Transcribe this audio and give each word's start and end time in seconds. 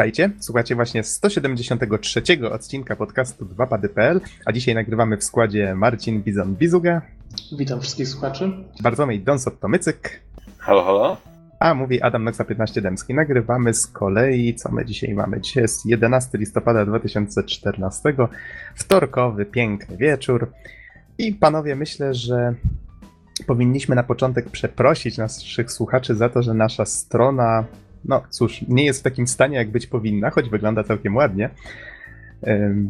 Witajcie, 0.00 0.30
słuchacie 0.38 0.74
właśnie 0.74 1.04
173 1.04 2.22
odcinka 2.52 2.96
podcastu 2.96 3.44
2pady.pl, 3.44 4.20
a 4.46 4.52
dzisiaj 4.52 4.74
nagrywamy 4.74 5.16
w 5.16 5.24
składzie 5.24 5.74
Marcin 5.74 6.22
Bizon-Bizuga. 6.22 7.00
Witam 7.58 7.80
wszystkich 7.80 8.08
słuchaczy. 8.08 8.52
Bartłomiej 8.82 9.24
Donsot-Tomycyk. 9.24 10.20
Halo, 10.58 10.84
halo. 10.84 11.16
A 11.58 11.74
mówi 11.74 12.02
Adam 12.02 12.24
Noxa 12.24 12.44
15 12.44 12.82
Dębski. 12.82 13.14
Nagrywamy 13.14 13.74
z 13.74 13.86
kolei, 13.86 14.54
co 14.54 14.72
my 14.72 14.84
dzisiaj 14.84 15.14
mamy? 15.14 15.40
Dzisiaj 15.40 15.62
jest 15.62 15.86
11 15.86 16.38
listopada 16.38 16.86
2014, 16.86 18.14
wtorkowy, 18.74 19.44
piękny 19.44 19.96
wieczór. 19.96 20.52
I 21.18 21.32
panowie, 21.32 21.76
myślę, 21.76 22.14
że 22.14 22.54
powinniśmy 23.46 23.96
na 23.96 24.02
początek 24.02 24.50
przeprosić 24.50 25.18
naszych 25.18 25.72
słuchaczy 25.72 26.14
za 26.14 26.28
to, 26.28 26.42
że 26.42 26.54
nasza 26.54 26.84
strona, 26.84 27.64
no 28.04 28.22
cóż, 28.30 28.64
nie 28.68 28.84
jest 28.84 29.00
w 29.00 29.02
takim 29.02 29.26
stanie, 29.26 29.56
jak 29.56 29.70
być 29.70 29.86
powinna, 29.86 30.30
choć 30.30 30.48
wygląda 30.48 30.84
całkiem 30.84 31.16
ładnie. 31.16 31.50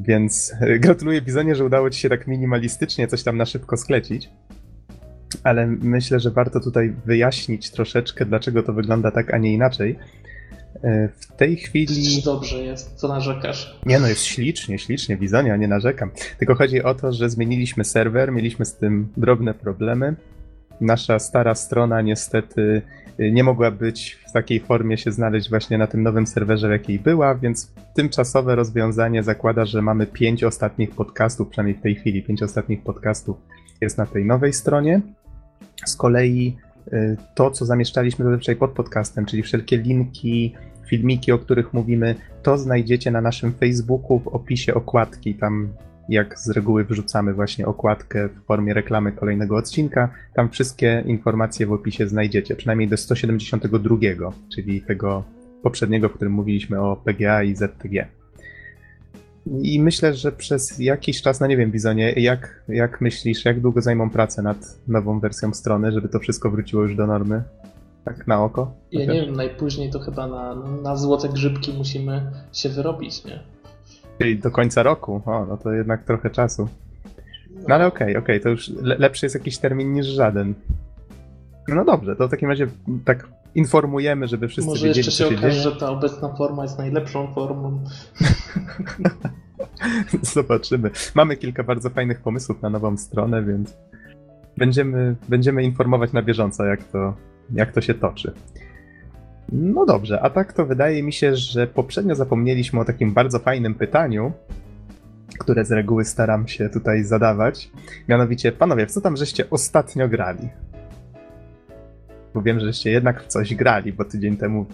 Więc 0.02 0.52
e, 0.60 0.78
gratuluję 0.78 1.22
Bizonie, 1.22 1.54
że 1.54 1.64
udało 1.64 1.90
ci 1.90 2.00
się 2.00 2.08
tak 2.08 2.26
minimalistycznie 2.26 3.08
coś 3.08 3.22
tam 3.22 3.36
na 3.36 3.46
szybko 3.46 3.76
sklecić. 3.76 4.30
Ale 5.44 5.66
myślę, 5.66 6.20
że 6.20 6.30
warto 6.30 6.60
tutaj 6.60 6.94
wyjaśnić 7.06 7.70
troszeczkę, 7.70 8.24
dlaczego 8.26 8.62
to 8.62 8.72
wygląda 8.72 9.10
tak, 9.10 9.34
a 9.34 9.38
nie 9.38 9.52
inaczej. 9.52 9.98
E, 10.84 11.08
W 11.08 11.26
tej 11.26 11.56
chwili. 11.56 11.86
Przecież 11.86 12.24
dobrze 12.24 12.58
jest, 12.58 12.94
co 12.94 13.08
narzekasz. 13.08 13.80
Nie 13.86 14.00
no, 14.00 14.08
jest 14.08 14.24
ślicznie, 14.24 14.78
ślicznie, 14.78 15.16
Bizonia, 15.16 15.56
nie 15.56 15.68
narzekam. 15.68 16.10
Tylko 16.38 16.54
chodzi 16.54 16.82
o 16.82 16.94
to, 16.94 17.12
że 17.12 17.30
zmieniliśmy 17.30 17.84
serwer, 17.84 18.32
mieliśmy 18.32 18.64
z 18.64 18.76
tym 18.76 19.08
drobne 19.16 19.54
problemy. 19.54 20.14
Nasza 20.80 21.18
stara 21.18 21.54
strona 21.54 22.02
niestety 22.02 22.82
nie 23.18 23.44
mogła 23.44 23.70
być 23.70 24.18
w 24.28 24.32
takiej 24.32 24.60
formie 24.60 24.98
się 24.98 25.12
znaleźć 25.12 25.50
właśnie 25.50 25.78
na 25.78 25.86
tym 25.86 26.02
nowym 26.02 26.26
serwerze, 26.26 26.68
w 26.68 26.70
jakiej 26.70 26.98
była, 26.98 27.34
więc 27.34 27.72
tymczasowe 27.94 28.54
rozwiązanie 28.54 29.22
zakłada, 29.22 29.64
że 29.64 29.82
mamy 29.82 30.06
pięć 30.06 30.44
ostatnich 30.44 30.90
podcastów, 30.90 31.48
przynajmniej 31.48 31.78
w 31.78 31.82
tej 31.82 31.94
chwili 31.94 32.22
pięć 32.22 32.42
ostatnich 32.42 32.82
podcastów 32.82 33.36
jest 33.80 33.98
na 33.98 34.06
tej 34.06 34.24
nowej 34.24 34.52
stronie. 34.52 35.00
Z 35.86 35.96
kolei 35.96 36.56
y, 36.92 37.16
to, 37.34 37.50
co 37.50 37.66
zamieszczaliśmy 37.66 38.24
zazwyczaj 38.24 38.56
pod 38.56 38.70
podcastem, 38.70 39.26
czyli 39.26 39.42
wszelkie 39.42 39.76
linki, 39.76 40.54
filmiki, 40.86 41.32
o 41.32 41.38
których 41.38 41.72
mówimy, 41.72 42.14
to 42.42 42.58
znajdziecie 42.58 43.10
na 43.10 43.20
naszym 43.20 43.52
Facebooku 43.52 44.18
w 44.18 44.28
opisie 44.28 44.74
okładki. 44.74 45.34
Tam, 45.34 45.68
jak 46.10 46.38
z 46.38 46.50
reguły, 46.50 46.84
wrzucamy 46.84 47.34
właśnie 47.34 47.66
okładkę 47.66 48.28
w 48.28 48.46
formie 48.46 48.74
reklamy 48.74 49.12
kolejnego 49.12 49.56
odcinka. 49.56 50.08
Tam 50.34 50.50
wszystkie 50.50 51.04
informacje 51.06 51.66
w 51.66 51.72
opisie 51.72 52.08
znajdziecie, 52.08 52.56
przynajmniej 52.56 52.88
do 52.88 52.96
172, 52.96 54.32
czyli 54.54 54.82
tego 54.82 55.24
poprzedniego, 55.62 56.08
w 56.08 56.12
którym 56.12 56.32
mówiliśmy 56.32 56.80
o 56.80 56.96
PGA 56.96 57.42
i 57.42 57.54
ZTG. 57.54 58.08
I 59.62 59.82
myślę, 59.82 60.14
że 60.14 60.32
przez 60.32 60.78
jakiś 60.78 61.22
czas, 61.22 61.40
no 61.40 61.46
nie 61.46 61.56
wiem, 61.56 61.70
Bizonie, 61.70 62.12
jak, 62.12 62.62
jak 62.68 63.00
myślisz, 63.00 63.44
jak 63.44 63.60
długo 63.60 63.80
zajmą 63.80 64.10
pracę 64.10 64.42
nad 64.42 64.78
nową 64.88 65.20
wersją 65.20 65.54
strony, 65.54 65.92
żeby 65.92 66.08
to 66.08 66.18
wszystko 66.18 66.50
wróciło 66.50 66.82
już 66.82 66.96
do 66.96 67.06
normy? 67.06 67.42
Tak 68.04 68.26
na 68.26 68.44
oko? 68.44 68.72
Ja 68.92 69.12
nie 69.12 69.26
wiem, 69.26 69.36
najpóźniej 69.36 69.90
to 69.90 69.98
chyba 69.98 70.26
na, 70.26 70.54
na 70.82 70.96
złote 70.96 71.28
grzybki 71.28 71.72
musimy 71.72 72.32
się 72.52 72.68
wyrobić, 72.68 73.24
nie? 73.24 73.40
Czyli 74.20 74.38
do 74.38 74.50
końca 74.50 74.82
roku. 74.82 75.22
O, 75.26 75.46
no 75.46 75.56
to 75.56 75.72
jednak 75.72 76.04
trochę 76.04 76.30
czasu. 76.30 76.68
No 77.68 77.74
ale 77.74 77.86
okej, 77.86 78.16
okej, 78.16 78.40
to 78.40 78.48
już 78.48 78.68
le- 78.68 78.96
lepszy 78.98 79.26
jest 79.26 79.34
jakiś 79.34 79.58
termin 79.58 79.92
niż 79.92 80.06
żaden. 80.06 80.54
No 81.68 81.84
dobrze, 81.84 82.16
to 82.16 82.28
w 82.28 82.30
takim 82.30 82.48
razie 82.48 82.66
tak 83.04 83.28
informujemy, 83.54 84.28
żeby 84.28 84.48
wszyscy 84.48 84.70
Może 84.70 84.86
wiedzieli, 84.86 85.06
jeszcze 85.06 85.24
się 85.24 85.30
się 85.30 85.36
okaże, 85.38 85.50
dzieje. 85.50 85.62
że 85.62 85.76
ta 85.76 85.90
obecna 85.90 86.28
forma 86.36 86.62
jest 86.62 86.78
najlepszą 86.78 87.34
formą. 87.34 87.84
Zobaczymy. 90.22 90.90
Mamy 91.14 91.36
kilka 91.36 91.62
bardzo 91.64 91.90
fajnych 91.90 92.20
pomysłów 92.20 92.62
na 92.62 92.70
nową 92.70 92.96
stronę, 92.96 93.44
więc 93.44 93.76
będziemy, 94.56 95.16
będziemy 95.28 95.62
informować 95.62 96.12
na 96.12 96.22
bieżąco, 96.22 96.64
jak 96.64 96.84
to, 96.84 97.14
jak 97.54 97.72
to 97.72 97.80
się 97.80 97.94
toczy. 97.94 98.32
No 99.52 99.86
dobrze, 99.86 100.20
a 100.20 100.30
tak 100.30 100.52
to 100.52 100.66
wydaje 100.66 101.02
mi 101.02 101.12
się, 101.12 101.36
że 101.36 101.66
poprzednio 101.66 102.14
zapomnieliśmy 102.14 102.80
o 102.80 102.84
takim 102.84 103.12
bardzo 103.12 103.38
fajnym 103.38 103.74
pytaniu, 103.74 104.32
które 105.38 105.64
z 105.64 105.72
reguły 105.72 106.04
staram 106.04 106.48
się 106.48 106.68
tutaj 106.68 107.04
zadawać. 107.04 107.70
Mianowicie, 108.08 108.52
panowie, 108.52 108.86
w 108.86 108.90
co 108.90 109.00
tam 109.00 109.16
żeście 109.16 109.50
ostatnio 109.50 110.08
grali? 110.08 110.48
Bo 112.34 112.42
wiem, 112.42 112.60
że 112.60 112.66
żeście 112.66 112.90
jednak 112.90 113.22
w 113.22 113.26
coś 113.26 113.54
grali, 113.54 113.92
bo 113.92 114.04
tydzień 114.04 114.36
temu 114.36 114.66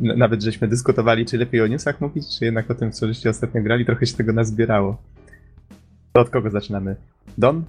nawet 0.00 0.42
żeśmy 0.42 0.68
dyskutowali, 0.68 1.26
czy 1.26 1.38
lepiej 1.38 1.60
o 1.60 1.66
newsach 1.66 2.00
mówić, 2.00 2.38
czy 2.38 2.44
jednak 2.44 2.70
o 2.70 2.74
tym, 2.74 2.92
co 2.92 3.06
żeście 3.06 3.30
ostatnio 3.30 3.62
grali, 3.62 3.86
trochę 3.86 4.06
się 4.06 4.16
tego 4.16 4.32
nazbierało. 4.32 4.96
To 6.12 6.20
od 6.20 6.30
kogo 6.30 6.50
zaczynamy? 6.50 6.96
Don? 7.38 7.64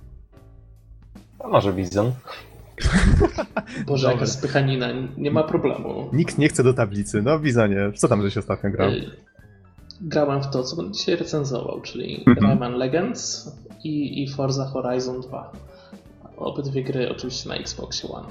A 1.40 1.48
może 1.48 1.74
Bizon? 1.74 2.12
Boże, 3.88 4.02
Dobra. 4.08 4.12
jaka 4.12 4.26
spychanina, 4.26 4.88
nie 5.18 5.32
ma 5.32 5.44
problemu. 5.44 6.10
Nikt 6.14 6.38
nie 6.38 6.50
chce 6.50 6.64
do 6.64 6.74
tablicy. 6.74 7.22
No, 7.22 7.40
Bizonie, 7.40 7.90
w 7.96 8.00
co 8.00 8.08
tam 8.08 8.22
żeś 8.22 8.38
ostatnio 8.38 8.70
grał? 8.72 8.92
Grałem 10.02 10.44
w 10.44 10.48
to, 10.50 10.64
co 10.64 10.76
będę 10.76 10.92
dzisiaj 10.92 11.16
recenzował, 11.16 11.82
czyli 11.82 12.24
Mhm. 12.28 12.48
Rayman 12.48 12.74
Legends 12.74 13.52
i, 13.84 14.24
i 14.24 14.30
Forza 14.30 14.66
Horizon 14.66 15.22
2. 15.22 15.52
Obydwie 16.38 16.84
gry 16.84 17.12
oczywiście 17.12 17.50
na 17.50 17.56
Xbox 17.56 18.06
One. 18.06 18.28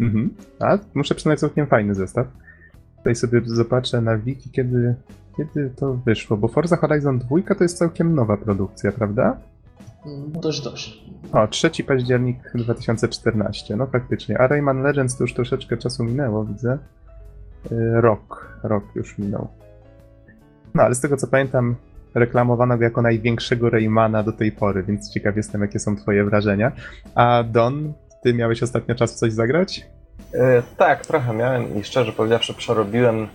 Mhm. 0.00 0.30
A, 0.60 0.78
muszę 0.94 1.14
przyznać, 1.14 1.40
całkiem 1.40 1.66
fajny 1.66 1.94
zestaw. 1.94 2.26
Tutaj 2.96 3.14
sobie 3.14 3.40
zobaczę 3.44 4.00
na 4.00 4.18
wiki, 4.18 4.50
kiedy, 4.50 4.94
kiedy 5.36 5.70
to 5.76 5.94
wyszło, 5.94 6.36
bo 6.36 6.48
Forza 6.48 6.76
Horizon 6.76 7.18
2 7.18 7.54
to 7.58 7.64
jest 7.64 7.78
całkiem 7.78 8.14
nowa 8.14 8.36
produkcja, 8.36 8.92
prawda? 8.92 9.36
Mm, 10.06 10.32
Dość, 10.32 10.60
dość. 10.62 11.04
O, 11.32 11.48
3 11.48 11.70
październik 11.86 12.36
2014, 12.54 13.76
no 13.76 13.86
faktycznie. 13.86 14.38
A 14.38 14.46
Rayman 14.46 14.82
Legends 14.82 15.16
to 15.16 15.24
już 15.24 15.34
troszeczkę 15.34 15.76
czasu 15.76 16.04
minęło, 16.04 16.44
widzę. 16.44 16.78
Y, 17.72 18.00
Rok, 18.00 18.58
rok 18.62 18.84
już 18.94 19.18
minął. 19.18 19.48
No, 20.74 20.82
ale 20.82 20.94
z 20.94 21.00
tego 21.00 21.16
co 21.16 21.26
pamiętam, 21.26 21.76
reklamowano 22.14 22.78
go 22.78 22.84
jako 22.84 23.02
największego 23.02 23.70
Raymana 23.70 24.22
do 24.22 24.32
tej 24.32 24.52
pory, 24.52 24.82
więc 24.82 25.10
ciekaw 25.12 25.36
jestem, 25.36 25.60
jakie 25.60 25.78
są 25.78 25.96
twoje 25.96 26.24
wrażenia. 26.24 26.72
A 27.14 27.42
Don, 27.42 27.92
ty 28.22 28.34
miałeś 28.34 28.62
ostatnio 28.62 28.94
czas 28.94 29.12
w 29.12 29.16
coś 29.16 29.32
zagrać? 29.32 29.86
E, 30.34 30.62
tak, 30.76 31.06
trochę 31.06 31.34
miałem 31.34 31.76
i 31.76 31.84
szczerze 31.84 32.12
powiedziawszy 32.12 32.54
przerobiłem 32.54 33.28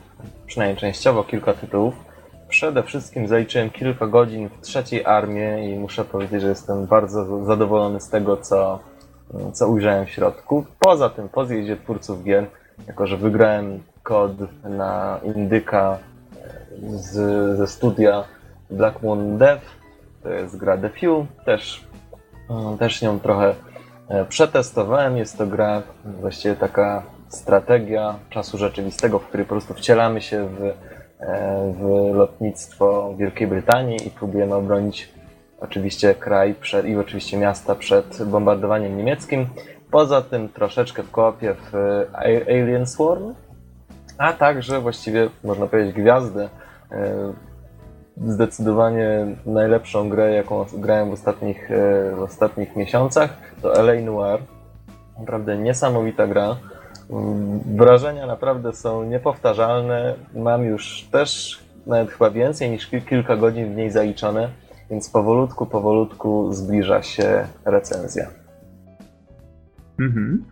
przynajmniej 0.46 0.78
częściowo 0.78 1.24
kilka 1.24 1.53
tytułów. 1.53 2.09
Przede 2.50 2.84
wszystkim 2.84 3.28
zaliczyłem 3.28 3.70
kilka 3.70 4.08
godzin 4.08 4.50
w 4.50 4.62
trzeciej 4.62 5.06
armii 5.06 5.74
i 5.74 5.80
muszę 5.80 6.06
powiedzieć, 6.06 6.42
że 6.42 6.48
jestem 6.48 6.86
bardzo 6.86 7.46
zadowolony 7.46 8.00
z 8.00 8.10
tego, 8.10 8.38
co, 8.38 8.80
co 9.54 9.68
ujrzałem 9.68 10.06
w 10.06 10.10
środku. 10.10 10.66
Poza 10.80 11.10
tym, 11.10 11.30
po 11.30 11.46
zjeździe 11.46 11.78
twórców 11.78 12.24
gier, 12.24 12.46
jako 12.88 13.08
że 13.08 13.18
wygrałem 13.18 13.84
kod 14.04 14.32
na 14.64 15.20
Indyka 15.24 15.98
e, 15.98 16.98
z, 16.98 17.14
ze 17.58 17.68
studia 17.68 18.24
Black 18.70 19.04
Moon 19.04 19.38
Dev, 19.38 19.62
to 20.24 20.30
jest 20.30 20.58
gra 20.58 20.78
The 20.78 20.90
Few, 20.90 21.28
też, 21.46 21.88
mm, 22.50 22.78
też 22.78 23.02
nią 23.02 23.20
trochę 23.20 23.56
E, 24.10 24.26
Przetestowałem, 24.26 25.18
jest 25.18 25.38
to 25.38 25.48
gra, 25.48 25.81
właściwie 26.06 26.56
taka 26.56 27.04
strategia 27.28 28.16
czasu 28.30 28.58
rzeczywistego, 28.58 29.20
w 29.20 29.26
której 29.26 29.46
po 29.46 29.50
prostu 29.50 29.74
wcielamy 29.74 30.22
się 30.22 30.48
w, 30.48 30.64
e, 30.64 30.74
w 31.74 32.12
lotnictwo 32.13 33.16
Wielkiej 33.18 33.47
Brytanii 33.47 34.07
i 34.07 34.12
próbujemy 34.12 34.56
obronić 34.56 35.13
oczywiście 35.60 36.16
kraj 36.16 36.54
przed, 36.54 36.86
i 36.86 36.98
oczywiście 36.98 37.38
miasta 37.38 37.75
przed 37.75 38.24
bombardowaniem 38.24 38.98
niemieckim. 38.98 39.48
Poza 39.92 40.21
tym 40.21 40.50
troszeczkę 40.50 41.04
w 41.04 41.12
koopie 41.12 41.54
w 41.54 41.75
A- 42.13 42.51
Alien 42.51 42.86
Swarm, 42.86 43.33
a 44.18 44.33
także 44.33 44.81
właściwie 44.81 45.30
można 45.44 45.68
powiedzieć 45.68 45.95
gwiazdę 45.95 46.50
e, 46.92 47.33
zdecydowanie 48.27 49.25
najlepszą 49.45 50.10
grę, 50.10 50.33
jaką 50.33 50.65
grałem 50.74 51.10
w 51.10 51.13
ostatnich, 51.13 51.72
e, 51.72 52.15
w 52.15 52.19
ostatnich 52.19 52.75
miesiącach, 52.75 53.38
to 53.62 53.74
LA 53.74 54.01
Noir. 54.01 54.39
Naprawdę 55.19 55.57
niesamowita 55.57 56.27
gra. 56.27 56.56
Wrażenia 57.76 58.28
naprawdę 58.28 58.74
są 58.74 59.04
niepowtarzalne. 59.04 60.16
Mam 60.36 60.66
już 60.66 61.08
też 61.12 61.60
nawet 61.88 62.12
chyba 62.12 62.32
więcej 62.32 62.70
niż 62.70 62.92
kil- 62.92 63.06
kilka 63.06 63.38
godzin 63.38 63.74
w 63.74 63.76
niej 63.76 63.92
zaliczone, 63.92 64.50
więc 64.90 65.10
powolutku, 65.10 65.66
powolutku 65.66 66.54
zbliża 66.54 67.04
się 67.04 67.48
recenzja. 67.66 68.30
Mhm. 70.00 70.46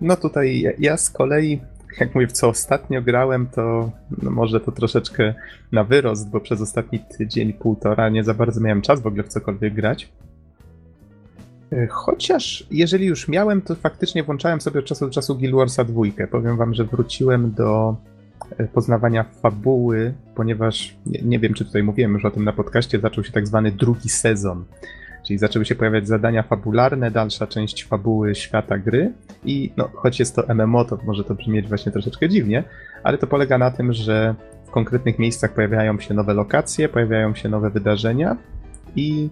No 0.00 0.16
tutaj 0.16 0.60
ja, 0.60 0.70
ja 0.78 0.96
z 0.96 1.10
kolei, 1.10 1.60
jak 2.00 2.14
mówię, 2.14 2.26
w 2.26 2.32
co 2.32 2.48
ostatnio 2.48 3.02
grałem, 3.02 3.46
to 3.46 3.90
no 4.22 4.30
może 4.30 4.60
to 4.60 4.72
troszeczkę 4.72 5.34
na 5.72 5.84
wyrost, 5.84 6.30
bo 6.30 6.40
przez 6.40 6.60
ostatni 6.60 6.98
tydzień, 7.18 7.52
półtora 7.52 8.08
nie 8.08 8.24
za 8.24 8.34
bardzo 8.34 8.60
miałem 8.60 8.82
czas 8.82 9.00
w 9.00 9.06
ogóle 9.06 9.22
w 9.22 9.28
cokolwiek 9.28 9.74
grać. 9.74 10.12
E, 11.72 11.86
Chociaż 11.86 12.66
jeżeli 12.70 13.06
już 13.06 13.28
miałem, 13.28 13.62
to 13.62 13.74
faktycznie 13.74 14.22
włączałem 14.22 14.60
sobie 14.60 14.80
od 14.80 14.86
czasu 14.86 15.06
do 15.06 15.12
czasu 15.12 15.34
Guild 15.34 15.54
Warsa 15.54 15.84
2. 15.84 16.02
Powiem 16.30 16.56
wam, 16.56 16.74
że 16.74 16.84
wróciłem 16.84 17.52
do 17.52 17.96
e, 18.58 18.64
poznawania 18.68 19.24
fabuły, 19.24 20.14
ponieważ 20.34 20.96
nie, 21.06 21.20
nie 21.22 21.38
wiem, 21.38 21.54
czy 21.54 21.64
tutaj 21.64 21.82
mówiłem 21.82 22.12
już 22.12 22.24
o 22.24 22.30
tym 22.30 22.44
na 22.44 22.52
podcaście, 22.52 23.00
zaczął 23.00 23.24
się 23.24 23.32
tak 23.32 23.46
zwany 23.46 23.72
drugi 23.72 24.08
sezon. 24.08 24.64
Czyli 25.26 25.38
zaczęły 25.38 25.64
się 25.64 25.74
pojawiać 25.74 26.08
zadania 26.08 26.42
fabularne, 26.42 27.10
dalsza 27.10 27.46
część 27.46 27.84
fabuły 27.84 28.34
świata 28.34 28.78
gry 28.78 29.12
i 29.44 29.72
no, 29.76 29.90
choć 29.94 30.18
jest 30.18 30.36
to 30.36 30.54
MMO, 30.54 30.84
to 30.84 30.98
może 31.06 31.24
to 31.24 31.34
brzmieć 31.34 31.68
właśnie 31.68 31.92
troszeczkę 31.92 32.28
dziwnie, 32.28 32.64
ale 33.02 33.18
to 33.18 33.26
polega 33.26 33.58
na 33.58 33.70
tym, 33.70 33.92
że 33.92 34.34
w 34.66 34.70
konkretnych 34.70 35.18
miejscach 35.18 35.54
pojawiają 35.54 36.00
się 36.00 36.14
nowe 36.14 36.34
lokacje, 36.34 36.88
pojawiają 36.88 37.34
się 37.34 37.48
nowe 37.48 37.70
wydarzenia 37.70 38.36
i 38.96 39.30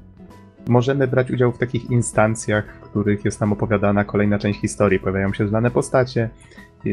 możemy 0.69 1.09
brać 1.09 1.31
udział 1.31 1.53
w 1.53 1.59
takich 1.59 1.91
instancjach, 1.91 2.77
w 2.77 2.81
których 2.81 3.25
jest 3.25 3.41
nam 3.41 3.53
opowiadana 3.53 4.05
kolejna 4.05 4.39
część 4.39 4.61
historii. 4.61 5.01
Pojawiają 5.01 5.33
się 5.33 5.49
znane 5.49 5.71
postacie, 5.71 6.31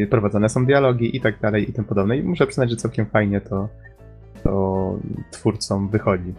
prowadzone 0.10 0.50
są 0.50 0.66
dialogi 0.66 1.18
i 1.18 1.22
tak 1.22 1.40
dalej 1.40 1.70
i 1.70 1.74
tym 1.74 1.86
podobne. 1.86 2.18
I 2.18 2.24
muszę 2.24 2.48
przyznać, 2.48 2.70
że 2.70 2.76
całkiem 2.76 3.06
fajnie 3.06 3.42
to, 3.42 3.70
to 4.44 4.96
twórcom 5.32 5.90
wychodzi. 5.90 6.34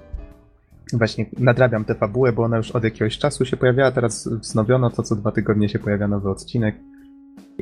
Właśnie 0.93 1.27
nadrabiam 1.39 1.85
tę 1.85 1.95
fabułę, 1.95 2.33
bo 2.33 2.43
ona 2.43 2.57
już 2.57 2.71
od 2.71 2.85
jakiegoś 2.85 3.19
czasu 3.19 3.45
się 3.45 3.57
pojawiała, 3.57 3.91
teraz 3.91 4.29
wznowiono 4.29 4.91
to, 4.91 5.03
co 5.03 5.17
dwa 5.17 5.33
tygodnie 5.33 5.69
się 5.69 5.79
pojawia 5.79 6.09
nowy 6.09 6.31
odcinek 6.31 6.75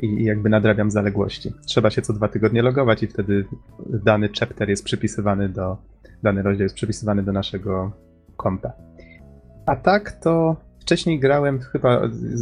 i 0.01 0.23
jakby 0.23 0.49
nadrabiam 0.49 0.91
zaległości. 0.91 1.53
Trzeba 1.65 1.89
się 1.89 2.01
co 2.01 2.13
dwa 2.13 2.27
tygodnie 2.27 2.61
logować 2.61 3.03
i 3.03 3.07
wtedy 3.07 3.45
dany 3.89 4.29
chapter 4.39 4.69
jest 4.69 4.83
przypisywany 4.83 5.49
do, 5.49 5.77
dany 6.23 6.41
rozdział 6.41 6.63
jest 6.63 6.75
przypisywany 6.75 7.23
do 7.23 7.31
naszego 7.31 7.91
konta. 8.37 8.71
A 9.65 9.75
tak 9.75 10.11
to 10.11 10.55
wcześniej 10.79 11.19
grałem 11.19 11.59
chyba 11.59 12.01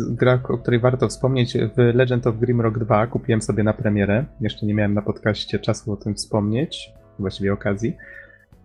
gra, 0.10 0.39
o 0.50 0.57
której 0.57 0.80
warto 0.80 1.07
wspomnieć, 1.07 1.57
w 1.57 1.95
Legend 1.95 2.27
of 2.27 2.38
Grimrock 2.39 2.77
2. 2.77 3.07
Kupiłem 3.07 3.42
sobie 3.42 3.63
na 3.63 3.74
premierę. 3.74 4.25
Jeszcze 4.42 4.66
nie 4.66 4.74
miałem 4.74 4.94
na 4.94 5.01
podcaście 5.01 5.60
czasu 5.60 5.92
o 5.92 5.98
tym 5.98 6.16
wspomnieć, 6.16 6.94
właściwie 7.19 7.54
okazji. 7.54 7.95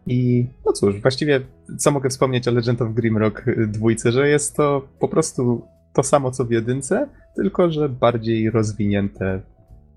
I 0.07 0.47
no 0.67 0.73
cóż, 0.73 1.03
właściwie 1.03 1.41
co 1.79 1.91
mogę 1.91 2.11
wspomnieć 2.11 2.49
o 2.49 2.51
Legend 2.51 2.83
of 2.83 2.95
Grimrock 2.95 3.45
2, 3.67 3.89
że 4.05 4.29
jest 4.29 4.57
to 4.57 4.89
po 4.99 5.09
prostu 5.09 5.67
to 5.93 6.03
samo 6.03 6.31
co 6.31 6.45
w 6.45 6.51
jedynce, 6.51 7.09
tylko 7.37 7.71
że 7.71 7.89
bardziej 7.89 8.51
rozwinięte. 8.51 9.41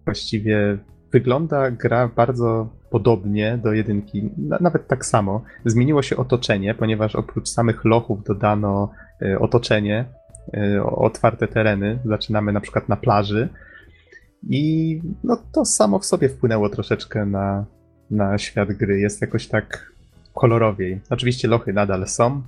Właściwie 0.05 0.77
wygląda 1.11 1.71
gra 1.71 2.07
bardzo 2.07 2.69
podobnie 2.89 3.59
do 3.63 3.73
jedynki, 3.73 4.29
nawet 4.37 4.87
tak 4.87 5.05
samo. 5.05 5.43
Zmieniło 5.65 6.01
się 6.01 6.17
otoczenie, 6.17 6.75
ponieważ 6.75 7.15
oprócz 7.15 7.49
samych 7.49 7.85
lochów 7.85 8.23
dodano 8.23 8.91
e, 9.21 9.39
otoczenie, 9.39 10.05
e, 10.53 10.83
otwarte 10.83 11.47
tereny. 11.47 11.99
Zaczynamy 12.05 12.53
na 12.53 12.61
przykład 12.61 12.89
na 12.89 12.95
plaży. 12.95 13.49
I 14.49 15.01
no, 15.23 15.37
to 15.51 15.65
samo 15.65 15.99
w 15.99 16.05
sobie 16.05 16.29
wpłynęło 16.29 16.69
troszeczkę 16.69 17.25
na, 17.25 17.65
na 18.11 18.37
świat 18.37 18.73
gry. 18.73 18.99
Jest 18.99 19.21
jakoś 19.21 19.47
tak 19.47 19.91
kolorowiej. 20.33 21.01
Oczywiście 21.09 21.47
lochy 21.47 21.73
nadal 21.73 22.07
są, 22.07 22.41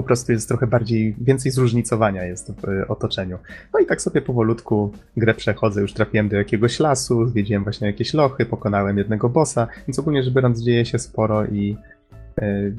po 0.00 0.06
prostu 0.06 0.32
jest 0.32 0.48
trochę 0.48 0.66
bardziej, 0.66 1.16
więcej 1.20 1.52
zróżnicowania 1.52 2.24
jest 2.24 2.52
w 2.52 2.90
otoczeniu. 2.90 3.38
No 3.74 3.80
i 3.80 3.86
tak 3.86 4.02
sobie 4.02 4.22
powolutku 4.22 4.92
grę 5.16 5.34
przechodzę, 5.34 5.80
już 5.80 5.92
trafiłem 5.92 6.28
do 6.28 6.36
jakiegoś 6.36 6.80
lasu, 6.80 7.26
zwiedziłem 7.26 7.62
właśnie 7.62 7.86
jakieś 7.86 8.14
lochy, 8.14 8.46
pokonałem 8.46 8.98
jednego 8.98 9.28
bossa, 9.28 9.68
więc 9.88 9.98
ogólnie 9.98 10.22
rzecz 10.22 10.34
biorąc 10.34 10.62
dzieje 10.62 10.84
się 10.86 10.98
sporo 10.98 11.46
i 11.46 11.76
yy, 12.40 12.74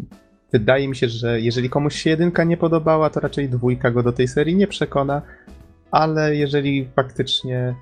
wydaje 0.52 0.88
mi 0.88 0.96
się, 0.96 1.10
że 1.10 1.42
jeżeli 1.42 1.70
komuś 1.70 1.96
się 1.96 2.10
jedynka 2.10 2.44
nie 2.44 2.58
podobała, 2.58 3.10
to 3.10 3.20
raczej 3.20 3.50
dwójka 3.50 3.92
go 3.92 4.04
do 4.04 4.12
tej 4.12 4.28
serii 4.28 4.56
nie 4.56 4.68
przekona, 4.68 5.22
ale 5.92 6.36
jeżeli 6.36 6.90
faktycznie 6.96 7.76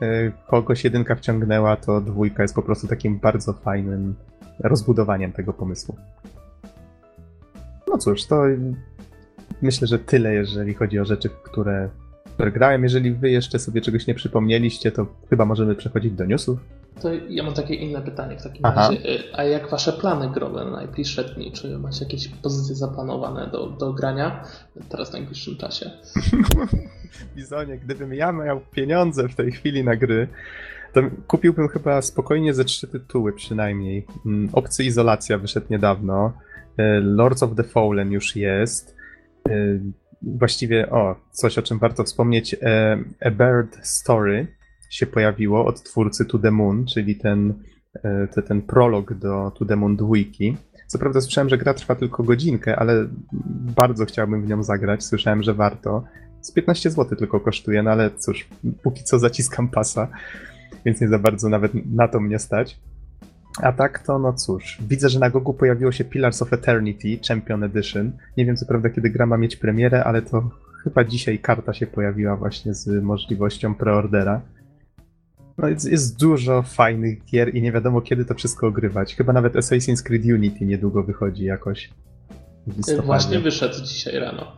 yy, 0.00 0.32
kogoś 0.50 0.84
jedynka 0.84 1.14
wciągnęła, 1.14 1.76
to 1.76 2.00
dwójka 2.00 2.42
jest 2.42 2.54
po 2.54 2.62
prostu 2.62 2.86
takim 2.86 3.18
bardzo 3.18 3.52
fajnym 3.52 4.14
rozbudowaniem 4.58 5.32
tego 5.32 5.52
pomysłu. 5.52 5.96
No 7.96 8.00
cóż, 8.00 8.24
to 8.24 8.42
myślę, 9.62 9.86
że 9.86 9.98
tyle, 9.98 10.34
jeżeli 10.34 10.74
chodzi 10.74 10.98
o 10.98 11.04
rzeczy, 11.04 11.28
które, 11.42 11.88
które 12.34 12.52
grałem. 12.52 12.82
Jeżeli 12.82 13.12
wy 13.12 13.30
jeszcze 13.30 13.58
sobie 13.58 13.80
czegoś 13.80 14.06
nie 14.06 14.14
przypomnieliście, 14.14 14.92
to 14.92 15.06
chyba 15.30 15.44
możemy 15.44 15.74
przechodzić 15.74 16.12
do 16.12 16.24
newsów. 16.24 16.58
To 17.02 17.08
ja 17.28 17.42
mam 17.42 17.54
takie 17.54 17.74
inne 17.74 18.02
pytanie 18.02 18.38
w 18.38 18.42
takim 18.42 18.66
Aha. 18.66 18.88
razie. 18.88 19.00
A 19.32 19.44
jak 19.44 19.70
wasze 19.70 19.92
plany 19.92 20.30
growe 20.30 20.64
na 20.64 20.70
najbliższe 20.70 21.24
dni? 21.24 21.52
Czy 21.52 21.78
macie 21.78 22.04
jakieś 22.04 22.28
pozycje 22.28 22.74
zaplanowane 22.74 23.46
do, 23.46 23.66
do 23.66 23.92
grania 23.92 24.44
teraz 24.88 25.10
w 25.10 25.12
najbliższym 25.12 25.56
czasie? 25.56 25.90
Bizonie, 27.36 27.78
gdybym 27.78 28.14
ja 28.14 28.32
miał 28.32 28.60
pieniądze 28.60 29.28
w 29.28 29.34
tej 29.34 29.52
chwili 29.52 29.84
na 29.84 29.96
gry, 29.96 30.28
to 30.92 31.00
kupiłbym 31.26 31.68
chyba 31.68 32.02
spokojnie 32.02 32.54
ze 32.54 32.64
trzy 32.64 32.86
tytuły 32.86 33.32
przynajmniej. 33.32 34.06
Mm, 34.26 34.48
Obcy 34.52 34.84
Izolacja 34.84 35.38
wyszedł 35.38 35.66
niedawno. 35.70 36.32
E, 36.78 37.00
Lords 37.00 37.42
of 37.42 37.54
the 37.56 37.62
Fallen 37.62 38.12
już 38.12 38.36
jest. 38.36 38.96
E, 39.48 39.52
właściwie, 40.22 40.90
o, 40.90 41.16
coś 41.30 41.58
o 41.58 41.62
czym 41.62 41.78
warto 41.78 42.04
wspomnieć. 42.04 42.56
E, 42.62 42.98
A 43.20 43.30
Bird 43.30 43.86
Story 43.86 44.46
się 44.90 45.06
pojawiło 45.06 45.64
od 45.64 45.82
twórcy 45.82 46.24
To 46.24 46.38
The 46.38 46.50
Moon, 46.50 46.86
czyli 46.86 47.16
ten, 47.16 47.54
ten, 48.34 48.44
ten 48.44 48.62
prolog 48.62 49.14
do 49.14 49.52
To 49.58 49.64
The 49.64 49.76
Moon. 49.76 49.96
Co 50.86 50.98
prawda 50.98 51.20
słyszałem, 51.20 51.48
że 51.48 51.58
gra 51.58 51.74
trwa 51.74 51.94
tylko 51.94 52.22
godzinkę, 52.22 52.76
ale 52.76 53.08
bardzo 53.76 54.04
chciałbym 54.04 54.42
w 54.42 54.48
nią 54.48 54.62
zagrać. 54.62 55.04
Słyszałem, 55.04 55.42
że 55.42 55.54
warto. 55.54 56.04
Z 56.40 56.52
15 56.52 56.90
zł 56.90 57.18
tylko 57.18 57.40
kosztuje, 57.40 57.82
no 57.82 57.90
ale 57.90 58.10
cóż, 58.10 58.48
póki 58.82 59.04
co 59.04 59.18
zaciskam 59.18 59.68
pasa, 59.68 60.08
więc 60.84 61.00
nie 61.00 61.08
za 61.08 61.18
bardzo 61.18 61.48
nawet 61.48 61.72
na 61.94 62.08
to 62.08 62.20
mnie 62.20 62.38
stać. 62.38 62.80
A 63.62 63.72
tak 63.72 63.98
to, 64.06 64.18
no 64.18 64.32
cóż, 64.32 64.78
widzę, 64.88 65.08
że 65.08 65.18
na 65.18 65.30
Gogu 65.30 65.54
pojawiło 65.54 65.92
się 65.92 66.04
Pillars 66.04 66.42
of 66.42 66.52
Eternity 66.52 67.18
Champion 67.28 67.64
Edition. 67.64 68.12
Nie 68.36 68.46
wiem 68.46 68.56
co 68.56 68.66
prawda, 68.66 68.90
kiedy 68.90 69.10
gra 69.10 69.26
ma 69.26 69.36
mieć 69.36 69.56
premierę, 69.56 70.04
ale 70.04 70.22
to 70.22 70.50
chyba 70.84 71.04
dzisiaj 71.04 71.38
karta 71.38 71.74
się 71.74 71.86
pojawiła 71.86 72.36
właśnie 72.36 72.74
z 72.74 73.02
możliwością 73.02 73.74
preordera. 73.74 74.40
No 75.58 75.68
jest, 75.68 75.90
jest 75.90 76.20
dużo 76.20 76.62
fajnych 76.62 77.24
gier 77.24 77.54
i 77.54 77.62
nie 77.62 77.72
wiadomo 77.72 78.00
kiedy 78.00 78.24
to 78.24 78.34
wszystko 78.34 78.66
ogrywać. 78.66 79.14
Chyba 79.14 79.32
nawet 79.32 79.54
Assassin's 79.54 80.02
Creed 80.02 80.24
Unity 80.24 80.64
niedługo 80.64 81.02
wychodzi 81.02 81.44
jakoś. 81.44 81.90
Właśnie 83.04 83.38
wyszedł 83.38 83.74
dzisiaj 83.84 84.18
rano. 84.18 84.52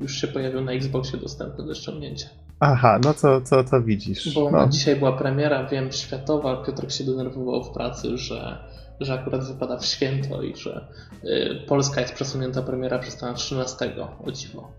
Już 0.00 0.12
się 0.12 0.26
pojawił 0.26 0.60
na 0.60 0.72
Xboxie 0.72 1.18
dostępny 1.18 1.66
do 1.66 1.74
ściągnięcia. 1.74 2.26
Aha, 2.64 2.98
no 3.04 3.14
to, 3.14 3.40
to, 3.40 3.64
to 3.64 3.82
widzisz. 3.82 4.34
Bo 4.34 4.50
no. 4.50 4.68
dzisiaj 4.68 4.96
była 4.96 5.12
premiera, 5.12 5.64
wiem, 5.64 5.92
światowa. 5.92 6.56
Piotrek 6.56 6.90
się 6.90 7.04
denerwował 7.04 7.64
w 7.64 7.70
pracy, 7.70 8.18
że, 8.18 8.58
że 9.00 9.14
akurat 9.14 9.44
wypada 9.44 9.78
w 9.78 9.84
święto 9.84 10.42
i 10.42 10.56
że 10.56 10.88
y, 11.24 11.66
Polska 11.68 12.00
jest 12.00 12.12
przesunięta 12.14 12.62
premiera 12.62 12.98
przez 12.98 13.22
na 13.22 13.34
13, 13.34 13.92
o 14.24 14.32
dziwo. 14.32 14.70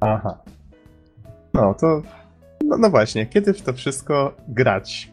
Aha. 0.00 0.38
No 1.54 1.74
to, 1.74 2.02
no, 2.64 2.76
no 2.78 2.90
właśnie, 2.90 3.26
kiedy 3.26 3.52
w 3.52 3.62
to 3.62 3.72
wszystko 3.72 4.32
grać? 4.48 5.12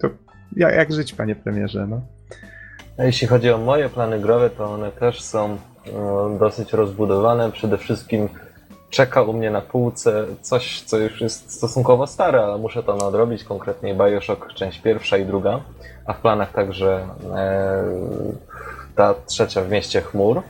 To 0.00 0.08
jak, 0.56 0.74
jak 0.74 0.92
żyć, 0.92 1.12
panie 1.12 1.36
premierze, 1.36 1.86
no? 1.86 2.00
Jeśli 2.98 3.26
chodzi 3.26 3.50
o 3.50 3.58
moje 3.58 3.88
plany 3.88 4.20
growe, 4.20 4.50
to 4.50 4.64
one 4.72 4.92
też 4.92 5.22
są 5.22 5.58
no, 5.92 6.30
dosyć 6.38 6.72
rozbudowane. 6.72 7.52
Przede 7.52 7.78
wszystkim 7.78 8.28
czeka 8.90 9.22
u 9.22 9.32
mnie 9.32 9.50
na 9.50 9.60
półce 9.60 10.26
coś, 10.40 10.82
co 10.82 10.98
już 10.98 11.20
jest 11.20 11.52
stosunkowo 11.52 12.06
stare, 12.06 12.44
ale 12.44 12.58
muszę 12.58 12.82
to 12.82 12.96
nadrobić, 12.96 13.44
konkretnie 13.44 13.94
Bioshock 13.94 14.54
część 14.54 14.80
pierwsza 14.80 15.16
i 15.16 15.24
druga, 15.24 15.60
a 16.06 16.12
w 16.12 16.20
planach 16.20 16.52
także 16.52 17.06
e, 17.34 17.84
ta 18.94 19.14
trzecia 19.26 19.62
w 19.62 19.70
mieście 19.70 20.00
chmur. 20.00 20.42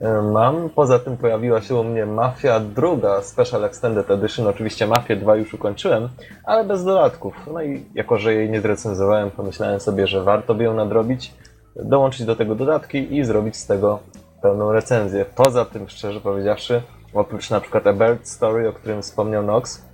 E, 0.00 0.22
mam, 0.22 0.70
poza 0.70 0.98
tym 0.98 1.16
pojawiła 1.16 1.60
się 1.60 1.74
u 1.74 1.84
mnie 1.84 2.06
Mafia 2.06 2.60
druga 2.60 3.22
Special 3.22 3.64
Extended 3.64 4.10
Edition, 4.10 4.46
oczywiście 4.46 4.86
Mafię 4.86 5.16
2 5.16 5.36
już 5.36 5.54
ukończyłem, 5.54 6.08
ale 6.44 6.64
bez 6.64 6.84
dodatków. 6.84 7.34
No 7.52 7.62
i 7.62 7.84
jako, 7.94 8.18
że 8.18 8.34
jej 8.34 8.50
nie 8.50 8.60
zrecenzowałem, 8.60 9.30
pomyślałem 9.30 9.80
sobie, 9.80 10.06
że 10.06 10.22
warto 10.22 10.54
by 10.54 10.64
ją 10.64 10.74
nadrobić, 10.74 11.34
dołączyć 11.76 12.26
do 12.26 12.36
tego 12.36 12.54
dodatki 12.54 13.16
i 13.16 13.24
zrobić 13.24 13.56
z 13.56 13.66
tego 13.66 13.98
pełną 14.42 14.72
recenzję. 14.72 15.24
Poza 15.34 15.64
tym, 15.64 15.88
szczerze 15.88 16.20
powiedziawszy, 16.20 16.82
oprócz 17.16 17.50
na 17.50 17.60
przykład 17.60 17.86
A 17.86 17.92
Bird 17.92 18.28
Story, 18.28 18.68
o 18.68 18.72
którym 18.72 19.02
wspomniał 19.02 19.42
Nox, 19.42 19.84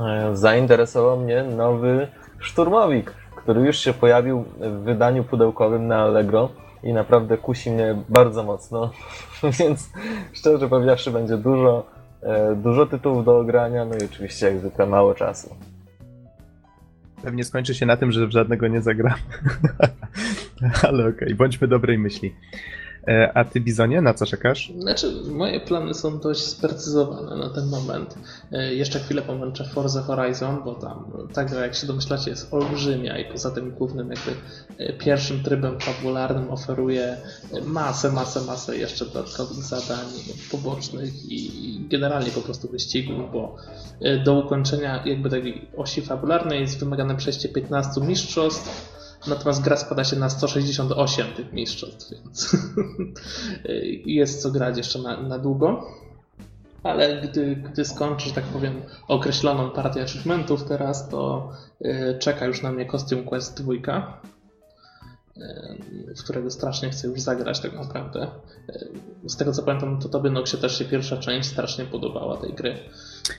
e, 0.00 0.36
zainteresował 0.36 1.20
mnie 1.20 1.42
nowy 1.42 2.08
szturmowik, 2.38 3.10
który 3.36 3.60
już 3.60 3.78
się 3.78 3.92
pojawił 3.92 4.44
w 4.60 4.84
wydaniu 4.84 5.24
pudełkowym 5.24 5.86
na 5.86 6.02
Allegro 6.02 6.48
i 6.82 6.92
naprawdę 6.92 7.38
kusi 7.38 7.70
mnie 7.70 7.96
bardzo 8.08 8.42
mocno, 8.42 8.90
więc 9.58 9.90
szczerze 10.32 10.68
powiedziawszy 10.68 11.10
będzie 11.10 11.36
dużo, 11.36 11.86
e, 12.22 12.54
dużo 12.54 12.86
tytułów 12.86 13.24
do 13.24 13.38
ogrania, 13.38 13.84
no 13.84 13.94
i 13.94 14.04
oczywiście 14.04 14.46
jak 14.46 14.58
zwykle 14.58 14.86
mało 14.86 15.14
czasu. 15.14 15.56
Pewnie 17.22 17.44
skończy 17.44 17.74
się 17.74 17.86
na 17.86 17.96
tym, 17.96 18.12
że 18.12 18.30
żadnego 18.30 18.68
nie 18.68 18.82
zagram. 18.82 19.14
Ale 20.88 21.08
okej, 21.08 21.14
okay, 21.14 21.34
bądźmy 21.34 21.68
dobrej 21.68 21.98
myśli. 21.98 22.34
E, 23.08 23.32
a 23.36 23.44
ty, 23.44 23.60
Bizonie, 23.60 24.00
na 24.00 24.14
co 24.14 24.26
czekasz? 24.26 24.72
Znaczy, 24.78 25.12
moje 25.30 25.60
plany 25.60 25.94
są 25.94 26.18
dość 26.18 26.40
sprecyzowane 26.40 27.36
na 27.36 27.50
ten 27.50 27.66
moment. 27.66 28.14
E, 28.52 28.74
jeszcze 28.74 29.00
chwilę 29.00 29.22
pomęczę 29.22 29.64
Forza 29.64 30.02
Horizon, 30.02 30.62
bo 30.64 30.74
tam 30.74 31.12
ta 31.32 31.44
gra, 31.44 31.60
jak 31.60 31.74
się 31.74 31.86
domyślacie, 31.86 32.30
jest 32.30 32.54
olbrzymia 32.54 33.18
i 33.18 33.32
poza 33.32 33.50
tym 33.50 33.70
głównym 33.70 34.10
jakby 34.10 34.30
e, 34.78 34.92
pierwszym 34.92 35.42
trybem 35.42 35.80
fabularnym 35.80 36.50
oferuje 36.50 37.16
masę, 37.64 38.12
masę, 38.12 38.40
masę 38.40 38.76
jeszcze 38.76 39.04
dodatkowych 39.04 39.64
zadań 39.64 40.06
pobocznych 40.50 41.32
i 41.32 41.80
generalnie 41.90 42.30
po 42.30 42.40
prostu 42.40 42.68
wyścigów, 42.68 43.32
bo 43.32 43.56
do 44.24 44.34
ukończenia 44.38 45.02
jakby 45.06 45.30
tej 45.30 45.68
osi 45.76 46.02
fabularnej 46.02 46.60
jest 46.60 46.80
wymagane 46.80 47.16
przejście 47.16 47.48
15 47.48 48.00
mistrzostw, 48.00 48.95
Natomiast 49.28 49.62
gra 49.62 49.76
spada 49.76 50.04
się 50.04 50.16
na 50.16 50.30
168 50.30 51.26
tych 51.36 51.52
mistrzostw, 51.52 52.10
więc 52.10 52.56
jest 54.06 54.42
co 54.42 54.50
grać 54.50 54.76
jeszcze 54.76 54.98
na, 54.98 55.22
na 55.22 55.38
długo. 55.38 55.86
Ale 56.82 57.20
gdy, 57.20 57.56
gdy 57.56 57.84
skończysz, 57.84 58.32
tak 58.32 58.44
powiem, 58.44 58.82
określoną 59.08 59.70
partię 59.70 60.02
achievementów 60.02 60.64
teraz, 60.64 61.08
to 61.08 61.52
yy, 61.80 62.18
czeka 62.18 62.46
już 62.46 62.62
na 62.62 62.72
mnie 62.72 62.86
Costume 62.86 63.22
Quest 63.22 63.62
2, 63.62 63.72
yy, 63.72 63.82
w 66.16 66.24
którego 66.24 66.50
strasznie 66.50 66.90
chcę 66.90 67.08
już 67.08 67.20
zagrać 67.20 67.60
tak 67.60 67.72
naprawdę. 67.72 68.26
Yy, 68.68 68.90
z 69.30 69.36
tego 69.36 69.52
co 69.52 69.62
pamiętam, 69.62 69.98
to 69.98 70.08
tobie 70.08 70.30
Noxie 70.30 70.58
też 70.58 70.78
się 70.78 70.84
pierwsza 70.84 71.16
część 71.16 71.48
strasznie 71.48 71.84
podobała 71.84 72.36
tej 72.36 72.52
gry. 72.52 72.76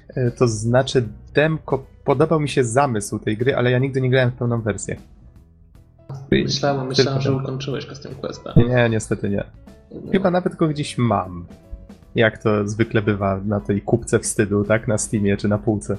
E, 0.07 0.31
to 0.31 0.47
znaczy, 0.47 1.07
demko, 1.33 1.85
podobał 2.03 2.39
mi 2.39 2.49
się 2.49 2.63
zamysł 2.63 3.19
tej 3.19 3.37
gry, 3.37 3.55
ale 3.55 3.71
ja 3.71 3.79
nigdy 3.79 4.01
nie 4.01 4.09
grałem 4.09 4.31
w 4.31 4.35
pełną 4.35 4.61
wersję. 4.61 4.97
Myślałem, 6.31 6.87
myślałem 6.87 7.21
że 7.21 7.35
ukończyłeś 7.35 7.85
Custom 7.85 8.15
Questa. 8.15 8.53
Nie, 8.55 8.89
niestety 8.89 9.29
nie. 9.29 9.43
Chyba 10.11 10.31
nawet 10.31 10.55
go 10.55 10.67
gdzieś 10.67 10.97
mam. 10.97 11.45
Jak 12.15 12.43
to 12.43 12.67
zwykle 12.67 13.01
bywa 13.01 13.41
na 13.45 13.59
tej 13.59 13.81
kupce 13.81 14.19
wstydu, 14.19 14.63
tak? 14.63 14.87
Na 14.87 14.97
Steamie 14.97 15.37
czy 15.37 15.47
na 15.47 15.57
półce. 15.57 15.97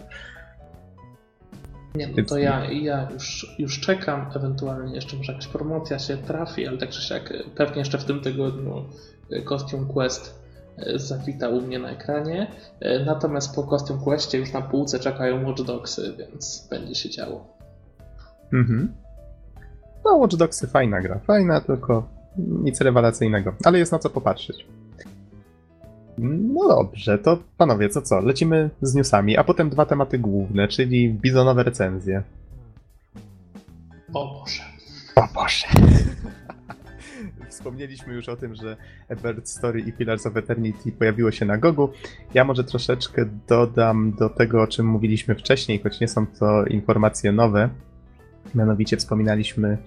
Nie, 1.94 2.08
no 2.08 2.24
to 2.28 2.38
ja, 2.38 2.64
ja 2.70 3.08
już, 3.10 3.56
już 3.58 3.80
czekam, 3.80 4.26
ewentualnie 4.36 4.94
jeszcze 4.94 5.16
może 5.16 5.32
jakaś 5.32 5.48
promocja 5.48 5.98
się 5.98 6.16
trafi, 6.16 6.66
ale 6.66 6.78
tak 6.78 6.90
czy 6.90 7.02
siak 7.02 7.32
pewnie 7.54 7.78
jeszcze 7.78 7.98
w 7.98 8.04
tym 8.04 8.20
tygodniu 8.20 8.84
Costume 9.48 9.86
Quest 9.86 10.40
e, 10.78 10.98
zawita 10.98 11.48
u 11.48 11.60
mnie 11.60 11.78
na 11.78 11.90
ekranie. 11.90 12.50
E, 12.80 13.04
natomiast 13.04 13.54
po 13.54 13.62
Costume 13.62 14.00
Questie 14.04 14.38
już 14.38 14.52
na 14.52 14.62
półce 14.62 14.98
czekają 14.98 15.46
Watch 15.46 15.62
Dogsy, 15.62 16.14
więc 16.18 16.68
będzie 16.70 16.94
się 16.94 17.10
działo. 17.10 17.56
Mhm. 18.52 18.94
No, 20.04 20.16
Watch 20.16 20.36
Dogsy 20.36 20.66
fajna 20.66 21.00
gra. 21.00 21.18
Fajna, 21.18 21.60
tylko 21.60 22.08
nic 22.36 22.80
rewelacyjnego. 22.80 23.54
Ale 23.64 23.78
jest 23.78 23.92
na 23.92 23.98
co 23.98 24.10
popatrzeć. 24.10 24.66
No 26.18 26.68
dobrze, 26.68 27.18
to 27.18 27.38
panowie, 27.56 27.88
co 27.88 28.02
co? 28.02 28.20
Lecimy 28.20 28.70
z 28.82 28.94
newsami, 28.94 29.36
a 29.36 29.44
potem 29.44 29.70
dwa 29.70 29.86
tematy 29.86 30.18
główne, 30.18 30.68
czyli 30.68 31.14
bizonowe 31.14 31.62
recenzje. 31.62 32.22
O 34.12 34.40
Boże. 34.40 34.62
O 35.16 35.22
Boże. 35.34 35.66
Wspomnieliśmy 37.50 38.14
już 38.14 38.28
o 38.28 38.36
tym, 38.36 38.54
że 38.54 38.76
Ebert 39.08 39.48
Story 39.48 39.80
i 39.80 39.92
Pillars 39.92 40.26
of 40.26 40.36
Eternity 40.36 40.92
pojawiło 40.92 41.30
się 41.30 41.46
na 41.46 41.58
Gogu. 41.58 41.88
Ja 42.34 42.44
może 42.44 42.64
troszeczkę 42.64 43.24
dodam 43.48 44.12
do 44.12 44.28
tego, 44.28 44.62
o 44.62 44.66
czym 44.66 44.86
mówiliśmy 44.86 45.34
wcześniej, 45.34 45.80
choć 45.82 46.00
nie 46.00 46.08
są 46.08 46.26
to 46.26 46.64
informacje 46.64 47.32
nowe. 47.32 47.68
Mianowicie 48.54 48.96
wspominaliśmy 48.96 49.78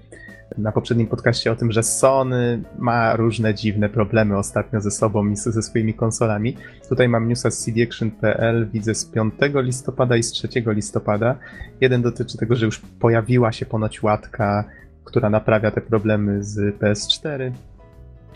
na 0.58 0.72
poprzednim 0.72 1.08
podcaście 1.08 1.52
o 1.52 1.56
tym, 1.56 1.72
że 1.72 1.84
Sony 1.84 2.64
ma 2.80 3.16
różne 3.16 3.54
dziwne 3.54 3.90
problemy 3.90 4.38
ostatnio 4.38 4.82
ze 4.82 4.92
sobą 4.92 5.30
i 5.30 5.36
ze 5.36 5.62
swoimi 5.62 5.94
konsolami. 5.94 6.58
Tutaj 6.90 7.10
mam 7.10 7.28
newsa 7.28 7.52
z 7.52 7.66
cdaction.pl, 7.66 8.70
widzę 8.74 8.96
z 8.96 9.06
5 9.06 9.34
listopada 9.56 10.18
i 10.18 10.24
z 10.24 10.32
3 10.32 10.48
listopada. 10.66 11.36
Jeden 11.82 12.02
dotyczy 12.02 12.38
tego, 12.38 12.56
że 12.56 12.66
już 12.66 12.80
pojawiła 12.80 13.52
się 13.52 13.66
ponoć 13.66 14.04
łatka, 14.04 14.64
która 15.04 15.30
naprawia 15.30 15.72
te 15.72 15.82
problemy 15.82 16.44
z 16.44 16.80
PS4, 16.80 17.52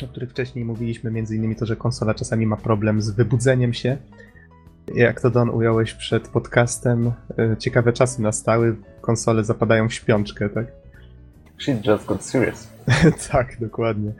o 0.04 0.08
których 0.08 0.30
wcześniej 0.30 0.66
mówiliśmy, 0.66 1.12
między 1.12 1.36
innymi 1.36 1.56
to, 1.56 1.66
że 1.66 1.76
konsola 1.76 2.14
czasami 2.14 2.48
ma 2.48 2.58
problem 2.58 3.02
z 3.02 3.10
wybudzeniem 3.10 3.74
się. 3.74 3.98
Jak 4.96 5.22
to 5.22 5.30
Don 5.30 5.50
ująłeś 5.50 5.94
przed 5.94 6.28
podcastem, 6.28 7.12
e, 7.38 7.58
ciekawe 7.58 7.94
czasy 7.94 8.22
nastały, 8.22 8.76
konsole 9.06 9.44
zapadają 9.44 9.90
w 9.90 9.94
śpiączkę, 9.94 10.50
tak? 10.50 10.66
Shit 11.62 11.86
just 11.86 12.06
got 12.06 12.24
serious. 12.24 12.68
tak, 13.32 13.60
dokładnie. 13.60 14.12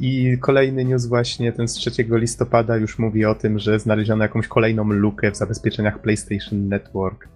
I 0.00 0.38
kolejny 0.40 0.84
news 0.84 1.06
właśnie, 1.06 1.52
ten 1.52 1.68
z 1.68 1.72
3 1.72 1.90
listopada 2.10 2.76
już 2.76 2.98
mówi 2.98 3.24
o 3.24 3.34
tym, 3.34 3.58
że 3.58 3.78
znaleziono 3.78 4.22
jakąś 4.22 4.48
kolejną 4.48 4.84
lukę 4.84 5.30
w 5.30 5.36
zabezpieczeniach 5.36 5.98
PlayStation 5.98 6.68
Network. 6.68 7.28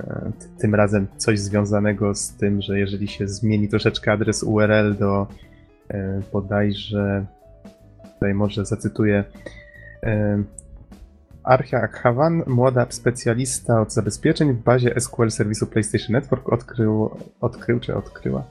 E, 0.00 0.32
tym 0.58 0.74
razem 0.74 1.06
coś 1.16 1.40
związanego 1.40 2.14
z 2.14 2.34
tym, 2.36 2.62
że 2.62 2.78
jeżeli 2.78 3.08
się 3.08 3.28
zmieni 3.28 3.68
troszeczkę 3.68 4.12
adres 4.12 4.42
URL 4.42 4.96
do 4.98 5.26
e, 5.90 6.20
bodajże, 6.32 7.26
tutaj 8.14 8.34
może 8.34 8.64
zacytuję, 8.64 9.24
Archia 11.48 11.82
Akhavan, 11.82 12.42
młoda 12.46 12.86
specjalista 12.88 13.80
od 13.80 13.92
zabezpieczeń 13.92 14.52
w 14.52 14.62
bazie 14.62 15.00
SQL 15.00 15.30
serwisu 15.30 15.66
PlayStation 15.66 16.12
Network 16.12 16.52
odkrył, 16.52 17.10
odkrył 17.40 17.80
czy 17.80 17.96
odkryła? 17.96 18.44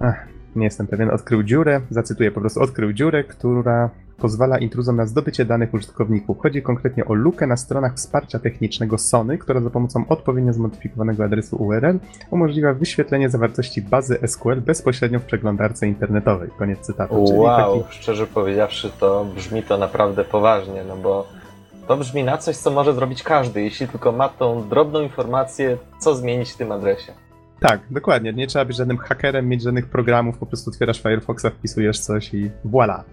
Ach, 0.00 0.26
nie 0.56 0.64
jestem 0.64 0.86
pewien, 0.86 1.10
odkrył 1.10 1.42
dziurę, 1.42 1.80
zacytuję 1.90 2.30
po 2.30 2.40
prostu, 2.40 2.60
odkrył 2.60 2.92
dziurę, 2.92 3.24
która 3.24 3.90
pozwala 4.18 4.58
intruzom 4.58 4.96
na 4.96 5.06
zdobycie 5.06 5.44
danych 5.44 5.74
użytkowników. 5.74 6.38
Chodzi 6.38 6.62
konkretnie 6.62 7.04
o 7.04 7.14
lukę 7.14 7.46
na 7.46 7.56
stronach 7.56 7.94
wsparcia 7.94 8.38
technicznego 8.38 8.98
Sony, 8.98 9.38
która 9.38 9.60
za 9.60 9.70
pomocą 9.70 10.04
odpowiednio 10.08 10.52
zmodyfikowanego 10.52 11.24
adresu 11.24 11.56
URL 11.56 11.98
umożliwia 12.30 12.74
wyświetlenie 12.74 13.30
zawartości 13.30 13.82
bazy 13.82 14.18
SQL 14.26 14.60
bezpośrednio 14.60 15.18
w 15.18 15.24
przeglądarce 15.24 15.86
internetowej. 15.86 16.50
Koniec 16.58 16.78
cytatu. 16.80 17.24
Wow, 17.24 17.80
taki... 17.82 17.94
szczerze 17.94 18.26
powiedziawszy, 18.26 18.90
to 19.00 19.26
brzmi 19.34 19.62
to 19.62 19.78
naprawdę 19.78 20.24
poważnie, 20.24 20.84
no 20.88 20.96
bo 20.96 21.39
to 21.88 21.96
brzmi 21.96 22.24
na 22.24 22.38
coś, 22.38 22.56
co 22.56 22.70
może 22.70 22.94
zrobić 22.94 23.22
każdy, 23.22 23.62
jeśli 23.62 23.88
tylko 23.88 24.12
ma 24.12 24.28
tą 24.28 24.68
drobną 24.68 25.00
informację, 25.00 25.78
co 25.98 26.14
zmienić 26.14 26.50
w 26.50 26.56
tym 26.56 26.72
adresie. 26.72 27.12
Tak, 27.60 27.80
dokładnie. 27.90 28.32
Nie 28.32 28.46
trzeba 28.46 28.64
być 28.64 28.76
żadnym 28.76 28.98
hakerem, 28.98 29.48
mieć 29.48 29.62
żadnych 29.62 29.86
programów, 29.86 30.38
po 30.38 30.46
prostu 30.46 30.70
otwierasz 30.70 31.02
Firefoxa, 31.02 31.46
wpisujesz 31.50 32.00
coś 32.00 32.34
i 32.34 32.50
voila. 32.64 33.04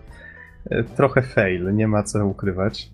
E, 0.69 0.83
trochę 0.83 1.21
fail, 1.21 1.75
nie 1.75 1.87
ma 1.87 2.03
co 2.03 2.25
ukrywać. 2.25 2.89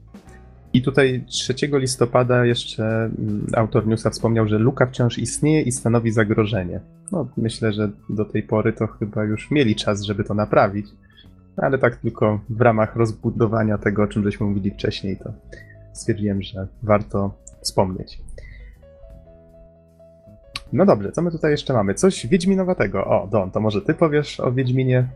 I 0.73 0.81
tutaj 0.81 1.23
3 1.27 1.53
listopada 1.73 2.45
jeszcze 2.45 2.83
mm, 2.83 3.47
autor 3.55 3.87
newsa 3.87 4.09
wspomniał, 4.09 4.47
że 4.47 4.57
luka 4.57 4.85
wciąż 4.85 5.17
istnieje 5.17 5.61
i 5.61 5.71
stanowi 5.71 6.11
zagrożenie. 6.11 6.79
No, 7.11 7.27
myślę, 7.37 7.73
że 7.73 7.89
do 8.09 8.25
tej 8.25 8.43
pory 8.43 8.73
to 8.73 8.87
chyba 8.87 9.23
już 9.23 9.51
mieli 9.51 9.75
czas, 9.75 10.01
żeby 10.01 10.23
to 10.23 10.33
naprawić. 10.33 10.87
Ale 11.57 11.77
tak 11.77 11.95
tylko 11.95 12.39
w 12.49 12.61
ramach 12.61 12.95
rozbudowania 12.95 13.77
tego, 13.77 14.03
o 14.03 14.07
czym 14.07 14.23
żeśmy 14.23 14.45
mówili 14.45 14.71
wcześniej, 14.71 15.17
to 15.17 15.33
stwierdziłem, 15.93 16.41
że 16.41 16.67
warto 16.83 17.33
wspomnieć. 17.61 18.21
No 20.73 20.85
dobrze, 20.85 21.11
co 21.11 21.21
my 21.21 21.31
tutaj 21.31 21.51
jeszcze 21.51 21.73
mamy? 21.73 21.93
Coś 21.93 22.27
Wiedźminowatego. 22.27 23.05
O, 23.05 23.27
Don, 23.27 23.51
to 23.51 23.59
może 23.59 23.81
ty 23.81 23.93
powiesz 23.93 24.39
o 24.39 24.51
Wiedźminie? 24.51 25.07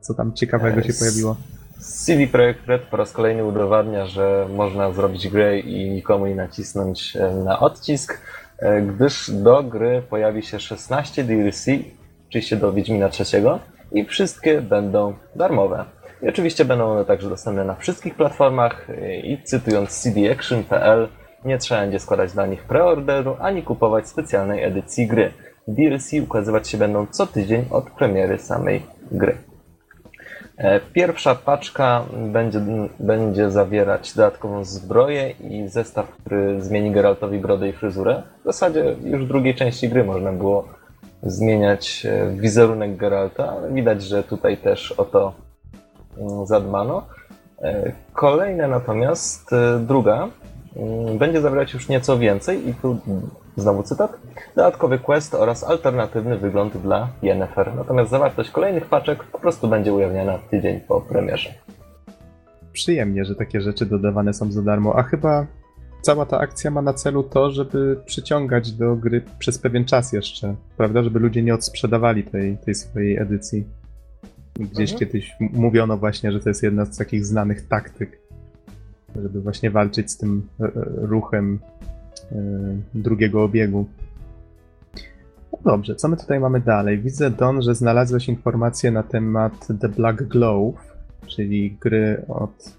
Co 0.00 0.14
tam 0.14 0.32
ciekawego 0.32 0.82
się 0.82 0.92
pojawiło? 0.92 1.36
CD 1.82 2.26
Projekt 2.26 2.66
Red 2.66 2.82
po 2.82 2.96
raz 2.96 3.12
kolejny 3.12 3.44
udowadnia, 3.44 4.06
że 4.06 4.46
można 4.54 4.92
zrobić 4.92 5.28
grę 5.28 5.58
i 5.58 5.90
nikomu 5.90 6.26
nie 6.26 6.34
nacisnąć 6.34 7.16
e, 7.16 7.34
na 7.34 7.60
odcisk, 7.60 8.20
e, 8.58 8.82
gdyż 8.82 9.30
do 9.30 9.62
gry 9.62 10.02
pojawi 10.10 10.42
się 10.42 10.60
16 10.60 11.24
DLC, 11.24 11.66
oczywiście 12.28 12.56
do 12.56 12.72
Wiedźmina 12.72 13.08
trzeciego 13.08 13.58
i 13.94 14.04
wszystkie 14.04 14.62
będą 14.62 15.14
darmowe. 15.36 15.84
I 16.22 16.28
oczywiście 16.28 16.64
będą 16.64 16.90
one 16.90 17.04
także 17.04 17.28
dostępne 17.28 17.64
na 17.64 17.74
wszystkich 17.74 18.14
platformach 18.14 18.86
i 19.24 19.38
cytując 19.44 20.02
cdaction.pl 20.02 21.08
nie 21.44 21.58
trzeba 21.58 21.80
będzie 21.80 21.98
składać 21.98 22.32
dla 22.32 22.46
nich 22.46 22.62
preorderu 22.62 23.36
ani 23.40 23.62
kupować 23.62 24.08
specjalnej 24.08 24.64
edycji 24.64 25.06
gry. 25.06 25.32
DLC 25.68 26.12
ukazywać 26.22 26.68
się 26.68 26.78
będą 26.78 27.06
co 27.06 27.26
tydzień 27.26 27.64
od 27.70 27.90
premiery 27.90 28.38
samej 28.38 28.82
gry. 29.12 29.36
E, 30.56 30.80
pierwsza 30.80 31.34
paczka 31.34 32.04
będzie, 32.32 32.60
będzie 33.00 33.50
zawierać 33.50 34.14
dodatkową 34.14 34.64
zbroję 34.64 35.30
i 35.30 35.68
zestaw, 35.68 36.08
który 36.10 36.62
zmieni 36.62 36.90
Geraltowi 36.90 37.38
brodę 37.38 37.68
i 37.68 37.72
fryzurę. 37.72 38.22
W 38.40 38.44
zasadzie 38.44 38.96
już 39.04 39.24
w 39.24 39.28
drugiej 39.28 39.54
części 39.54 39.88
gry 39.88 40.04
można 40.04 40.32
było 40.32 40.68
zmieniać 41.22 42.06
e, 42.06 42.36
wizerunek 42.36 42.96
Geralta, 42.96 43.50
ale 43.50 43.72
widać, 43.72 44.02
że 44.02 44.22
tutaj 44.22 44.56
też 44.56 44.92
o 44.92 45.04
to 45.04 45.32
mm, 46.18 46.46
zadbano. 46.46 47.06
E, 47.62 47.92
kolejne 48.12 48.68
natomiast, 48.68 49.50
druga 49.80 50.28
mm, 50.76 51.18
będzie 51.18 51.40
zawierać 51.40 51.74
już 51.74 51.88
nieco 51.88 52.18
więcej 52.18 52.68
i 52.68 52.74
tu 52.74 52.98
znowu 53.56 53.82
cytat, 53.82 54.12
dodatkowy 54.56 54.98
quest 54.98 55.34
oraz 55.34 55.64
alternatywny 55.64 56.38
wygląd 56.38 56.76
dla 56.76 57.08
Yennefer. 57.22 57.74
Natomiast 57.74 58.10
zawartość 58.10 58.50
kolejnych 58.50 58.86
paczek 58.86 59.24
po 59.24 59.38
prostu 59.38 59.68
będzie 59.68 59.92
ujawniana 59.94 60.38
tydzień 60.50 60.80
po 60.80 61.00
premierze. 61.00 61.50
Przyjemnie, 62.72 63.24
że 63.24 63.34
takie 63.34 63.60
rzeczy 63.60 63.86
dodawane 63.86 64.34
są 64.34 64.52
za 64.52 64.62
darmo, 64.62 64.94
a 64.96 65.02
chyba 65.02 65.46
cała 66.02 66.26
ta 66.26 66.38
akcja 66.38 66.70
ma 66.70 66.82
na 66.82 66.94
celu 66.94 67.22
to, 67.22 67.50
żeby 67.50 67.96
przyciągać 68.06 68.72
do 68.72 68.96
gry 68.96 69.22
przez 69.38 69.58
pewien 69.58 69.84
czas 69.84 70.12
jeszcze, 70.12 70.54
prawda? 70.76 71.02
Żeby 71.02 71.18
ludzie 71.18 71.42
nie 71.42 71.54
odsprzedawali 71.54 72.24
tej, 72.24 72.58
tej 72.58 72.74
swojej 72.74 73.18
edycji. 73.18 73.64
Gdzieś 74.54 74.92
Mhm. 74.92 74.98
kiedyś 74.98 75.36
mówiono 75.40 75.96
właśnie, 75.98 76.32
że 76.32 76.40
to 76.40 76.50
jest 76.50 76.62
jedna 76.62 76.84
z 76.84 76.96
takich 76.96 77.26
znanych 77.26 77.68
taktyk, 77.68 78.20
żeby 79.22 79.40
właśnie 79.40 79.70
walczyć 79.70 80.10
z 80.10 80.16
tym 80.16 80.48
e, 80.60 80.64
e, 80.64 80.70
ruchem 80.84 81.58
e, 82.32 82.36
drugiego 82.94 83.42
obiegu. 83.42 83.86
No 85.52 85.58
dobrze, 85.64 85.96
co 85.96 86.08
my 86.08 86.16
tutaj 86.16 86.40
mamy 86.40 86.60
dalej? 86.60 86.98
Widzę, 86.98 87.30
Don, 87.30 87.62
że 87.62 87.74
znalazłeś 87.74 88.28
informacje 88.28 88.90
na 88.90 89.02
temat 89.02 89.68
The 89.80 89.88
Black 89.88 90.22
Glove, 90.22 90.74
czyli 91.26 91.76
gry 91.80 92.24
od 92.28 92.76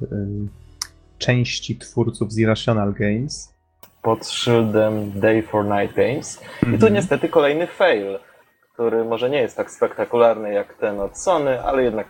części 1.28 1.76
twórców 1.78 2.32
z 2.32 2.38
Irrational 2.40 2.94
Games. 2.94 3.54
Pod 4.02 4.28
szyldem 4.28 5.20
Day 5.20 5.44
for 5.44 5.66
Night 5.66 5.96
Games. 5.96 6.42
I 6.62 6.66
tu 6.66 6.74
Mhm. 6.74 6.94
niestety 6.94 7.30
kolejny 7.30 7.68
fail, 7.68 8.20
który 8.74 9.04
może 9.06 9.30
nie 9.30 9.42
jest 9.42 9.58
tak 9.58 9.72
spektakularny 9.72 10.54
jak 10.54 10.74
ten 10.74 11.00
od 11.00 11.18
Sony, 11.18 11.62
ale 11.64 11.84
jednak 11.84 12.08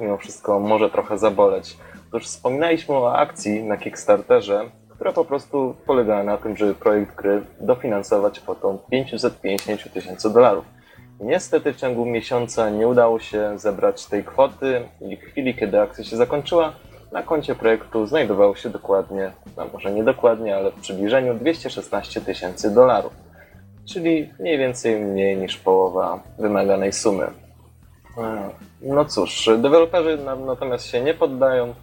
mimo 0.00 0.16
wszystko 0.16 0.60
może 0.60 0.90
trochę 0.90 1.18
zaboleć. 1.18 1.76
Otóż 2.08 2.24
wspominaliśmy 2.24 2.94
o 2.94 3.16
akcji 3.18 3.62
na 3.62 3.76
Kickstarterze, 3.76 4.70
która 4.90 5.12
po 5.12 5.24
prostu 5.24 5.76
polegała 5.86 6.22
na 6.22 6.36
tym, 6.36 6.56
żeby 6.56 6.74
projekt 6.74 7.16
gry 7.16 7.42
dofinansować 7.60 8.40
kwotą 8.40 8.78
550 8.90 9.80
000 9.80 9.94
tysięcy 9.94 10.30
dolarów. 10.32 10.64
Niestety 11.20 11.72
w 11.72 11.76
ciągu 11.76 12.06
miesiąca 12.06 12.70
nie 12.70 12.88
udało 12.88 13.20
się 13.20 13.58
zebrać 13.58 14.06
tej 14.06 14.24
kwoty 14.24 14.88
i 15.00 15.16
w 15.16 15.20
chwili, 15.20 15.54
kiedy 15.54 15.80
akcja 15.80 16.04
się 16.04 16.16
zakończyła, 16.16 16.72
na 17.12 17.22
koncie 17.22 17.54
projektu 17.54 18.06
znajdowało 18.06 18.54
się 18.54 18.70
dokładnie, 18.70 19.32
no 19.56 19.66
może 19.72 19.92
nie 19.92 20.04
dokładnie, 20.04 20.56
ale 20.56 20.70
w 20.70 20.74
przybliżeniu 20.74 21.34
216 21.34 22.20
tysięcy 22.20 22.74
dolarów, 22.74 23.12
czyli 23.84 24.30
mniej 24.40 24.58
więcej 24.58 25.00
mniej 25.00 25.36
niż 25.36 25.56
połowa 25.56 26.22
wymaganej 26.38 26.92
sumy. 26.92 27.26
E, 28.18 28.50
No 28.82 29.04
cóż, 29.04 29.50
deweloperzy 29.58 30.18
natomiast 30.46 30.86
się 30.86 31.00
nie 31.00 31.14
poddają 31.14 31.74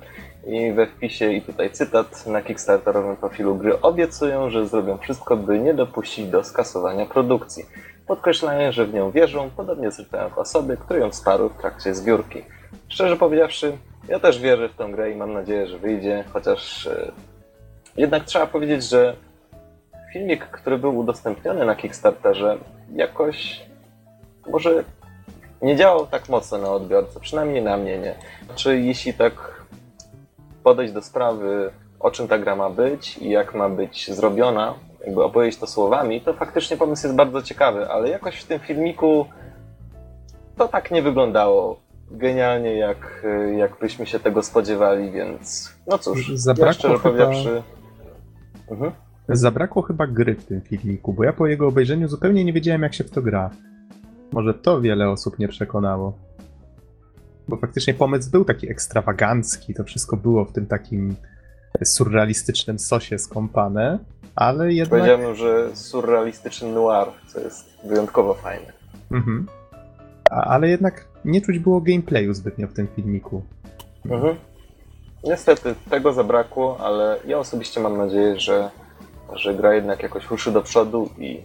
i 0.48 0.72
we 0.74 0.88
wpisie, 0.88 1.32
i 1.32 1.42
tutaj 1.42 1.72
cytat, 1.72 2.28
na 2.28 2.42
Kickstarterowym 2.42 3.16
profilu 3.16 3.56
gry 3.56 3.82
obiecują, 3.82 4.50
że 4.50 4.68
zrobią 4.68 4.98
wszystko, 4.98 5.38
by 5.38 5.60
nie 5.60 5.74
dopuścić 5.74 6.28
do 6.28 6.44
skasowania 6.44 7.06
produkcji. 7.06 7.66
Podkreślają, 8.08 8.72
że 8.72 8.86
w 8.86 8.94
nią 8.94 9.12
wierzą, 9.12 9.50
podobnie 9.58 9.92
zresztą 9.92 10.18
jak 10.18 10.38
osoby, 10.38 10.78
które 10.78 11.00
ją 11.00 11.10
wsparły 11.12 11.50
w 11.50 11.58
trakcie 11.58 11.96
zbiórki. 11.96 12.42
Szczerze 12.88 13.16
powiedziawszy, 13.16 13.78
ja 14.08 14.20
też 14.20 14.40
wierzę 14.40 14.70
w 14.70 14.76
tę 14.76 14.90
grę 14.92 15.12
i 15.12 15.16
mam 15.16 15.34
nadzieję, 15.34 15.68
że 15.68 15.78
wyjdzie, 15.78 16.24
chociaż 16.34 16.88
e, 16.88 17.12
jednak 17.98 18.24
trzeba 18.24 18.48
powiedzieć, 18.48 18.84
że 18.84 19.16
filmik, 20.14 20.46
który 20.46 20.78
był 20.78 20.98
udostępniony 20.98 21.66
na 21.66 21.76
Kickstarterze, 21.76 22.58
jakoś 22.96 23.62
może 24.48 24.84
nie 25.62 25.76
działał 25.76 26.08
tak 26.08 26.30
mocno 26.30 26.58
na 26.58 26.70
odbiorcę, 26.70 27.20
przynajmniej 27.20 27.64
na 27.64 27.78
mnie 27.78 27.98
nie. 27.98 28.16
Czy 28.56 28.80
jeśli 28.80 29.14
tak 29.14 29.64
podejść 30.64 30.94
do 30.94 31.02
sprawy, 31.02 31.72
o 32.00 32.12
czym 32.12 32.28
ta 32.28 32.38
gra 32.38 32.56
ma 32.56 32.70
być 32.70 33.18
i 33.18 33.30
jak 33.30 33.56
ma 33.56 33.70
być 33.70 34.12
zrobiona, 34.12 34.74
jakby 35.06 35.24
opowiedzieć 35.24 35.60
to 35.60 35.68
słowami, 35.68 36.22
to 36.22 36.34
faktycznie 36.34 36.78
pomysł 36.78 37.08
jest 37.08 37.16
bardzo 37.16 37.42
ciekawy, 37.42 37.90
ale 37.90 38.10
jakoś 38.10 38.36
w 38.36 38.48
tym 38.48 38.60
filmiku 38.60 39.26
to 40.58 40.68
tak 40.68 40.92
nie 40.92 41.02
wyglądało 41.02 41.85
genialnie, 42.12 42.78
jak, 42.78 43.26
jak 43.58 43.80
byśmy 43.80 44.06
się 44.06 44.20
tego 44.20 44.44
spodziewali, 44.44 45.12
więc 45.12 45.74
no 45.88 45.98
cóż, 45.98 46.32
Zabrakło 46.36 46.66
ja 46.68 46.74
szczerze 46.74 46.98
chyba- 46.98 47.04
powiedziawszy... 47.04 47.64
Mhm. 48.72 48.92
Zabrakło 49.30 49.82
chyba 49.82 50.08
gry 50.08 50.36
w 50.36 50.46
tym 50.46 50.62
filmiku, 50.62 51.14
bo 51.14 51.24
ja 51.24 51.34
po 51.34 51.48
jego 51.48 51.68
obejrzeniu 51.68 52.08
zupełnie 52.08 52.46
nie 52.46 52.54
wiedziałem, 52.54 52.82
jak 52.82 52.94
się 52.94 53.04
w 53.04 53.12
to 53.12 53.22
gra. 53.22 53.50
Może 54.32 54.54
to 54.54 54.82
wiele 54.82 55.10
osób 55.10 55.40
nie 55.40 55.48
przekonało. 55.48 56.18
Bo 57.48 57.58
faktycznie 57.58 57.94
pomysł 57.94 58.32
był 58.32 58.46
taki 58.46 58.72
ekstrawagancki, 58.72 59.74
to 59.74 59.84
wszystko 59.84 60.18
było 60.18 60.46
w 60.46 60.52
tym 60.52 60.66
takim 60.66 61.16
surrealistycznym 61.84 62.80
sosie 62.80 63.20
skąpane, 63.20 64.00
ale 64.36 64.74
jednak... 64.74 65.00
Powiedziałbym, 65.00 65.36
że 65.36 65.76
surrealistyczny 65.76 66.70
noir, 66.70 67.08
co 67.28 67.40
jest 67.40 67.78
wyjątkowo 67.88 68.34
fajne. 68.34 68.74
Mhm. 69.12 69.48
A, 70.32 70.44
ale 70.44 70.70
jednak 70.70 71.06
nie 71.26 71.42
czuć 71.42 71.60
było 71.60 71.82
gameplayu 71.82 72.34
zbytnio 72.34 72.68
w 72.68 72.74
tym 72.74 72.88
filmiku. 72.96 73.42
Mhm. 74.06 74.36
Niestety 75.24 75.76
tego 75.90 76.14
zabrakło, 76.14 76.78
ale 76.80 77.20
ja 77.28 77.40
osobiście 77.40 77.80
mam 77.80 77.98
nadzieję, 77.98 78.40
że, 78.40 78.70
że 79.34 79.54
gra 79.54 79.74
jednak 79.74 80.04
jakoś 80.04 80.30
ruszy 80.30 80.52
do 80.52 80.62
przodu 80.62 81.10
i 81.18 81.42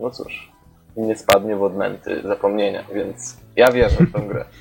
no 0.00 0.10
cóż, 0.10 0.52
nie 0.96 1.16
spadnie 1.16 1.56
w 1.56 1.62
odmęty 1.62 2.22
zapomnienia, 2.22 2.84
więc 2.94 3.36
ja 3.56 3.72
wierzę 3.72 4.06
w 4.06 4.12
tę 4.12 4.20
grę. 4.28 4.44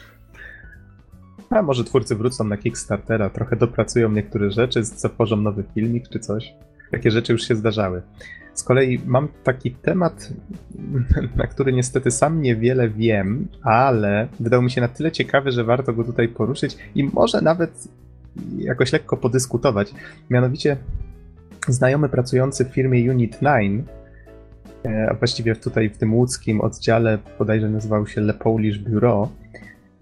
A 1.49 1.61
może 1.61 1.83
twórcy 1.83 2.15
wrócą 2.15 2.43
na 2.43 2.57
Kickstartera, 2.57 3.29
trochę 3.29 3.55
dopracują 3.55 4.11
niektóre 4.11 4.51
rzeczy, 4.51 4.83
zatworzą 4.83 5.35
nowy 5.35 5.63
filmik 5.75 6.09
czy 6.09 6.19
coś. 6.19 6.53
Takie 6.91 7.11
rzeczy 7.11 7.33
już 7.33 7.47
się 7.47 7.55
zdarzały. 7.55 8.01
Z 8.53 8.63
kolei 8.63 9.01
mam 9.05 9.27
taki 9.43 9.71
temat, 9.71 10.29
na 11.35 11.47
który 11.47 11.73
niestety 11.73 12.11
sam 12.11 12.41
niewiele 12.41 12.89
wiem, 12.89 13.47
ale 13.61 14.27
wydał 14.39 14.61
mi 14.61 14.71
się 14.71 14.81
na 14.81 14.87
tyle 14.87 15.11
ciekawy, 15.11 15.51
że 15.51 15.63
warto 15.63 15.93
go 15.93 16.03
tutaj 16.03 16.27
poruszyć 16.27 16.77
i 16.95 17.03
może 17.03 17.41
nawet 17.41 17.87
jakoś 18.57 18.93
lekko 18.93 19.17
podyskutować. 19.17 19.93
Mianowicie 20.29 20.77
znajomy 21.67 22.09
pracujący 22.09 22.65
w 22.65 22.67
firmie 22.67 23.11
Unit 23.11 23.37
9, 23.41 23.85
e, 24.85 25.07
a 25.09 25.13
właściwie 25.13 25.55
tutaj 25.55 25.89
w 25.89 25.97
tym 25.97 26.13
łódzkim 26.13 26.61
oddziale 26.61 27.17
bodajże 27.39 27.69
nazywał 27.69 28.07
się 28.07 28.21
Le 28.21 28.33
Polish 28.33 28.79
Bureau, 28.79 29.29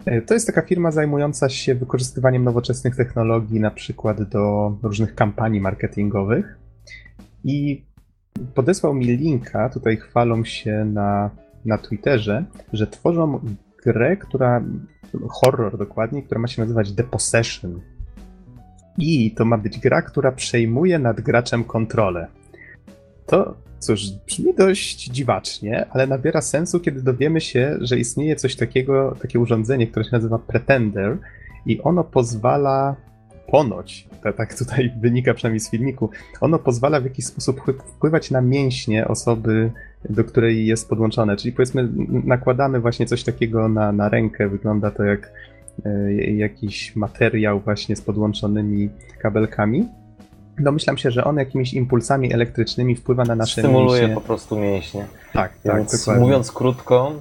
E, 0.04 0.22
To 0.22 0.34
jest 0.34 0.46
taka 0.46 0.62
firma 0.62 0.90
zajmująca 0.90 1.48
się 1.48 1.74
wykorzystywaniem 1.74 2.44
nowoczesnych 2.44 2.96
technologii, 2.96 3.60
na 3.60 3.70
przykład 3.70 4.22
do 4.22 4.76
różnych 4.82 5.14
kampanii 5.14 5.60
marketingowych. 5.60 6.59
I 7.44 7.84
podesłał 8.54 8.94
mi 8.94 9.04
linka, 9.04 9.68
tutaj 9.68 9.96
chwalą 9.96 10.44
się 10.44 10.84
na, 10.84 11.30
na 11.64 11.78
Twitterze, 11.78 12.44
że 12.72 12.86
tworzą 12.86 13.40
grę, 13.84 14.16
która, 14.16 14.64
horror 15.28 15.78
dokładnie, 15.78 16.22
która 16.22 16.40
ma 16.40 16.48
się 16.48 16.62
nazywać 16.62 16.92
The 16.92 17.04
Possession. 17.04 17.80
I 18.98 19.30
to 19.30 19.44
ma 19.44 19.58
być 19.58 19.78
gra, 19.78 20.02
która 20.02 20.32
przejmuje 20.32 20.98
nad 20.98 21.20
graczem 21.20 21.64
kontrolę. 21.64 22.26
To, 23.26 23.54
cóż, 23.78 24.10
brzmi 24.26 24.54
dość 24.54 25.04
dziwacznie, 25.04 25.86
ale 25.90 26.06
nabiera 26.06 26.42
sensu, 26.42 26.80
kiedy 26.80 27.02
dowiemy 27.02 27.40
się, 27.40 27.78
że 27.80 27.98
istnieje 27.98 28.36
coś 28.36 28.56
takiego, 28.56 29.16
takie 29.22 29.40
urządzenie, 29.40 29.86
które 29.86 30.04
się 30.04 30.10
nazywa 30.12 30.38
Pretender 30.38 31.18
i 31.66 31.80
ono 31.80 32.04
pozwala 32.04 32.96
ponoć, 33.50 34.08
to 34.22 34.32
tak 34.32 34.54
tutaj 34.58 34.92
wynika 35.02 35.34
przynajmniej 35.34 35.60
z 35.60 35.70
filmiku, 35.70 36.10
ono 36.40 36.58
pozwala 36.58 37.00
w 37.00 37.04
jakiś 37.04 37.26
sposób 37.26 37.60
wpły- 37.60 37.82
wpływać 37.96 38.30
na 38.30 38.40
mięśnie 38.40 39.08
osoby, 39.08 39.70
do 40.10 40.24
której 40.24 40.66
jest 40.66 40.88
podłączone. 40.88 41.36
Czyli 41.36 41.52
powiedzmy, 41.52 41.88
nakładamy 42.24 42.80
właśnie 42.80 43.06
coś 43.06 43.24
takiego 43.24 43.68
na, 43.68 43.92
na 43.92 44.08
rękę, 44.08 44.48
wygląda 44.48 44.90
to 44.90 45.04
jak 45.04 45.32
e, 45.84 46.12
jakiś 46.14 46.96
materiał 46.96 47.60
właśnie 47.60 47.96
z 47.96 48.02
podłączonymi 48.02 48.88
kabelkami. 49.18 49.88
Domyślam 50.58 50.98
się, 50.98 51.10
że 51.10 51.24
on 51.24 51.36
jakimiś 51.36 51.74
impulsami 51.74 52.32
elektrycznymi 52.32 52.96
wpływa 52.96 53.24
na 53.24 53.34
nasze 53.34 53.60
Stymuluje 53.60 54.00
mięśnie. 54.00 54.14
po 54.14 54.20
prostu 54.20 54.58
mięśnie. 54.58 55.06
Tak, 55.32 55.52
tak, 55.64 55.76
Więc 55.76 55.98
dokładnie. 55.98 56.24
mówiąc 56.24 56.52
krótko, 56.52 57.12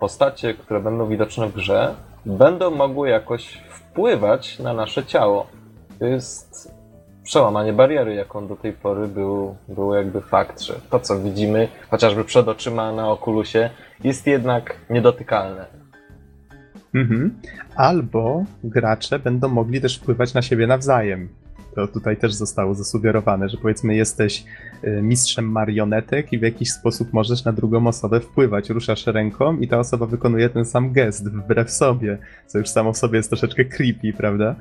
postacie, 0.00 0.54
które 0.54 0.80
będą 0.80 1.08
widoczne 1.08 1.48
w 1.48 1.54
grze, 1.54 1.94
będą 2.26 2.70
mogły 2.70 3.08
jakoś 3.08 3.62
wpływać 3.70 4.58
na 4.58 4.74
nasze 4.74 5.04
ciało. 5.04 5.46
To 6.04 6.08
jest 6.08 6.72
przełamanie 7.22 7.72
bariery, 7.72 8.14
jaką 8.14 8.46
do 8.46 8.56
tej 8.56 8.72
pory 8.72 9.08
był, 9.08 9.56
był 9.68 9.94
jakby 9.94 10.20
fakt, 10.20 10.60
że 10.60 10.80
to, 10.90 11.00
co 11.00 11.20
widzimy, 11.20 11.68
chociażby 11.90 12.24
przed 12.24 12.48
oczyma 12.48 12.92
na 12.92 13.10
okulusie, 13.10 13.70
jest 14.04 14.26
jednak 14.26 14.76
niedotykalne. 14.90 15.66
Mhm. 16.94 17.40
Albo 17.76 18.44
gracze 18.64 19.18
będą 19.18 19.48
mogli 19.48 19.80
też 19.80 19.98
wpływać 19.98 20.34
na 20.34 20.42
siebie 20.42 20.66
nawzajem. 20.66 21.28
To 21.74 21.88
tutaj 21.88 22.16
też 22.16 22.34
zostało 22.34 22.74
zasugerowane, 22.74 23.48
że 23.48 23.56
powiedzmy 23.56 23.94
jesteś 23.94 24.44
y, 24.84 25.02
mistrzem 25.02 25.50
marionetek 25.52 26.32
i 26.32 26.38
w 26.38 26.42
jakiś 26.42 26.72
sposób 26.72 27.12
możesz 27.12 27.44
na 27.44 27.52
drugą 27.52 27.86
osobę 27.86 28.20
wpływać. 28.20 28.70
Ruszasz 28.70 29.06
ręką 29.06 29.56
i 29.56 29.68
ta 29.68 29.78
osoba 29.78 30.06
wykonuje 30.06 30.48
ten 30.48 30.64
sam 30.64 30.92
gest 30.92 31.28
wbrew 31.28 31.70
sobie, 31.70 32.18
co 32.46 32.58
już 32.58 32.68
samo 32.68 32.92
w 32.92 32.98
sobie 32.98 33.16
jest 33.16 33.28
troszeczkę 33.28 33.64
creepy, 33.64 34.12
prawda? 34.16 34.56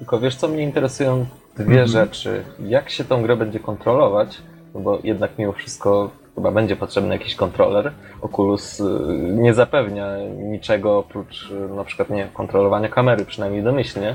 Tylko 0.00 0.20
wiesz, 0.20 0.36
co 0.36 0.48
mnie 0.48 0.62
interesują 0.62 1.26
dwie 1.56 1.64
Mhm. 1.82 1.88
rzeczy. 1.88 2.42
Jak 2.66 2.90
się 2.90 3.04
tą 3.04 3.22
grę 3.22 3.36
będzie 3.36 3.60
kontrolować? 3.60 4.38
No 4.74 4.80
bo 4.80 4.98
jednak 5.04 5.30
mimo 5.38 5.52
wszystko 5.52 6.10
chyba 6.34 6.50
będzie 6.50 6.76
potrzebny 6.76 7.14
jakiś 7.14 7.34
kontroler. 7.34 7.92
Oculus 8.20 8.80
y, 8.80 8.84
nie 9.32 9.54
zapewnia 9.54 10.06
niczego 10.36 10.98
oprócz 10.98 11.50
y, 11.50 11.74
na 11.76 11.84
przykład 11.84 12.10
nie 12.10 12.28
kontrolowania 12.34 12.88
kamery, 12.88 13.24
przynajmniej 13.24 13.62
domyślnie. 13.62 14.14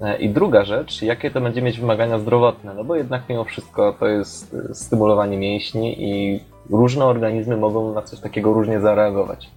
E, 0.00 0.16
I 0.18 0.30
druga 0.30 0.64
rzecz, 0.64 1.02
jakie 1.02 1.30
to 1.30 1.40
będzie 1.40 1.62
mieć 1.62 1.80
wymagania 1.80 2.18
zdrowotne? 2.18 2.74
No 2.74 2.84
bo 2.84 2.96
jednak 2.96 3.22
mimo 3.28 3.44
wszystko 3.44 3.92
to 4.00 4.06
jest 4.08 4.54
y, 4.54 4.74
stymulowanie 4.74 5.38
mięśni 5.38 5.96
i 6.10 6.40
różne 6.70 7.04
organizmy 7.04 7.56
mogą 7.56 7.94
na 7.94 8.02
coś 8.02 8.20
takiego 8.20 8.52
różnie 8.52 8.80
zareagować. 8.80 9.50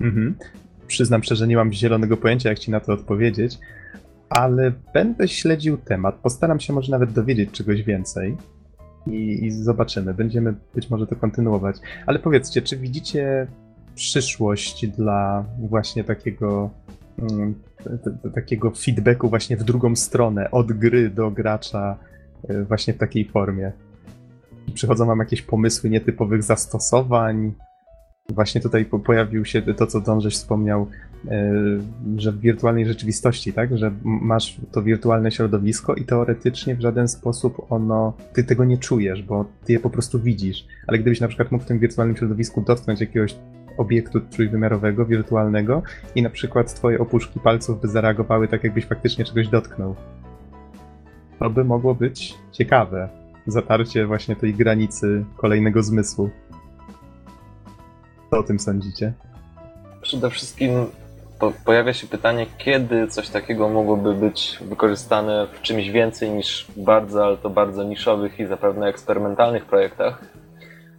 Mhm. 0.00 0.34
Przyznam 0.86 1.22
szczerze, 1.22 1.46
nie 1.46 1.56
mam 1.56 1.72
zielonego 1.72 2.16
pojęcia, 2.16 2.48
jak 2.48 2.58
ci 2.58 2.70
na 2.70 2.80
to 2.80 2.92
odpowiedzieć, 2.92 3.58
ale 4.30 4.72
będę 4.94 5.28
śledził 5.28 5.76
temat. 5.76 6.14
Postaram 6.14 6.60
się 6.60 6.72
może 6.72 6.92
nawet 6.92 7.12
dowiedzieć 7.12 7.50
czegoś 7.50 7.82
więcej 7.82 8.36
i, 9.06 9.44
i 9.44 9.50
zobaczymy. 9.50 10.14
Będziemy 10.14 10.54
być 10.74 10.90
może 10.90 11.06
to 11.06 11.16
kontynuować. 11.16 11.76
Ale 12.06 12.18
powiedzcie, 12.18 12.62
czy 12.62 12.76
widzicie 12.76 13.46
przyszłość 13.94 14.86
dla 14.86 15.44
właśnie 15.58 16.04
takiego, 16.04 16.70
mm, 17.18 17.54
takiego 18.34 18.70
feedbacku 18.70 19.28
właśnie 19.28 19.56
w 19.56 19.64
drugą 19.64 19.96
stronę, 19.96 20.50
od 20.50 20.72
gry 20.72 21.10
do 21.10 21.30
gracza, 21.30 21.96
y, 22.50 22.64
właśnie 22.64 22.94
w 22.94 22.98
takiej 22.98 23.24
formie? 23.28 23.72
Przychodzą 24.74 25.06
wam 25.06 25.18
jakieś 25.18 25.42
pomysły 25.42 25.90
nietypowych 25.90 26.42
zastosowań? 26.42 27.52
Właśnie 28.28 28.60
tutaj 28.60 28.84
po- 28.84 28.98
pojawił 28.98 29.44
się 29.44 29.62
to, 29.62 29.86
co 29.86 30.00
Dążeś 30.00 30.34
wspomniał, 30.34 30.82
e, 30.82 30.86
że 32.16 32.32
w 32.32 32.40
wirtualnej 32.40 32.86
rzeczywistości, 32.86 33.52
tak, 33.52 33.78
że 33.78 33.92
masz 34.04 34.60
to 34.72 34.82
wirtualne 34.82 35.30
środowisko 35.30 35.94
i 35.94 36.04
teoretycznie 36.04 36.74
w 36.74 36.80
żaden 36.80 37.08
sposób 37.08 37.66
ono, 37.70 38.12
ty 38.32 38.44
tego 38.44 38.64
nie 38.64 38.78
czujesz, 38.78 39.22
bo 39.22 39.44
ty 39.64 39.72
je 39.72 39.80
po 39.80 39.90
prostu 39.90 40.20
widzisz. 40.20 40.66
Ale 40.86 40.98
gdybyś 40.98 41.20
na 41.20 41.28
przykład 41.28 41.52
mógł 41.52 41.64
w 41.64 41.66
tym 41.66 41.78
wirtualnym 41.78 42.16
środowisku 42.16 42.60
dotknąć 42.60 43.00
jakiegoś 43.00 43.36
obiektu 43.76 44.20
trójwymiarowego, 44.20 45.06
wirtualnego 45.06 45.82
i 46.14 46.22
na 46.22 46.30
przykład 46.30 46.74
twoje 46.74 46.98
opuszki 46.98 47.40
palców 47.40 47.80
by 47.80 47.88
zareagowały 47.88 48.48
tak, 48.48 48.64
jakbyś 48.64 48.84
faktycznie 48.84 49.24
czegoś 49.24 49.48
dotknął. 49.48 49.94
To 51.38 51.50
by 51.50 51.64
mogło 51.64 51.94
być 51.94 52.34
ciekawe. 52.52 53.08
Zatarcie 53.46 54.06
właśnie 54.06 54.36
tej 54.36 54.54
granicy 54.54 55.24
kolejnego 55.36 55.82
zmysłu. 55.82 56.30
Co 58.30 58.38
o 58.38 58.42
tym 58.42 58.58
sądzicie? 58.58 59.12
Przede 60.02 60.30
wszystkim 60.30 60.70
po, 61.38 61.52
pojawia 61.64 61.92
się 61.92 62.06
pytanie, 62.06 62.46
kiedy 62.58 63.08
coś 63.08 63.28
takiego 63.28 63.68
mogłoby 63.68 64.14
być 64.14 64.58
wykorzystane 64.60 65.46
w 65.52 65.62
czymś 65.62 65.90
więcej 65.90 66.30
niż 66.30 66.66
bardzo, 66.76 67.24
ale 67.24 67.36
to 67.36 67.50
bardzo 67.50 67.84
niszowych 67.84 68.40
i 68.40 68.46
zapewne 68.46 68.86
eksperymentalnych 68.86 69.64
projektach. 69.64 70.22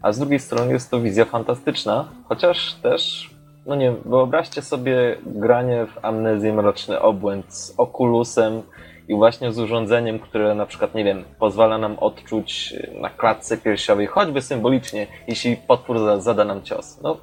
A 0.01 0.11
z 0.11 0.19
drugiej 0.19 0.39
strony 0.39 0.73
jest 0.73 0.91
to 0.91 0.99
wizja 1.01 1.25
fantastyczna, 1.25 2.05
chociaż 2.29 2.73
też, 2.73 3.29
no 3.65 3.75
nie 3.75 3.91
wyobraźcie 3.91 4.61
sobie 4.61 5.17
granie 5.25 5.85
w 5.85 6.05
amnezję 6.05 6.53
Mroczny 6.53 7.01
Obłęd 7.01 7.53
z 7.53 7.73
Oculusem 7.77 8.61
i 9.07 9.15
właśnie 9.15 9.51
z 9.53 9.59
urządzeniem, 9.59 10.19
które 10.19 10.55
na 10.55 10.65
przykład, 10.65 10.95
nie 10.95 11.03
wiem, 11.03 11.23
pozwala 11.39 11.77
nam 11.77 11.99
odczuć 11.99 12.73
na 13.01 13.09
klatce 13.09 13.57
piersiowej, 13.57 14.07
choćby 14.07 14.41
symbolicznie, 14.41 15.07
jeśli 15.27 15.57
potwór 15.57 15.99
za- 15.99 16.19
zada 16.21 16.45
nam 16.45 16.63
cios. 16.63 17.01
No, 17.01 17.17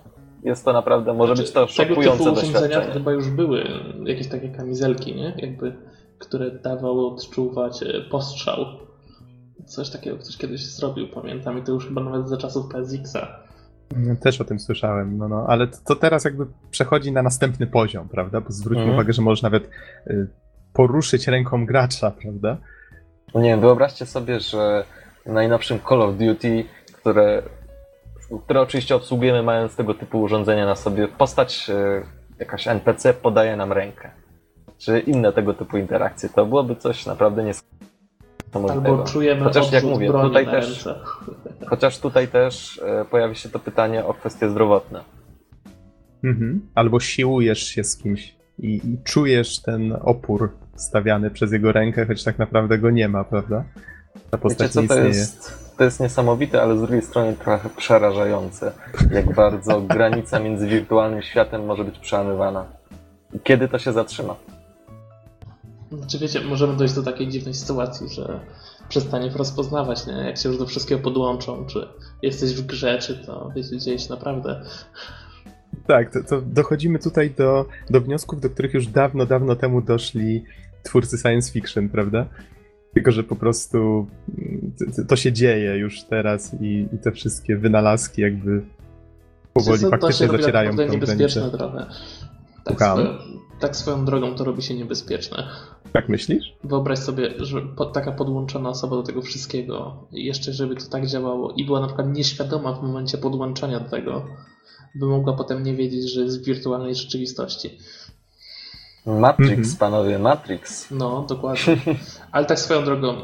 jest 0.47 0.65
to 0.65 0.73
naprawdę, 0.73 1.15
może 1.15 1.35
być 1.35 1.51
to 1.51 1.61
Tego 1.67 1.73
szokujące 1.73 2.19
typu 2.19 2.23
urządzenia 2.33 2.53
to 2.55 2.61
doświadczenie. 2.61 2.93
chyba 2.93 3.13
już 3.13 3.29
były 3.31 3.65
jakieś 4.05 4.29
takie 4.29 4.49
kamizelki, 4.49 5.15
nie? 5.17 5.35
Jakby, 5.37 5.77
które 6.19 6.51
dawały 6.51 7.07
odczuwać 7.07 7.83
e, 7.83 7.87
postrzał. 8.11 8.65
Coś 9.67 9.91
takiego 9.91 10.17
ktoś 10.19 10.37
kiedyś 10.37 10.67
zrobił, 10.67 11.09
pamiętam, 11.09 11.59
i 11.59 11.63
to 11.63 11.73
już 11.73 11.87
chyba 11.89 12.01
nawet 12.03 12.29
za 12.29 12.37
czasów 12.37 12.69
PSX-a. 12.73 13.47
Też 14.21 14.41
o 14.41 14.45
tym 14.45 14.61
słyszałem, 14.61 15.19
no, 15.19 15.29
no, 15.29 15.45
ale 15.49 15.67
to 15.87 15.97
teraz 15.97 16.25
jakby 16.25 16.47
przechodzi 16.71 17.13
na 17.13 17.23
następny 17.23 17.67
poziom, 17.67 18.09
prawda? 18.09 18.41
Bo 18.41 18.47
zwróćmy 18.53 18.83
Mhm. 18.83 18.95
uwagę, 18.95 19.13
że 19.13 19.23
możesz 19.23 19.43
nawet 19.43 19.71
y, 20.07 20.27
poruszyć 20.73 21.29
ręką 21.29 21.67
gracza, 21.67 22.11
prawda? 22.11 22.57
No 23.35 23.41
nie 23.41 23.49
wiem, 23.51 23.61
wyobraźcie 23.61 24.07
sobie, 24.07 24.41
że 24.41 24.85
w 25.27 25.33
najnowszym 25.33 25.79
Call 25.89 26.03
of 26.03 26.17
Duty, 26.17 26.65
które, 26.93 27.43
które 28.45 28.61
oczywiście 28.61 28.97
obsługujemy 28.97 29.43
mając 29.43 29.77
tego 29.77 29.95
typu 29.95 30.21
urządzenia 30.21 30.67
na 30.67 30.77
sobie, 30.77 31.09
postać 31.09 31.71
e, 31.71 32.03
jakaś 32.39 32.69
NPC 32.69 33.15
podaje 33.15 33.57
nam 33.57 33.73
rękę. 33.73 34.11
Czy 34.79 35.01
inne 35.01 35.33
tego 35.33 35.55
typu 35.55 35.77
interakcje. 35.77 36.29
To 36.29 36.47
byłoby 36.47 36.77
coś 36.77 37.07
naprawdę 37.07 37.45
niesamowitego. 37.45 38.91
Albo 38.91 39.05
czujemy 39.05 39.45
Chociaż 39.45 39.73
jak 39.73 39.85
mówię, 39.85 40.09
broni 40.09 40.29
tutaj 40.29 40.47
na 40.47 40.53
też- 40.53 40.87
ręce. 40.87 41.01
Chociaż 41.71 41.99
tutaj 41.99 42.29
też 42.29 42.81
e, 42.85 43.05
pojawi 43.05 43.37
się 43.37 43.49
to 43.49 43.59
pytanie 43.59 44.05
o 44.05 44.15
kwestie 44.15 44.51
zdrowotne. 44.51 45.05
Mhm. 46.25 46.61
Albo 46.75 47.01
siłujesz 47.01 47.63
się 47.63 47.85
z 47.85 47.97
kimś 47.97 48.37
i, 48.59 48.75
i 48.75 48.99
czujesz 49.05 49.63
ten 49.63 49.97
opór 50.03 50.53
stawiany 50.75 51.31
przez 51.31 51.53
jego 51.53 51.73
rękę, 51.73 52.07
choć 52.07 52.25
tak 52.25 52.39
naprawdę 52.39 52.79
go 52.79 52.91
nie 52.91 53.09
ma, 53.09 53.25
prawda? 53.25 53.65
Ta 54.31 54.37
Wiecie 54.37 54.43
postać 54.43 54.73
co, 54.73 54.83
nie 54.83 54.89
to 54.89 54.95
istnieje. 54.95 55.19
jest, 55.19 55.69
to 55.79 55.85
jest 55.85 56.01
niesamowite, 56.01 56.63
ale 56.63 56.77
z 56.77 56.81
drugiej 56.81 57.03
strony 57.03 57.35
trochę 57.35 57.69
przerażające, 57.77 58.73
jak 59.11 59.35
bardzo 59.35 59.81
granica 59.97 60.39
między 60.39 60.67
wirtualnym 60.67 61.23
światem 61.23 61.65
może 61.65 61.85
być 61.85 61.99
przełamywana. 61.99 62.67
I 63.35 63.41
kiedy 63.41 63.69
to 63.69 63.79
się 63.79 63.93
zatrzyma? 63.93 64.37
Znaczy 65.93 66.19
wiecie, 66.19 66.41
możemy 66.41 66.77
dojść 66.77 66.95
do 66.95 67.03
takiej 67.03 67.29
dziwnej 67.29 67.55
sytuacji, 67.55 68.09
że 68.09 68.41
przestaniesz 68.89 69.35
rozpoznawać, 69.35 70.07
nie? 70.07 70.13
jak 70.13 70.39
się 70.39 70.49
już 70.49 70.59
do 70.59 70.67
wszystkiego 70.67 71.03
podłączą, 71.03 71.67
czy 71.67 71.89
jesteś 72.23 72.55
w 72.55 72.67
grze, 72.67 72.99
czy 72.99 73.27
to 73.27 73.53
wiecie, 73.57 73.79
dzieje 73.79 73.99
się 73.99 74.11
naprawdę. 74.11 74.63
Tak, 75.87 76.13
to, 76.13 76.25
to 76.29 76.43
dochodzimy 76.43 76.99
tutaj 76.99 77.31
do, 77.31 77.67
do 77.91 78.01
wniosków, 78.01 78.41
do 78.41 78.51
których 78.51 78.75
już 78.75 78.87
dawno, 78.87 79.27
dawno 79.27 79.57
temu 79.57 79.83
doszli 79.83 80.45
twórcy 80.83 81.19
science 81.19 81.53
fiction, 81.53 81.89
prawda? 81.89 82.27
Tylko, 82.97 83.13
że 83.13 83.23
po 83.23 83.37
prostu 83.37 84.07
mm, 84.39 84.73
to, 84.97 85.05
to 85.05 85.17
się 85.17 85.33
dzieje 85.33 85.77
już 85.77 86.03
teraz 86.03 86.57
i, 86.61 86.89
i 86.93 86.99
te 86.99 87.13
wszystkie 87.13 87.57
wynalazki 87.57 88.23
jakby 88.23 88.63
powoli 89.53 89.81
to, 89.81 89.85
to 89.85 89.91
faktycznie 89.91 90.27
się 90.27 90.33
robi 90.33 90.43
zacierają 90.43 90.77
tą 90.77 90.89
niebezpieczne 90.89 91.51
trochę. 91.51 91.87
Tak, 92.65 92.77
swoją, 92.77 93.07
tak 93.61 93.77
swoją 93.77 94.05
drogą 94.05 94.35
to 94.35 94.45
robi 94.45 94.63
się 94.63 94.75
niebezpieczne. 94.75 95.49
Tak 95.93 96.09
myślisz? 96.09 96.45
Wyobraź 96.65 96.99
sobie, 96.99 97.35
że 97.39 97.61
taka 97.93 98.13
podłączona 98.13 98.69
osoba 98.69 98.97
do 98.97 99.03
tego 99.03 99.23
wszystkiego, 99.23 100.07
jeszcze 100.13 100.53
żeby 100.53 100.77
to 100.77 100.87
tak 100.91 101.07
działało 101.07 101.53
i 101.53 101.67
była 101.67 101.81
na 101.81 101.87
przykład 101.87 102.13
nieświadoma 102.13 102.73
w 102.73 102.83
momencie 102.83 103.19
podłączania 103.19 103.81
do 103.81 103.91
tego, 103.91 104.27
by 104.95 105.07
mogła 105.07 105.33
potem 105.33 105.63
nie 105.63 105.75
wiedzieć, 105.75 106.13
że 106.13 106.21
jest 106.21 106.43
w 106.43 106.45
wirtualnej 106.45 106.95
rzeczywistości. 106.95 107.79
Matrix, 109.07 109.51
Mhm. 109.73 109.77
panowie, 109.79 110.19
Matrix. 110.19 110.91
No, 110.91 111.27
dokładnie. 111.29 111.77
Ale 112.33 112.47
tak 112.47 112.59
swoją 112.59 112.85
drogą, 112.85 113.15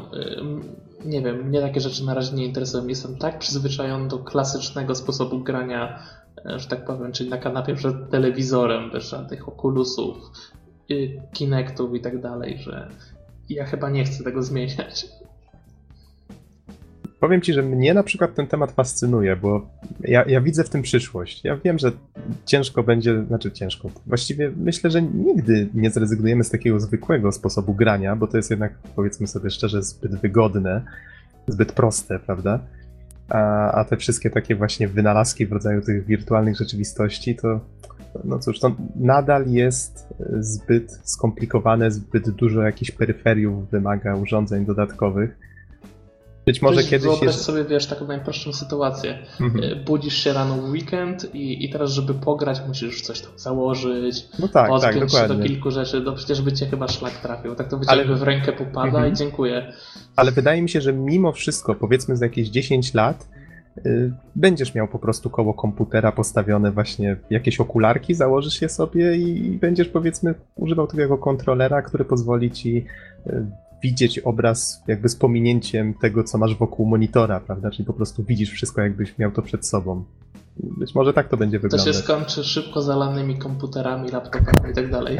nie 1.05 1.21
wiem, 1.21 1.47
mnie 1.47 1.61
takie 1.61 1.79
rzeczy 1.79 2.05
na 2.05 2.13
razie 2.13 2.35
nie 2.35 2.45
interesują. 2.45 2.87
Jestem 2.87 3.17
tak 3.17 3.39
przyzwyczajony 3.39 4.07
do 4.07 4.19
klasycznego 4.19 4.95
sposobu 4.95 5.39
grania, 5.39 5.99
e, 6.45 6.59
że 6.59 6.67
tak 6.67 6.85
powiem, 6.85 7.11
czyli 7.11 7.29
na 7.29 7.37
kanapie 7.37 7.75
przed 7.75 8.09
telewizorem, 8.09 8.91
bez 8.91 9.09
żadnych 9.09 9.47
okulusów, 9.47 10.15
y, 10.91 11.21
Kinectów 11.33 11.95
i 11.95 11.99
tak 12.01 12.21
dalej, 12.21 12.57
że 12.57 12.89
ja 13.49 13.65
chyba 13.65 13.89
nie 13.89 14.03
chcę 14.03 14.23
tego 14.23 14.43
zmieniać. 14.43 15.05
Powiem 17.23 17.41
ci, 17.41 17.53
że 17.53 17.61
mnie 17.61 17.93
na 17.93 18.03
przykład 18.03 18.35
ten 18.35 18.47
temat 18.47 18.71
fascynuje, 18.71 19.35
bo 19.35 19.69
ja, 20.01 20.23
ja 20.27 20.41
widzę 20.41 20.63
w 20.63 20.69
tym 20.69 20.81
przyszłość. 20.81 21.43
Ja 21.43 21.57
wiem, 21.57 21.79
że 21.79 21.91
ciężko 22.45 22.83
będzie, 22.83 23.25
znaczy 23.25 23.51
ciężko. 23.51 23.89
Właściwie 24.05 24.51
myślę, 24.57 24.89
że 24.89 25.01
nigdy 25.01 25.69
nie 25.73 25.91
zrezygnujemy 25.91 26.43
z 26.43 26.49
takiego 26.49 26.79
zwykłego 26.79 27.31
sposobu 27.31 27.73
grania, 27.73 28.15
bo 28.15 28.27
to 28.27 28.37
jest 28.37 28.49
jednak, 28.49 28.73
powiedzmy 28.95 29.27
sobie 29.27 29.49
szczerze, 29.49 29.83
zbyt 29.83 30.15
wygodne, 30.15 30.81
zbyt 31.47 31.71
proste, 31.71 32.19
prawda? 32.19 32.59
A, 33.29 33.71
a 33.71 33.85
te 33.85 33.97
wszystkie 33.97 34.29
takie 34.29 34.55
właśnie 34.55 34.87
wynalazki 34.87 35.45
w 35.45 35.51
rodzaju 35.51 35.81
tych 35.81 36.05
wirtualnych 36.05 36.57
rzeczywistości, 36.57 37.35
to 37.35 37.59
no 38.23 38.39
cóż, 38.39 38.59
to 38.59 38.75
nadal 38.95 39.47
jest 39.47 40.07
zbyt 40.39 40.99
skomplikowane, 41.03 41.91
zbyt 41.91 42.29
dużo 42.29 42.61
jakichś 42.61 42.91
peryferiów 42.91 43.69
wymaga 43.69 44.15
urządzeń 44.15 44.65
dodatkowych. 44.65 45.52
Być 46.45 46.61
może 46.61 46.75
Weź 46.75 46.89
kiedyś 46.89 47.03
Wyobraź 47.05 47.23
jest... 47.27 47.41
sobie, 47.43 47.63
wiesz, 47.65 47.87
taką 47.87 48.07
najprostszą 48.07 48.53
sytuację. 48.53 49.17
Mhm. 49.41 49.63
Y, 49.63 49.75
Budzisz 49.75 50.13
się 50.17 50.33
rano 50.33 50.55
w 50.55 50.69
weekend 50.69 51.35
i, 51.35 51.65
i 51.65 51.69
teraz, 51.69 51.91
żeby 51.91 52.13
pograć, 52.13 52.61
musisz 52.67 53.01
coś 53.01 53.21
tam 53.21 53.31
założyć, 53.35 54.27
No 54.39 54.47
tak, 54.47 54.69
tak, 54.69 54.81
podpiąć 54.93 55.11
się 55.11 55.17
do 55.17 55.23
dokładnie. 55.27 55.47
kilku 55.49 55.71
rzeczy, 55.71 56.01
no 56.05 56.11
przecież 56.13 56.41
by 56.41 56.53
cię 56.53 56.65
chyba 56.65 56.87
szlak 56.87 57.13
trafił. 57.21 57.55
Tak 57.55 57.67
to 57.67 57.77
by 57.77 57.85
Ale- 57.87 58.05
w 58.15 58.23
rękę 58.23 58.53
popada 58.53 58.87
Mhm. 58.97 59.13
i 59.13 59.15
dziękuję. 59.15 59.73
Ale 60.15 60.31
wydaje 60.31 60.61
mi 60.61 60.69
się, 60.69 60.81
że 60.81 60.93
mimo 60.93 61.31
wszystko, 61.31 61.75
powiedzmy 61.75 62.15
za 62.17 62.25
jakieś 62.25 62.49
10 62.49 62.93
lat, 62.93 63.27
y, 63.85 64.13
będziesz 64.35 64.75
miał 64.75 64.87
po 64.87 64.99
prostu 64.99 65.29
koło 65.29 65.53
komputera 65.53 66.11
postawione 66.11 66.71
właśnie 66.71 67.17
jakieś 67.29 67.59
okularki, 67.59 68.13
założysz 68.13 68.61
je 68.61 68.69
sobie 68.69 69.15
i, 69.17 69.57
będziesz 69.57 69.87
powiedzmy 69.87 70.33
używał 70.55 70.87
tego 70.87 71.17
kontrolera, 71.17 71.81
który 71.81 72.05
pozwoli 72.05 72.51
ci 72.51 72.85
y, 73.27 73.45
widzieć 73.83 74.19
obraz 74.19 74.83
jakby 74.87 75.09
z 75.09 75.15
pominięciem 75.15 75.93
tego, 75.93 76.23
co 76.23 76.37
masz 76.37 76.55
wokół 76.55 76.85
monitora, 76.85 77.39
prawda? 77.39 77.71
Czyli 77.71 77.85
po 77.85 77.93
prostu 77.93 78.23
widzisz 78.23 78.51
wszystko, 78.51 78.81
jakbyś 78.81 79.17
miał 79.17 79.31
to 79.31 79.41
przed 79.41 79.67
sobą. 79.67 80.03
Być 80.57 80.95
może 80.95 81.13
tak 81.13 81.29
to 81.29 81.37
będzie 81.37 81.57
To 81.57 81.61
wyglądać. 81.61 81.95
się 81.95 82.01
skończy 82.01 82.43
szybko 82.43 82.81
zalanymi 82.81 83.37
komputerami, 83.37 84.09
laptopami 84.11 84.71
i 84.71 84.73
tak 84.73 84.91
dalej. 84.91 85.17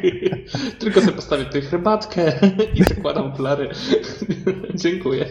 Tylko 0.78 1.00
sobie 1.00 1.12
postawię 1.12 1.44
tutaj 1.44 1.62
herbatkę 1.62 2.32
i 2.74 2.84
zakładam 2.84 3.26
okulary. 3.26 3.70
Dziękuję. 4.74 5.26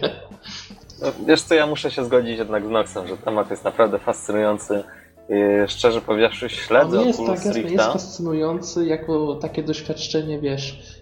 No, 1.01 1.07
Wiesz 1.27 1.41
co, 1.41 1.55
ja 1.55 1.67
muszę 1.67 1.91
się 1.91 2.05
zgodzić 2.05 2.37
jednak 2.37 2.65
z 2.65 2.69
Noxem, 2.69 3.07
że 3.07 3.17
temat 3.17 3.51
jest 3.51 3.63
naprawdę 3.63 3.99
fascynujący. 3.99 4.83
I 5.29 5.33
szczerze 5.67 6.01
powiedziawszy, 6.01 6.49
śledzę 6.49 6.99
On 6.99 7.07
jest, 7.07 7.19
Oculus 7.19 7.43
tak, 7.43 7.55
jest, 7.55 7.69
jest 7.69 7.85
fascynujący 7.85 8.85
jako 8.85 9.35
takie 9.35 9.63
doświadczenie, 9.63 10.39
wiesz, 10.39 10.99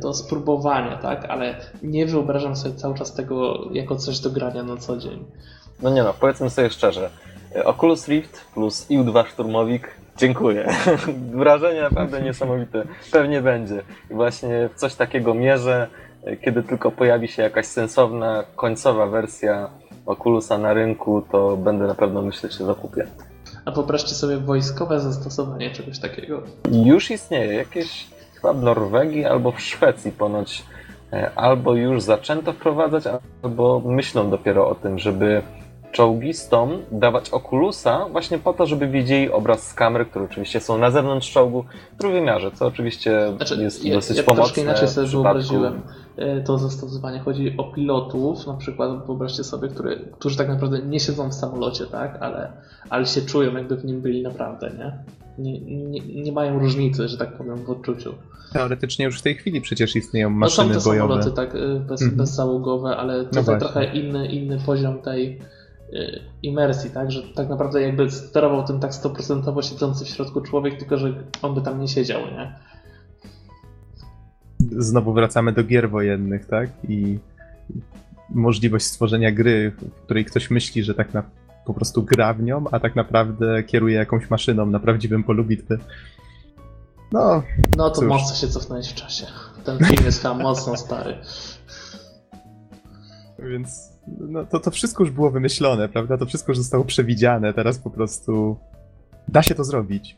do 0.00 0.14
spróbowania, 0.14 0.96
tak? 0.96 1.24
Ale 1.24 1.54
nie 1.82 2.06
wyobrażam 2.06 2.56
sobie 2.56 2.74
cały 2.74 2.94
czas 2.94 3.14
tego 3.14 3.68
jako 3.72 3.96
coś 3.96 4.18
do 4.18 4.30
grania 4.30 4.62
na 4.62 4.76
co 4.76 4.96
dzień. 4.96 5.24
No 5.82 5.90
nie 5.90 6.02
no, 6.02 6.14
powiedzmy 6.20 6.50
sobie 6.50 6.70
szczerze. 6.70 7.10
Oculus 7.64 8.08
Rift 8.08 8.40
plus 8.54 8.86
IU-2 8.90 9.26
szturmowik, 9.26 9.88
dziękuję. 10.16 10.74
Wrażenie 11.34 11.82
naprawdę 11.82 12.22
niesamowite. 12.22 12.84
Pewnie 13.12 13.42
będzie. 13.42 13.82
I 14.10 14.14
właśnie 14.14 14.68
w 14.74 14.80
coś 14.80 14.94
takiego 14.94 15.34
mierzę, 15.34 15.88
kiedy 16.44 16.62
tylko 16.62 16.90
pojawi 16.90 17.28
się 17.28 17.42
jakaś 17.42 17.66
sensowna, 17.66 18.44
końcowa 18.56 19.06
wersja 19.06 19.70
Oculusa 20.06 20.58
na 20.58 20.74
rynku, 20.74 21.22
to 21.32 21.56
będę 21.56 21.86
na 21.86 21.94
pewno 21.94 22.22
myśleć, 22.22 22.52
że 22.52 22.64
zakupię. 22.64 23.06
A 23.64 23.70
wyobraźcie 23.70 24.14
sobie 24.14 24.36
wojskowe 24.36 25.00
zastosowanie 25.00 25.70
czegoś 25.70 25.98
takiego. 25.98 26.42
Już 26.72 27.10
istnieje 27.10 27.54
jakieś 27.54 28.06
chyba 28.44 28.60
w 28.60 28.62
Norwegii 28.62 29.24
albo 29.24 29.52
w 29.52 29.60
Szwecji 29.60 30.12
ponoć 30.12 30.64
e, 31.12 31.30
albo 31.34 31.74
już 31.74 32.02
zaczęto 32.02 32.52
wprowadzać, 32.52 33.04
albo 33.42 33.82
myślą 33.84 34.30
dopiero 34.30 34.68
o 34.68 34.74
tym, 34.74 34.98
żeby 34.98 35.42
czołgistom 35.92 36.70
dawać 36.92 37.30
okulusa 37.30 38.08
właśnie 38.08 38.38
po 38.38 38.52
to, 38.52 38.66
żeby 38.66 38.88
widzieli 38.88 39.30
obraz 39.30 39.66
z 39.66 39.74
kamer, 39.74 40.08
które 40.08 40.24
oczywiście 40.24 40.60
są 40.60 40.78
na 40.78 40.90
zewnątrz 40.90 41.32
czołgu 41.32 41.64
w 41.94 41.98
trójwymiarze, 41.98 42.50
co 42.50 42.66
oczywiście 42.66 43.32
Znaczy, 43.36 43.62
jest 43.62 43.84
ja, 43.84 43.94
dosyć 43.94 44.16
ja 44.16 44.22
pomocne. 44.22 44.44
troszkę 44.44 44.60
inaczej 44.60 44.88
sobie 44.88 45.06
wyobraziłem 45.06 45.82
e, 46.16 46.40
to 46.40 46.58
zastosowanie. 46.58 47.18
Chodzi 47.18 47.54
o 47.56 47.64
pilotów, 47.64 48.46
na 48.46 48.54
przykład 48.54 49.06
wyobraźcie 49.06 49.44
sobie, 49.44 49.68
którzy 50.12 50.36
tak 50.36 50.48
naprawdę 50.48 50.78
nie 50.78 51.00
siedzą 51.00 51.28
w 51.28 51.34
samolocie, 51.34 51.86
tak, 51.86 52.18
ale, 52.20 52.52
ale 52.90 53.06
się 53.06 53.22
czują 53.22 53.56
jakby 53.56 53.76
w 53.76 53.84
nim 53.84 54.00
byli 54.00 54.22
naprawdę, 54.22 54.70
nie? 54.78 54.98
Nie, 55.38 55.60
nie, 55.60 56.00
nie 56.22 56.32
mają 56.32 56.58
różnicy, 56.58 57.08
że 57.08 57.18
tak 57.18 57.36
powiem, 57.36 57.64
w 57.64 57.70
odczuciu. 57.70 58.14
Teoretycznie 58.52 59.04
już 59.04 59.18
w 59.18 59.22
tej 59.22 59.34
chwili 59.34 59.60
przecież 59.60 59.96
istnieją 59.96 60.30
No 60.30 60.50
są 60.50 60.62
maszyny 60.62 60.78
te 60.80 60.84
bojowe. 60.84 61.08
samoloty 61.14 61.32
tak 61.36 61.54
y, 61.54 61.80
bez, 61.80 62.02
Mhm. 62.02 62.18
bezzałogowe, 62.18 62.96
ale 62.96 63.24
tutaj 63.24 63.44
właśnie. 63.44 63.60
trochę 63.60 63.94
inny, 63.94 64.26
inny 64.26 64.58
poziom 64.66 64.98
tej 65.02 65.40
y, 65.92 66.20
imersji, 66.42 66.90
tak? 66.90 67.10
Że 67.10 67.22
tak 67.34 67.48
naprawdę 67.48 67.82
jakby 67.82 68.10
sterował 68.10 68.64
tym 68.66 68.80
tak 68.80 68.90
100% 68.92 69.62
siedzący 69.62 70.04
w 70.04 70.08
środku 70.08 70.40
człowiek, 70.40 70.78
tylko 70.78 70.96
że 70.98 71.14
on 71.42 71.54
by 71.54 71.60
tam 71.62 71.80
nie 71.80 71.88
siedział, 71.88 72.20
nie? 72.20 72.54
Znowu 74.78 75.12
wracamy 75.12 75.52
do 75.52 75.64
gier 75.64 75.90
wojennych, 75.90 76.46
tak? 76.46 76.70
I 76.88 77.18
możliwość 78.30 78.84
stworzenia 78.84 79.32
gry, 79.32 79.72
w 79.96 80.02
której 80.04 80.24
ktoś 80.24 80.50
myśli, 80.50 80.82
że 80.82 80.94
tak 80.94 81.14
na, 81.14 81.22
po 81.66 81.74
prostu 81.74 82.02
gra 82.02 82.34
w 82.34 82.42
nią, 82.42 82.64
a 82.70 82.80
tak 82.80 82.96
naprawdę 82.96 83.62
kieruje 83.62 83.94
jakąś 83.96 84.30
maszyną 84.30 84.66
na 84.66 84.80
prawdziwym 84.80 85.24
polu 85.24 85.44
bitwy. 85.44 85.78
No, 87.12 87.42
No 87.76 87.90
to 87.90 87.96
Cóż. 88.00 88.08
mocno 88.08 88.36
się 88.36 88.48
cofnąłeś 88.48 88.90
w 88.90 88.94
czasie. 88.94 89.26
Ten 89.64 89.78
film 89.78 90.04
jest 90.04 90.22
chyba 90.22 90.34
mocno 90.34 90.76
stary. 90.76 91.16
Więc 93.38 93.92
no, 94.20 94.44
to, 94.44 94.60
to 94.60 94.70
wszystko 94.70 95.04
już 95.04 95.12
było 95.12 95.30
wymyślone, 95.30 95.88
prawda? 95.88 96.18
To 96.18 96.26
wszystko 96.26 96.52
już 96.52 96.58
zostało 96.58 96.84
przewidziane. 96.84 97.52
Teraz 97.54 97.78
po 97.78 97.90
prostu 97.90 98.56
da 99.28 99.42
się 99.42 99.54
to 99.54 99.64
zrobić. 99.64 100.16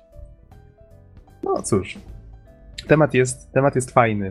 No 1.42 1.62
cóż. 1.62 1.98
Temat 2.86 3.14
jest, 3.14 3.52
temat 3.52 3.74
jest 3.74 3.90
fajny. 3.90 4.30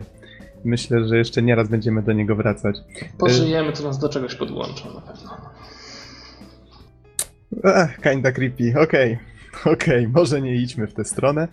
Myślę, 0.64 1.08
że 1.08 1.16
jeszcze 1.16 1.42
nieraz 1.42 1.68
będziemy 1.68 2.02
do 2.02 2.12
niego 2.12 2.36
wracać. 2.36 2.76
Pożyjemy, 3.18 3.72
to 3.72 3.82
nas 3.82 3.98
do 3.98 4.08
czegoś 4.08 4.34
podłączą 4.34 4.94
na 4.94 5.00
pewno. 5.00 5.30
Ech, 7.64 8.00
kinda 8.00 8.32
creepy. 8.32 8.80
Okej, 8.80 9.18
okej, 9.64 10.08
może 10.08 10.40
nie 10.40 10.54
idźmy 10.54 10.86
w 10.86 10.94
tę 10.94 11.04
stronę. 11.04 11.48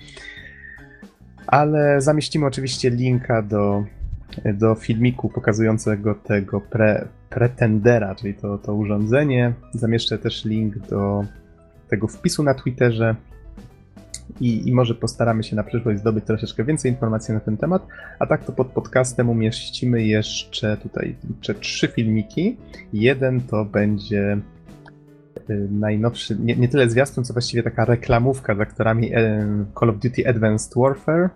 Ale 1.47 2.01
zamieścimy 2.01 2.45
oczywiście 2.45 2.89
linka 2.89 3.41
do, 3.41 3.83
do 4.53 4.75
filmiku 4.75 5.29
pokazującego 5.29 6.15
tego 6.15 6.61
pre, 6.61 7.07
pretendera, 7.29 8.15
czyli 8.15 8.33
to, 8.33 8.57
to 8.57 8.73
urządzenie. 8.73 9.53
Zamieszczę 9.73 10.17
też 10.17 10.45
link 10.45 10.77
do 10.77 11.25
tego 11.89 12.07
wpisu 12.07 12.43
na 12.43 12.53
Twitterze. 12.53 13.15
I, 14.39 14.67
I 14.69 14.73
może 14.73 14.95
postaramy 14.95 15.43
się 15.43 15.55
na 15.55 15.63
przyszłość 15.63 15.99
zdobyć 15.99 16.25
troszeczkę 16.25 16.63
więcej 16.63 16.91
informacji 16.91 17.33
na 17.33 17.39
ten 17.39 17.57
temat. 17.57 17.87
A 18.19 18.25
tak 18.25 18.45
to 18.45 18.51
pod 18.51 18.67
podcastem 18.67 19.29
umieścimy 19.29 20.03
jeszcze 20.03 20.77
tutaj 20.77 21.15
jeszcze 21.37 21.53
trzy 21.53 21.87
filmiki. 21.87 22.57
Jeden 22.93 23.41
to 23.41 23.65
będzie 23.65 24.37
najnowszy, 25.71 26.37
nie, 26.39 26.55
nie 26.55 26.67
tyle 26.67 26.89
zwiastun, 26.89 27.23
co 27.23 27.33
właściwie 27.33 27.63
taka 27.63 27.85
reklamówka 27.85 28.55
z 28.55 28.59
aktorami 28.59 29.13
e, 29.13 29.45
Call 29.79 29.89
of 29.89 29.99
Duty 29.99 30.29
Advanced 30.29 30.73
Warfare. 30.75 31.29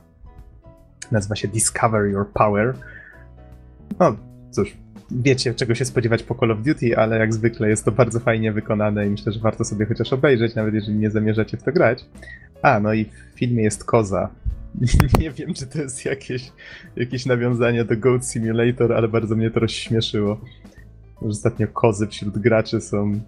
Nazywa 1.12 1.36
się 1.36 1.48
Discover 1.48 2.06
Your 2.06 2.28
Power. 2.34 2.74
No 4.00 4.16
cóż, 4.52 4.78
wiecie 5.12 5.54
czego 5.54 5.76
się 5.76 5.86
spodziewać 5.86 6.24
po 6.24 6.36
Call 6.36 6.52
of 6.52 6.62
Duty, 6.62 6.98
ale 6.98 7.20
jak 7.20 7.34
zwykle 7.34 7.70
jest 7.70 7.86
to 7.86 7.92
bardzo 7.92 8.20
fajnie 8.20 8.52
wykonane 8.52 9.08
i 9.08 9.10
myślę, 9.10 9.32
że 9.32 9.40
warto 9.40 9.66
sobie 9.66 9.86
chociaż 9.86 10.14
obejrzeć, 10.14 10.56
nawet 10.56 10.74
jeżeli 10.74 10.98
nie 10.98 11.12
zamierzacie 11.12 11.58
w 11.58 11.64
to 11.64 11.72
grać. 11.72 12.06
A, 12.62 12.80
no 12.80 12.94
i 12.94 13.06
w 13.06 13.40
filmie 13.40 13.64
jest 13.64 13.84
koza. 13.84 14.30
Nie 15.20 15.32
wiem, 15.32 15.54
czy 15.54 15.68
to 15.68 15.82
jest 15.82 16.06
jakieś, 16.06 16.52
jakieś 16.96 17.26
nawiązanie 17.26 17.86
do 17.86 17.98
Goat 17.98 18.26
Simulator, 18.26 18.94
ale 18.94 19.08
bardzo 19.08 19.36
mnie 19.36 19.52
to 19.52 19.60
rozśmieszyło. 19.60 20.42
Ostatnio 21.22 21.68
kozy 21.68 22.08
wśród 22.08 22.38
graczy 22.38 22.82
są 22.82 23.20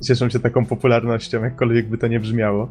cieszą 0.00 0.28
się 0.28 0.40
taką 0.40 0.66
popularnością, 0.66 1.44
jakkolwiek 1.44 1.88
by 1.88 1.98
to 1.98 2.06
nie 2.06 2.20
brzmiało. 2.20 2.70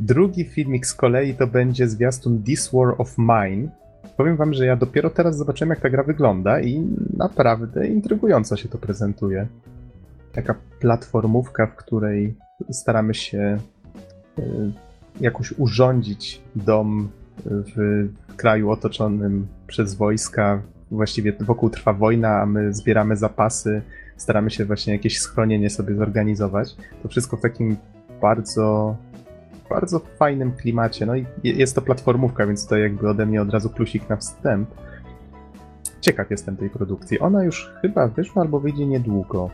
Drugi 0.00 0.44
filmik 0.44 0.86
z 0.86 0.94
kolei 0.94 1.34
to 1.34 1.46
będzie 1.46 1.88
zwiastun 1.88 2.42
This 2.42 2.70
War 2.72 2.94
of 2.98 3.18
Mine. 3.18 3.68
Powiem 4.16 4.36
wam, 4.36 4.54
że 4.54 4.66
ja 4.66 4.76
dopiero 4.76 5.10
teraz 5.10 5.36
zobaczyłem, 5.36 5.70
jak 5.70 5.80
ta 5.80 5.90
gra 5.90 6.02
wygląda 6.02 6.60
i 6.60 6.86
naprawdę 7.16 7.86
intrygująco 7.86 8.56
się 8.56 8.68
to 8.68 8.78
prezentuje. 8.78 9.46
Taka 10.32 10.54
platformówka, 10.80 11.66
w 11.66 11.76
której 11.76 12.34
staramy 12.70 13.14
się 13.14 13.58
y, 14.38 14.42
jakoś 15.20 15.52
urządzić 15.52 16.42
dom 16.56 17.08
w 17.46 18.08
kraju 18.36 18.70
otoczonym 18.70 19.46
przez 19.66 19.94
wojska. 19.94 20.62
Właściwie 20.90 21.32
wokół 21.40 21.70
trwa 21.70 21.92
wojna, 21.92 22.40
a 22.40 22.46
my 22.46 22.74
zbieramy 22.74 23.16
zapasy, 23.16 23.82
staramy 24.20 24.50
się 24.50 24.64
właśnie 24.64 24.92
jakieś 24.92 25.18
schronienie 25.18 25.70
sobie 25.70 25.94
zorganizować. 25.94 26.76
To 27.02 27.08
wszystko 27.08 27.36
w 27.36 27.40
takim 27.40 27.76
bardzo, 28.22 28.96
bardzo 29.70 29.98
fajnym 29.98 30.52
klimacie. 30.52 31.06
No 31.06 31.16
i 31.16 31.26
je- 31.44 31.52
jest 31.52 31.74
to 31.74 31.82
platformówka, 31.82 32.46
więc 32.46 32.66
to 32.66 32.76
jakby 32.76 33.08
ode 33.08 33.26
mnie 33.26 33.42
od 33.42 33.50
razu 33.50 33.70
plusik 33.70 34.08
na 34.08 34.16
wstęp. 34.16 34.70
Ciekaw 36.00 36.30
jestem 36.30 36.56
tej 36.56 36.70
produkcji. 36.70 37.18
Ona 37.20 37.44
już 37.44 37.72
chyba 37.82 38.08
wyszła 38.08 38.42
albo 38.42 38.60
wyjdzie 38.60 38.86
niedługo. 38.86 39.50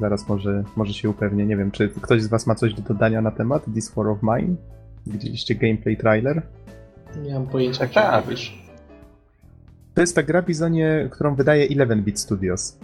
Zaraz 0.00 0.28
może, 0.28 0.64
może 0.76 0.92
się 0.92 1.10
upewnię. 1.10 1.46
Nie 1.46 1.56
wiem, 1.56 1.70
czy 1.70 1.88
ktoś 1.88 2.22
z 2.22 2.26
Was 2.26 2.46
ma 2.46 2.54
coś 2.54 2.74
do 2.74 2.82
dodania 2.82 3.20
na 3.20 3.30
temat 3.30 3.64
This 3.74 3.94
War 3.94 4.06
of 4.08 4.18
Mine? 4.22 4.54
Widzieliście 5.06 5.54
gameplay 5.54 5.96
trailer? 5.96 6.42
Nie 7.22 7.34
mam 7.34 7.46
pojęcia, 7.46 7.78
Tak, 7.78 7.92
tak. 7.92 8.24
To 9.98 10.02
jest 10.02 10.14
ta 10.14 10.22
gra 10.22 10.42
Bizonie, 10.42 11.08
którą 11.10 11.34
wydaje 11.34 11.68
11-bit 11.68 12.20
Studios. 12.20 12.78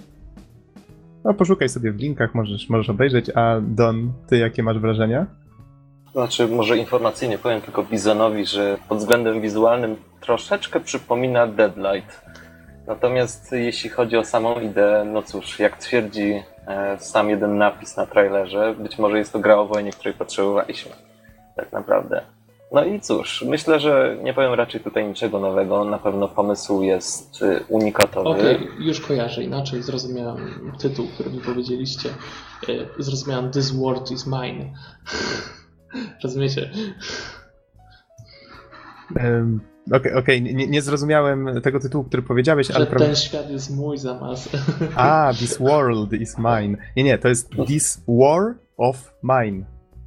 No, 1.24 1.34
poszukaj 1.34 1.68
sobie 1.68 1.92
w 1.92 1.96
linkach, 1.96 2.34
możesz, 2.34 2.68
możesz 2.68 2.90
obejrzeć. 2.90 3.30
A 3.34 3.60
Don, 3.62 4.12
ty 4.28 4.38
jakie 4.38 4.62
masz 4.62 4.78
wrażenia? 4.78 5.26
Znaczy, 6.12 6.48
może 6.48 6.78
informacyjnie 6.78 7.38
powiem 7.38 7.60
tylko 7.60 7.82
Bizonowi, 7.82 8.46
że 8.46 8.78
pod 8.88 8.98
względem 8.98 9.40
wizualnym 9.40 9.96
troszeczkę 10.20 10.80
przypomina 10.80 11.46
Deadlight. 11.46 12.24
Natomiast 12.86 13.52
jeśli 13.52 13.90
chodzi 13.90 14.16
o 14.16 14.24
samą 14.24 14.60
ideę, 14.60 15.04
no 15.04 15.22
cóż, 15.22 15.58
jak 15.58 15.76
twierdzi 15.76 16.42
e, 16.66 16.98
sam 16.98 17.30
jeden 17.30 17.58
napis 17.58 17.96
na 17.96 18.06
trailerze, 18.06 18.74
być 18.78 18.98
może 18.98 19.18
jest 19.18 19.32
to 19.32 19.38
gra 19.38 19.56
o 19.56 19.66
wojnie, 19.66 19.92
której 19.92 20.14
potrzebowaliśmy. 20.14 20.92
Tak 21.56 21.72
naprawdę. 21.72 22.33
No 22.74 22.84
i 22.84 23.00
cóż, 23.00 23.44
myślę, 23.48 23.80
że 23.80 24.18
nie 24.22 24.34
powiem 24.34 24.54
raczej 24.54 24.80
tutaj 24.80 25.08
niczego 25.08 25.40
nowego. 25.40 25.84
Na 25.84 25.98
pewno 25.98 26.28
pomysł 26.28 26.82
jest 26.82 27.42
y, 27.42 27.64
unikatowy. 27.68 28.28
Okej, 28.28 28.68
już 28.78 29.00
kojarzę, 29.00 29.42
inaczej 29.42 29.82
zrozumiałem 29.82 30.72
tytuł, 30.78 31.06
który 31.14 31.30
mi 31.30 31.40
powiedzieliście. 31.40 32.08
Y, 32.68 32.86
Zrozumiałem 32.98 33.50
This 33.50 33.70
world 33.70 34.10
is 34.10 34.26
mine. 34.26 34.72
Rozumiecie? 36.24 36.70
Em, 39.16 39.60
Okej, 39.92 40.14
okej, 40.14 40.42
nie, 40.42 40.66
nie 40.66 40.82
zrozumiałem 40.82 41.60
tego 41.62 41.80
tytułu, 41.80 42.04
który 42.04 42.22
powiedziałeś, 42.22 42.66
Że 42.66 42.74
ale... 42.74 42.86
ten 42.86 43.16
świat 43.16 43.50
jest 43.50 43.76
mój 43.76 43.98
zamiast. 43.98 44.56
A, 44.96 45.32
this 45.38 45.58
world 45.58 46.12
is 46.12 46.38
mine. 46.38 46.76
Nie, 46.96 47.04
nie, 47.04 47.18
to 47.18 47.28
jest 47.28 47.50
this 47.66 48.04
war 48.08 48.54
of 48.76 49.14
mine. 49.22 49.64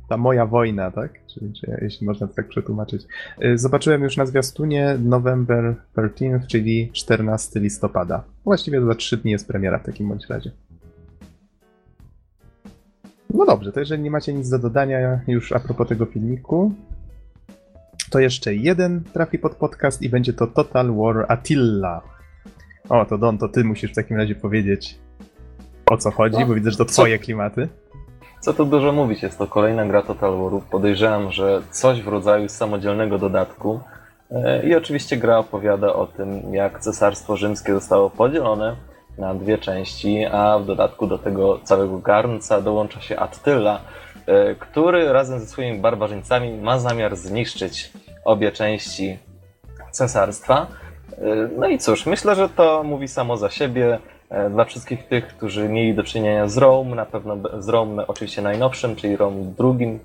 Ta 0.09 0.17
moja 0.17 0.45
wojna, 0.45 0.91
tak? 0.91 1.26
Jeśli 1.81 2.07
można 2.07 2.27
to 2.27 2.33
tak 2.33 2.47
przetłumaczyć. 2.47 3.03
Y, 3.43 3.57
Zobaczyłem 3.57 4.03
już 4.03 4.17
na 4.17 4.25
zwiastunie 4.25 4.97
November 5.03 5.75
13, 6.15 6.47
czyli 6.47 6.91
14 6.93 7.59
listopada. 7.59 8.23
Właściwie 8.43 8.81
za 8.81 8.95
3 8.95 9.17
dni 9.17 9.31
jest 9.31 9.47
premiera 9.47 9.79
w 9.79 9.83
takim 9.85 10.09
bądź 10.09 10.27
razie. 10.29 10.51
No 13.33 13.45
dobrze, 13.45 13.71
to 13.71 13.79
jeżeli 13.79 14.03
nie 14.03 14.11
macie 14.11 14.33
nic 14.33 14.49
do 14.49 14.59
dodania 14.59 15.19
już 15.27 15.51
a 15.51 15.59
propos 15.59 15.87
tego 15.87 16.05
filmiku, 16.05 16.71
to 18.09 18.19
jeszcze 18.19 18.55
jeden 18.55 19.03
trafi 19.03 19.39
pod 19.39 19.55
podcast 19.55 20.01
i 20.01 20.09
będzie 20.09 20.33
to 20.33 20.47
Total 20.47 20.95
War 20.95 21.25
Attila. 21.27 22.01
O, 22.89 23.05
to 23.05 23.17
Don, 23.17 23.37
to 23.37 23.49
ty 23.49 23.63
musisz 23.63 23.91
w 23.91 23.95
takim 23.95 24.17
razie 24.17 24.35
powiedzieć 24.35 24.99
o 25.85 25.97
co 25.97 26.11
chodzi, 26.11 26.37
No, 26.39 26.45
bo 26.45 26.53
widzę, 26.53 26.71
że 26.71 26.77
to 26.77 26.85
twoje 26.85 27.19
klimaty. 27.19 27.67
Co 28.39 28.53
tu 28.53 28.65
dużo 28.65 28.91
mówić, 28.91 29.23
jest 29.23 29.37
to 29.37 29.47
kolejna 29.47 29.85
gra 29.85 30.01
Total. 30.01 30.61
Podejrzewam, 30.71 31.31
że 31.31 31.61
coś 31.71 32.01
w 32.01 32.07
rodzaju 32.07 32.49
samodzielnego 32.49 33.17
dodatku. 33.17 33.79
E, 34.31 34.67
I 34.67 34.75
oczywiście 34.75 35.17
gra 35.17 35.37
opowiada 35.37 35.93
o 35.93 36.07
tym, 36.07 36.53
jak 36.53 36.79
Cesarstwo 36.79 37.37
Rzymskie 37.37 37.73
zostało 37.73 38.09
podzielone 38.09 38.75
na 39.17 39.33
dwie 39.33 39.57
części, 39.57 40.25
a 40.25 40.59
w 40.59 40.65
dodatku 40.65 41.07
do 41.07 41.17
tego 41.17 41.59
całego 41.63 41.97
garnca 41.97 42.61
dołącza 42.61 43.01
się 43.01 43.19
Attila, 43.19 43.79
e, 44.25 44.55
który 44.55 45.13
razem 45.13 45.39
ze 45.39 45.45
swoimi 45.45 45.79
barbarzyńcami 45.79 46.57
ma 46.57 46.79
zamiar 46.79 47.15
zniszczyć 47.15 47.91
obie 48.25 48.51
części 48.51 49.19
cesarstwa. 49.91 50.67
E, 51.11 51.49
No 51.57 51.67
i 51.67 51.77
cóż, 51.77 52.05
myślę, 52.05 52.35
że 52.35 52.49
to 52.49 52.83
mówi 52.83 53.07
samo 53.07 53.37
za 53.37 53.49
siebie. 53.49 53.99
E, 54.29 54.49
Dla 54.49 54.65
wszystkich 54.65 55.07
tych, 55.07 55.27
którzy 55.27 55.69
mieli 55.69 55.95
do 55.95 56.03
czynienia 56.03 56.47
z 56.47 56.57
Rome, 56.57 56.95
na 56.95 57.05
pewno 57.05 57.37
z 57.59 57.69
Rome 57.69 58.07
oczywiście 58.07 58.41
najnowszym, 58.41 58.95
czyli 58.95 59.15
Rome 59.15 59.53
drugim, 59.57 59.99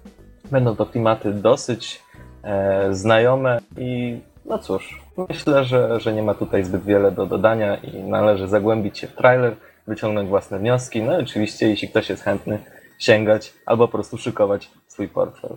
będą 0.51 0.77
to 0.77 0.87
klimaty 0.87 1.33
dosyć 1.33 2.03
e, 2.43 2.95
znajome 2.95 3.61
i 3.79 4.21
no 4.45 4.59
cóż, 4.59 5.03
myślę, 5.29 5.65
że, 5.65 6.01
że 6.01 6.13
nie 6.13 6.23
ma 6.23 6.35
tutaj 6.35 6.65
zbyt 6.65 6.85
wiele 6.85 7.13
do 7.13 7.27
dodania 7.27 7.77
i 7.77 8.03
należy 8.03 8.49
zagłębić 8.49 8.99
się 8.99 9.07
w 9.07 9.17
trailer, 9.17 9.57
wyciągnąć 9.87 10.29
własne 10.29 10.59
wnioski, 10.59 11.03
no 11.03 11.19
i 11.19 11.23
oczywiście 11.23 11.69
jeśli 11.69 11.89
ktoś 11.89 12.11
jest 12.11 12.23
chętny, 12.23 12.59
sięgać 12.99 13.55
albo 13.67 13.89
po 13.89 13.93
prostu 13.93 14.19
szykować 14.19 14.71
swój 14.87 15.09
portfel. 15.09 15.57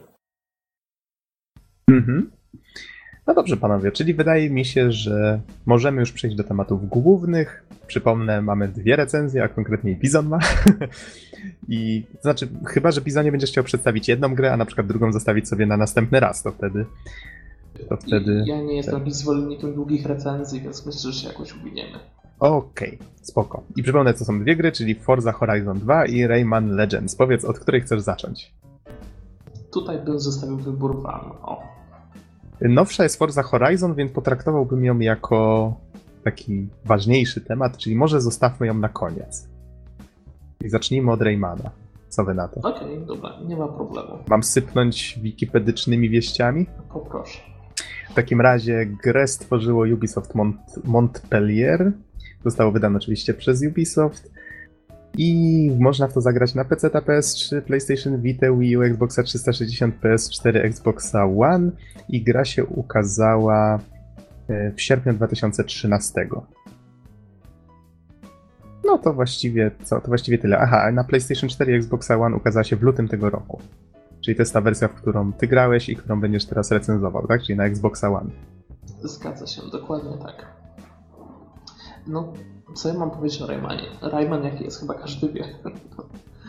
Mhm. 1.89 2.31
No 3.27 3.33
dobrze, 3.33 3.57
panowie, 3.57 3.91
czyli 3.91 4.13
wydaje 4.13 4.49
mi 4.49 4.65
się, 4.65 4.91
że 4.91 5.39
możemy 5.65 5.99
już 5.99 6.11
przejść 6.11 6.37
do 6.37 6.43
tematów 6.43 6.89
głównych. 6.89 7.63
Przypomnę, 7.87 8.41
mamy 8.41 8.67
dwie 8.67 8.95
recenzje, 8.95 9.43
a 9.43 9.47
konkretniej 9.47 9.95
Bizon 9.95 10.27
ma. 10.27 10.39
I 11.69 12.03
to 12.13 12.21
znaczy, 12.21 12.47
chyba, 12.67 12.91
że 12.91 13.01
Bizonie 13.01 13.31
będziesz 13.31 13.49
chciał 13.49 13.63
przedstawić 13.63 14.07
jedną 14.07 14.35
grę, 14.35 14.53
a 14.53 14.57
na 14.57 14.65
przykład 14.65 14.87
drugą 14.87 15.11
zostawić 15.11 15.49
sobie 15.49 15.65
na 15.65 15.77
następny 15.77 16.19
raz, 16.19 16.43
to 16.43 16.51
wtedy. 16.51 16.85
To 17.89 17.97
wtedy. 17.97 18.43
I 18.45 18.49
ja 18.49 18.61
nie 18.61 18.75
jestem 18.75 18.95
jakimś 18.95 19.15
zwolennikiem 19.15 19.73
długich 19.73 20.05
recenzji, 20.05 20.61
więc 20.61 20.85
myślę, 20.85 21.11
że 21.11 21.19
się 21.19 21.27
jakoś 21.27 21.55
uwiniemy. 21.55 21.99
Okej, 22.39 22.99
spoko. 23.21 23.63
I 23.75 23.83
przypomnę, 23.83 24.13
co 24.13 24.25
są 24.25 24.39
dwie 24.39 24.55
gry, 24.55 24.71
czyli 24.71 24.95
Forza 24.95 25.31
Horizon 25.31 25.79
2 25.79 26.05
i 26.05 26.27
Rayman 26.27 26.75
Legends. 26.75 27.15
Powiedz, 27.15 27.45
od 27.45 27.59
której 27.59 27.81
chcesz 27.81 28.01
zacząć? 28.01 28.53
Tutaj 29.73 29.99
bym 29.99 30.19
zostawił 30.19 30.57
wybór 30.57 31.01
wam. 31.01 31.31
O. 31.41 31.75
Nowsza 32.61 33.03
jest 33.03 33.17
Forza 33.17 33.43
Horizon, 33.43 33.95
więc 33.95 34.11
potraktowałbym 34.11 34.85
ją 34.85 34.99
jako 34.99 35.73
taki 36.23 36.67
ważniejszy 36.85 37.41
temat, 37.41 37.77
czyli 37.77 37.95
może 37.95 38.21
zostawmy 38.21 38.67
ją 38.67 38.73
na 38.73 38.89
koniec. 38.89 39.47
I 40.65 40.69
zacznijmy 40.69 41.11
od 41.11 41.21
Raymana. 41.21 41.71
Co 42.09 42.23
wy 42.25 42.33
na 42.33 42.47
to? 42.47 42.59
Okej, 42.69 43.05
dobra, 43.05 43.29
nie 43.47 43.57
ma 43.57 43.67
problemu. 43.67 44.17
Mam 44.27 44.43
sypnąć 44.43 45.19
wikipedycznymi 45.21 46.09
wieściami? 46.09 46.65
Poproszę. 46.93 47.39
W 48.09 48.13
takim 48.13 48.41
razie 48.41 48.85
grę 48.85 49.27
stworzyło 49.27 49.85
Ubisoft 49.93 50.35
Mont- 50.35 50.79
Montpellier. 50.83 51.91
Zostało 52.45 52.71
wydane 52.71 52.97
oczywiście 52.97 53.33
przez 53.33 53.63
Ubisoft. 53.67 54.31
I 55.17 55.71
można 55.79 56.07
w 56.07 56.13
to 56.13 56.21
zagrać 56.21 56.55
na 56.55 56.65
PC, 56.65 56.89
PS3, 56.89 57.61
PlayStation 57.61 58.21
Vita, 58.21 58.47
Wii 58.51 58.77
U, 58.77 58.81
Xboxa 58.81 59.23
360, 59.23 59.95
PS4, 60.01 60.57
Xboxa 60.57 61.25
One. 61.37 61.71
I 62.09 62.23
gra 62.23 62.45
się 62.45 62.65
ukazała 62.65 63.79
e, 64.49 64.71
w 64.71 64.81
sierpniu 64.81 65.13
2013. 65.13 66.27
No 68.85 68.97
to 68.97 69.13
właściwie 69.13 69.71
co? 69.83 70.01
To 70.01 70.07
właściwie 70.07 70.37
tyle. 70.37 70.57
Aha, 70.59 70.91
na 70.91 71.03
PlayStation 71.03 71.49
4 71.49 71.71
i 71.71 71.75
Xboxa 71.75 72.17
One 72.17 72.35
ukazała 72.35 72.63
się 72.63 72.75
w 72.75 72.81
lutym 72.81 73.07
tego 73.07 73.29
roku. 73.29 73.61
Czyli 74.21 74.35
to 74.35 74.41
jest 74.41 74.53
ta 74.53 74.61
wersja, 74.61 74.87
w 74.87 74.93
którą 74.93 75.33
ty 75.33 75.47
grałeś 75.47 75.89
i 75.89 75.95
którą 75.95 76.21
będziesz 76.21 76.45
teraz 76.45 76.71
recenzował, 76.71 77.27
tak? 77.27 77.41
Czyli 77.43 77.57
na 77.57 77.65
Xboxa 77.65 78.09
One. 78.09 78.29
Zgadza 79.03 79.47
się, 79.47 79.61
dokładnie 79.71 80.17
tak. 80.17 80.54
No, 82.07 82.33
co 82.75 82.87
ja 82.87 82.93
mam 82.93 83.11
powiedzieć 83.11 83.41
o 83.41 83.47
Raymanie? 83.47 83.83
Rayman 84.01 84.43
jaki 84.43 84.63
jest, 84.63 84.79
chyba 84.79 84.93
każdy 84.93 85.29
wie. 85.29 85.43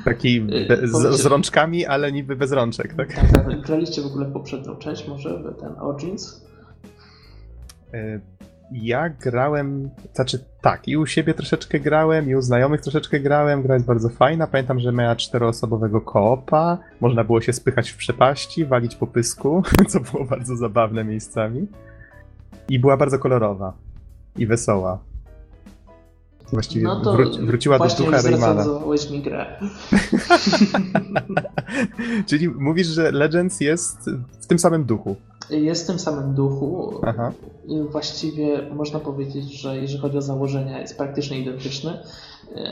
Taki 0.05 0.35
Yy, 0.35 0.67
be, 0.69 0.89
z, 0.89 1.21
z 1.21 1.27
rączkami, 1.27 1.87
ale 1.87 2.13
niby 2.13 2.37
bez 2.37 2.53
rączek, 2.53 2.95
tak? 2.95 3.13
Tak, 3.15 3.33
tak. 3.33 3.61
Graliście 3.61 4.03
w 4.03 4.07
ogóle 4.07 4.27
w 4.27 4.33
poprzednią 4.33 4.77
część, 4.77 5.09
może 5.09 5.39
w 5.39 5.61
ten 5.61 5.73
Origins? 5.81 6.45
Y, 7.95 8.21
Ja 8.73 9.09
grałem, 9.09 9.91
znaczy 10.15 10.45
tak, 10.61 10.89
i 10.89 10.97
u 10.97 11.07
siebie 11.07 11.35
troszeczkę 11.35 11.81
grałem, 11.81 12.31
i 12.31 12.35
u 12.35 12.41
znajomych 12.43 12.81
troszeczkę 12.81 13.21
grałem. 13.21 13.63
Gra 13.63 13.75
jest 13.75 13.87
bardzo 13.87 14.09
fajna. 14.09 14.47
Pamiętam, 14.47 14.81
że 14.81 14.93
miała 14.93 15.17
czteroosobowego 15.17 16.01
koopa. 16.01 16.79
Można 17.01 17.25
było 17.25 17.41
się 17.41 17.53
spychać 17.53 17.91
w 17.91 17.97
przepaści, 17.97 18.65
walić 18.65 18.97
po 18.97 19.07
pysku, 19.07 19.63
co 19.91 20.01
było 20.01 20.25
bardzo 20.25 20.57
zabawne 20.57 21.05
miejscami. 21.05 21.67
I 22.69 22.79
była 22.79 22.97
bardzo 22.97 23.19
kolorowa 23.19 23.73
i 24.37 24.47
wesoła. 24.47 24.99
Właściwie 26.53 26.85
No 26.85 27.01
to 27.01 27.13
wró- 27.13 27.47
wróciła 27.47 27.79
do 27.79 27.85
ducha 27.85 28.21
Raymana. 28.23 28.65
mi 29.11 29.23
grę. 29.23 29.47
Czyli 32.27 32.49
mówisz, 32.49 32.87
że 32.87 33.13
Legends 33.13 33.61
jest 33.61 34.11
w 34.41 34.47
tym 34.47 34.59
samym 34.59 34.85
duchu. 34.85 35.17
Jest 35.51 35.85
w 35.85 35.87
tym 35.87 35.99
samym 35.99 36.35
duchu. 36.35 37.01
Aha. 37.07 37.33
Właściwie 37.91 38.71
można 38.75 38.99
powiedzieć, 39.01 39.61
że 39.61 39.77
jeżeli 39.77 40.01
chodzi 40.01 40.19
o 40.19 40.23
założenia, 40.23 40.81
jest 40.81 40.99
praktycznie 40.99 41.41
identyczny. 41.41 41.99
Yy, 42.55 42.63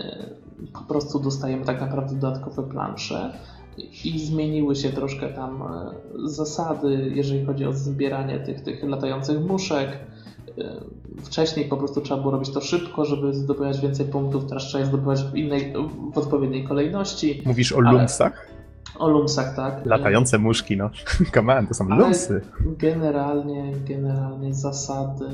Po 0.72 0.80
prostu 0.80 1.18
dostajemy 1.18 1.64
tak 1.64 1.80
naprawdę 1.80 2.14
dodatkowe 2.14 2.62
plansze 2.62 3.32
i 4.04 4.18
zmieniły 4.26 4.76
się 4.76 4.88
troszkę 4.88 5.28
tam 5.28 5.62
e, 5.62 5.94
zasady, 6.28 7.12
jeżeli 7.14 7.44
chodzi 7.44 7.64
o 7.66 7.72
zbieranie 7.72 8.40
tych, 8.40 8.62
tych 8.62 8.82
latających 8.84 9.40
muszek. 9.40 9.98
Wcześniej 11.22 11.64
po 11.68 11.76
prostu 11.76 12.00
trzeba 12.00 12.20
było 12.20 12.32
robić 12.32 12.50
to 12.50 12.60
szybko, 12.60 13.04
żeby 13.04 13.34
zdobywać 13.34 13.80
więcej 13.80 14.06
punktów, 14.06 14.44
teraz 14.48 14.64
trzeba 14.64 14.80
je 14.80 14.86
zdobywać 14.86 15.22
w 15.22 15.36
innej, 15.36 15.72
w 16.14 16.18
odpowiedniej 16.18 16.64
kolejności. 16.64 17.42
Mówisz 17.46 17.72
o 17.72 17.78
Ale- 17.78 17.92
lumsach? 17.98 18.53
O 18.98 19.08
lumsach, 19.08 19.56
tak? 19.56 19.86
Latające 19.86 20.38
muszki, 20.38 20.76
no. 20.76 20.90
Come 21.34 21.58
on, 21.58 21.66
to 21.66 21.74
są 21.74 21.86
Ale 21.90 22.04
lumsy. 22.04 22.40
Generalnie, 22.60 23.72
generalnie 23.88 24.54
zasady 24.54 25.24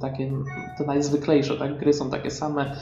takie, 0.00 0.32
te 0.78 0.86
najzwyklejsze, 0.86 1.56
tak? 1.56 1.78
Gry 1.78 1.92
są 1.92 2.10
takie 2.10 2.30
same. 2.30 2.76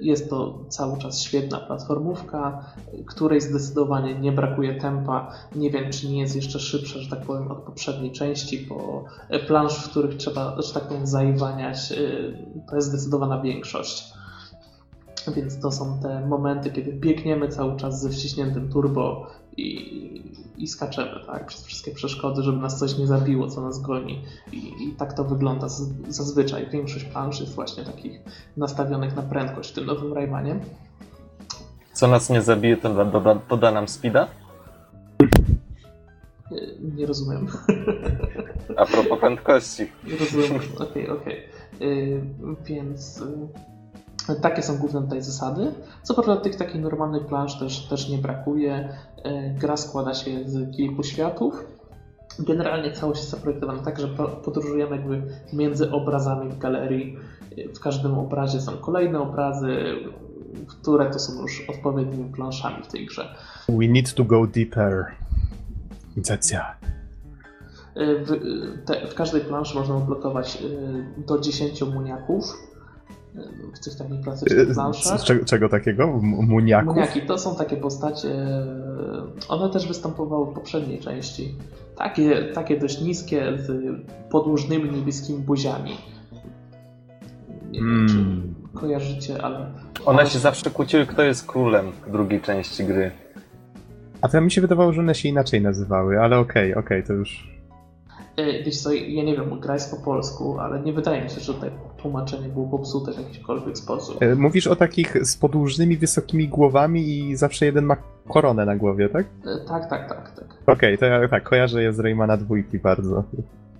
Jest 0.00 0.30
to 0.30 0.58
cały 0.68 0.98
czas 0.98 1.20
świetna 1.20 1.58
platformówka, 1.58 2.64
której 3.06 3.40
zdecydowanie 3.40 4.14
nie 4.14 4.32
brakuje 4.32 4.74
tempa. 4.74 5.32
Nie 5.54 5.70
wiem, 5.70 5.92
czy 5.92 6.08
nie 6.08 6.20
jest 6.20 6.36
jeszcze 6.36 6.58
szybsza, 6.58 6.98
że 6.98 7.10
tak 7.10 7.20
powiem, 7.20 7.50
od 7.52 7.58
poprzedniej 7.58 8.12
części, 8.12 8.66
bo 8.68 9.04
plansz, 9.46 9.86
w 9.86 9.90
których 9.90 10.16
trzeba, 10.16 10.62
że 10.62 10.74
tak 10.74 10.82
powiem, 10.82 11.06
zaiwaniać, 11.06 11.94
to 12.70 12.76
jest 12.76 12.88
zdecydowana 12.88 13.40
większość. 13.40 14.12
Więc 15.36 15.60
to 15.60 15.72
są 15.72 15.98
te 16.02 16.26
momenty, 16.26 16.70
kiedy 16.70 16.92
biegniemy 16.92 17.48
cały 17.48 17.76
czas 17.76 18.00
ze 18.00 18.10
wciśniętym 18.10 18.68
turbo 18.68 19.26
i, 19.58 20.22
i 20.58 20.68
skaczemy, 20.68 21.26
tak? 21.26 21.46
Przez 21.46 21.64
wszystkie 21.64 21.90
przeszkody, 21.90 22.42
żeby 22.42 22.58
nas 22.58 22.78
coś 22.78 22.98
nie 22.98 23.06
zabiło, 23.06 23.48
co 23.48 23.60
nas 23.60 23.80
goni. 23.80 24.22
I, 24.52 24.56
i 24.56 24.94
tak 24.98 25.12
to 25.12 25.24
wygląda 25.24 25.68
z, 25.68 25.92
zazwyczaj. 26.08 26.70
Większość 26.70 27.04
plansz 27.04 27.40
jest 27.40 27.54
właśnie 27.54 27.84
takich 27.84 28.20
nastawionych 28.56 29.16
na 29.16 29.22
prędkość 29.22 29.70
w 29.70 29.74
tym 29.74 29.86
nowym 29.86 30.12
Raymanie. 30.12 30.60
Co 31.92 32.08
nas 32.08 32.30
nie 32.30 32.42
zabije, 32.42 32.76
to 32.76 32.94
da, 32.94 33.04
doda, 33.04 33.34
to 33.34 33.56
da 33.56 33.70
nam 33.70 33.88
speeda? 33.88 34.28
Nie 36.96 37.06
rozumiem. 37.06 37.46
A 38.76 38.86
propos 38.86 39.20
prędkości. 39.20 39.82
Nie 40.04 40.16
rozumiem. 40.16 40.62
Okej, 40.78 41.08
okej. 41.08 41.42
Y, 41.82 42.20
Więc 42.64 43.20
y, 43.20 43.48
takie 44.36 44.62
są 44.62 44.78
główne 44.78 45.02
tutaj 45.02 45.22
zasady. 45.22 45.72
Co 46.02 46.14
prawda 46.14 46.36
tych 46.36 46.56
takich 46.56 46.80
normalnych 46.80 47.26
plansz 47.26 47.58
też, 47.58 47.86
też 47.86 48.08
nie 48.08 48.18
brakuje. 48.18 48.88
Y, 49.26 49.54
Gra 49.60 49.76
składa 49.76 50.14
się 50.14 50.30
z 50.48 50.76
kilku 50.76 51.02
światów. 51.02 51.64
Generalnie 52.38 52.92
całość 52.92 53.20
jest 53.20 53.30
zaprojektowana 53.30 53.82
tak, 53.82 54.00
że 54.00 54.08
po- 54.08 54.28
podróżujemy 54.28 54.96
jakby 54.96 55.22
między 55.52 55.90
obrazami 55.90 56.48
w 56.50 56.58
galerii. 56.58 57.18
W 57.74 57.80
każdym 57.80 58.18
obrazie 58.18 58.60
są 58.60 58.72
kolejne 58.76 59.20
obrazy, 59.20 59.76
które 60.66 61.10
to 61.10 61.18
są 61.18 61.42
już 61.42 61.64
odpowiednimi 61.68 62.32
planszami 62.32 62.82
w 62.84 62.86
tej 62.86 63.06
grze. 63.06 63.34
We 63.68 63.88
need 63.88 64.14
to 64.14 64.24
go 64.24 64.46
deeper. 64.46 65.06
Incepcja. 66.16 66.74
W, 67.96 68.40
te, 68.84 69.06
w 69.06 69.14
każdej 69.14 69.40
planszy 69.40 69.74
można 69.74 69.96
odblokować 69.96 70.62
do 71.26 71.38
10 71.38 71.82
muniaków 71.82 72.44
w 73.74 73.84
tych 73.84 73.96
takich 73.96 74.20
klasycznych 74.20 74.74
planszach. 74.74 75.20
Z 75.20 75.24
czego, 75.24 75.44
czego 75.44 75.68
takiego? 75.68 76.06
Muniaków? 76.22 76.94
Muniaki 76.94 77.20
to 77.22 77.38
są 77.38 77.56
takie 77.56 77.76
postacie, 77.76 78.28
one 79.48 79.70
też 79.72 79.88
występowały 79.88 80.46
w 80.46 80.54
poprzedniej 80.54 80.98
części. 80.98 81.54
Takie, 81.96 82.44
takie 82.54 82.78
dość 82.80 83.00
niskie, 83.00 83.52
z 83.58 83.72
podłużnymi 84.30 84.90
niebieskimi 84.90 85.38
buziami. 85.38 85.96
Nie 87.70 87.80
wiem, 87.80 87.88
Mm. 87.88 88.08
czy 88.08 88.78
kojarzycie, 88.78 89.42
ale. 89.44 89.66
One 90.06 90.26
się 90.26 90.38
zawsze 90.38 90.70
kłóciły, 90.70 91.06
kto 91.06 91.22
jest 91.22 91.46
królem 91.46 91.92
w 92.06 92.10
drugiej 92.12 92.40
części 92.40 92.84
gry. 92.84 93.10
A 94.20 94.28
to 94.28 94.40
mi 94.40 94.50
się 94.50 94.60
wydawało, 94.60 94.92
że 94.92 95.00
one 95.00 95.14
się 95.14 95.28
inaczej 95.28 95.62
nazywały, 95.62 96.20
ale 96.20 96.38
okej, 96.38 96.74
okej, 96.74 97.04
to 97.04 97.12
już... 97.12 97.57
E, 98.38 98.62
Wiesz 98.62 98.76
co, 98.82 98.92
ja 98.92 99.24
nie 99.24 99.36
wiem, 99.36 99.60
gra 99.60 99.74
jest 99.74 99.90
po 99.90 100.04
polsku, 100.04 100.58
ale 100.60 100.80
nie 100.80 100.92
wydaje 100.92 101.22
mi 101.24 101.30
się, 101.30 101.40
że 101.40 101.54
tutaj 101.54 101.70
tłumaczenie 102.02 102.48
było 102.48 102.66
popsute 102.68 103.12
w 103.12 103.18
jakikolwiek 103.18 103.78
sposób. 103.78 104.22
E, 104.22 104.34
Mówisz 104.34 104.66
o 104.66 104.76
takich 104.76 105.26
z 105.26 105.36
podłużnymi, 105.36 105.96
wysokimi 105.96 106.48
głowami 106.48 107.08
i 107.08 107.36
zawsze 107.36 107.66
jeden 107.66 107.84
ma 107.84 107.96
koronę 108.28 108.64
na 108.66 108.76
głowie, 108.76 109.08
tak? 109.08 109.26
E, 109.46 109.68
Tak, 109.68 109.90
tak, 109.90 110.08
tak, 110.08 110.32
tak. 110.36 110.44
Okej, 110.76 110.98
to 110.98 111.06
ja 111.06 111.28
tak, 111.28 111.42
kojarzę 111.42 111.82
je 111.82 111.92
z 111.92 111.98
Raymana 112.00 112.36
dwójki 112.36 112.78
bardzo. 112.78 113.24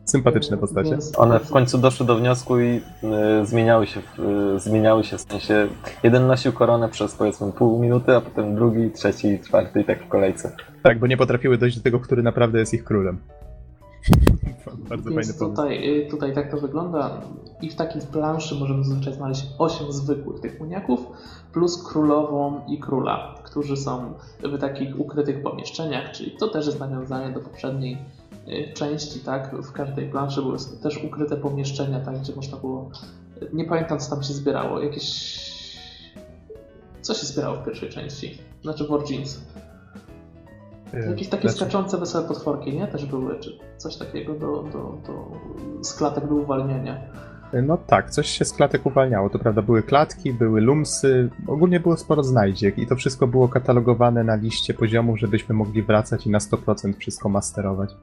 Sympatyczne 0.05 0.57
postacie. 0.57 0.91
Więc- 0.91 1.19
One 1.19 1.41
w 1.41 1.51
końcu 1.51 1.79
doszły 1.79 2.07
do 2.07 2.17
wniosku 2.17 2.61
i 2.61 2.81
y, 3.43 3.47
zmieniały 3.47 3.87
się, 3.87 4.01
w, 4.01 4.21
y, 4.57 4.61
zmieniały 4.61 5.05
się 5.05 5.17
w 5.19 5.21
sensie 5.21 5.69
jeden 6.03 6.27
nosił 6.27 6.53
koronę 6.53 6.89
przez 6.89 7.15
powiedzmy 7.15 7.53
pół 7.53 7.79
minuty, 7.83 8.17
a 8.17 8.21
potem 8.21 8.55
drugi, 8.55 8.91
trzeci, 8.91 9.39
czwarty 9.41 9.81
i 9.81 9.85
tak 9.85 10.05
w 10.05 10.09
kolejce. 10.09 10.53
Tak, 10.83 10.99
bo 10.99 11.07
nie 11.07 11.17
potrafiły 11.17 11.59
dojść 11.59 11.77
do 11.77 11.83
tego, 11.83 12.01
który 12.01 12.23
naprawdę 12.23 12.59
jest 12.59 12.75
ich 12.75 12.85
królem. 12.85 13.19
Bardzo 14.67 14.85
fajny 14.89 15.03
Więc 15.03 15.33
pomysł. 15.33 15.39
tutaj, 15.39 15.99
y, 16.01 16.11
tutaj 16.11 16.35
tak 16.35 16.51
to 16.51 16.57
wygląda. 16.57 17.21
I 17.63 17.71
w 17.71 17.75
takiej 17.75 18.03
planszy 18.03 18.55
możemy 18.55 18.85
zazwyczaj 18.85 19.15
znaleźć 19.15 19.47
8 19.59 19.93
zwykłych 19.93 20.41
tych 20.41 20.61
muniaków, 20.61 21.07
plus 21.53 21.83
królową 21.83 22.61
i 22.69 22.79
króla, 22.79 23.35
którzy 23.45 23.77
są 23.77 24.13
w 24.43 24.59
takich 24.59 25.01
ukrytych 25.01 25.43
pomieszczeniach, 25.43 26.13
czyli 26.13 26.31
to 26.31 26.49
też 26.49 26.67
jest 26.67 26.81
nawiązanie 26.81 27.35
do 27.35 27.41
poprzedniej 27.41 27.99
y, 28.49 28.73
części, 28.75 29.21
tak? 29.21 29.57
W 29.63 29.73
każdej 29.73 30.11
planszy 30.11 30.43
były 30.43 30.57
też 30.83 31.05
ukryte 31.05 31.37
pomieszczenia, 31.37 32.01
tak, 32.01 32.19
gdzie 32.19 32.35
można 32.35 32.57
było. 32.59 32.91
Nie 33.53 33.65
pamiętam, 33.65 33.99
co 33.99 34.11
tam 34.11 34.23
się 34.23 34.33
zbierało. 34.33 34.83
Jakieś. 34.83 35.39
Co 37.03 37.15
się 37.15 37.27
zbierało 37.27 37.57
w 37.57 37.65
pierwszej 37.65 37.89
części? 37.89 38.39
Znaczy 38.63 38.87
w 38.87 38.93
Origins. 38.93 39.41
E, 40.95 41.11
Jakieś 41.11 41.29
takie 41.29 41.49
znaczy- 41.49 41.57
skaczące 41.57 41.99
wesołe 41.99 42.29
potworki, 42.29 42.77
nie? 42.77 42.87
Też 42.87 43.07
były, 43.07 43.41
czy 43.41 43.59
coś 43.77 43.97
takiego 43.97 44.35
do, 44.35 44.47
do, 44.47 44.99
do 45.07 45.31
z 45.83 45.95
klatek 45.95 46.29
do 46.29 46.35
uwalniania. 46.35 46.99
No 47.63 47.79
tak, 47.87 48.11
coś 48.11 48.29
się 48.29 48.45
z 48.45 48.53
klatek 48.53 48.87
uwalniało. 48.87 49.31
To 49.31 49.39
prawda, 49.39 49.63
były 49.63 49.83
klatki, 49.83 50.33
były 50.33 50.61
lumsy, 50.61 51.31
ogólnie 51.47 51.81
było 51.81 51.97
sporo 51.97 52.23
znajdziek 52.23 52.79
i 52.79 52.87
to 52.87 52.97
wszystko 52.97 53.27
było 53.27 53.49
katalogowane 53.49 54.25
na 54.25 54.35
liście 54.35 54.75
poziomów, 54.75 55.19
żebyśmy 55.19 55.55
mogli 55.55 55.83
wracać 55.83 56.27
i 56.27 56.31
na 56.31 56.39
100% 56.39 56.95
wszystko 56.99 57.29
masterować. 57.29 57.97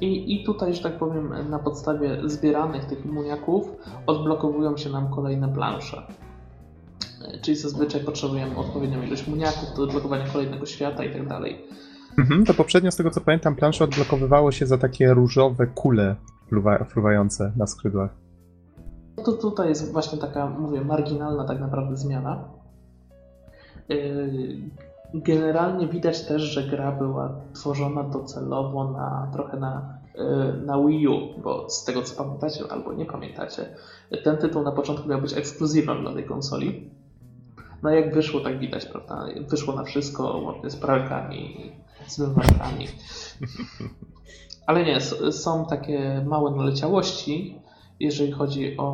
I, 0.00 0.34
I 0.40 0.44
tutaj, 0.44 0.74
że 0.74 0.82
tak 0.82 0.98
powiem, 0.98 1.50
na 1.50 1.58
podstawie 1.58 2.18
zbieranych 2.24 2.84
tych 2.84 3.04
muniaków 3.04 3.68
odblokowują 4.06 4.76
się 4.76 4.90
nam 4.90 5.10
kolejne 5.10 5.48
plansze. 5.48 6.02
Czyli 7.42 7.56
zazwyczaj 7.56 8.00
potrzebujemy 8.00 8.56
odpowiednią 8.56 9.02
ilość 9.02 9.26
muniaków 9.26 9.76
do 9.76 9.82
odblokowania 9.82 10.26
kolejnego 10.32 10.66
świata 10.66 11.04
i 11.04 11.12
tak 11.12 11.28
dalej. 11.28 11.64
Mhm, 12.18 12.44
to 12.44 12.54
poprzednio, 12.54 12.90
z 12.92 12.96
tego 12.96 13.10
co 13.10 13.20
pamiętam, 13.20 13.56
plansze 13.56 13.84
odblokowywało 13.84 14.52
się 14.52 14.66
za 14.66 14.78
takie 14.78 15.14
różowe 15.14 15.66
kule 15.66 16.16
fruwa- 16.52 16.84
fruwające 16.84 17.52
na 17.56 17.66
skrzydłach. 17.66 18.10
No 19.16 19.24
to 19.24 19.32
tutaj 19.32 19.68
jest 19.68 19.92
właśnie 19.92 20.18
taka, 20.18 20.46
mówię, 20.50 20.80
marginalna 20.80 21.44
tak 21.44 21.60
naprawdę 21.60 21.96
zmiana. 21.96 22.44
Yy, 23.88 24.70
Generalnie 25.14 25.88
widać 25.88 26.26
też, 26.26 26.42
że 26.42 26.62
gra 26.62 26.92
była 26.92 27.40
tworzona 27.54 28.02
docelowo 28.02 28.90
na 28.92 29.30
trochę 29.32 29.56
na, 29.56 29.98
yy, 30.14 30.66
na 30.66 30.78
Wii 30.86 31.08
U, 31.08 31.40
bo 31.42 31.70
z 31.70 31.84
tego 31.84 32.02
co 32.02 32.24
pamiętacie 32.24 32.64
albo 32.70 32.92
nie 32.92 33.06
pamiętacie, 33.06 33.66
ten 34.24 34.36
tytuł 34.36 34.62
na 34.62 34.72
początku 34.72 35.08
miał 35.08 35.20
być 35.20 35.32
ekskluzywem 35.32 36.00
dla 36.00 36.14
tej 36.14 36.24
konsoli. 36.24 36.90
No 37.82 37.90
jak 37.90 38.14
wyszło, 38.14 38.40
tak 38.40 38.58
widać, 38.58 38.86
prawda? 38.86 39.26
Wyszło 39.48 39.74
na 39.74 39.84
wszystko, 39.84 40.38
łącznie 40.38 40.70
z 40.70 40.76
pralkami, 40.76 41.72
z 42.06 42.18
wymywalkami. 42.18 42.86
Ale 44.66 44.84
nie, 44.84 45.00
są 45.32 45.66
takie 45.66 46.24
małe 46.26 46.50
naleciałości, 46.50 47.58
jeżeli 48.00 48.32
chodzi 48.32 48.76
o, 48.78 48.86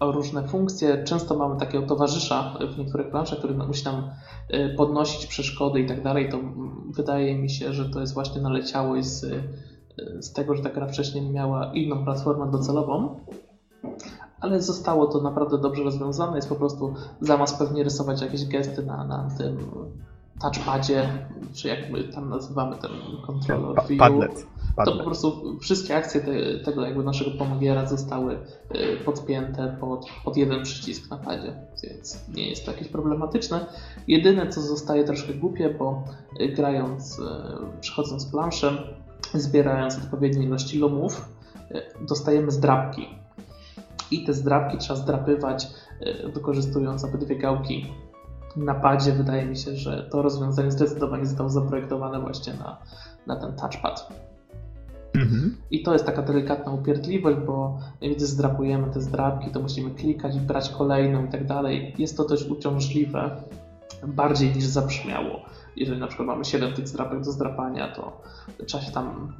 o 0.00 0.12
różne 0.12 0.48
funkcje. 0.48 1.04
Często 1.04 1.34
mamy 1.34 1.60
takiego 1.60 1.86
towarzysza 1.86 2.58
w 2.74 2.78
niektórych 2.78 3.10
planszach, 3.10 3.38
który 3.38 3.54
musi 3.54 3.84
nam 3.84 4.10
y, 4.54 4.74
podnosić 4.76 5.26
przeszkody 5.26 5.80
i 5.80 5.86
tak 5.86 6.02
dalej. 6.02 6.28
To 6.28 6.38
wydaje 6.90 7.34
mi 7.38 7.50
się, 7.50 7.72
że 7.72 7.90
to 7.90 8.00
jest 8.00 8.14
właśnie 8.14 8.40
naleciałość 8.40 9.06
z, 9.06 9.24
y, 9.24 9.42
z 10.22 10.32
tego, 10.32 10.54
że 10.54 10.62
ta 10.62 10.70
gra 10.70 10.86
wcześniej 10.86 11.30
miała 11.30 11.72
inną 11.74 12.04
platformę 12.04 12.50
docelową. 12.50 13.20
Ale 14.40 14.62
zostało 14.62 15.06
to 15.06 15.20
naprawdę 15.20 15.58
dobrze 15.58 15.82
rozwiązane. 15.82 16.36
Jest 16.36 16.48
po 16.48 16.54
prostu 16.54 16.94
zamiast 17.20 17.58
pewnie 17.58 17.84
rysować 17.84 18.22
jakieś 18.22 18.44
gesty 18.46 18.82
na, 18.82 19.04
na 19.04 19.28
tym 19.38 19.58
touchpadzie, 20.40 21.08
czy 21.54 21.68
jak 21.68 21.90
my 21.90 22.04
tam 22.04 22.30
nazywamy 22.30 22.76
ten 22.76 22.90
kontroler 23.26 23.74
Pa- 23.76 23.82
view. 23.86 23.98
Padlet. 23.98 24.34
To 24.34 24.44
po 24.76 24.84
Padlet. 24.84 25.04
prostu 25.04 25.58
wszystkie 25.60 25.96
akcje 25.96 26.20
te, 26.20 26.64
tego 26.64 26.82
jakby 26.86 27.04
naszego 27.04 27.30
pomagiera 27.38 27.86
zostały 27.86 28.34
y, 28.34 28.38
podpięte 29.04 29.76
pod, 29.80 30.06
pod 30.24 30.36
jeden 30.36 30.62
przycisk 30.62 31.10
na 31.10 31.16
padzie, 31.16 31.54
więc 31.82 32.28
nie 32.34 32.50
jest 32.50 32.64
to 32.64 32.72
jakieś 32.72 32.88
problematyczne. 32.88 33.66
Jedyne 34.08 34.48
co 34.48 34.60
zostaje 34.60 35.04
troszkę 35.04 35.34
głupie, 35.34 35.74
bo 35.78 36.04
y, 36.40 36.48
grając, 36.48 37.18
y, 37.18 37.22
przechodząc 37.80 38.26
planszem, 38.26 38.76
zbierając 39.34 39.96
odpowiednie 39.98 40.44
ilości 40.44 40.78
lumów, 40.78 41.28
y, 41.70 41.82
dostajemy 42.06 42.50
zdrabki. 42.50 43.08
I 44.10 44.24
te 44.24 44.34
zdrabki 44.34 44.78
trzeba 44.78 44.98
zdrapywać, 44.98 45.68
y, 46.02 46.28
wykorzystując 46.28 47.04
obydwie 47.04 47.36
gałki 47.36 47.92
na 48.56 48.74
padzie. 48.74 49.12
Wydaje 49.12 49.46
mi 49.46 49.56
się, 49.56 49.76
że 49.76 50.08
to 50.12 50.22
rozwiązanie 50.22 50.70
zdecydowanie 50.70 51.26
zostało 51.26 51.48
zaprojektowane 51.48 52.20
właśnie 52.20 52.54
na, 52.54 52.78
na 53.26 53.36
ten 53.36 53.52
touchpad. 53.52 54.08
Mhm. 55.14 55.56
I 55.70 55.82
to 55.82 55.92
jest 55.92 56.06
taka 56.06 56.22
delikatna 56.22 56.72
upierdliwość, 56.72 57.38
bo 57.46 57.78
gdy 58.16 58.26
zdrapujemy 58.26 58.92
te 58.92 59.00
zdrapki, 59.00 59.50
to 59.50 59.60
musimy 59.60 59.90
klikać 59.90 60.40
brać 60.40 60.68
kolejną 60.68 61.24
i 61.24 61.28
tak 61.28 61.46
dalej. 61.46 61.94
Jest 61.98 62.16
to 62.16 62.24
dość 62.24 62.48
uciążliwe, 62.48 63.36
bardziej 64.06 64.54
niż 64.54 64.64
zabrzmiało. 64.64 65.40
Jeżeli 65.76 66.00
na 66.00 66.06
przykład 66.06 66.26
mamy 66.28 66.44
7 66.44 66.72
tych 66.72 66.88
zdrapek 66.88 67.20
do 67.20 67.32
zdrapania, 67.32 67.88
to 67.88 68.20
trzeba 68.66 68.84
się 68.84 68.92
tam 68.92 69.32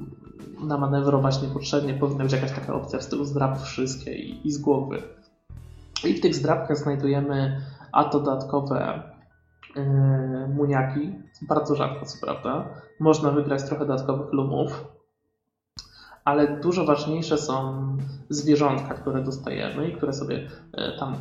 namanewrować 0.59 1.41
niepotrzebnie. 1.41 1.93
Powinna 1.93 2.23
być 2.23 2.33
jakaś 2.33 2.51
taka 2.51 2.73
opcja 2.73 2.99
w 2.99 3.03
stylu 3.03 3.25
zdrap 3.25 3.61
wszystkie 3.61 4.15
i, 4.15 4.47
i 4.47 4.51
z 4.51 4.57
głowy. 4.57 5.03
I 6.05 6.13
w 6.13 6.21
tych 6.21 6.35
zdrapkach 6.35 6.77
znajdujemy 6.77 7.61
a 7.91 8.03
to 8.03 8.19
dodatkowe 8.19 9.03
yy, 9.75 9.83
muniaki, 10.47 11.11
bardzo 11.41 11.75
rzadko 11.75 12.05
co 12.05 12.25
prawda. 12.25 12.69
Można 12.99 13.31
wygrać 13.31 13.63
trochę 13.63 13.85
dodatkowych 13.85 14.33
lumów, 14.33 14.85
ale 16.25 16.59
dużo 16.59 16.85
ważniejsze 16.85 17.37
są 17.37 17.87
zwierzątka, 18.29 18.93
które 18.93 19.23
dostajemy 19.23 19.89
i 19.89 19.95
które 19.95 20.13
sobie 20.13 20.49
e, 20.73 20.97
tam 20.99 21.15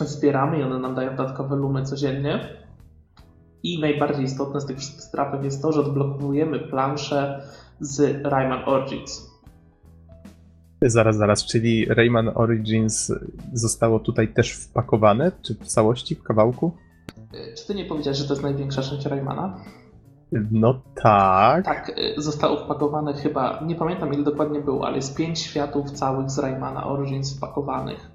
zbieramy 0.00 0.58
i 0.58 0.62
one 0.62 0.78
nam 0.78 0.94
dają 0.94 1.16
dodatkowe 1.16 1.56
lumy 1.56 1.84
codziennie. 1.84 2.48
I 3.62 3.80
najbardziej 3.80 4.24
istotne 4.24 4.60
z 4.60 4.66
tych 4.66 4.76
wszystkich 4.76 5.02
strapek 5.02 5.44
jest 5.44 5.62
to, 5.62 5.72
że 5.72 5.80
odblokowujemy 5.80 6.58
planszę 6.58 7.42
z 7.80 8.26
Rayman 8.26 8.62
Origins. 8.66 9.28
Zaraz, 10.82 11.16
zaraz, 11.16 11.44
czyli 11.44 11.84
Rayman 11.84 12.30
Origins 12.34 13.12
zostało 13.52 14.00
tutaj 14.00 14.28
też 14.28 14.52
wpakowane? 14.52 15.32
Czy 15.42 15.54
w 15.54 15.66
całości, 15.66 16.14
w 16.14 16.22
kawałku? 16.22 16.72
Czy 17.56 17.66
ty 17.66 17.74
nie 17.74 17.84
powiedziałeś, 17.84 18.18
że 18.18 18.24
to 18.24 18.32
jest 18.32 18.42
największa 18.42 18.82
część 18.82 19.06
Raymana? 19.06 19.60
No 20.50 20.80
tak. 20.94 21.64
Tak, 21.64 21.98
y, 21.98 22.22
zostało 22.22 22.56
wpakowane 22.56 23.14
chyba, 23.14 23.60
nie 23.66 23.74
pamiętam 23.74 24.14
ile 24.14 24.22
dokładnie 24.22 24.60
było, 24.60 24.86
ale 24.86 24.96
jest 24.96 25.16
pięć 25.16 25.38
światów 25.38 25.90
całych 25.90 26.30
z 26.30 26.38
Raymana 26.38 26.86
Origins 26.86 27.36
wpakowanych. 27.36 28.10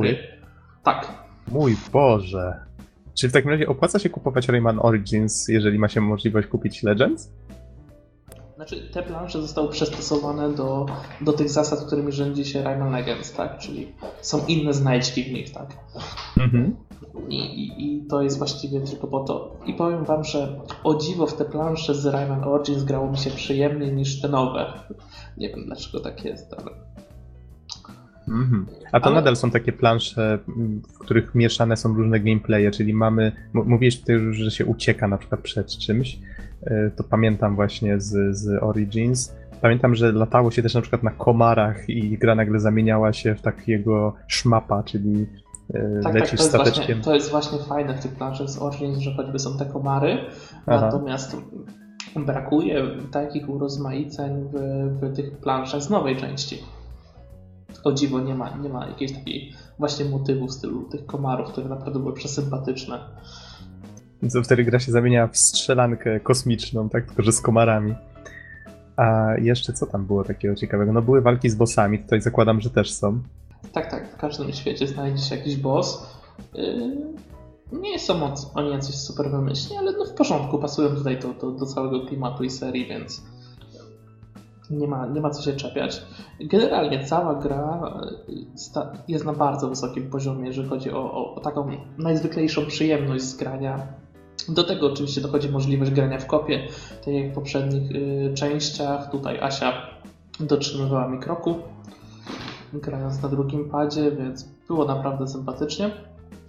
Gry. 0.00 0.18
Tak. 0.82 1.12
Mój 1.48 1.76
Boże. 1.92 2.65
Czy 3.16 3.28
w 3.28 3.32
takim 3.32 3.50
razie 3.50 3.68
opłaca 3.68 3.98
się 3.98 4.10
kupować 4.10 4.48
Rayman 4.48 4.78
Origins, 4.82 5.48
jeżeli 5.48 5.78
ma 5.78 5.88
się 5.88 6.00
możliwość 6.00 6.48
kupić 6.48 6.82
Legends? 6.82 7.30
Znaczy, 8.56 8.90
te 8.92 9.02
plansze 9.02 9.42
zostały 9.42 9.68
przystosowane 9.68 10.54
do, 10.54 10.86
do 11.20 11.32
tych 11.32 11.50
zasad, 11.50 11.84
którymi 11.86 12.12
rządzi 12.12 12.44
się 12.44 12.62
Rayman 12.62 12.92
Legends, 12.92 13.32
tak? 13.32 13.58
Czyli 13.58 13.92
są 14.20 14.46
inne 14.46 14.72
znajdźki 14.72 15.24
w 15.24 15.32
nich, 15.32 15.52
tak? 15.52 15.66
Mhm. 16.36 16.76
I, 17.28 17.36
i, 17.36 17.84
I 17.84 18.06
to 18.06 18.22
jest 18.22 18.38
właściwie 18.38 18.80
tylko 18.80 19.06
po 19.06 19.24
to. 19.24 19.56
I 19.66 19.74
powiem 19.74 20.04
wam, 20.04 20.24
że 20.24 20.60
o 20.84 20.94
dziwo 20.94 21.26
w 21.26 21.36
te 21.36 21.44
plansze 21.44 21.94
z 21.94 22.06
Rayman 22.06 22.44
Origins 22.44 22.84
grało 22.84 23.10
mi 23.10 23.18
się 23.18 23.30
przyjemniej 23.30 23.92
niż 23.92 24.20
te 24.20 24.28
nowe. 24.28 24.72
Nie 25.36 25.48
wiem 25.48 25.66
dlaczego 25.66 26.00
tak 26.00 26.24
jest, 26.24 26.54
ale... 26.58 26.85
Mhm. 28.28 28.66
A 28.92 29.00
to 29.00 29.06
Ale- 29.06 29.14
nadal 29.14 29.36
są 29.36 29.50
takie 29.50 29.72
plansze, 29.72 30.38
m, 30.48 30.82
w 30.94 30.98
których 30.98 31.34
mieszane 31.34 31.76
są 31.76 31.94
różne 31.94 32.20
gameplaye, 32.20 32.70
czyli 32.70 32.94
mamy, 32.94 33.32
mówiłeś 33.52 34.00
tutaj 34.00 34.16
już, 34.16 34.36
że 34.36 34.50
się 34.50 34.66
ucieka 34.66 35.08
na 35.08 35.18
przykład 35.18 35.40
przed 35.40 35.68
czymś, 35.78 36.18
E, 36.62 36.90
to 36.90 37.04
pamiętam 37.04 37.56
właśnie 37.56 38.00
z, 38.00 38.36
z 38.36 38.62
Origins. 38.62 39.34
Pamiętam, 39.62 39.94
że 39.94 40.12
latało 40.12 40.50
się 40.50 40.62
też 40.62 40.74
na 40.74 40.80
przykład 40.80 41.02
na 41.02 41.10
komarach 41.10 41.88
i 41.88 42.18
gra 42.18 42.34
nagle 42.34 42.60
zamieniała 42.60 43.12
się 43.12 43.34
w 43.34 43.40
takiego 43.40 44.14
szmapa, 44.26 44.82
czyli 44.82 45.26
e, 45.74 46.00
Tak, 46.02 46.02
tak, 46.02 46.14
lecisz 46.14 46.30
to 46.38 46.44
jest, 46.44 46.56
właśnie, 46.56 46.72
stateczkiem. 46.72 47.00
to 47.02 47.14
jest 47.14 47.30
właśnie 47.30 47.58
fajne 47.58 47.94
w 47.94 48.00
tych 48.00 48.12
planszach 48.12 48.48
z 48.50 48.62
Origins, 48.62 48.98
że 48.98 49.14
choćby 49.14 49.38
są 49.38 49.58
te 49.58 49.64
komary, 49.66 50.18
Aha. 50.66 50.80
natomiast 50.80 51.36
brakuje 52.26 52.84
takich 53.10 53.48
urozmaiceń 53.48 54.48
w, 54.52 54.56
w 55.00 55.16
tych 55.16 55.36
planszach 55.36 55.82
z 55.82 55.90
nowej 55.90 56.16
części. 56.16 56.58
O 57.84 57.92
dziwo, 57.92 58.20
nie 58.20 58.34
ma, 58.34 58.56
nie 58.56 58.68
ma 58.68 58.86
jakiejś 58.86 59.12
takiej 59.12 59.52
właśnie 59.78 60.04
motywu 60.04 60.46
w 60.46 60.52
stylu 60.52 60.82
tych 60.82 61.06
komarów, 61.06 61.48
które 61.48 61.68
naprawdę 61.68 61.98
były 61.98 62.12
przesympatyczne. 62.12 63.00
Co 64.28 64.42
wtedy 64.42 64.64
gra 64.64 64.78
się 64.78 64.92
zamienia 64.92 65.26
w 65.26 65.38
strzelankę 65.38 66.20
kosmiczną, 66.20 66.88
tak? 66.88 67.06
Tylko, 67.06 67.22
że 67.22 67.32
z 67.32 67.40
komarami. 67.40 67.94
A 68.96 69.34
jeszcze 69.42 69.72
co 69.72 69.86
tam 69.86 70.06
było 70.06 70.24
takiego 70.24 70.54
ciekawego? 70.54 70.92
No 70.92 71.02
były 71.02 71.20
walki 71.20 71.50
z 71.50 71.54
bossami, 71.54 71.98
tutaj 71.98 72.20
zakładam, 72.20 72.60
że 72.60 72.70
też 72.70 72.92
są. 72.92 73.22
Tak, 73.72 73.90
tak, 73.90 74.08
w 74.12 74.16
każdym 74.16 74.52
świecie 74.52 74.86
znajdzie 74.86 75.22
się 75.22 75.36
jakiś 75.36 75.56
boss. 75.56 76.06
Yy, 76.54 76.96
nie 77.72 77.98
są 77.98 78.34
oni 78.54 78.70
jacyś 78.70 78.94
super 78.94 79.30
wymyślni, 79.30 79.76
ale 79.76 79.92
no 79.92 80.04
w 80.04 80.14
porządku, 80.14 80.58
pasują 80.58 80.88
tutaj 80.88 81.18
do, 81.18 81.34
do, 81.34 81.50
do 81.50 81.66
całego 81.66 82.06
klimatu 82.06 82.44
i 82.44 82.50
serii, 82.50 82.86
więc 82.86 83.22
nie 84.70 84.88
ma, 84.88 85.06
nie 85.06 85.20
ma 85.20 85.30
co 85.30 85.42
się 85.42 85.56
czepiać. 85.56 86.02
Generalnie 86.40 87.04
cała 87.04 87.34
gra 87.34 87.94
sta- 88.54 88.92
jest 89.08 89.24
na 89.24 89.32
bardzo 89.32 89.68
wysokim 89.68 90.10
poziomie, 90.10 90.46
jeżeli 90.46 90.68
chodzi 90.68 90.92
o, 90.92 91.12
o, 91.12 91.34
o 91.34 91.40
taką 91.40 91.70
najzwyklejszą 91.98 92.66
przyjemność 92.66 93.24
z 93.24 93.36
grania. 93.36 93.86
Do 94.48 94.64
tego 94.64 94.92
oczywiście 94.92 95.20
dochodzi 95.20 95.48
możliwość 95.48 95.90
grania 95.90 96.18
w 96.18 96.26
kopie, 96.26 96.68
tak 97.04 97.14
jak 97.14 97.30
w 97.30 97.34
poprzednich 97.34 97.90
y, 97.90 98.34
częściach. 98.34 99.10
Tutaj 99.10 99.40
Asia 99.40 99.72
dotrzymywała 100.40 101.08
mi 101.08 101.18
kroku, 101.18 101.54
grając 102.72 103.22
na 103.22 103.28
drugim 103.28 103.70
padzie, 103.70 104.10
więc 104.10 104.48
było 104.68 104.84
naprawdę 104.84 105.28
sympatycznie. 105.28 105.90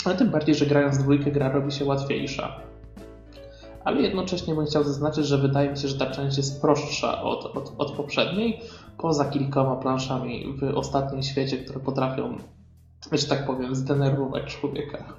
Ale 0.06 0.16
tym 0.16 0.30
bardziej, 0.30 0.56
że 0.56 0.66
grając 0.66 0.98
dwójkę 0.98 1.32
gra 1.32 1.52
robi 1.52 1.72
się 1.72 1.86
łatwiejsza. 1.86 2.60
Ale 3.88 4.02
jednocześnie 4.02 4.56
bym 4.56 4.66
chciał 4.66 4.84
zaznaczyć, 4.84 5.26
że 5.26 5.38
wydaje 5.38 5.72
mi 5.72 5.78
się, 5.78 5.88
że 5.88 5.98
ta 5.98 6.12
część 6.12 6.38
jest 6.38 6.62
prostsza 6.62 7.22
od, 7.22 7.58
od, 7.58 7.74
od 7.78 7.92
poprzedniej, 7.92 8.60
poza 8.98 9.26
kilkoma 9.26 9.76
planszami 9.76 10.58
w 10.62 10.78
ostatnim 10.78 11.24
świecie, 11.24 11.58
które 11.58 11.80
potrafią, 11.80 12.38
że 13.12 13.28
tak 13.28 13.46
powiem, 13.46 13.76
zdenerwować 13.76 14.56
człowieka. 14.56 15.04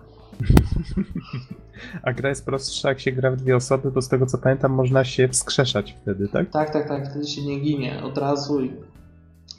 A 2.03 2.13
gra 2.13 2.29
jest 2.29 2.45
prostsza, 2.45 2.89
jak 2.89 3.01
się 3.01 3.13
gra 3.13 3.31
w 3.31 3.37
dwie 3.37 3.57
osoby, 3.57 3.91
bo 3.91 4.03
z 4.03 4.09
tego 4.09 4.27
co 4.27 4.39
pamiętam, 4.39 4.73
można 4.73 5.05
się 5.05 5.29
wskrzeszać 5.29 5.97
wtedy, 6.03 6.29
tak? 6.29 6.51
Tak, 6.51 6.73
tak, 6.73 6.89
tak, 6.89 7.11
wtedy 7.11 7.27
się 7.27 7.43
nie 7.43 7.61
ginie 7.61 8.03
od 8.03 8.19
razu 8.19 8.65
i 8.65 8.73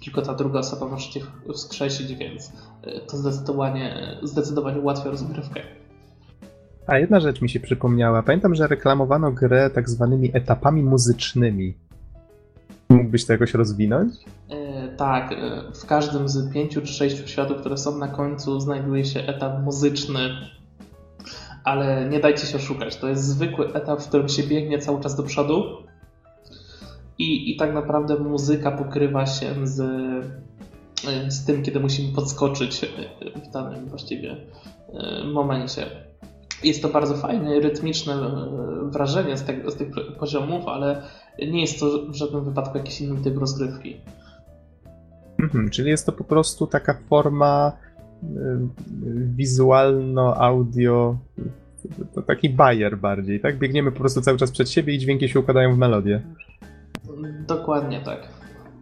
tylko 0.03 0.21
ta 0.21 0.33
druga 0.33 0.59
osoba 0.59 0.87
może 0.87 1.11
cię 1.11 1.21
wskrzesić, 1.53 2.15
więc 2.15 2.47
y, 2.47 2.51
to 3.07 3.17
zdecydowanie, 3.17 4.17
zdecydowanie 4.23 4.79
ułatwia 4.79 5.11
rozgrywkę. 5.11 5.61
A 6.89 6.97
jedna 6.97 7.19
rzecz 7.19 7.41
mi 7.41 7.49
się 7.49 7.59
przypomniała. 7.59 8.23
Pamiętam, 8.23 8.55
że 8.55 8.67
reklamowano 8.67 9.31
grę 9.31 9.69
tak 9.69 9.89
zwanymi 9.89 10.31
etapami 10.33 10.83
muzycznymi. 10.83 11.73
Mógłbyś 12.89 13.25
to 13.25 13.33
jakoś 13.33 13.53
rozwinąć? 13.53 14.13
E, 14.49 14.87
Tak, 14.97 15.31
e, 15.31 15.61
w 15.73 15.85
każdym 15.85 16.29
z 16.29 16.53
pięciu 16.53 16.81
czy 16.81 16.93
sześciu 16.93 17.27
światów, 17.27 17.57
które 17.57 17.77
są 17.77 17.97
na 17.97 18.07
końcu, 18.07 18.59
znajduje 18.59 19.05
się 19.05 19.19
etap 19.19 19.63
muzyczny. 19.63 20.19
Ale 21.63 22.09
nie 22.09 22.19
dajcie 22.19 22.47
się 22.47 22.57
oszukać, 22.57 22.97
to 22.97 23.07
jest 23.07 23.23
zwykły 23.23 23.73
etap, 23.73 24.01
w 24.01 24.07
którym 24.07 24.29
się 24.29 24.43
biegnie 24.43 24.79
cały 24.79 25.01
czas 25.01 25.15
do 25.15 25.23
przodu. 25.23 25.63
I, 27.17 27.51
i 27.51 27.57
tak 27.57 27.73
naprawdę 27.73 28.15
muzyka 28.15 28.71
pokrywa 28.71 29.25
się 29.25 29.67
z, 29.67 29.79
e, 31.07 31.31
z 31.31 31.45
tym, 31.45 31.63
kiedy 31.63 31.79
musimy 31.79 32.13
podskoczyć 32.13 32.81
w 33.49 33.51
danym 33.51 33.85
właściwie 33.85 34.35
momencie. 35.33 36.08
Jest 36.63 36.81
to 36.81 36.89
bardzo 36.89 37.15
fajne, 37.17 37.59
rytmiczne 37.59 38.13
e, 38.13 38.89
wrażenie 38.91 39.37
z, 39.37 39.43
tego, 39.43 39.71
z 39.71 39.75
tych 39.75 39.87
poziomów, 40.19 40.67
ale 40.67 41.01
nie 41.39 41.61
jest 41.61 41.79
to 41.79 42.05
w 42.09 42.15
żadnym 42.15 42.45
wypadku 42.45 42.77
jakiś 42.77 43.01
inny 43.01 43.23
typ 43.23 43.37
rozgrywki. 43.37 44.01
Mhm, 45.39 45.69
czyli 45.69 45.89
jest 45.89 46.05
to 46.05 46.11
po 46.11 46.23
prostu 46.23 46.67
taka 46.67 46.93
forma 47.09 47.71
y, 48.23 48.27
wizualno-audio, 49.35 51.17
to 52.15 52.21
taki 52.21 52.49
bajer 52.49 52.97
bardziej, 52.97 53.39
tak? 53.39 53.59
Biegniemy 53.59 53.91
po 53.91 53.99
prostu 53.99 54.21
cały 54.21 54.37
czas 54.37 54.51
przed 54.51 54.69
siebie 54.69 54.93
i 54.93 54.99
dźwięki 54.99 55.29
się 55.29 55.39
układają 55.39 55.75
w 55.75 55.77
melodię. 55.77 56.21
Dokładnie 57.47 58.01
tak. 58.01 58.38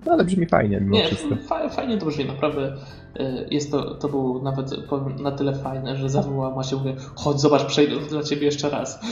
No, 0.07 0.13
ale 0.13 0.23
brzmi 0.23 0.45
fajnie 0.45 0.79
mimo 0.81 0.95
Nie, 0.95 1.05
wszystko. 1.05 1.35
fa- 1.35 1.69
fajnie 1.69 1.97
to 1.97 2.05
brzmi, 2.05 2.25
naprawdę. 2.25 2.73
y, 3.19 3.47
Jest 3.51 3.71
to, 3.71 3.95
to 3.95 4.09
było 4.09 4.41
nawet 4.41 4.71
na 5.19 5.31
tyle 5.31 5.55
fajne, 5.55 5.95
że 5.97 6.09
zawołała 6.09 6.63
się, 6.63 6.75
mówię, 6.75 6.95
chodź 7.15 7.39
zobacz, 7.41 7.65
przejdę 7.65 7.95
dla 8.09 8.23
ciebie 8.23 8.45
jeszcze 8.45 8.69
raz. 8.69 8.99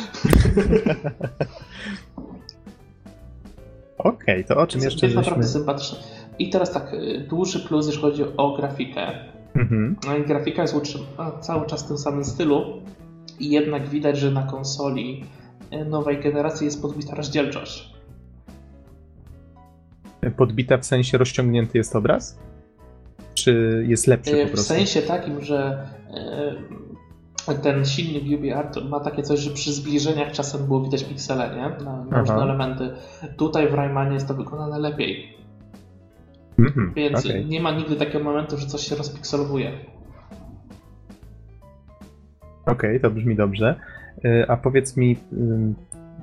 Okej, 3.98 4.46
to 4.46 4.58
o 4.58 4.68
czym 4.68 4.82
Jest, 4.82 4.86
jeszcze 4.94 5.06
jest 5.06 5.16
żeśmy... 5.16 5.30
naprawdę 5.32 5.48
sympatyczne. 5.54 5.98
I 6.40 6.50
teraz 6.50 6.72
tak, 6.72 6.94
y, 6.94 7.26
dłuższy 7.30 7.60
plus, 7.60 7.86
jeśli 7.88 8.02
chodzi 8.02 8.24
o 8.38 8.56
grafikę. 8.58 9.12
Mhm. 9.56 9.96
No 10.08 10.18
i 10.18 10.24
grafika 10.24 10.62
jest 10.62 10.76
utrzymana 10.76 11.32
cały 11.42 11.66
czas 11.68 11.84
w 11.84 11.88
tym 11.88 11.98
samym 11.98 12.26
stylu, 12.26 12.62
i 13.40 13.50
jednak 13.50 13.88
widać, 13.90 14.18
że 14.18 14.32
na 14.32 14.44
konsoli 14.44 15.24
y, 15.74 15.86
nowej 15.86 16.20
generacji 16.20 16.66
jest 16.66 16.82
podbita 16.82 17.16
rozdzielczość. 17.16 17.95
Podbita 20.32 20.78
w 20.78 20.86
sensie 20.86 21.18
rozciągnięty 21.18 21.78
jest 21.78 21.96
obraz? 21.96 22.40
Czy 23.34 23.84
jest 23.88 24.08
lepszy 24.08 24.32
po 24.42 24.48
W 24.48 24.52
prostu? 24.52 24.74
sensie 24.74 25.02
takim, 25.02 25.42
że 25.42 25.88
y, 27.52 27.56
ten 27.64 27.86
silnik 27.86 28.40
UbiArt 28.40 28.78
ma 28.90 29.00
takie 29.00 29.24
coś, 29.24 29.40
że 29.40 29.52
przy 29.52 29.74
zbliżeniach 29.74 30.32
czasem 30.32 30.66
było 30.68 30.82
widać 30.84 31.04
piksele, 31.04 31.50
nie? 31.56 31.86
Na, 31.86 32.20
różne 32.20 32.36
elementy. 32.36 32.90
Tutaj 33.38 33.70
w 33.70 33.74
Raymanie 33.74 34.14
jest 34.14 34.28
to 34.28 34.34
wykonane 34.34 34.80
lepiej, 34.80 35.38
Mhm, 36.60 36.94
więc 36.96 37.20
okej. 37.20 37.46
nie 37.46 37.62
ma 37.62 37.72
nigdy 37.72 37.96
takiego 37.96 38.24
momentu, 38.24 38.58
że 38.58 38.68
coś 38.68 38.82
się 38.82 38.96
rozpikselowuje. 38.96 39.72
Okej, 42.66 43.00
to 43.02 43.12
brzmi 43.12 43.36
dobrze. 43.36 43.76
Y, 44.26 44.46
A 44.48 44.58
powiedz 44.58 44.98
mi, 44.98 45.18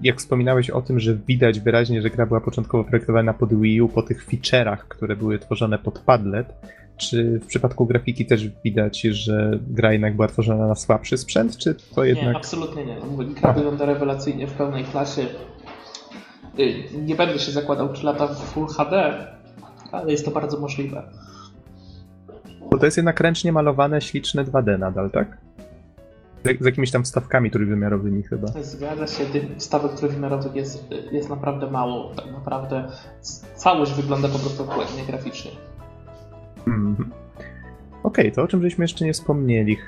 jak 0.03 0.18
wspominałeś 0.18 0.70
o 0.70 0.82
tym, 0.82 1.00
że 1.00 1.16
widać 1.16 1.61
wyraźnie, 1.61 2.03
że 2.03 2.11
gra 2.11 2.26
była 2.26 2.40
początkowo 2.40 2.84
projektowana 2.84 3.34
pod 3.34 3.61
Wii 3.61 3.80
U, 3.82 3.88
po 3.88 4.03
tych 4.03 4.26
feature'ach, 4.26 4.78
które 4.88 5.16
były 5.16 5.38
tworzone 5.38 5.78
pod 5.78 5.98
Padlet, 5.98 6.55
czy 6.96 7.40
w 7.40 7.46
przypadku 7.46 7.86
grafiki 7.86 8.26
też 8.26 8.48
widać, 8.64 9.00
że 9.00 9.59
gra 9.68 9.92
jednak 9.92 10.14
była 10.14 10.28
tworzona 10.28 10.66
na 10.66 10.74
słabszy 10.74 11.18
sprzęt, 11.18 11.57
czy 11.57 11.74
to 11.94 12.05
Nie, 12.05 12.11
jednak... 12.11 12.36
absolutnie 12.36 12.84
nie. 12.86 12.96
No, 13.00 13.07
mówię, 13.07 13.26
gra 13.40 13.53
wygląda 13.53 13.86
rewelacyjnie 13.86 14.46
w 14.46 14.53
pełnej 14.53 14.84
klasie. 14.84 15.22
Y, 16.59 16.74
Nie 17.03 17.14
będę 17.14 17.38
się 17.38 17.53
zakładał, 17.53 17.92
czy 17.92 18.07
lata 18.07 18.26
w 18.26 18.38
Full 18.38 18.66
HD, 18.66 19.14
ale 19.92 20.12
jest 20.12 20.24
to 20.24 20.30
bardzo 20.30 20.61
możliwe. 20.61 21.03
Bo 22.70 22.78
to 22.78 22.84
jest 22.84 22.96
jednak 22.96 23.20
ręcznie 23.20 23.53
malowane, 23.53 24.00
śliczne 24.00 24.44
2D 24.44 24.78
nadal, 24.78 25.11
tak? 25.11 25.38
Z, 26.45 26.61
z 26.61 26.64
jakimiś 26.64 26.90
tam 26.90 27.03
wstawkami 27.05 27.51
trójwymiarowymi 27.51 28.22
chyba. 28.22 28.49
Zgadza 28.62 29.07
się, 29.07 29.24
tych 29.24 29.45
stawek 29.59 29.93
trójwymiarowych 29.93 30.55
jest, 30.55 30.84
jest 31.12 31.30
naprawdę 31.30 31.70
mało. 31.70 32.14
Tak 32.14 32.32
naprawdę 32.32 32.88
całość 33.57 33.95
wygląda 33.95 34.28
po 34.28 34.38
prostu 34.38 34.68
ładnie 34.78 35.03
graficznie. 35.07 35.51
Mhm. 36.66 37.11
Okej, 38.03 38.32
to 38.32 38.43
o 38.43 38.49
czym 38.49 38.62
żeśmy 38.62 38.84
jeszcze 38.84 39.05
nie 39.05 39.12
wspomnieli. 39.12 39.78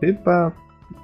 Chyba. 0.00 0.52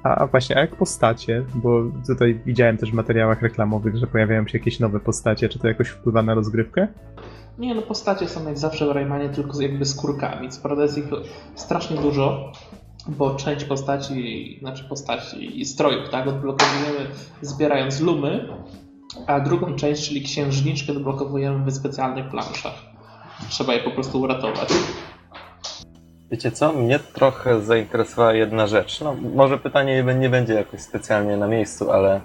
A, 0.02 0.26
właśnie, 0.26 0.56
a 0.56 0.60
jak 0.60 0.76
postacie? 0.76 1.44
Bo 1.54 1.84
tutaj 2.06 2.40
widziałem 2.46 2.76
też 2.76 2.90
w 2.90 2.94
materiałach 2.94 3.42
reklamowych, 3.42 3.96
że 3.96 4.06
pojawiają 4.06 4.46
się 4.46 4.58
jakieś 4.58 4.80
nowe 4.80 5.00
postacie. 5.00 5.48
Czy 5.48 5.58
to 5.58 5.68
jakoś 5.68 5.88
wpływa 5.88 6.22
na 6.22 6.34
rozgrywkę? 6.34 6.88
Nie, 7.58 7.74
no 7.74 7.82
postacie 7.82 8.28
są 8.28 8.48
jak 8.48 8.58
zawsze 8.58 8.86
w 8.86 8.90
Raymanie 8.90 9.28
tylko 9.28 9.52
z 9.52 9.60
jakby 9.60 9.84
skórkami. 9.84 10.48
Co 10.48 10.62
prawda 10.62 10.82
jest 10.82 10.98
ich 10.98 11.04
strasznie 11.54 11.96
dużo, 11.96 12.52
bo 13.08 13.34
część 13.34 13.64
postaci, 13.64 14.56
znaczy 14.60 14.84
postaci 14.84 15.60
i 15.60 15.64
strojów, 15.64 16.10
tak, 16.10 16.26
odblokowujemy 16.26 17.10
zbierając 17.42 18.00
lumy, 18.00 18.48
A 19.26 19.40
drugą 19.40 19.76
część, 19.76 20.08
czyli 20.08 20.22
księżniczkę, 20.22 20.92
odblokowujemy 20.92 21.70
w 21.70 21.74
specjalnych 21.74 22.28
planszach. 22.28 22.74
Trzeba 23.48 23.74
je 23.74 23.80
po 23.80 23.90
prostu 23.90 24.20
uratować. 24.20 24.68
Wiecie 26.30 26.50
co? 26.50 26.72
Mnie 26.72 26.98
trochę 26.98 27.60
zainteresowała 27.60 28.32
jedna 28.32 28.66
rzecz. 28.66 29.00
No, 29.00 29.14
może 29.34 29.58
pytanie 29.58 30.04
nie 30.18 30.30
będzie 30.30 30.54
jakoś 30.54 30.80
specjalnie 30.80 31.36
na 31.36 31.46
miejscu, 31.46 31.90
ale 31.90 32.20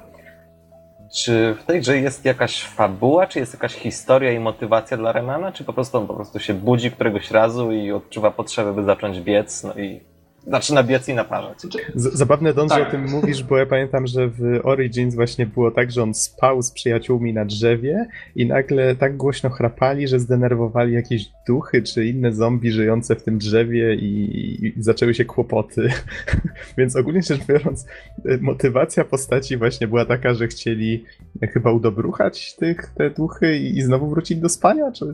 czy 1.14 1.56
w 1.60 1.64
tej 1.64 1.82
grze 1.82 1.98
jest 1.98 2.26
jakaś 2.26 2.64
fabuła, 2.64 3.28
czy 3.28 3.40
jest 3.40 3.54
jakaś 3.54 3.74
historia 3.74 4.32
i 4.32 4.40
motywacja 4.40 4.98
dla 4.98 5.12
Remana, 5.12 5.52
czy 5.52 5.64
po 5.64 5.74
prostu 5.74 5.98
on 5.98 6.08
po 6.08 6.14
prostu 6.14 6.40
się 6.40 6.54
budzi 6.54 6.92
któregoś 6.92 7.32
razu 7.32 7.72
i 7.72 7.92
odczuwa 7.92 8.32
potrzebę, 8.32 8.74
by 8.74 8.84
zacząć 8.84 9.20
biec, 9.20 9.64
no 9.64 9.74
i 9.74 10.11
zaczyna 10.48 10.84
biec 10.84 11.10
i 11.10 11.14
naparzać. 11.14 11.62
Znaczy, 11.62 11.78
Z- 11.96 12.14
Zabawne, 12.14 12.54
Don, 12.54 12.70
że 12.70 12.76
Tak. 12.76 12.88
o 12.88 12.92
tym 12.92 13.10
mówisz, 13.10 13.44
bo 13.44 13.58
ja 13.58 13.66
pamiętam, 13.66 14.08
że 14.08 14.28
w 14.28 14.60
Origins 14.64 15.16
właśnie 15.16 15.46
było 15.46 15.72
tak, 15.72 15.92
że 15.92 16.04
on 16.04 16.14
spał 16.14 16.62
z 16.62 16.72
przyjaciółmi 16.72 17.34
na 17.34 17.46
drzewie 17.46 18.08
i 18.36 18.46
nagle 18.46 18.96
tak 18.96 19.18
głośno 19.18 19.50
chrapali, 19.50 20.08
że 20.08 20.20
zdenerwowali 20.20 20.94
jakieś 20.94 21.26
duchy 21.48 21.82
czy 21.84 22.06
inne 22.06 22.34
zombie 22.34 22.72
żyjące 22.72 23.16
w 23.16 23.24
tym 23.24 23.38
drzewie 23.38 23.96
i, 23.96 24.66
i 24.66 24.74
zaczęły 24.84 25.14
się 25.14 25.26
kłopoty. 25.26 25.90
Więc 26.78 26.96
ogólnie 26.96 27.22
rzecz 27.22 27.46
biorąc, 27.46 27.86
e, 28.26 28.38
motywacja 28.38 29.04
postaci 29.06 29.58
właśnie 29.58 29.88
była 29.88 30.06
taka, 30.06 30.34
że 30.34 30.48
chcieli 30.48 31.06
e, 31.42 31.48
chyba 31.48 31.72
udobruchać 31.72 32.56
tych, 32.56 32.92
te 32.98 33.10
duchy 33.10 33.58
i, 33.58 33.78
i 33.78 33.82
znowu 33.82 34.10
wrócić 34.10 34.38
do 34.40 34.50
spania, 34.50 34.92
czy 34.92 35.06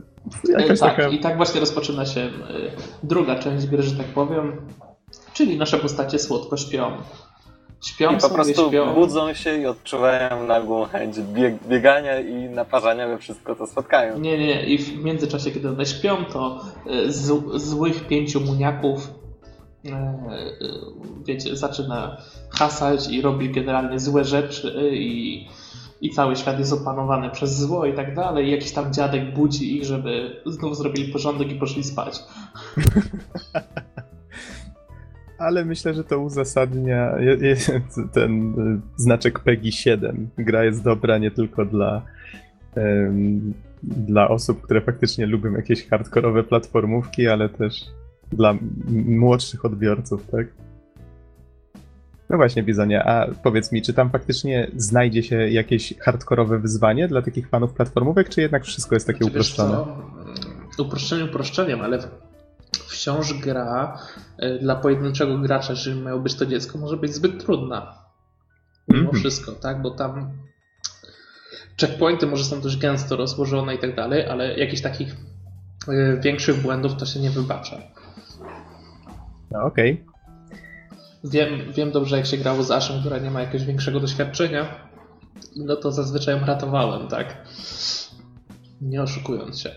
jakaś 0.48 0.80
tak, 0.80 0.96
taka... 0.96 1.08
i 1.08 1.20
tak 1.20 1.36
właśnie 1.36 1.60
rozpoczyna 1.60 2.06
się 2.06 2.20
y, 2.20 2.30
druga 3.02 3.38
część 3.38 3.66
gry, 3.66 3.82
że 3.82 3.96
tak 3.96 4.06
powiem. 4.06 4.52
Czyli 5.38 5.58
nasze 5.58 5.78
postacie 5.78 6.18
słodko 6.18 6.56
śpią. 6.56 6.92
Śpią 7.84 8.16
I 8.16 8.20
po 8.20 8.30
prostu 8.30 8.68
śpią. 8.68 8.94
budzą 8.94 9.34
się 9.34 9.56
i 9.56 9.66
odczuwają 9.66 10.46
nagłą 10.46 10.84
chęć 10.84 11.20
bieg 11.20 11.54
biegania 11.68 12.20
i 12.20 12.34
naparzania 12.34 13.08
we 13.08 13.18
wszystko, 13.18 13.56
co 13.56 13.66
spotkają. 13.66 14.18
Nie, 14.18 14.38
nie, 14.38 14.66
i 14.66 14.78
w 14.78 15.04
międzyczasie, 15.04 15.50
kiedy 15.50 15.68
one 15.68 15.86
śpią, 15.86 16.24
to 16.24 16.64
y, 16.86 17.12
z, 17.12 17.26
złych 17.62 18.06
pięciu 18.06 18.40
muniaków 18.40 19.10
y, 19.84 19.88
y, 19.88 19.94
wiecie, 21.26 21.56
zaczyna 21.56 22.16
hasać 22.50 23.08
i 23.08 23.22
robi 23.22 23.50
generalnie 23.50 24.00
złe 24.00 24.24
rzeczy 24.24 24.90
i, 24.92 25.46
i 26.00 26.10
cały 26.10 26.36
świat 26.36 26.58
jest 26.58 26.72
opanowany 26.72 27.30
przez 27.30 27.58
zło 27.58 27.86
i 27.86 27.94
tak 27.94 28.14
dalej. 28.14 28.46
I 28.46 28.50
jakiś 28.50 28.72
tam 28.72 28.92
dziadek 28.92 29.34
budzi 29.34 29.76
ich, 29.76 29.84
żeby 29.84 30.42
znów 30.46 30.76
zrobili 30.76 31.12
porządek 31.12 31.52
i 31.52 31.54
poszli 31.54 31.84
spać. 31.84 32.18
Ale 35.38 35.64
myślę, 35.64 35.94
że 35.94 36.04
to 36.04 36.18
uzasadnia 36.18 37.14
ten 38.12 38.52
y, 38.76 38.80
znaczek 38.96 39.38
PEGI 39.40 39.72
7. 39.72 40.28
Gra 40.38 40.64
jest 40.64 40.84
dobra 40.84 41.18
nie 41.18 41.30
tylko 41.30 41.64
dla, 41.64 42.02
dla 43.82 44.28
osób, 44.28 44.62
które 44.62 44.80
faktycznie 44.80 45.26
lubią 45.26 45.52
jakieś 45.52 45.88
hardkorowe 45.88 46.44
platformówki, 46.44 47.28
ale 47.28 47.48
też 47.48 47.84
dla 48.32 48.54
młodszych 49.06 49.64
odbiorców, 49.64 50.26
tak? 50.30 50.46
No 52.30 52.36
właśnie, 52.36 52.62
Bizonie, 52.62 53.04
a 53.04 53.26
powiedz 53.42 53.72
mi, 53.72 53.82
czy 53.82 53.94
tam 53.94 54.10
faktycznie 54.10 54.70
znajdzie 54.76 55.22
się 55.22 55.36
jakieś 55.36 55.94
hardkorowe 55.98 56.58
wyzwanie 56.58 57.08
dla 57.08 57.22
takich 57.22 57.48
fanów 57.48 57.72
platformówek, 57.72 58.28
czy 58.28 58.40
jednak 58.40 58.64
wszystko 58.64 58.96
jest 58.96 59.06
takie 59.06 59.18
Znaczy, 59.18 59.30
uproszczone? 59.30 59.76
co, 60.76 60.82
Uproszczenie 60.82 61.24
uproszczeniem, 61.24 61.80
ale 61.80 61.98
wciąż 62.86 63.34
gra 63.34 63.98
y, 64.42 64.58
dla 64.58 64.76
pojedynczego 64.76 65.38
gracza, 65.38 65.72
jeżeli 65.72 66.00
miało 66.00 66.20
być 66.20 66.34
to 66.34 66.46
dziecko, 66.46 66.78
może 66.78 66.96
być 66.96 67.14
zbyt 67.14 67.44
trudna. 67.44 67.98
Mimo 68.88 69.00
Mhm. 69.04 69.20
wszystko, 69.20 69.52
tak? 69.52 69.82
Bo 69.82 69.90
tam 69.90 70.32
checkpointy 71.80 72.26
może 72.26 72.44
są 72.44 72.60
dość 72.60 72.76
gęsto 72.76 73.16
rozłożone 73.16 73.74
i 73.74 73.78
tak 73.78 73.96
dalej, 73.96 74.26
ale 74.28 74.58
jakichś 74.58 74.82
takich 74.82 75.16
y, 75.88 76.18
większych 76.20 76.62
błędów 76.62 76.96
to 76.96 77.06
się 77.06 77.20
nie 77.20 77.30
wybacza. 77.30 77.76
No 79.50 79.62
okej. 79.62 80.04
Wiem, 81.24 81.72
wiem 81.72 81.90
dobrze, 81.92 82.16
jak 82.16 82.26
się 82.26 82.36
grało 82.36 82.62
z 82.62 82.70
Ashem, 82.70 83.00
która 83.00 83.18
nie 83.18 83.30
ma 83.30 83.40
jakiegoś 83.40 83.66
większego 83.66 84.00
doświadczenia, 84.00 84.88
no 85.56 85.76
to 85.76 85.92
zazwyczaj 85.92 86.40
ją 86.40 86.46
ratowałem, 86.46 87.08
tak? 87.08 87.36
Nie 88.80 89.02
oszukując 89.02 89.60
się. 89.60 89.70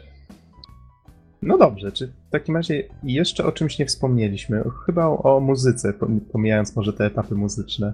No 1.41 1.57
dobrze, 1.57 1.91
czy 1.91 2.07
w 2.07 2.31
takim 2.31 2.55
razie 2.55 2.83
jeszcze 3.03 3.45
o 3.45 3.51
czymś 3.51 3.79
nie 3.79 3.85
wspomnieliśmy? 3.85 4.63
Chyba 4.85 5.05
o, 5.07 5.39
muzyce, 5.39 5.93
pom- 5.93 6.19
pomijając 6.31 6.75
może 6.75 6.93
te 6.93 7.05
etapy 7.05 7.35
muzyczne. 7.35 7.93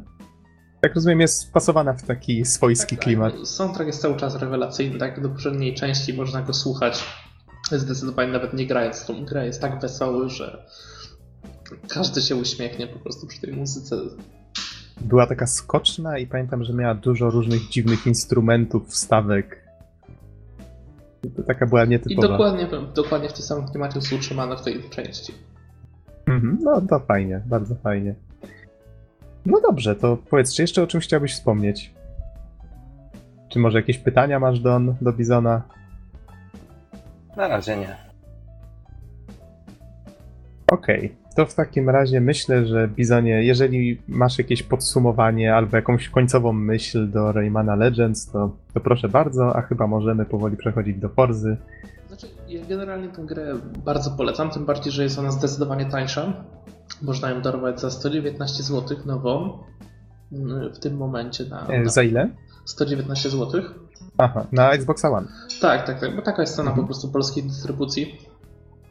Tak 0.82 0.96
rozumiem, 0.96 1.22
jest 1.22 1.50
wpasowana 1.50 1.94
w 1.94 2.04
taki 2.04 2.46
swojski 2.46 2.96
Tak, 2.96 3.04
klimat. 3.06 3.34
Tak. 3.34 3.48
Soundtrack 3.48 3.88
jest 3.88 4.02
cały 4.02 4.16
czas 4.18 4.36
rewelacyjny, 4.36 5.00
tak? 5.00 5.22
Do 5.22 5.30
poprzedniej 5.30 5.74
części 5.76 6.14
można 6.14 6.42
go 6.42 6.54
słuchać 6.54 7.04
zdecydowanie 7.72 8.32
nawet 8.32 8.54
nie 8.54 8.68
grając 8.68 9.00
w 9.00 9.06
tą 9.06 9.26
grę. 9.26 9.46
Jest 9.46 9.62
tak 9.62 9.82
wesoły, 9.82 10.30
że 10.30 10.66
każdy 11.90 12.22
się 12.22 12.36
uśmiechnie 12.36 12.88
po 12.88 13.00
prostu 13.00 13.28
przy 13.28 13.42
tej 13.42 13.54
muzyce. 13.54 13.96
Była 15.02 15.28
taka 15.28 15.48
skoczna 15.48 16.18
i 16.18 16.28
pamiętam, 16.28 16.64
że 16.64 16.74
miała 16.74 16.96
dużo 16.96 17.30
różnych 17.30 17.70
dziwnych 17.70 18.08
instrumentów, 18.08 18.88
wstawek. 18.90 19.67
To 21.36 21.44
taka 21.44 21.66
była 21.66 21.84
I 21.84 21.90
nietypowa. 21.90 22.28
dokładnie, 22.28 22.68
dokładnie 22.96 23.30
w 23.30 23.34
tym 23.34 23.44
samym 23.44 23.68
klimacie 23.68 24.00
jest 24.00 24.14
utrzymana 24.14 24.56
w 24.56 24.64
tej 24.64 24.90
części. 24.90 25.34
Mhm, 26.26 26.58
no 26.62 26.82
to 26.82 27.00
fajnie, 27.00 27.42
bardzo 27.46 27.76
fajnie. 27.76 28.16
No 29.46 29.62
dobrze, 29.62 29.96
to 29.96 30.18
powiedz, 30.30 30.54
czy 30.54 30.62
jeszcze 30.62 30.84
o 30.84 30.88
czymś 30.88 31.04
chciałbyś 31.04 31.34
wspomnieć? 31.34 31.94
Czy 33.50 33.60
może 33.60 33.78
jakieś 33.78 33.98
pytania 33.98 34.40
masz 34.40 34.60
Don, 34.60 34.96
do 35.02 35.14
Bizona? 35.14 35.62
Na 37.38 37.48
razie 37.48 37.78
nie. 37.78 38.07
Okej, 40.72 41.16
to 41.36 41.46
w 41.46 41.54
takim 41.54 41.90
razie 41.90 42.22
myślę, 42.22 42.66
że 42.66 42.88
Bizonie, 42.88 43.44
jeżeli 43.44 44.02
masz 44.08 44.38
jakieś 44.38 44.64
podsumowanie 44.64 45.56
albo 45.56 45.78
jakąś 45.78 46.10
końcową 46.10 46.54
myśl 46.54 47.12
do 47.12 47.32
Raymana 47.32 47.76
Legends, 47.76 48.32
to, 48.32 48.52
to 48.74 48.80
proszę 48.80 49.10
bardzo, 49.10 49.56
a 49.56 49.62
chyba 49.62 49.88
możemy 49.88 50.26
powoli 50.26 50.58
przechodzić 50.58 50.98
do 50.98 51.10
Forzy. 51.10 51.58
Znaczy, 52.08 52.28
ja 52.48 52.66
generalnie 52.66 53.10
tę 53.10 53.22
grę 53.26 53.56
bardzo 53.86 54.12
polecam, 54.12 54.50
tym 54.50 54.66
bardziej, 54.66 54.94
że 54.94 55.04
jest 55.04 55.20
ona 55.20 55.32
zdecydowanie 55.32 55.86
tańsza. 55.86 56.34
Można 57.02 57.30
ją 57.30 57.42
darować 57.42 57.82
za 57.82 57.92
119 57.92 58.64
zł 58.64 58.98
nową 59.06 59.58
mm, 60.32 60.74
w 60.74 60.80
tym 60.80 60.98
momencie 60.98 61.46
na, 61.46 61.68
E, 61.68 61.84
na 61.84 61.90
za 61.90 62.04
ile? 62.04 62.30
119 62.66 63.30
zł. 63.30 63.62
Aha, 64.18 64.46
na 64.52 64.72
Xboxa 64.72 65.10
One. 65.10 65.28
Tak, 65.62 65.88
tak, 65.88 66.00
tak, 66.00 66.16
bo 66.16 66.22
taka 66.22 66.42
jest 66.42 66.56
cena 66.56 66.70
Mhm. 66.70 66.86
po 66.86 66.88
prostu 66.88 67.12
polskiej 67.12 67.44
dystrybucji. 67.44 68.20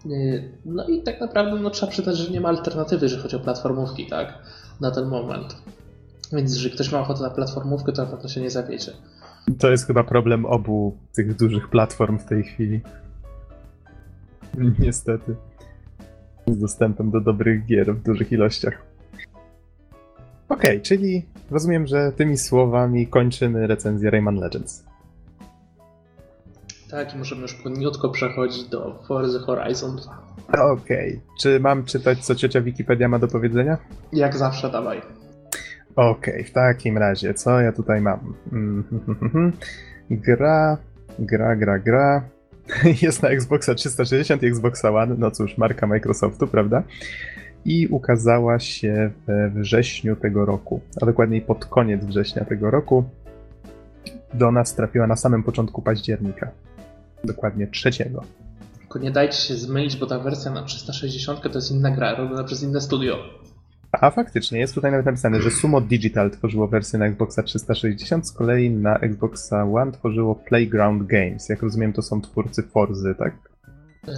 Yy, 0.05 0.43
No 0.65 0.87
i 0.89 1.03
tak 1.03 1.21
naprawdę 1.21 1.61
no, 1.61 1.71
trzeba 1.71 1.93
przyznać, 1.93 2.17
że 2.17 2.33
nie 2.33 2.41
ma 2.41 2.49
alternatywy, 2.49 3.05
jeżeli 3.05 3.23
chodzi 3.23 3.37
o 3.37 3.41
platformówki, 3.41 4.07
tak, 4.07 4.39
na 4.81 4.91
ten 4.91 5.09
moment. 5.09 5.57
Więc 6.33 6.55
jeżeli 6.55 6.75
ktoś 6.75 6.93
ma 6.93 7.01
ochotę 7.01 7.23
na 7.23 7.31
platformówkę, 7.31 7.93
to 7.93 8.05
na 8.05 8.11
pewno 8.11 8.29
się 8.29 8.41
nie 8.41 8.51
zawiedzie. 8.51 8.93
To 9.59 9.71
jest 9.71 9.87
chyba 9.87 10.05
problem 10.05 10.47
obu 10.47 10.97
tych 11.15 11.37
dużych 11.37 11.69
platform 11.69 12.19
w 12.19 12.25
tej 12.25 12.45
chwili. 12.45 12.81
Niestety. 14.79 15.37
Z 16.47 16.59
dostępem 16.59 17.11
do 17.11 17.21
dobrych 17.21 17.67
gier 17.67 17.95
w 17.95 18.03
dużych 18.03 18.33
ilościach. 18.33 18.83
Okej, 20.49 20.81
czyli 20.81 21.27
rozumiem, 21.51 21.87
że 21.87 22.13
tymi 22.13 22.39
słowami 22.39 23.07
kończymy 23.07 23.67
recenzję 23.67 24.11
Rayman 24.11 24.37
Legends. 24.37 24.86
Tak, 26.91 27.15
i 27.15 27.19
możemy 27.19 27.43
już 27.43 27.55
płynniutko 27.55 28.09
przechodzić 28.09 28.69
do 28.69 29.03
Forza 29.09 29.39
Horizon 29.39 29.97
2. 29.97 30.63
Okej, 30.65 31.21
czy 31.41 31.61
mam 31.61 31.85
czytać, 31.85 32.25
co 32.25 32.35
ciocia 32.35 32.61
Wikipedia 32.61 33.09
ma 33.09 33.19
do 33.19 33.29
powiedzenia? 33.29 33.79
Jak 34.13 34.37
zawsze, 34.37 34.71
dawaj. 34.71 35.03
Okej, 35.97 36.45
w 36.45 36.51
takim 36.53 36.99
razie, 36.99 37.35
co 37.35 37.61
ja 37.61 37.73
tutaj 37.73 38.01
mam? 38.01 38.35
Mm, 38.53 38.85
Gra, 40.11 40.79
gra, 41.19 41.57
gra, 41.57 41.79
gra. 41.79 42.23
Jest 43.03 43.23
na 43.23 43.29
Xboxa 43.29 43.75
360 43.75 44.43
i 44.43 44.47
Xboxa 44.47 44.91
One, 44.91 45.15
no 45.19 45.31
cóż, 45.31 45.59
marka 45.59 45.87
Microsoftu, 45.87 46.47
prawda? 46.47 46.83
I 47.65 47.89
ukazała 47.89 48.59
się 48.59 49.11
we 49.27 49.51
wrześniu 49.51 50.17
tego 50.17 50.45
roku, 50.45 50.81
a 51.03 51.07
dokładniej 51.07 51.41
pod 51.41 51.65
koniec 51.65 52.05
września 52.05 52.45
tego 52.45 52.71
roku. 52.71 53.05
Do 54.35 54.53
nas 54.53 54.75
trafiła 54.75 55.07
na 55.07 55.17
samym 55.17 55.43
początku 55.43 55.83
października. 55.83 56.51
Dokładnie 57.27 57.67
trzeciego. 57.67 58.25
Tylko 58.79 58.99
nie 58.99 59.11
dajcie 59.11 59.37
się 59.37 59.55
zmylić, 59.55 59.97
bo 59.97 60.07
ta 60.07 60.19
wersja 60.19 60.51
na 60.51 60.63
360 60.63 61.43
to 61.43 61.59
jest 61.59 61.71
inna 61.71 61.91
gra, 61.91 62.15
robiona 62.15 62.45
przez 62.45 62.63
inne 62.63 62.81
studio. 62.81 63.17
A 63.93 64.11
faktycznie, 64.11 64.59
jest 64.59 64.75
tutaj 64.75 64.91
nawet 64.91 65.07
napisane, 65.07 65.43
że 65.43 65.51
Sumo 65.51 65.81
Digital 65.81 66.31
tworzyło 66.31 66.69
wersję 66.69 66.99
na 66.99 67.07
Xboxa 67.07 67.43
360, 67.43 68.29
z 68.29 68.33
kolei 68.33 68.71
na 68.71 68.99
Xboxa 68.99 69.65
One 69.65 69.93
tworzyło 69.93 70.35
Playground 70.35 71.07
Games. 71.07 71.49
Jak 71.49 71.63
rozumiem, 71.63 71.93
to 71.93 72.03
są 72.03 72.21
twórcy 72.21 72.63
Forzy, 72.63 73.15
tak? 73.19 73.35
Yy, 74.07 74.13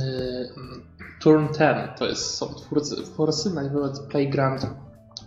Turn 1.20 1.46
10 1.46 1.60
to 1.98 2.06
jest, 2.06 2.34
są 2.34 2.54
twórcy 2.54 2.96
Forsy, 3.16 3.54
najpierw 3.54 4.00
Playground 4.10 4.66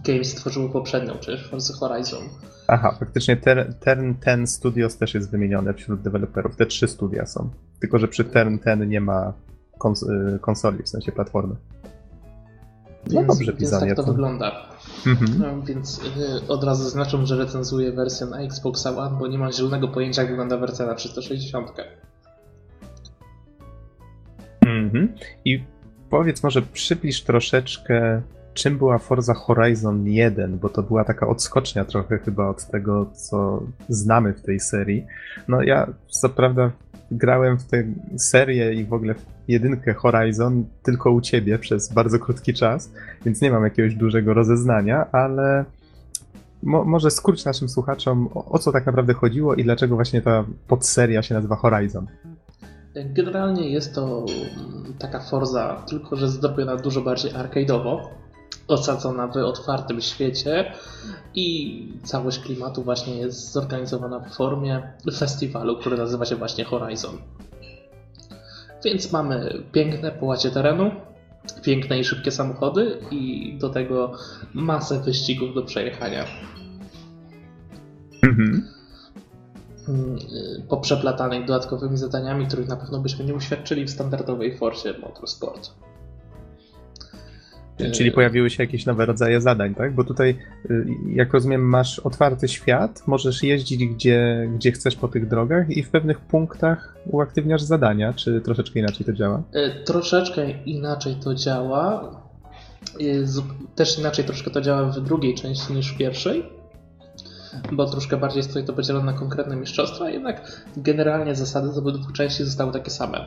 Games 0.06 0.32
stworzyło 0.32 0.70
poprzednią, 0.70 1.14
czyli 1.20 1.38
Forza 1.44 1.74
Horizon. 1.74 2.24
Aha, 2.68 2.96
faktycznie 3.00 3.38
Turn 3.86 4.14
10 4.26 4.50
Studios 4.50 4.98
też 4.98 5.14
jest 5.14 5.32
wymienione 5.32 5.74
wśród 5.74 6.02
deweloperów. 6.02 6.56
Te 6.56 6.66
trzy 6.66 6.88
studia 6.88 7.26
są. 7.26 7.50
Tylko, 7.80 8.00
że 8.00 8.08
przy 8.08 8.24
Turn 8.24 8.58
10 8.58 8.82
nie 8.88 9.02
ma 9.02 9.34
kons 9.78 10.04
y, 10.04 10.40
konsoli, 10.42 10.84
w 10.84 10.90
sensie 10.90 11.12
platformy. 11.12 11.56
No 13.08 13.22
więc, 13.22 13.28
dobrze, 13.28 13.54
więc 13.54 13.72
tak 13.72 13.96
to, 13.96 14.04
to 14.04 14.12
wygląda. 14.12 14.52
Mhm. 15.08 15.40
No, 15.40 15.66
więc 15.66 16.02
y, 16.44 16.48
od 16.48 16.64
razu 16.64 16.84
zaznaczam, 16.84 17.26
że 17.26 17.38
recenzuję 17.38 17.92
wersję 17.92 18.28
na 18.28 18.40
Xbox 18.40 18.86
One, 18.86 19.18
bo 19.20 19.28
nie 19.28 19.38
mam 19.38 19.52
zielonego 19.52 19.88
pojęcia, 19.88 20.22
jak 20.22 20.32
wygląda 20.32 20.58
wersja 20.58 20.86
na 20.86 20.96
360. 20.96 21.72
Mhm. 24.62 25.14
I 25.46 25.64
powiedz 26.10 26.44
może, 26.44 26.62
przybliż 26.62 27.24
troszeczkę, 27.24 28.22
czym 28.54 28.78
była 28.78 28.98
Forza 28.98 29.34
Horizon 29.34 30.08
1, 30.08 30.60
bo 30.60 30.70
to 30.70 30.84
była 30.84 31.04
taka 31.04 31.28
odskocznia 31.28 31.86
trochę 31.86 32.18
chyba 32.18 32.50
od 32.50 32.68
tego, 32.68 33.06
co 33.14 33.64
znamy 33.90 34.34
w 34.34 34.42
tej 34.42 34.60
serii. 34.60 35.06
No 35.48 35.62
ja 35.62 35.88
co 36.10 36.30
prawda 36.30 36.72
grałem 37.12 37.58
w 37.58 37.64
tę 37.64 37.84
serię 38.18 38.74
i 38.74 38.86
w 38.86 38.94
ogóle 38.94 39.14
w 39.14 39.26
jedynkę 39.48 39.94
Horizon 39.94 40.66
tylko 40.84 41.12
u 41.12 41.22
ciebie 41.22 41.60
przez 41.60 41.94
bardzo 41.94 42.20
krótki 42.20 42.54
czas, 42.54 42.92
więc 43.26 43.42
nie 43.42 43.52
mam 43.52 43.64
jakiegoś 43.64 43.96
dużego 43.96 44.34
rozeznania, 44.34 45.12
ale 45.12 45.66
mo 46.64 46.84
może 46.84 47.12
skróć 47.12 47.46
naszym 47.46 47.70
słuchaczom, 47.70 48.30
o, 48.34 48.46
o 48.46 48.60
co 48.60 48.72
tak 48.72 48.86
naprawdę 48.86 49.14
chodziło 49.14 49.56
i 49.56 49.64
dlaczego 49.64 49.96
właśnie 49.96 50.22
ta 50.22 50.44
podseria 50.68 51.22
się 51.22 51.36
nazywa 51.36 51.56
Horizon. 51.56 52.08
Generalnie 52.96 53.70
jest 53.70 53.96
to 53.96 54.26
taka 55.00 55.20
Forza, 55.20 55.84
tylko 55.90 56.16
że 56.16 56.30
zrobiona 56.30 56.76
dużo 56.76 57.02
bardziej 57.02 57.32
arcade'owo, 57.32 58.00
osadzona 58.72 59.28
w 59.28 59.38
otwartym 59.38 60.02
świecie 60.02 60.74
i 61.36 61.88
całość 62.04 62.40
klimatu 62.40 62.84
właśnie 62.84 63.18
jest 63.18 63.52
zorganizowana 63.52 64.20
w 64.20 64.36
formie 64.36 64.94
festiwalu, 65.18 65.78
który 65.78 65.98
nazywa 65.98 66.26
się 66.26 66.36
właśnie 66.36 66.64
Horizon. 66.64 67.18
Więc 68.86 69.12
mamy 69.12 69.64
piękne 69.72 70.12
połacie 70.12 70.52
terenu, 70.52 70.92
piękne 71.64 72.00
i 72.00 72.04
szybkie 72.04 72.32
samochody 72.32 72.98
i 73.12 73.56
do 73.60 73.70
tego 73.70 74.12
masę 74.54 75.00
wyścigów 75.00 75.56
do 75.56 75.64
przejechania. 75.64 76.26
Mhm. 78.24 78.68
Poprzeplatanych 80.70 81.46
dodatkowymi 81.46 81.98
zadaniami, 81.98 82.48
których 82.48 82.68
na 82.68 82.76
pewno 82.76 83.00
byśmy 83.00 83.26
nie 83.26 83.34
uświadczyli 83.34 83.86
w 83.86 83.90
standardowej 83.90 84.58
Forcie 84.58 84.94
Motorsport. 85.00 85.72
Czyli 87.92 88.12
pojawiły 88.12 88.50
się 88.50 88.64
jakieś 88.64 88.86
nowe 88.86 89.06
rodzaje 89.06 89.42
zadań, 89.42 89.76
tak? 89.76 89.96
Bo 89.96 90.04
tutaj, 90.04 90.38
y, 90.70 90.86
jak 91.14 91.34
rozumiem, 91.34 91.62
masz 91.62 92.00
otwarty 92.00 92.48
świat, 92.48 93.04
możesz 93.08 93.44
jeździć 93.44 93.86
gdzie, 93.86 94.50
gdzie 94.56 94.72
chcesz 94.72 94.96
po 94.96 95.08
tych 95.08 95.28
drogach 95.28 95.70
i 95.70 95.84
w 95.84 95.90
pewnych 95.90 96.20
punktach 96.20 96.96
uaktywniasz 97.06 97.62
zadania, 97.62 98.14
czy 98.14 98.42
troszeczkę 98.42 98.80
inaczej 98.80 99.06
to 99.06 99.14
działa? 99.14 99.44
Y, 99.56 99.84
troszeczkę 99.86 100.52
inaczej 100.52 101.16
to 101.16 101.36
działa. 101.36 102.16
Y, 103.02 103.26
też 103.76 104.00
inaczej 104.00 104.26
troszkę 104.26 104.52
to 104.52 104.62
działa 104.62 104.84
w 104.84 105.00
drugiej 105.00 105.36
części 105.36 105.74
niż 105.74 105.94
w 105.94 105.98
pierwszej, 105.98 106.44
bo 107.72 107.86
troszkę 107.90 108.18
bardziej 108.18 108.38
jest 108.38 108.50
tutaj 108.50 108.66
to 108.66 108.74
podzielone 108.74 109.06
na 109.06 109.14
konkretne 109.14 109.56
mistrzostwa, 109.56 110.10
jednak 110.10 110.66
generalnie 110.78 111.36
zasady 111.36 111.72
z 111.72 111.78
obydwu 111.78 112.12
części 112.12 112.44
zostały 112.44 112.72
takie 112.72 112.92
same. 112.92 113.26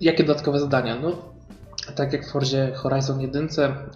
Jakie 0.00 0.24
dodatkowe 0.24 0.60
zadania? 0.60 1.00
No, 1.00 1.31
tak 1.96 2.12
jak 2.12 2.26
w 2.26 2.30
Forzie 2.30 2.72
Horizon 2.74 3.20
1, 3.20 3.48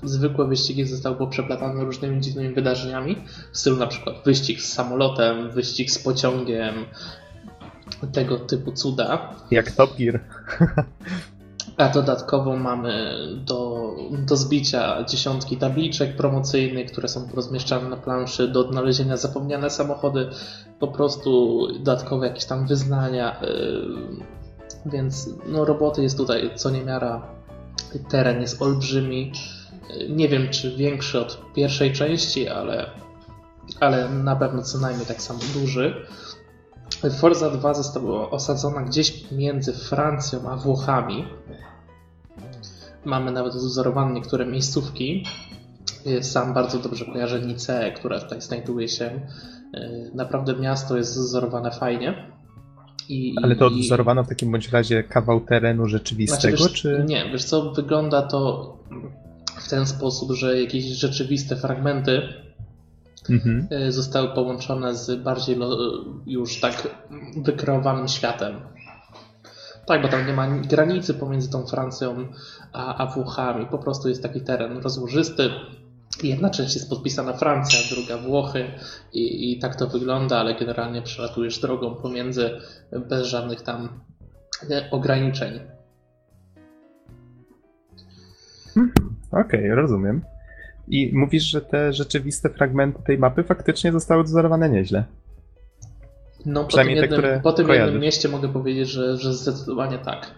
zwykłe 0.03 0.47
wyścigi 0.47 0.85
zostały 0.85 1.17
poprzeplatane 1.17 1.85
różnymi 1.85 2.21
dziwnymi 2.21 2.55
wydarzeniami, 2.55 3.17
w 3.53 3.59
stylu 3.59 3.77
na 3.77 3.87
przykład 3.87 4.17
wyścig 4.25 4.63
z 4.63 4.73
samolotem, 4.73 5.51
wyścig 5.51 5.91
z 5.91 5.99
pociągiem, 5.99 6.75
tego 8.13 8.39
typu 8.39 8.73
cuda. 8.73 9.35
Jak 9.51 9.71
Top 9.71 9.97
Gear. 9.97 10.21
A 11.77 11.89
dodatkowo 11.89 12.57
mamy 12.57 13.19
do, 13.45 13.91
do 14.11 14.37
zbicia 14.37 15.05
dziesiątki 15.05 15.57
tabliczek 15.57 16.17
promocyjnych, 16.17 16.93
które 16.93 17.09
są 17.09 17.29
rozmieszczane 17.35 17.89
na 17.89 17.97
planszy, 17.97 18.49
do 18.49 18.61
odnalezienia 18.61 19.17
zapomniane 19.17 19.71
samochody, 19.71 20.29
po 20.81 20.89
prostu 20.89 21.61
dodatkowe 21.79 22.27
jakieś 22.27 22.45
tam 22.45 22.67
wyznania. 22.67 23.41
Yy, 23.43 24.91
więc 24.93 25.31
no, 25.49 25.65
roboty 25.65 26.03
jest 26.03 26.17
tutaj 26.17 26.51
co 26.55 26.71
niemiara 26.71 27.36
Teren 28.09 28.41
jest 28.41 28.63
olbrzymi. 28.63 29.33
Nie 30.09 30.29
wiem, 30.29 30.49
czy 30.51 30.77
większy 30.77 31.21
od 31.21 31.53
pierwszej 31.55 31.93
części, 31.93 32.49
ale, 32.49 32.91
ale 33.81 34.09
na 34.09 34.37
pewno 34.37 34.63
co 34.63 34.79
najmniej 34.79 35.07
tak 35.07 35.23
samo 35.23 35.41
duży. 35.55 36.07
Forza 37.19 37.51
2 37.51 37.75
została 37.75 38.31
osadzona 38.31 38.83
gdzieś 38.83 39.31
między 39.33 39.73
Francją 39.73 40.51
a 40.51 40.57
Włochami. 40.57 41.25
Mamy 43.05 43.33
nawet 43.33 43.55
wzorowane 43.55 44.13
niektóre 44.15 44.47
miejscówki. 44.47 45.25
Sam 46.21 46.55
bardzo 46.55 46.79
dobrze 46.79 47.05
kojarzę 47.05 47.41
Niceę, 47.41 47.93
która 47.93 48.21
tutaj 48.21 48.41
znajduje 48.41 48.89
się. 48.89 49.21
Naprawdę 50.15 50.55
miasto 50.57 50.97
jest 50.97 51.19
wzorowane 51.19 51.71
fajnie. 51.71 52.36
I, 53.09 53.35
Ale 53.43 53.57
to 53.57 53.67
odwzorowano 53.67 54.25
w 54.25 54.29
takim 54.29 54.53
bądź 54.53 54.69
razie 54.69 55.03
kawał 55.03 55.41
terenu 55.41 55.87
rzeczywistego, 55.87 56.57
znaczy, 56.57 56.71
wiesz, 56.73 56.83
czy... 56.83 57.05
Nie, 57.07 57.31
wiesz 57.33 57.45
co, 57.45 57.73
wygląda 57.73 58.23
to 58.23 58.73
w 59.61 59.69
ten 59.69 59.87
sposób, 59.87 60.33
że 60.33 60.61
jakieś 60.61 60.85
rzeczywiste 60.85 61.57
fragmenty 61.57 62.23
mhm. 63.31 63.67
E, 63.71 63.93
zostały 63.93 64.29
połączone 64.29 64.95
z 64.95 65.23
bardziej 65.23 65.59
już 66.27 66.61
tak 66.61 66.89
wykreowanym 67.37 68.09
światem. 68.09 68.55
Tak, 69.87 70.03
bo 70.03 70.09
tam 70.09 70.27
nie 70.27 70.33
ma 70.33 70.49
granicy 70.49 71.15
pomiędzy 71.15 71.51
tą 71.51 71.67
Francją 71.67 72.27
a, 72.73 72.97
a 72.97 73.07
Włochami. 73.07 73.67
Po 73.67 73.79
prostu 73.79 74.09
jest 74.09 74.23
taki 74.23 74.41
teren 74.41 74.79
rozłożysty, 74.79 75.51
Jedna 76.23 76.51
część 76.51 76.75
jest 76.75 76.91
podpisana 76.91 77.33
Francja, 77.33 77.97
druga 77.97 78.19
Włochy 78.19 78.65
i, 79.13 79.53
i 79.53 79.59
tak 79.59 79.77
to 79.77 79.87
wygląda, 79.87 80.39
ale 80.39 80.55
generalnie 80.55 81.03
przelatujesz 81.03 81.59
drogą 81.59 81.95
pomiędzy 81.95 82.51
bez 83.09 83.27
żadnych 83.27 83.63
tam 83.63 83.89
e, 84.71 84.91
ograniczeń. 84.91 85.61
Hmm, 88.75 88.93
Okej, 89.31 89.43
okay, 89.43 89.75
rozumiem. 89.75 90.23
I 90.89 91.11
mówisz, 91.15 91.43
że 91.43 91.61
te 91.61 91.93
rzeczywiste 91.93 92.51
fragmenty 92.51 93.03
tej 93.03 93.19
mapy 93.19 93.45
faktycznie 93.45 93.93
zostały 93.93 94.21
odzorowane 94.21 94.71
nieźle. 94.71 95.05
No, 96.47 96.65
po 96.65 96.77
tym, 96.77 96.91
jednym, 96.91 97.23
te, 97.23 97.41
po 97.43 97.53
tym 97.53 97.69
jednym 97.69 98.01
mieście 98.01 98.29
mogę 98.29 98.49
powiedzieć, 98.49 98.89
że, 98.89 99.17
że 99.17 99.35
zdecydowanie 99.35 99.99
tak. 99.99 100.31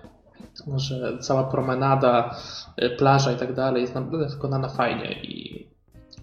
Że 0.76 1.18
cała 1.20 1.44
promenada, 1.44 2.36
e, 2.76 2.90
plaża 2.90 3.32
i 3.32 3.36
tak 3.36 3.54
dalej 3.54 3.82
jest 3.82 3.94
naprawdę 3.94 4.28
wykonana 4.28 4.68
fajnie 4.68 5.22
i 5.22 5.67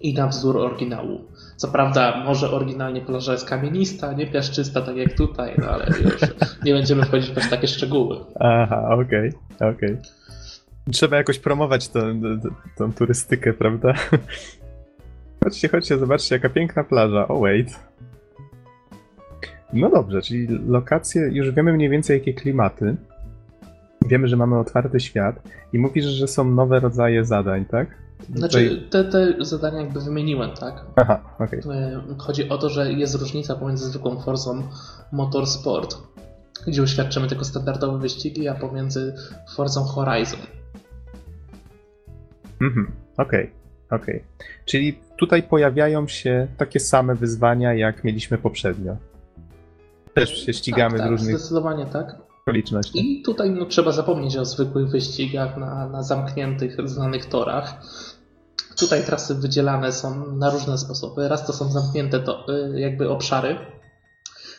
i 0.00 0.14
na 0.14 0.26
wzór 0.26 0.56
oryginału. 0.56 1.20
Co 1.56 1.68
prawda, 1.68 2.22
może 2.24 2.50
oryginalnie 2.50 3.00
plaża 3.00 3.32
jest 3.32 3.48
kamienista, 3.48 4.12
nie 4.12 4.26
piaszczysta, 4.26 4.82
tak 4.82 4.96
jak 4.96 5.12
tutaj, 5.12 5.54
no 5.58 5.66
ale 5.66 5.86
już 5.86 6.20
nie 6.64 6.72
będziemy 6.74 7.04
wchodzić 7.04 7.30
w 7.30 7.50
takie 7.50 7.68
szczegóły. 7.68 8.16
Aha, 8.40 8.88
okej, 8.90 9.32
okay, 9.56 9.68
okej. 9.68 9.92
Okay. 9.92 10.02
Trzeba 10.92 11.16
jakoś 11.16 11.38
promować 11.38 11.88
tą, 11.88 12.00
tą 12.76 12.92
turystykę, 12.92 13.52
prawda? 13.52 13.94
Chodźcie, 15.44 15.68
chodźcie, 15.68 15.98
zobaczcie, 15.98 16.34
jaka 16.34 16.48
piękna 16.48 16.84
plaża. 16.84 17.28
Oh, 17.28 17.40
wait. 17.40 17.68
No 19.72 19.90
dobrze, 19.90 20.22
czyli 20.22 20.46
lokacje, 20.68 21.28
już 21.32 21.50
wiemy 21.50 21.72
mniej 21.72 21.90
więcej, 21.90 22.18
jakie 22.18 22.34
klimaty. 22.34 22.96
Wiemy, 24.06 24.28
że 24.28 24.36
mamy 24.36 24.58
otwarty 24.58 25.00
świat 25.00 25.42
i 25.72 25.78
mówisz, 25.78 26.04
że 26.04 26.28
są 26.28 26.50
nowe 26.50 26.80
rodzaje 26.80 27.24
zadań, 27.24 27.64
tak? 27.64 27.88
Znaczy, 28.34 28.86
te, 28.90 29.04
te 29.04 29.34
zadania 29.40 29.80
jakby 29.80 30.00
wymieniłem, 30.00 30.50
tak? 30.50 30.84
Aha, 30.96 31.20
okej. 31.38 31.60
Okay. 31.60 32.00
Chodzi 32.18 32.48
o 32.48 32.58
to, 32.58 32.68
że 32.68 32.92
jest 32.92 33.14
różnica 33.14 33.54
pomiędzy 33.54 33.84
zwykłą 33.84 34.20
Forzą 34.20 34.62
Motorsport, 35.12 35.96
gdzie 36.66 36.82
uświadczymy 36.82 37.28
tylko 37.28 37.44
standardowe 37.44 37.98
wyścigi, 37.98 38.48
a 38.48 38.54
pomiędzy 38.54 39.14
Forzą 39.54 39.84
Horizon. 39.84 40.40
Mhm, 42.60 42.92
okej, 43.16 43.50
okay, 43.86 44.00
okej. 44.00 44.16
Okay. 44.16 44.48
Czyli 44.64 44.98
tutaj 45.16 45.42
pojawiają 45.42 46.08
się 46.08 46.48
takie 46.56 46.80
same 46.80 47.14
wyzwania, 47.14 47.74
jak 47.74 48.04
mieliśmy 48.04 48.38
poprzednio. 48.38 48.96
Też 50.14 50.46
się 50.46 50.52
ścigamy 50.52 50.98
tak, 50.98 50.98
tak, 50.98 51.08
z 51.08 51.10
różnych... 51.10 51.38
zdecydowanie 51.38 51.86
tak 51.86 52.25
I 52.94 53.22
tutaj 53.22 53.50
no, 53.50 53.66
trzeba 53.66 53.92
zapomnieć 53.92 54.36
o 54.36 54.44
zwykłych 54.44 54.88
wyścigach 54.88 55.56
na, 55.56 55.88
na 55.88 56.02
zamkniętych, 56.02 56.88
znanych 56.88 57.26
torach. 57.26 57.74
Tutaj 58.76 59.04
trasy 59.04 59.34
wydzielane 59.34 59.92
są 59.92 60.36
na 60.36 60.50
różne 60.50 60.78
sposoby. 60.78 61.28
Raz 61.28 61.46
to 61.46 61.52
są 61.52 61.72
zamknięte 61.72 62.20
to, 62.20 62.46
y, 62.54 62.80
jakby 62.80 63.10
obszary. 63.10 63.56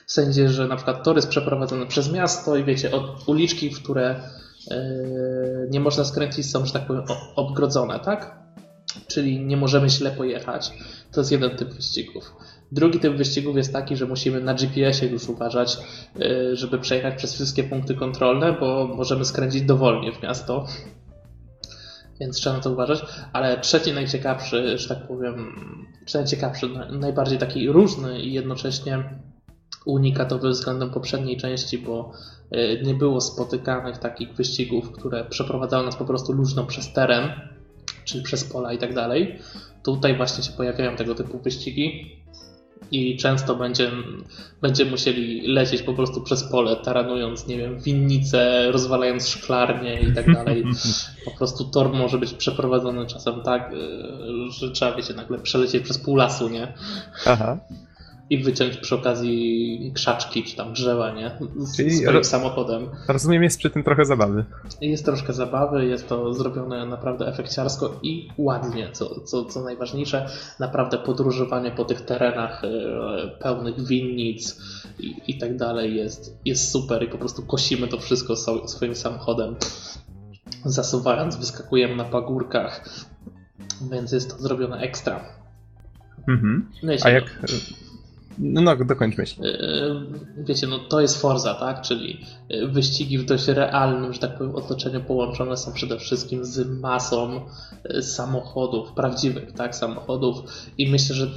W 0.05 0.11
sensie, 0.11 0.49
że 0.49 0.67
na 0.67 0.75
przykład 0.75 1.03
tor 1.03 1.15
jest 1.15 1.27
przeprowadzony 1.27 1.85
przez 1.85 2.11
miasto 2.11 2.55
i 2.55 2.63
wiecie, 2.63 2.91
od 2.91 3.27
uliczki, 3.29 3.69
w 3.69 3.83
które 3.83 4.15
y, 4.71 5.67
nie 5.69 5.79
można 5.79 6.03
skręcić, 6.03 6.51
są, 6.51 6.65
że 6.65 6.73
tak 6.73 6.87
powiem, 6.87 7.03
odgrodzone, 7.35 7.99
tak? 7.99 8.37
czyli 9.07 9.45
nie 9.45 9.57
możemy 9.57 9.89
źle 9.89 10.11
pojechać. 10.11 10.73
To 11.11 11.21
jest 11.21 11.31
jeden 11.31 11.57
typ 11.57 11.73
wyścigów. 11.73 12.33
Drugi 12.71 12.99
typ 12.99 13.13
wyścigów 13.13 13.57
jest 13.57 13.73
taki, 13.73 13.97
że 13.97 14.05
musimy 14.05 14.41
na 14.41 14.53
GPS-ie 14.53 15.11
już 15.11 15.29
uważać, 15.29 15.77
y, 16.21 16.55
żeby 16.55 16.79
przejechać 16.79 17.15
przez 17.15 17.33
wszystkie 17.33 17.63
punkty 17.63 17.95
kontrolne, 17.95 18.53
bo 18.53 18.87
możemy 18.95 19.25
skręcić 19.25 19.61
dowolnie 19.61 20.11
w 20.11 20.23
miasto. 20.23 20.65
Więc 22.19 22.37
trzeba 22.37 22.55
na 22.55 22.61
to 22.61 22.71
uważać. 22.71 23.05
Ale 23.33 23.59
trzeci 23.59 23.93
najciekawszy, 23.93 24.77
że 24.77 24.89
tak 24.89 25.07
powiem, 25.07 25.55
najciekawszy, 26.13 26.69
najbardziej 26.91 27.37
taki 27.37 27.69
różny 27.69 28.21
i 28.21 28.33
jednocześnie 28.33 29.03
unikatowy 29.85 30.49
względem 30.49 30.89
poprzedniej 30.89 31.37
części, 31.37 31.77
bo 31.77 32.11
y, 32.55 32.81
nie 32.85 32.93
było 32.93 33.21
spotykanych 33.21 33.97
takich 33.97 34.33
wyścigów, 34.33 34.91
które 34.91 35.25
przeprowadzały 35.25 35.85
nas 35.85 35.95
po 35.95 36.05
prostu 36.05 36.33
luźno 36.33 36.63
przez 36.63 36.93
teren, 36.93 37.31
czyli 38.05 38.23
przez 38.23 38.43
pola 38.43 38.73
i 38.73 38.77
tak 38.77 38.93
dalej. 38.93 39.39
Tutaj 39.83 40.17
właśnie 40.17 40.43
się 40.43 40.51
pojawiają 40.51 40.95
tego 40.95 41.15
typu 41.15 41.39
wyścigi 41.39 42.17
i 42.91 43.17
często 43.17 43.55
będzie, 43.55 43.91
będziemy 44.61 44.91
musieli 44.91 45.47
lecieć 45.47 45.81
po 45.81 45.93
prostu 45.93 46.21
przez 46.21 46.43
pole, 46.43 46.75
taranując, 46.75 47.47
nie 47.47 47.57
wiem, 47.57 47.79
winnice, 47.79 48.71
rozwalając 48.71 49.27
szklarnie 49.27 50.01
i 50.01 50.13
tak 50.13 50.33
dalej. 50.33 50.63
Po 51.25 51.31
prostu 51.31 51.65
tor 51.65 51.93
może 51.93 52.17
być 52.17 52.33
przeprowadzony 52.33 53.05
czasem 53.05 53.41
tak, 53.41 53.73
y, 53.73 54.51
że 54.51 54.71
trzeba, 54.71 54.95
wiecie, 54.95 55.13
nagle 55.13 55.39
przelecieć 55.39 55.83
przez 55.83 55.97
pół 55.97 56.15
lasu, 56.15 56.49
nie? 56.49 56.73
Aha 57.25 57.57
i 58.29 58.43
wyciąć 58.43 58.77
przy 58.77 58.95
okazji 58.95 59.91
krzaczki 59.95 60.43
czy 60.43 60.55
tam 60.55 60.73
drzewa, 60.73 61.11
nie? 61.11 61.31
Z 61.55 61.77
Czyli 61.77 61.91
swoim 61.91 62.23
samochodem. 62.23 62.89
Rozumiem, 63.07 63.43
jest 63.43 63.59
przy 63.59 63.69
tym 63.69 63.83
trochę 63.83 64.05
zabawy. 64.05 64.45
Jest 64.81 65.05
troszkę 65.05 65.33
zabawy, 65.33 65.85
jest 65.85 66.07
to 66.09 66.33
zrobione 66.33 66.85
naprawdę 66.85 67.27
efekciarsko 67.27 67.99
i 68.03 68.29
ładnie, 68.37 68.89
co, 68.91 69.19
co, 69.19 69.45
co 69.45 69.61
najważniejsze. 69.61 70.29
Naprawdę 70.59 70.97
podróżowanie 70.97 71.71
po 71.71 71.85
tych 71.85 72.01
terenach 72.01 72.63
e, 72.63 72.67
pełnych 73.39 73.87
winnic 73.87 74.61
i, 74.99 75.15
i 75.27 75.37
tak 75.37 75.57
dalej 75.57 75.95
jest, 75.95 76.37
jest 76.45 76.71
super 76.71 77.03
i 77.03 77.07
po 77.07 77.17
prostu 77.17 77.43
kosimy 77.43 77.87
to 77.87 77.97
wszystko 77.99 78.35
swoim 78.67 78.95
samochodem. 78.95 79.55
Zasuwając, 80.65 81.35
wyskakujemy 81.35 81.95
na 81.95 82.03
pagórkach, 82.03 82.89
więc 83.91 84.11
jest 84.11 84.37
to 84.37 84.43
zrobione 84.43 84.77
ekstra. 84.77 85.37
Mhm. 86.27 86.69
No 86.83 86.93
A 87.03 87.09
jak 87.09 87.39
no, 88.39 88.61
no 88.61 88.75
dokończ 88.75 89.17
myśl. 89.17 89.45
E, 89.45 89.53
wiecie, 90.37 90.67
no 90.67 90.79
to 90.79 91.01
jest 91.01 91.21
Forza, 91.21 91.53
tak? 91.53 91.81
Czyli 91.81 92.25
e, 92.49 92.67
wyścigi 92.67 93.17
w 93.17 93.25
dość 93.25 93.47
realnym, 93.47 94.13
że 94.13 94.19
tak 94.19 94.37
powiem, 94.37 94.55
otoczeniu 94.55 95.01
połączone 95.01 95.57
są 95.57 95.73
przede 95.73 95.99
wszystkim 95.99 96.45
z 96.45 96.67
masą 96.81 97.41
e, 97.83 98.01
samochodów, 98.01 98.91
prawdziwych, 98.91 99.51
tak? 99.51 99.75
Samochodów 99.75 100.37
i 100.77 100.91
myślę, 100.91 101.15
że 101.15 101.27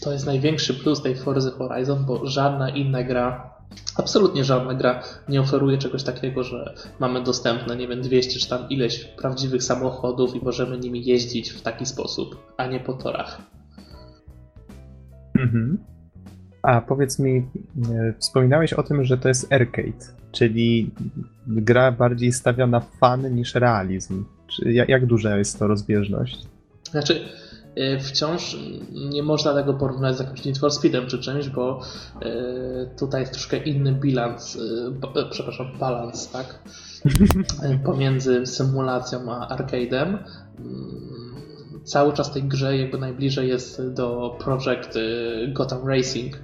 to 0.00 0.12
jest 0.12 0.26
największy 0.26 0.74
plus 0.74 1.02
tej 1.02 1.16
Forza 1.16 1.50
Horizon, 1.50 2.04
bo 2.04 2.26
żadna 2.26 2.70
inna 2.70 3.02
gra 3.02 3.52
Absolutnie 3.96 4.44
żadna 4.44 4.74
gra 4.74 5.02
nie 5.28 5.40
oferuje 5.40 5.78
czegoś 5.78 6.02
takiego, 6.02 6.42
że 6.42 6.74
mamy 7.00 7.22
dostępne, 7.22 7.76
nie 7.76 7.88
wiem, 7.88 8.02
200 8.02 8.40
czy 8.40 8.48
tam 8.48 8.68
ileś 8.68 9.04
prawdziwych 9.04 9.62
samochodów 9.62 10.34
i 10.34 10.44
możemy 10.44 10.78
nimi 10.78 11.04
jeździć 11.04 11.50
w 11.50 11.62
taki 11.62 11.86
sposób, 11.86 12.54
a 12.56 12.66
nie 12.66 12.80
po 12.80 12.92
torach. 12.92 13.42
Mhm. 15.38 15.91
A 16.62 16.80
powiedz 16.80 17.18
mi, 17.18 17.36
e, 17.36 18.14
wspominałeś 18.18 18.72
o 18.72 18.82
tym, 18.82 19.04
że 19.04 19.18
to 19.18 19.28
jest 19.28 19.52
arcade, 19.52 20.04
czyli 20.32 20.90
gra 21.46 21.92
bardziej 21.92 22.32
stawia 22.32 22.66
na 22.66 22.80
fan 22.80 23.34
niż 23.34 23.54
realizm. 23.54 24.24
Czy 24.46 24.72
jak, 24.72 24.88
jak 24.88 25.06
duża 25.06 25.36
jest 25.36 25.58
to 25.58 25.66
rozbieżność? 25.66 26.46
Znaczy, 26.90 27.20
e, 27.76 28.00
wciąż 28.00 28.56
nie 28.92 29.22
można 29.22 29.54
tego 29.54 29.74
porównać 29.74 30.16
z 30.16 30.20
jakimś 30.20 30.44
Need 30.44 30.58
for 30.58 30.70
Speedem 30.72 31.06
czy 31.06 31.18
czymś, 31.18 31.48
bo 31.48 31.80
e, 32.22 32.30
tutaj 32.98 33.20
jest 33.20 33.32
troszkę 33.32 33.56
inny 33.56 33.92
bilans, 33.92 34.58
przepraszam, 35.30 35.66
balans, 35.80 36.30
tak? 36.30 36.58
Pomiędzy 37.84 38.46
symulacją 38.46 39.32
a 39.32 39.56
arcade'em 39.56 40.18
mm, 40.58 41.32
cały 41.84 42.12
czas 42.12 42.32
tej 42.32 42.42
grze 42.42 42.78
jakby 42.78 42.98
najbliżej 42.98 43.48
jest 43.48 43.82
do 43.94 44.36
Project 44.44 44.98
Gotham 45.52 45.88
Racing, 45.88 46.38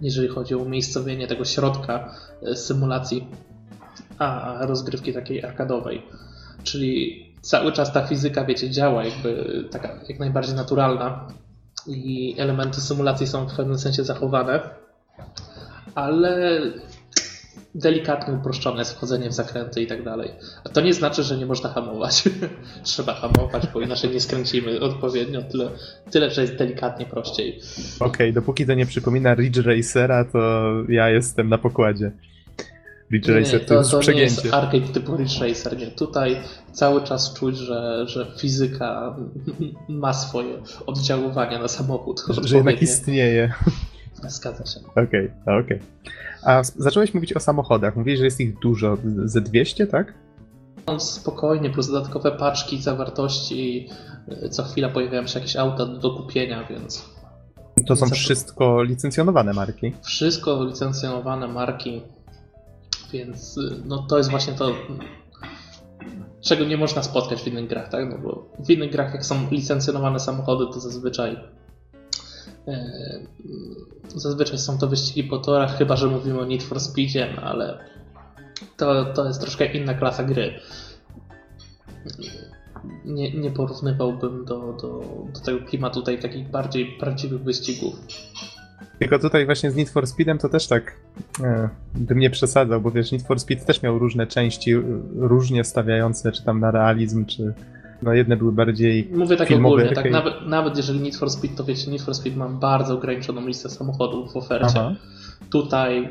jeżeli 0.00 0.28
chodzi 0.28 0.54
o 0.54 0.58
umiejscowienie 0.58 1.26
tego 1.26 1.44
środka 1.44 2.14
e, 2.42 2.56
symulacji, 2.56 3.26
a 4.18 4.58
rozgrywki 4.60 5.12
takiej 5.12 5.44
arkadowej. 5.44 6.02
Czyli 6.62 7.26
cały 7.40 7.72
czas 7.72 7.92
ta 7.92 8.06
fizyka, 8.06 8.44
wiecie, 8.44 8.70
działa 8.70 9.04
jakby 9.04 9.64
taka 9.70 9.88
jak 10.08 10.18
najbardziej 10.18 10.54
naturalna 10.54 11.28
i 11.86 12.34
elementy 12.38 12.80
symulacji 12.80 13.26
są 13.26 13.48
w 13.48 13.56
pewnym 13.56 13.78
sensie 13.78 14.04
zachowane, 14.04 14.60
ale 15.94 16.60
delikatnie 17.74 18.34
uproszczone 18.34 18.78
jest 18.78 18.92
wchodzenie 18.92 19.28
w 19.28 19.32
zakręty 19.32 19.82
i 19.82 19.86
tak 19.86 20.04
dalej. 20.04 20.30
A 20.64 20.68
to 20.68 20.80
nie 20.80 20.94
znaczy, 20.94 21.22
że 21.22 21.36
nie 21.36 21.46
można 21.46 21.68
hamować. 21.68 22.24
Trzeba 22.82 23.14
hamować, 23.14 23.66
bo 23.74 23.80
inaczej 23.80 24.10
nie 24.10 24.20
skręcimy 24.20 24.80
odpowiednio. 24.80 25.42
Tyle, 25.42 25.70
tyle 26.10 26.30
że 26.30 26.42
jest 26.42 26.56
delikatnie 26.56 27.06
prościej. 27.06 27.60
Okej, 27.96 28.08
okay, 28.08 28.32
dopóki 28.32 28.66
to 28.66 28.74
nie 28.74 28.86
przypomina 28.86 29.34
Ridge 29.34 29.58
Racera, 29.58 30.24
to 30.24 30.72
ja 30.88 31.08
jestem 31.08 31.48
na 31.48 31.58
pokładzie. 31.58 32.12
Ridge 33.12 33.28
nie, 33.28 33.34
Racer 33.34 33.60
to, 33.60 33.66
to 33.66 33.74
jest 33.74 33.90
to 33.90 33.98
przegięcie. 33.98 34.36
nie 34.36 34.42
jest 34.42 34.54
arcade 34.54 34.92
typu 34.92 35.16
Ridge 35.16 35.40
Racer, 35.40 35.78
nie. 35.78 35.86
Tutaj 35.86 36.36
cały 36.72 37.02
czas 37.02 37.34
czuć, 37.34 37.56
że, 37.56 38.04
że 38.06 38.26
fizyka 38.38 39.16
ma 39.88 40.12
swoje 40.12 40.54
oddziaływania 40.86 41.58
na 41.58 41.68
samochód. 41.68 42.22
Że, 42.28 42.48
że 42.48 42.56
jednak 42.56 42.82
istnieje. 42.82 43.52
Zgadza 44.28 44.66
się. 44.66 44.80
Okej, 44.90 45.04
okay, 45.04 45.30
okej. 45.44 45.60
Okay. 45.60 45.80
A 46.42 46.62
zacząłeś 46.62 47.14
mówić 47.14 47.32
o 47.32 47.40
samochodach. 47.40 47.96
Mówisz, 47.96 48.18
że 48.18 48.24
jest 48.24 48.40
ich 48.40 48.58
dużo, 48.58 48.96
ze 49.24 49.40
200, 49.40 49.86
tak? 49.86 50.14
Spokojnie, 50.98 51.70
plus 51.70 51.86
dodatkowe 51.86 52.32
paczki 52.32 52.82
zawartości. 52.82 53.88
Co 54.50 54.62
chwila 54.62 54.88
pojawiają 54.88 55.26
się 55.26 55.38
jakieś 55.38 55.56
auta 55.56 55.86
do 55.86 56.10
kupienia, 56.10 56.64
więc. 56.70 57.10
To 57.86 57.96
są 57.96 58.06
wszystko 58.06 58.82
licencjonowane 58.82 59.52
marki. 59.52 59.92
Wszystko 60.02 60.64
licencjonowane 60.64 61.48
marki, 61.48 62.02
więc 63.12 63.58
no 63.84 63.98
to 63.98 64.18
jest 64.18 64.30
właśnie 64.30 64.52
to, 64.52 64.72
czego 66.40 66.64
nie 66.64 66.76
można 66.76 67.02
spotkać 67.02 67.42
w 67.42 67.46
innych 67.46 67.68
grach, 67.68 67.88
tak? 67.88 68.10
No 68.10 68.18
bo 68.18 68.48
w 68.58 68.70
innych 68.70 68.92
grach, 68.92 69.12
jak 69.12 69.26
są 69.26 69.50
licencjonowane 69.50 70.20
samochody, 70.20 70.66
to 70.66 70.80
zazwyczaj 70.80 71.36
zazwyczaj 74.16 74.58
są 74.58 74.78
to 74.78 74.88
wyścigi 74.88 75.28
po 75.28 75.38
torach, 75.38 75.78
chyba 75.78 75.96
że 75.96 76.06
mówimy 76.06 76.40
o 76.40 76.44
Need 76.44 76.62
for 76.62 76.80
Speedzie, 76.80 77.28
no 77.36 77.42
ale 77.42 77.78
to, 78.76 79.04
to 79.04 79.26
jest 79.26 79.40
troszkę 79.40 79.72
inna 79.72 79.94
klasa 79.94 80.24
gry. 80.24 80.60
Nie, 83.04 83.32
nie 83.32 83.50
porównywałbym 83.50 84.44
do, 84.44 84.72
do, 84.72 85.04
do 85.34 85.40
tego 85.40 85.58
klimatu 85.66 86.00
tutaj 86.00 86.18
takich 86.18 86.48
bardziej 86.48 86.86
prawdziwych 86.86 87.42
wyścigów. 87.42 87.94
Tylko 88.98 89.18
tutaj 89.18 89.46
właśnie 89.46 89.70
z 89.70 89.76
Need 89.76 89.90
for 89.90 90.06
Speedem 90.06 90.38
to 90.38 90.48
też 90.48 90.66
tak 90.66 90.96
e, 91.42 91.68
bym 91.94 92.18
nie 92.18 92.30
przesadzał, 92.30 92.80
bo 92.80 92.90
wiesz, 92.90 93.12
Need 93.12 93.22
for 93.22 93.40
Speed 93.40 93.66
też 93.66 93.82
miał 93.82 93.98
różne 93.98 94.26
części, 94.26 94.74
różnie 95.16 95.64
stawiające, 95.64 96.32
czy 96.32 96.44
tam 96.44 96.60
na 96.60 96.70
realizm, 96.70 97.26
czy, 97.26 97.54
no 98.02 98.12
jedne 98.12 98.36
były 98.36 98.52
bardziej 98.52 99.10
Mówię 99.12 99.36
tak 99.36 99.50
ogólnie, 99.50 99.92
tak 99.92 100.10
nawet, 100.10 100.34
nawet 100.46 100.76
jeżeli 100.76 101.00
Need 101.00 101.16
for 101.16 101.30
Speed, 101.30 101.56
to 101.56 101.64
wiecie, 101.64 101.90
Need 101.90 102.02
for 102.02 102.14
Speed 102.14 102.36
ma 102.36 102.48
bardzo 102.48 102.94
ograniczoną 102.94 103.46
listę 103.46 103.68
samochodów 103.68 104.32
w 104.32 104.36
ofercie. 104.36 104.74
Aha. 104.76 104.94
Tutaj 105.50 106.08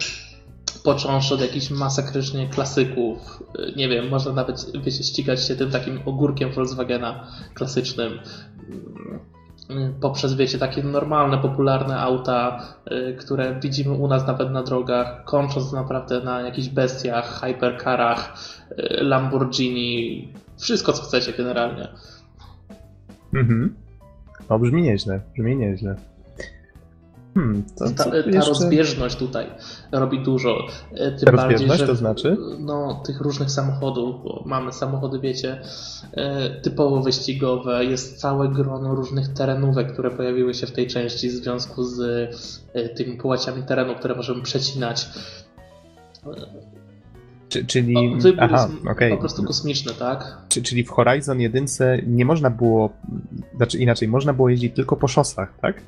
począwszy 0.83 1.33
od 1.33 1.41
jakichś 1.41 1.71
masakrycznie 1.71 2.49
klasyków, 2.49 3.43
nie 3.75 3.89
wiem, 3.89 4.09
można 4.09 4.31
nawet, 4.31 4.71
wiecie, 4.83 5.03
ścigać 5.03 5.47
się 5.47 5.55
tym 5.55 5.71
takim 5.71 5.99
ogórkiem 6.05 6.51
Volkswagena 6.51 7.27
klasycznym, 7.53 8.11
poprzez, 10.01 10.33
wiecie, 10.33 10.57
takie 10.57 10.83
normalne, 10.83 11.37
popularne 11.37 11.99
auta, 11.99 12.59
y, 12.91 13.15
które 13.19 13.59
widzimy 13.59 13.93
u 13.93 14.07
nas 14.07 14.27
nawet 14.27 14.51
na 14.51 14.63
drogach, 14.63 15.23
kończąc 15.25 15.73
naprawdę 15.73 16.21
na 16.21 16.41
jakichś 16.41 16.67
bestiach, 16.67 17.41
hypercarach, 17.41 18.33
y, 18.71 19.03
Lamborghini, 19.03 20.33
wszystko 20.59 20.93
co 20.93 21.03
chcecie 21.03 21.33
generalnie. 21.33 21.87
Mhm. 23.33 23.75
No 24.49 24.59
brzmi 24.59 24.81
nieźle, 24.81 25.21
brzmi 25.35 25.57
nieźle. 25.57 25.95
Hmm, 27.33 27.63
to, 27.77 27.85
ta, 27.89 28.03
ta 28.03 28.17
jeszcze... 28.17 28.49
rozbieżność 28.49 29.15
tutaj 29.15 29.45
robi 29.91 30.23
dużo. 30.23 30.67
E, 30.93 31.11
tym 31.11 31.25
ta 31.25 31.31
bardziej, 31.31 31.69
że, 31.69 31.87
to 31.87 31.95
znaczy? 31.95 32.37
No, 32.59 33.03
tych 33.05 33.21
różnych 33.21 33.51
samochodów, 33.51 34.23
bo 34.23 34.43
mamy 34.45 34.73
samochody, 34.73 35.19
wiecie, 35.19 35.61
e, 36.13 36.49
typowo 36.61 37.01
wyścigowe, 37.01 37.85
jest 37.85 38.19
całe 38.19 38.49
grono 38.49 38.95
różnych 38.95 39.27
terenówek, 39.27 39.93
które 39.93 40.11
pojawiły 40.11 40.53
się 40.53 40.67
w 40.67 40.71
tej 40.71 40.87
części 40.87 41.29
w 41.29 41.31
związku 41.31 41.83
z 41.83 41.99
e, 42.73 42.89
tymi 42.89 43.17
połaciami 43.17 43.63
terenu, 43.63 43.95
które 43.95 44.15
możemy 44.15 44.41
przecinać. 44.41 45.09
Czy, 47.49 47.65
czyli. 47.65 47.97
O, 47.97 48.21
wybór 48.21 48.43
Aha, 48.43 48.69
okay. 48.91 49.09
po 49.09 49.17
prostu 49.17 49.43
kosmiczny, 49.43 49.93
tak? 49.93 50.37
Czy, 50.49 50.61
czyli 50.61 50.83
w 50.83 50.89
Horizon 50.89 51.39
1 51.39 51.65
nie 52.07 52.25
można 52.25 52.49
było 52.49 52.93
znaczy 53.55 53.77
inaczej, 53.77 54.07
można 54.07 54.33
było 54.33 54.49
jeździć 54.49 54.75
tylko 54.75 54.95
po 54.95 55.07
szosach, 55.07 55.53
tak? 55.61 55.81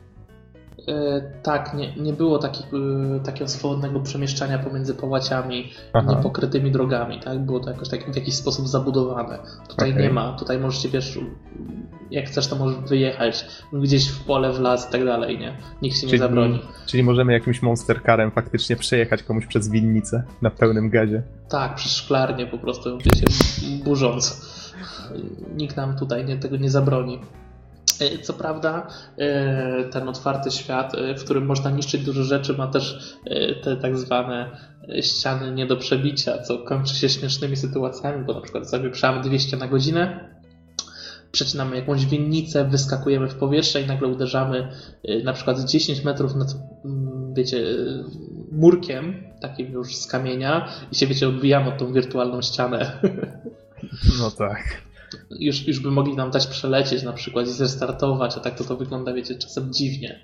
E, 0.87 1.21
tak, 1.43 1.73
nie, 1.73 1.95
nie 1.95 2.13
było 2.13 2.39
takich, 2.39 2.65
e, 2.65 3.19
takiego 3.19 3.47
swobodnego 3.47 3.99
przemieszczania 3.99 4.59
pomiędzy 4.59 4.95
połaciami 4.95 5.71
Aha. 5.93 6.07
niepokrytymi 6.15 6.71
drogami, 6.71 7.19
tak? 7.19 7.39
Było 7.39 7.59
to 7.59 7.69
jakoś 7.71 7.89
tak, 7.89 8.11
w 8.11 8.15
jakiś 8.15 8.35
sposób 8.35 8.67
zabudowane. 8.67 9.39
Tutaj 9.69 9.91
Okej. 9.91 10.03
nie 10.03 10.09
ma, 10.09 10.33
tutaj 10.33 10.59
możecie, 10.59 10.89
wiesz, 10.89 11.19
jak 12.11 12.25
chcesz, 12.25 12.47
to 12.47 12.55
możesz 12.55 12.79
wyjechać 12.89 13.45
gdzieś 13.73 14.07
w 14.09 14.23
pole, 14.23 14.53
w 14.53 14.59
las 14.59 14.89
i 14.89 14.91
tak 14.91 15.05
dalej, 15.05 15.39
nie? 15.39 15.57
Nikt 15.81 15.97
się 15.97 16.05
nie 16.05 16.09
Czyli- 16.09 16.19
zabroni. 16.19 16.59
Czyli 16.85 17.03
możemy 17.03 17.33
jakimś 17.33 17.61
monster 17.61 18.03
carem 18.05 18.31
faktycznie 18.31 18.75
przejechać 18.75 19.23
komuś 19.23 19.45
przez 19.47 19.69
winnicę 19.69 20.23
na 20.41 20.49
pełnym 20.49 20.89
gazie. 20.89 21.23
Tak, 21.49 21.75
przez 21.75 21.95
szklarnię 21.95 22.47
po 22.47 22.57
prostu, 22.57 22.97
wiecie, 22.97 23.25
burząc. 23.83 24.51
Nikt 25.55 25.77
nam 25.77 25.97
tutaj 25.97 26.25
nie, 26.25 26.37
tego 26.37 26.57
nie 26.57 26.69
zabroni. 26.69 27.19
E, 28.01 28.17
Co 28.17 28.33
prawda, 28.33 28.87
e, 29.17 29.83
ten 29.83 30.09
otwarty 30.09 30.51
świat, 30.51 30.95
e, 30.95 31.15
w 31.15 31.23
którym 31.23 31.45
można 31.45 31.71
niszczyć 31.71 32.03
dużo 32.03 32.23
rzeczy, 32.23 32.53
ma 32.53 32.67
też 32.67 33.15
te 33.63 33.77
tak 33.77 33.97
zwane 33.97 34.49
ściany 35.01 35.51
nie 35.51 35.65
do 35.65 35.77
przebicia, 35.77 36.37
co 36.37 36.57
kończy 36.57 36.95
się 36.95 37.09
śmiesznymi 37.09 37.55
sytuacjami, 37.55 38.25
bo 38.25 38.33
na 38.33 38.41
przykład 38.41 38.69
zawieprzamy 38.69 39.21
200 39.23 39.57
na 39.57 39.67
godzinę, 39.67 40.29
przecinamy 41.31 41.75
jakąś 41.75 42.05
winnicę, 42.05 42.65
wyskakujemy 42.65 43.27
w 43.27 43.35
powietrze 43.35 43.81
i 43.81 43.87
nagle 43.87 44.07
uderzamy 44.07 44.67
na 45.23 45.33
przykład 45.33 45.59
10 45.59 46.03
metrów 46.03 46.35
nad, 46.35 46.47
mm, 46.85 47.33
wiecie, 47.33 47.63
murkiem, 48.51 49.23
takim 49.41 49.71
już 49.71 49.95
z 49.95 50.07
kamienia 50.07 50.67
i 50.91 50.95
się, 50.95 51.07
wiecie, 51.07 51.27
odbijamy 51.27 51.69
od 51.69 51.77
tą 51.77 51.93
wirtualną 51.93 52.41
ścianę. 52.41 52.91
No 54.19 54.31
tak. 54.31 54.90
Już, 55.39 55.67
już 55.67 55.79
by 55.79 55.91
mogli 55.91 56.15
nam 56.15 56.31
dać 56.31 56.47
przelecieć 56.47 57.03
na 57.03 57.13
przykład 57.13 57.47
i 57.47 57.51
zrestartować, 57.51 58.37
a 58.37 58.39
tak 58.39 58.55
to 58.57 58.63
to 58.63 58.77
wygląda, 58.77 59.13
wiecie, 59.13 59.35
czasem 59.35 59.73
dziwnie. 59.73 60.19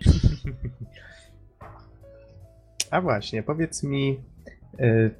A 2.92 3.02
właśnie, 3.02 3.44
powiedz 3.44 3.84
mi, 3.84 4.20
y, 4.80 5.12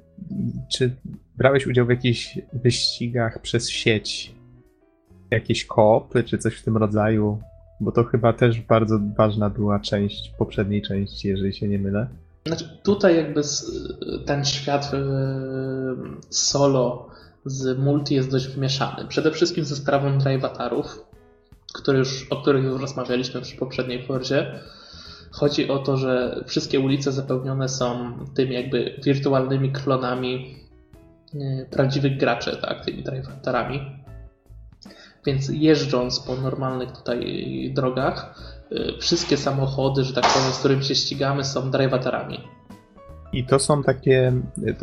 czy 0.72 0.96
brałeś 1.36 1.66
udział 1.66 1.86
w 1.86 1.90
jakichś 1.90 2.38
wyścigach 2.52 3.42
przez 3.42 3.70
sieć? 3.70 4.34
Jakieś 5.30 5.64
koopy, 5.64 6.24
czy 6.24 6.38
coś 6.38 6.54
w 6.54 6.64
tym 6.64 6.76
rodzaju? 6.76 7.38
Bo 7.80 7.92
to 7.92 8.04
chyba 8.04 8.32
też 8.32 8.60
bardzo 8.60 9.00
ważna 9.16 9.50
była 9.50 9.80
część 9.80 10.32
poprzedniej 10.38 10.82
części, 10.82 11.28
jeżeli 11.28 11.54
się 11.54 11.68
nie 11.68 11.78
mylę. 11.78 12.08
Znaczy, 12.46 12.78
tutaj 12.82 13.16
jakby 13.16 13.40
ten 14.26 14.44
świat 14.44 14.90
e, 14.94 15.00
solo 16.30 17.10
z 17.44 17.78
multi 17.78 18.14
jest 18.14 18.30
dość 18.30 18.48
wymieszany. 18.48 19.06
Przede 19.08 19.30
wszystkim 19.30 19.64
ze 19.64 19.76
sprawą 19.76 20.18
drivatarów, 20.18 21.06
który 21.74 21.98
już, 21.98 22.26
o 22.30 22.36
których 22.36 22.64
już 22.64 22.80
rozmawialiśmy 22.80 23.40
przy 23.40 23.56
poprzedniej 23.56 24.06
Forzie. 24.06 24.60
Chodzi 25.30 25.68
o 25.68 25.78
to, 25.78 25.96
że 25.96 26.44
wszystkie 26.46 26.80
ulice 26.80 27.12
zapełnione 27.12 27.68
są 27.68 28.12
tymi 28.34 28.54
jakby 28.54 29.00
wirtualnymi 29.04 29.72
klonami 29.72 30.56
e, 31.34 31.66
prawdziwych 31.70 32.18
graczy, 32.18 32.56
tak, 32.56 32.84
tymi 32.84 33.02
drivatarami. 33.02 33.98
Więc 35.26 35.48
jeżdżąc 35.52 36.20
po 36.20 36.34
normalnych 36.34 36.92
tutaj 36.92 37.72
drogach, 37.74 38.34
y, 38.72 38.98
wszystkie 39.00 39.36
samochody, 39.36 40.04
że 40.04 40.12
tak 40.12 40.32
powiem, 40.34 40.52
z 40.52 40.58
którymi 40.58 40.84
się 40.84 40.94
ścigamy, 40.94 41.44
są 41.44 41.70
drivatarami. 41.70 42.40
I 43.32 43.44
to 43.44 43.58
są 43.58 43.82
takie, 43.82 44.32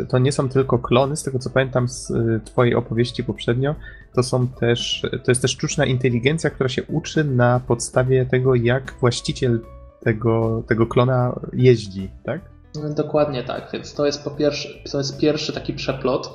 to 0.10 0.18
nie 0.18 0.32
są 0.32 0.50
tylko 0.50 0.80
klony, 0.80 1.16
z 1.16 1.24
tego 1.24 1.40
co 1.40 1.50
pamiętam 1.50 1.90
z 1.90 2.10
y, 2.10 2.42
twojej 2.46 2.76
opowieści 2.76 3.24
poprzednio, 3.24 3.76
to 4.16 4.24
są 4.24 4.48
też, 4.48 5.02
to 5.24 5.32
jest 5.32 5.42
też 5.42 5.52
sztuczna 5.52 5.86
inteligencja, 5.86 6.50
która 6.50 6.70
się 6.70 6.84
uczy 6.84 7.24
na 7.24 7.60
podstawie 7.60 8.26
tego, 8.26 8.56
jak 8.56 8.94
właściciel 9.00 9.60
tego, 10.04 10.64
tego 10.68 10.88
klona 10.88 11.40
jeździ, 11.54 12.10
tak? 12.24 12.42
Dokładnie 12.96 13.44
tak, 13.44 13.70
więc 13.74 13.94
to 13.94 14.06
jest 14.06 14.24
po 14.24 14.32
pierwsze, 14.32 14.70
to 14.92 14.98
jest 14.98 15.20
pierwszy 15.20 15.54
taki 15.54 15.74
przeplot 15.74 16.34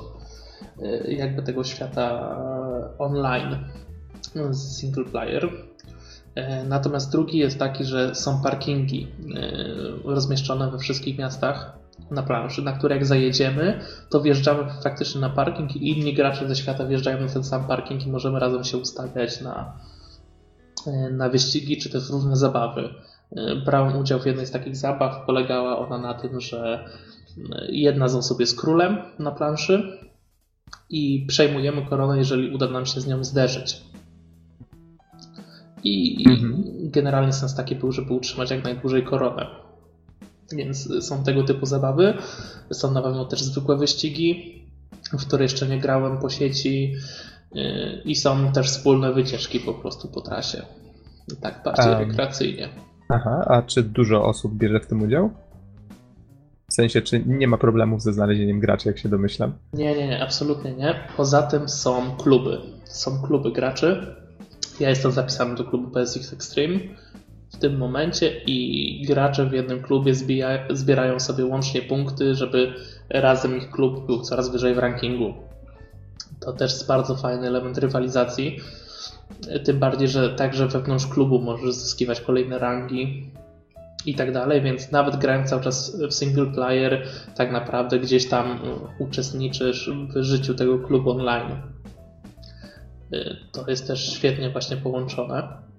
y, 0.79 1.13
jakby 1.13 1.43
tego 1.43 1.63
świata 1.63 2.37
online 2.97 3.57
z 4.49 4.77
single 4.77 5.05
player. 5.05 5.49
Natomiast 6.67 7.11
drugi 7.11 7.37
jest 7.37 7.59
taki, 7.59 7.85
że 7.85 8.15
są 8.15 8.41
parkingi 8.41 9.07
y, 10.05 10.11
rozmieszczone 10.13 10.71
we 10.71 10.77
wszystkich 10.77 11.17
miastach 11.17 11.80
na 12.11 12.23
planszy, 12.23 12.61
na 12.61 12.71
które 12.71 12.95
jak 12.95 13.05
zajedziemy, 13.05 13.79
to 14.09 14.21
wjeżdżamy 14.21 14.63
faktycznie 14.83 15.21
na 15.21 15.29
parking 15.29 15.75
i 15.75 15.89
inni 15.89 16.13
gracze 16.13 16.47
ze 16.47 16.55
świata 16.55 16.85
wjeżdżają 16.85 17.21
na 17.21 17.27
ten 17.27 17.43
sam 17.43 17.67
parking 17.67 18.07
i 18.07 18.11
możemy 18.11 18.39
razem 18.39 18.63
się 18.63 18.77
ustawiać 18.77 19.41
na, 19.41 19.73
y, 20.87 21.11
na 21.11 21.29
wyścigi 21.29 21.77
czy 21.77 21.89
też 21.89 22.09
różne 22.09 22.35
zabawy. 22.35 22.89
Y, 23.37 23.55
Brałem 23.65 23.97
udział 23.97 24.19
w 24.19 24.25
jednej 24.25 24.45
z 24.45 24.51
takich 24.51 24.75
zabaw. 24.75 25.25
Polegała 25.25 25.77
ona 25.77 25.97
na 25.97 26.13
tym, 26.13 26.39
że 26.41 26.85
y, 27.37 27.41
jedna 27.69 28.07
z 28.07 28.15
osób 28.15 28.39
jest 28.39 28.59
królem 28.59 28.97
na 29.19 29.31
planszy 29.31 29.97
i 30.89 31.25
przejmujemy 31.27 31.85
koronę, 31.85 32.17
jeżeli 32.17 32.55
uda 32.55 32.67
nam 32.67 32.85
się 32.85 33.01
z 33.01 33.07
nią 33.07 33.23
zderzyć. 33.23 33.81
I, 35.83 36.25
Mhm. 36.29 36.63
i 36.65 36.89
generalnie 36.89 37.33
sens 37.33 37.55
taki 37.55 37.75
był, 37.75 37.91
żeby 37.91 38.13
utrzymać 38.13 38.51
jak 38.51 38.63
najdłużej 38.63 39.03
koronę. 39.03 39.70
Więc 40.55 40.89
są 41.05 41.23
tego 41.23 41.43
typu 41.43 41.65
zabawy. 41.65 42.13
Są 42.71 42.91
na 42.91 43.01
pewno 43.01 43.25
też 43.25 43.43
zwykłe 43.43 43.77
wyścigi, 43.77 44.61
w 45.13 45.25
które 45.27 45.43
jeszcze 45.43 45.67
nie 45.67 45.79
grałem 45.79 46.17
po 46.17 46.29
sieci. 46.29 46.93
y, 47.55 47.59
I 48.05 48.15
są 48.15 48.51
też 48.51 48.67
wspólne 48.67 49.13
wycieczki 49.13 49.59
po 49.59 49.73
prostu 49.73 50.07
po 50.07 50.21
trasie. 50.21 50.61
Tak, 51.41 51.61
bardziej 51.65 51.93
Em. 51.93 51.99
rekreacyjnie. 51.99 52.69
Aha, 53.09 53.45
a 53.47 53.61
czy 53.61 53.83
dużo 53.83 54.25
osób 54.25 54.53
bierze 54.53 54.79
w 54.79 54.87
tym 54.87 55.01
udział? 55.01 55.29
W 56.71 56.73
sensie, 56.73 57.01
czy 57.01 57.23
nie 57.25 57.47
ma 57.47 57.57
problemów 57.57 58.01
ze 58.01 58.13
znalezieniem 58.13 58.59
graczy, 58.59 58.87
jak 58.87 58.97
się 58.99 59.09
domyślam? 59.09 59.53
Nie, 59.73 59.95
nie, 59.95 60.07
nie, 60.07 60.23
absolutnie 60.23 60.73
nie. 60.73 60.95
Poza 61.17 61.41
tym 61.43 61.69
są 61.69 62.15
kluby. 62.17 62.57
Są 62.85 63.21
kluby 63.21 63.51
graczy. 63.51 64.15
Ja 64.79 64.89
jestem 64.89 65.11
zapisany 65.11 65.55
do 65.55 65.63
klubu 65.63 65.91
PSX 65.91 66.33
Extreme 66.33 66.79
w 67.53 67.57
tym 67.57 67.77
momencie 67.77 68.41
i 68.45 69.05
gracze 69.07 69.45
w 69.45 69.53
jednym 69.53 69.81
klubie 69.81 70.15
zbija, 70.15 70.67
zbierają 70.69 71.19
sobie 71.19 71.45
łącznie 71.45 71.81
punkty, 71.81 72.35
żeby 72.35 72.73
razem 73.09 73.57
ich 73.57 73.71
klub 73.71 74.05
był 74.05 74.21
coraz 74.21 74.49
wyżej 74.49 74.75
w 74.75 74.77
rankingu. 74.77 75.33
To 76.39 76.53
też 76.53 76.71
jest 76.71 76.87
bardzo 76.87 77.15
fajny 77.15 77.47
element 77.47 77.77
rywalizacji. 77.77 78.59
Tym 79.63 79.79
bardziej, 79.79 80.07
że 80.07 80.29
także 80.29 80.67
wewnątrz 80.67 81.07
klubu 81.07 81.39
możesz 81.39 81.75
zyskiwać 81.75 82.21
kolejne 82.21 82.59
rangi 82.59 83.31
i 84.05 84.15
tak 84.15 84.31
dalej, 84.31 84.61
więc 84.61 84.91
nawet 84.91 85.15
grając 85.15 85.49
cały 85.49 85.61
czas 85.61 86.01
w 86.09 86.13
single 86.13 86.45
player, 86.45 87.07
tak 87.35 87.51
naprawdę 87.51 87.99
gdzieś 87.99 88.29
tam 88.29 88.59
uczestniczysz 88.99 89.89
w 89.89 90.23
życiu 90.23 90.53
tego 90.53 90.79
klubu 90.79 91.11
online. 91.11 91.51
Y, 93.13 93.35
To 93.51 93.69
jest 93.69 93.87
też 93.87 94.13
świetnie 94.13 94.49
właśnie 94.49 94.77
połączone. 94.77 95.70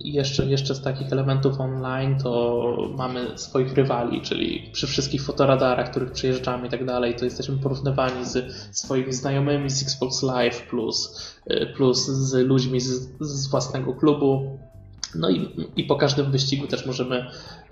Jeszcze, 0.00 0.46
jeszcze 0.46 0.74
z 0.74 0.82
takich 0.82 1.12
elementów 1.12 1.60
online 1.60 2.18
to 2.18 2.62
mamy 2.96 3.38
swoich 3.38 3.74
rywali, 3.74 4.20
czyli 4.20 4.70
przy 4.72 4.86
wszystkich 4.86 5.22
fotoradarach, 5.22 5.90
których 5.90 6.12
przyjeżdżamy 6.12 6.66
i 6.66 6.70
tak 6.70 6.84
dalej, 6.84 7.14
to 7.14 7.24
jesteśmy 7.24 7.56
porównywani 7.56 8.26
z 8.26 8.54
swoimi 8.78 9.12
znajomymi 9.12 9.70
z 9.70 9.82
Xbox 9.82 10.22
Live 10.22 10.62
plus, 10.62 11.30
y, 11.50 11.66
plus 11.76 12.06
z 12.06 12.34
ludźmi 12.34 12.80
z, 12.80 13.08
z 13.20 13.50
własnego 13.50 13.94
klubu. 13.94 14.58
No 15.14 15.30
i, 15.30 15.68
i 15.76 15.84
po 15.84 15.96
każdym 15.96 16.30
wyścigu 16.30 16.66
też 16.66 16.86
możemy, 16.86 17.26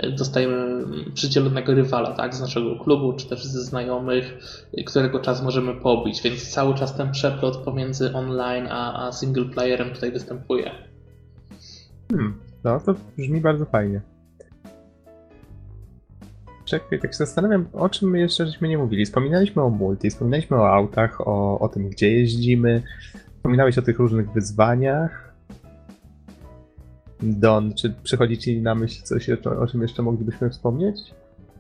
y, 0.05 0.13
dostajemy 0.13 0.85
przydzielonego 1.15 1.75
rywala, 1.75 2.13
tak, 2.13 2.35
z 2.35 2.41
naszego 2.41 2.77
klubu, 2.77 3.13
czy 3.13 3.27
też 3.27 3.45
ze 3.45 3.63
znajomych, 3.63 4.39
y, 4.79 4.85
którego 4.85 5.21
czas 5.21 5.43
możemy 5.43 5.75
pobić, 5.75 6.23
więc 6.23 6.51
cały 6.51 6.75
czas 6.75 6.97
ten 6.97 7.13
przeplot 7.13 7.57
pomiędzy 7.57 8.13
online 8.13 8.67
a, 8.71 9.07
a 9.07 9.13
single 9.13 9.45
playerem 9.45 9.91
tutaj 9.95 10.13
występuje. 10.13 10.96
Hmm, 12.11 12.41
no 12.65 12.81
to 12.81 12.95
brzmi 13.19 13.41
bardzo 13.41 13.65
fajnie. 13.65 14.01
Czekaj, 16.65 17.01
tak 17.01 17.13
się 17.13 17.19
zastanawiam, 17.19 17.67
o 17.73 17.89
czym 17.89 18.11
my 18.11 18.21
jeszcze 18.21 18.47
żeśmy 18.47 18.69
nie 18.69 18.79
mówili. 18.79 19.05
Wspominaliśmy 19.05 19.63
o 19.63 19.71
multi, 19.71 20.11
wspominaliśmy 20.11 20.57
o 20.57 20.69
autach, 20.69 21.21
o, 21.21 21.59
o 21.59 21.69
tym, 21.69 21.89
gdzie 21.89 22.13
jeździmy. 22.13 22.83
Wspominałeś 23.37 23.79
o 23.79 23.83
tych 23.83 23.99
różnych 23.99 24.33
wyzwaniach. 24.33 25.35
Don, 27.23 27.75
czy 27.75 27.95
przychodzi 28.03 28.39
ci 28.39 28.61
na 28.61 28.75
myśl 28.75 29.03
coś, 29.03 29.31
o 29.61 29.67
czym 29.67 29.83
jeszcze 29.83 30.03
moglibyśmy 30.03 30.51
wspomnieć? 30.51 30.97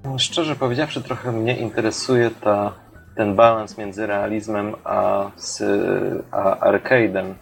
No, 0.04 0.18
Szczerze 0.18 0.56
powiedziawszy, 0.56 1.02
trochę 1.02 1.32
mnie 1.32 1.56
interesuje 1.56 2.30
ta, 2.30 2.72
ten 3.14 3.36
balans 3.36 3.78
między 3.78 4.06
realizmem 4.06 4.74
a, 4.84 5.30
a 6.30 6.70
arcade'em. 6.72 7.34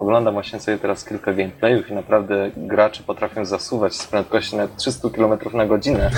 Oglądam 0.00 0.34
właśnie 0.34 0.60
sobie 0.60 0.78
teraz 0.78 1.04
kilka 1.04 1.32
gameplayów 1.32 1.90
i 1.90 1.94
naprawdę 1.94 2.50
gracze 2.56 3.02
potrafią 3.02 3.44
zasuwać 3.44 3.94
z 3.94 4.06
prędkości 4.06 4.56
na 4.56 4.68
300 4.68 5.08
km 5.10 5.38
na 5.52 5.66
godzinę. 5.66 6.10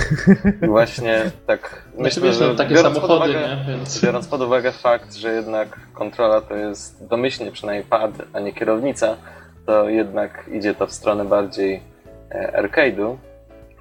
I 0.63 0.67
właśnie 0.67 1.31
tak 1.47 1.83
myślę, 1.97 2.23
wiesz, 2.23 2.35
że 2.35 2.55
takie 2.55 2.77
samochody, 2.77 3.13
uwagę, 3.13 3.33
nie? 3.33 3.65
Więc... 3.67 4.01
biorąc 4.03 4.27
pod 4.27 4.41
uwagę 4.41 4.71
fakt, 4.71 5.13
że 5.13 5.33
jednak 5.33 5.79
kontrola 5.93 6.41
to 6.41 6.55
jest 6.55 7.07
domyślnie 7.07 7.51
przynajmniej 7.51 7.85
pad, 7.85 8.11
a 8.33 8.39
nie 8.39 8.53
kierownica, 8.53 9.17
to 9.65 9.89
jednak 9.89 10.49
idzie 10.53 10.75
to 10.75 10.87
w 10.87 10.91
stronę 10.91 11.25
bardziej 11.25 11.83
e, 12.31 12.63
arcade'u. 12.63 13.15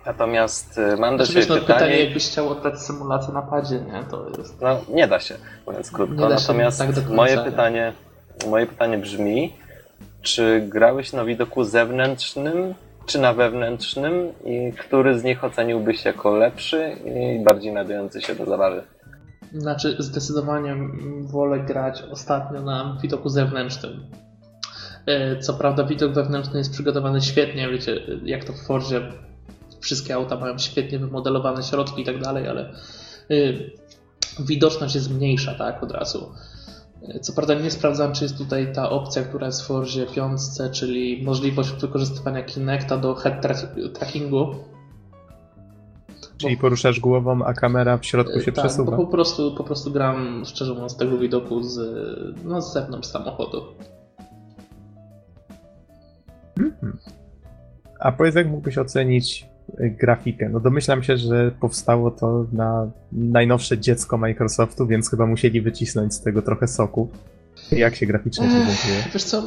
Natomiast 0.07 0.79
e, 0.79 0.97
mam 0.97 1.17
do 1.17 1.25
znaczy, 1.25 1.41
Ciebie 1.41 1.55
no, 1.55 1.61
pytanie... 1.61 1.81
pytanie... 1.81 2.05
jakbyś 2.05 2.27
chciał 2.27 2.49
oddać 2.49 2.81
symulację 2.81 3.35
na 3.35 3.43
padzie, 3.43 3.81
nie? 3.81 4.05
To 4.11 4.27
jest... 4.39 4.61
No, 4.61 4.81
nie 4.89 5.09
da 5.09 5.21
się, 5.21 5.35
mówiąc 5.67 5.91
krótko. 5.91 6.29
Natomiast 6.29 6.79
tak 6.79 7.09
moje, 7.11 7.39
pytanie, 7.39 7.93
moje 8.49 8.67
pytanie 8.67 8.99
brzmi, 8.99 9.62
czy 10.23 10.67
grałeś 10.69 11.13
na 11.13 11.25
widoku 11.25 11.65
zewnętrznym, 11.65 12.75
czy 13.07 13.19
na 13.19 13.33
wewnętrznym 13.33 14.33
i 14.45 14.73
który 14.73 15.19
z 15.19 15.25
nich 15.25 15.45
oceniłbyś 15.45 16.05
jako 16.05 16.37
lepszy 16.37 16.97
i 17.05 17.45
bardziej 17.45 17.73
nadający 17.73 18.23
się 18.23 18.35
do 18.35 18.47
zabawy? 18.47 18.83
Znaczy, 19.55 19.97
zdecydowanie 19.99 20.77
wolę 21.21 21.61
grać 21.61 22.03
ostatnio 22.11 22.63
na 22.63 22.99
widoku 23.03 23.29
zewnętrznym. 23.29 24.07
E, 25.07 25.39
co 25.39 25.55
prawda, 25.55 25.85
widok 25.85 26.13
wewnętrzny 26.13 26.59
jest 26.59 26.73
przygotowany 26.73 27.21
świetnie, 27.21 27.69
wiecie, 27.69 28.01
jak 28.25 28.45
to 28.45 28.53
w 28.53 28.61
Forzie 28.67 29.01
wszystkie 29.81 30.15
auta 30.15 30.37
mają 30.37 30.59
świetnie 30.59 30.99
wymodelowane 30.99 31.63
środki 31.63 32.03
i 32.03 32.05
tak 32.05 32.21
dalej, 32.21 32.49
ale 32.49 32.63
e, 32.63 33.35
widoczność 34.41 34.95
jest 34.95 35.15
mniejsza, 35.15 35.55
tak, 35.55 35.83
od 35.83 35.93
razu. 35.93 36.33
Co 37.21 37.33
prawda 37.33 37.55
nie 37.55 37.71
sprawdzam, 37.71 38.13
czy 38.13 38.25
jest 38.25 38.39
tutaj 38.39 38.73
ta 38.73 38.91
opcja, 38.91 39.23
która 39.23 39.47
jest 39.47 39.63
w 39.63 39.67
Forzie 39.67 40.07
5, 40.07 40.41
czyli 40.73 41.25
możliwość 41.25 41.73
wykorzystywania 41.73 42.43
Kinecta 42.43 42.97
do 42.97 43.15
head 43.15 43.47
trackingu. 43.95 44.55
Czyli 46.37 46.57
poruszasz 46.57 47.01
głową, 47.01 47.45
a 47.45 47.55
kamera 47.55 47.99
w 47.99 48.07
środku 48.07 48.41
się 48.41 48.53
tak, 48.53 48.65
przesuwa. 48.65 48.97
po 48.97 49.07
prostu, 49.07 49.55
po 49.55 49.65
prostu 49.65 49.91
gram, 49.91 50.43
szczerze 50.45 50.75
mówiąc, 50.75 50.93
z 50.93 50.97
tego 50.97 51.19
widoku 51.19 51.63
z, 51.63 51.79
no, 52.45 52.63
z 52.63 52.73
zewnątrz 52.73 53.09
samochodu. 53.09 53.63
Hmm. 56.59 56.99
A 58.01 58.13
powiedz, 58.13 58.35
jak 58.35 58.49
mógłbyś 58.49 58.79
ocenić 58.79 59.52
grafikę. 59.79 60.49
No 60.49 60.61
domyślam 60.61 61.03
się, 61.03 61.17
że 61.17 61.51
powstało 61.61 62.11
to 62.11 62.47
na 62.53 62.91
najnowsze 63.13 63.79
dziecko 63.79 64.19
Microsoftu, 64.19 64.87
więc 64.87 65.11
chyba 65.11 65.27
musieli 65.27 65.61
wycisnąć 65.61 66.15
z 66.15 66.21
tego 66.21 66.43
trochę 66.43 66.69
soku. 66.69 67.09
Jak 67.73 67.97
się 67.97 68.07
graficznie 68.07 68.47
prezentuje? 68.47 69.13
Wiesz 69.13 69.25
co, 69.25 69.43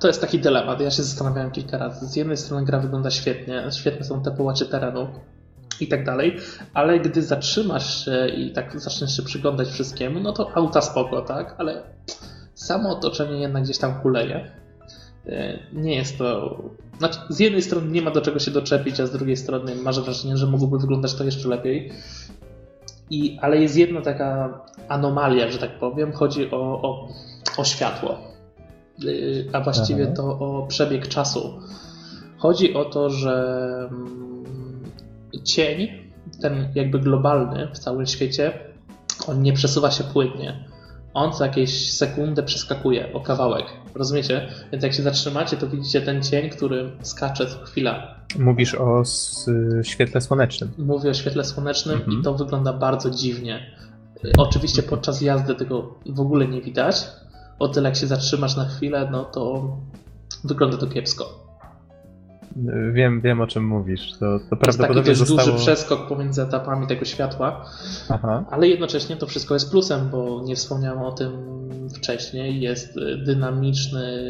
to 0.00 0.08
jest 0.08 0.20
taki 0.20 0.38
dylemat. 0.38 0.80
Ja 0.80 0.90
się 0.90 1.02
zastanawiałem 1.02 1.50
kilka 1.50 1.78
razy. 1.78 2.06
Z 2.06 2.16
jednej 2.16 2.36
strony 2.36 2.66
gra 2.66 2.80
wygląda 2.80 3.10
świetnie, 3.10 3.64
świetne 3.70 4.04
są 4.04 4.22
te 4.22 4.30
połacie 4.30 4.66
terenu 4.66 5.08
i 5.80 5.88
tak 5.88 6.04
dalej, 6.04 6.36
ale 6.74 7.00
gdy 7.00 7.22
zatrzymasz 7.22 8.04
się 8.04 8.28
i 8.28 8.52
tak 8.52 8.80
zaczniesz 8.80 9.16
się 9.16 9.22
przyglądać 9.22 9.68
wszystkiemu, 9.68 10.20
no 10.20 10.32
to 10.32 10.56
auta 10.56 10.80
spoko, 10.80 11.22
tak? 11.22 11.54
Ale 11.58 11.82
samo 12.54 12.90
otoczenie 12.90 13.40
jednak 13.40 13.62
gdzieś 13.62 13.78
tam 13.78 14.00
kuleje. 14.00 14.50
E, 15.28 15.58
nie 15.72 15.94
jest 15.94 16.18
to. 16.18 16.58
Znaczy, 16.98 17.18
z 17.28 17.40
jednej 17.40 17.62
strony 17.62 17.90
nie 17.90 18.02
ma 18.02 18.10
do 18.10 18.20
czego 18.20 18.38
się 18.38 18.50
doczepić, 18.50 19.00
a 19.00 19.06
z 19.06 19.12
drugiej 19.12 19.36
strony 19.36 19.74
masz 19.74 20.00
wrażenie, 20.00 20.36
że 20.36 20.46
mogłoby 20.46 20.78
wyglądać 20.78 21.14
to 21.14 21.24
jeszcze 21.24 21.48
lepiej. 21.48 21.92
I, 23.10 23.38
ale 23.40 23.62
jest 23.62 23.76
jedna 23.76 24.00
taka 24.00 24.60
anomalia, 24.88 25.50
że 25.50 25.58
tak 25.58 25.78
powiem. 25.78 26.12
Chodzi 26.12 26.50
o, 26.50 26.82
o, 26.82 27.08
o 27.56 27.64
światło, 27.64 28.18
e, 29.04 29.56
a 29.56 29.60
właściwie 29.60 30.04
Aha. 30.04 30.14
to 30.16 30.24
o 30.24 30.66
przebieg 30.66 31.08
czasu. 31.08 31.60
Chodzi 32.38 32.74
o 32.74 32.84
to, 32.84 33.10
że 33.10 33.88
mm, 33.90 34.44
cień, 35.44 35.88
ten 36.40 36.68
jakby 36.74 36.98
globalny 36.98 37.68
w 37.74 37.78
całym 37.78 38.06
świecie, 38.06 38.52
on 39.28 39.42
nie 39.42 39.52
przesuwa 39.52 39.90
się 39.90 40.04
płynnie 40.04 40.67
on 41.18 41.32
co 41.32 41.44
jakieś 41.44 41.92
sekundę 41.92 42.42
przeskakuje 42.42 43.12
o 43.12 43.20
kawałek. 43.20 43.66
Rozumiecie? 43.94 44.48
Więc 44.72 44.84
jak 44.84 44.92
się 44.92 45.02
zatrzymacie, 45.02 45.56
to 45.56 45.66
widzicie 45.66 46.00
ten 46.00 46.22
cień, 46.22 46.50
który 46.50 46.90
skacze 47.02 47.46
co 47.46 47.58
chwila. 47.58 48.20
Mówisz 48.38 48.74
o 48.74 49.02
świetle 49.82 50.20
słonecznym. 50.20 50.70
Mówię 50.78 51.10
o 51.10 51.14
świetle 51.14 51.44
słonecznym 51.44 51.98
mhm. 51.98 52.20
i 52.20 52.22
to 52.22 52.34
wygląda 52.34 52.72
bardzo 52.72 53.10
dziwnie. 53.10 53.76
Oczywiście 54.38 54.82
podczas 54.82 55.20
jazdy 55.20 55.54
tego 55.54 55.94
w 56.06 56.20
ogóle 56.20 56.48
nie 56.48 56.60
widać. 56.60 57.06
O 57.58 57.68
tyle 57.68 57.88
jak 57.88 57.98
się 57.98 58.06
zatrzymasz 58.06 58.56
na 58.56 58.64
chwilę, 58.64 59.08
no 59.12 59.24
to 59.24 59.76
wygląda 60.44 60.76
to 60.76 60.86
kiepsko. 60.86 61.47
Wiem, 62.92 63.20
wiem 63.20 63.40
o 63.40 63.46
czym 63.46 63.66
mówisz. 63.66 64.12
To, 64.12 64.40
to, 64.50 64.66
jest 64.66 64.78
taki 64.78 65.14
zostało... 65.14 65.50
duży 65.50 65.58
przeskok 65.58 66.08
pomiędzy 66.08 66.42
etapami 66.42 66.86
tego 66.86 67.04
światła, 67.04 67.64
Aha. 68.08 68.44
ale 68.50 68.68
jednocześnie 68.68 69.16
to 69.16 69.26
wszystko 69.26 69.54
jest 69.54 69.70
plusem, 69.70 70.08
bo 70.10 70.42
nie 70.44 70.56
wspomniałem 70.56 71.02
o 71.02 71.12
tym 71.12 71.32
wcześniej. 71.96 72.60
Jest 72.60 72.94
dynamiczny 73.24 74.22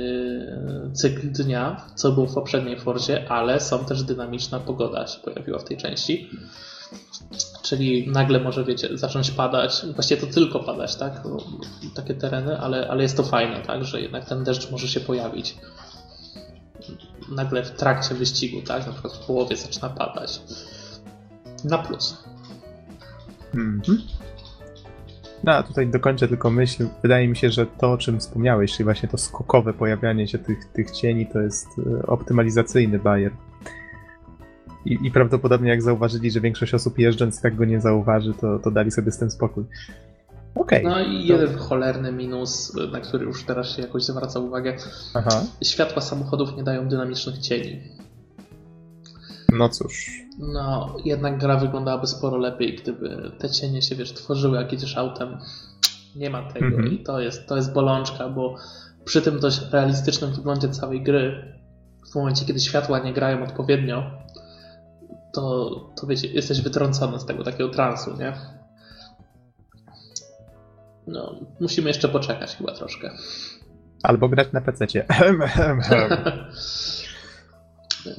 cykl 0.93 1.33
dnia, 1.33 1.85
co 1.95 2.12
było 2.12 2.27
w 2.27 2.35
poprzedniej 2.35 2.81
Forzie, 2.81 3.29
ale 3.29 3.61
są 3.61 3.85
też 3.85 4.03
dynamiczna 4.03 4.61
pogoda 4.61 5.07
się 5.07 5.21
pojawiła 5.21 5.59
w 5.59 5.64
tej 5.64 5.77
części. 5.77 6.31
Czyli 7.62 8.11
nagle 8.11 8.41
może, 8.41 8.64
wiecie, 8.64 8.99
zacząć 8.99 9.31
padać, 9.31 9.83
właściwie 9.95 10.21
to 10.21 10.27
tylko 10.27 10.61
padać, 10.61 10.97
tak? 10.97 11.23
Takie 11.95 12.14
tereny, 12.14 12.59
ale, 12.59 12.89
ale 12.89 13.03
jest 13.03 13.16
to 13.16 13.23
fajne, 13.23 13.62
tak? 13.62 13.85
Że 13.85 14.01
jednak 14.01 14.25
ten 14.25 14.45
deszcz 14.45 14.71
może 14.71 14.89
się 14.89 15.01
pojawić 15.01 15.57
nagle 17.31 17.62
w 17.64 17.70
trakcie 17.70 18.14
wyścigu, 18.14 18.62
tak? 18.62 18.87
Na 18.87 18.93
przykład 18.93 19.12
w 19.12 19.26
połowie 19.26 19.57
zaczyna 19.57 19.89
padać. 19.89 20.41
Na 21.64 21.79
plus. 21.79 22.24
Mhm. 23.55 23.99
No, 25.45 25.53
a 25.53 25.62
tutaj 25.62 25.87
dokończę 25.87 26.29
tylko 26.29 26.51
myśl. 26.51 26.87
Wydaje 27.03 27.29
mi 27.29 27.37
się, 27.37 27.51
że 27.51 27.66
to, 27.66 27.93
o 27.93 27.99
czym 27.99 28.20
wspomniałeś, 28.20 28.72
czyli 28.72 28.85
właśnie 28.85 29.09
to 29.09 29.18
skokowe 29.18 29.74
pojawianie 29.74 30.29
się 30.29 30.39
tych, 30.39 30.64
tych 30.64 30.91
cieni, 30.91 31.26
to 31.26 31.41
jest 31.41 31.66
e, 31.79 32.07
optymalizacyjny 32.07 32.99
bajer. 32.99 33.33
I, 34.85 34.99
I, 35.03 35.11
prawdopodobnie 35.11 35.70
jak 35.70 35.83
zauważyli, 35.83 36.31
że 36.31 36.41
większość 36.41 36.74
osób 36.74 36.99
jeżdżąc 36.99 37.41
tak 37.41 37.57
go 37.57 37.64
nie 37.64 37.81
zauważy, 37.81 38.35
to, 38.35 38.59
to 38.59 38.70
dali 38.70 38.91
sobie 38.91 39.12
z 39.12 39.18
tym 39.18 39.31
spokój. 39.31 39.64
Okay, 40.59 40.83
no 40.83 41.01
i 41.01 41.29
to... 41.29 41.33
jeden 41.33 41.59
cholerny 41.59 42.13
minus, 42.13 42.77
na 42.93 43.01
który 43.01 43.25
już 43.25 43.45
teraz 43.45 43.77
się 43.77 43.83
jakoś 43.83 44.05
zwraca 44.05 44.41
uwagę. 44.41 44.77
Aha. 45.15 45.43
Światła 45.63 46.03
samochodów 46.03 46.57
nie 46.57 46.63
dają 46.63 46.89
dynamicznych 46.89 47.39
cieni. 47.39 47.81
No 49.53 49.69
cóż. 49.69 50.11
No, 50.39 50.97
jednak 51.05 51.39
gra 51.39 51.57
wyglądałaby 51.57 52.07
sporo 52.07 52.37
lepiej, 52.37 52.77
gdyby 52.77 53.31
te 53.39 53.51
cienie 53.51 53.83
się, 53.83 53.97
wiesz, 53.97 54.13
tworzyły 54.13 54.57
jak 54.57 54.73
jedziesz 54.73 54.97
autem. 54.97 55.39
Nie 56.17 56.31
ma 56.31 56.53
tego 56.53 56.67
mm 56.67 56.85
-hmm. 56.85 56.93
i 56.93 57.03
to 57.03 57.21
jest, 57.21 57.47
to 57.47 57.57
jest 57.57 57.73
bolączka, 57.73 58.29
bo 58.29 58.57
przy 59.05 59.23
tym 59.23 59.41
dość 59.41 59.61
realistycznym 59.71 60.33
wyglądzie 60.33 60.69
całej 60.69 61.03
gry, 61.03 61.55
w 62.13 62.15
momencie, 62.15 62.45
kiedy 62.45 62.61
światła 62.61 62.99
nie 62.99 63.13
grają 63.13 63.43
odpowiednio, 63.43 64.11
to, 65.33 65.71
to 66.01 66.07
wiecie, 66.07 66.29
jesteś 66.29 66.61
wytrącony 66.61 67.21
z 67.21 67.25
tego 67.25 67.45
takiego 67.45 67.69
transu, 67.69 68.17
nie? 68.19 68.58
No, 71.09 71.41
musimy 71.61 71.89
jeszcze 71.89 72.09
poczekać 72.09 72.57
chyba 72.57 72.75
troszkę. 72.75 73.11
Albo 74.03 74.29
grać 74.29 74.53
na 74.53 74.61
PC. 74.61 74.87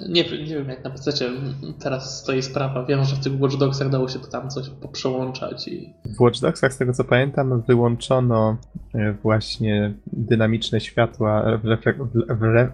nie, 0.10 0.24
nie 0.24 0.56
wiem 0.56 0.70
jak 0.70 0.84
na 0.84 0.90
PC 0.90 1.12
teraz 1.84 2.20
stoi 2.20 2.42
sprawa. 2.42 2.86
Wiem, 2.86 3.04
że 3.04 3.16
w 3.16 3.24
tych 3.24 3.42
Watch 3.42 3.56
Dogsach 3.56 3.90
dało 3.90 4.08
się 4.08 4.20
to 4.20 4.28
tam 4.28 4.50
coś 4.50 4.70
poprzełączać. 4.70 5.68
I... 5.68 5.94
W 6.18 6.22
Watch 6.22 6.40
Dogsach, 6.40 6.74
z 6.74 6.78
tego 6.78 6.94
co 6.94 7.04
pamiętam, 7.04 7.64
wyłączono 7.68 8.58
e, 8.96 9.14
właśnie 9.14 9.94
dynamiczne 10.14 10.80
światła 10.82 11.58
w, 11.58 11.66
reflek 11.66 11.98
w, 12.04 12.44
re 12.46 12.72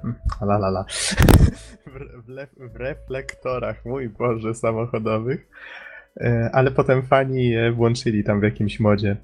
w, 2.28 2.74
w 2.74 2.76
reflektorach, 2.76 3.86
mój 3.86 4.10
Boże, 4.10 4.54
samochodowych. 4.54 5.50
E, 6.18 6.50
ale 6.54 6.72
potem 6.72 7.04
fani 7.04 7.50
je 7.50 7.72
włączyli 7.72 8.24
tam 8.24 8.40
w 8.40 8.44
jakimś 8.44 8.80
modzie. 8.80 9.18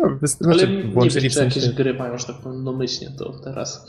No, 0.00 0.18
znaczy, 0.22 0.64
Ale 0.64 0.72
nie 0.72 1.10
wiem, 1.10 1.30
czy 1.30 1.44
jakieś 1.44 1.68
gry 1.68 1.94
mają, 1.94 2.18
że 2.18 2.26
tak 2.26 2.36
powiem, 2.36 2.64
domyślnie 2.64 3.16
to 3.18 3.32
teraz. 3.44 3.86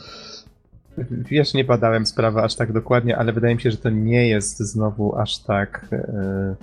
Wiesz, 1.08 1.54
nie 1.54 1.64
badałem 1.64 2.06
sprawy 2.06 2.42
aż 2.42 2.54
tak 2.54 2.72
dokładnie, 2.72 3.18
ale 3.18 3.32
wydaje 3.32 3.54
mi 3.54 3.60
się, 3.60 3.70
że 3.70 3.76
to 3.76 3.90
nie 3.90 4.28
jest 4.28 4.58
znowu 4.58 5.16
aż 5.16 5.38
tak 5.38 5.88
e, 5.92 6.56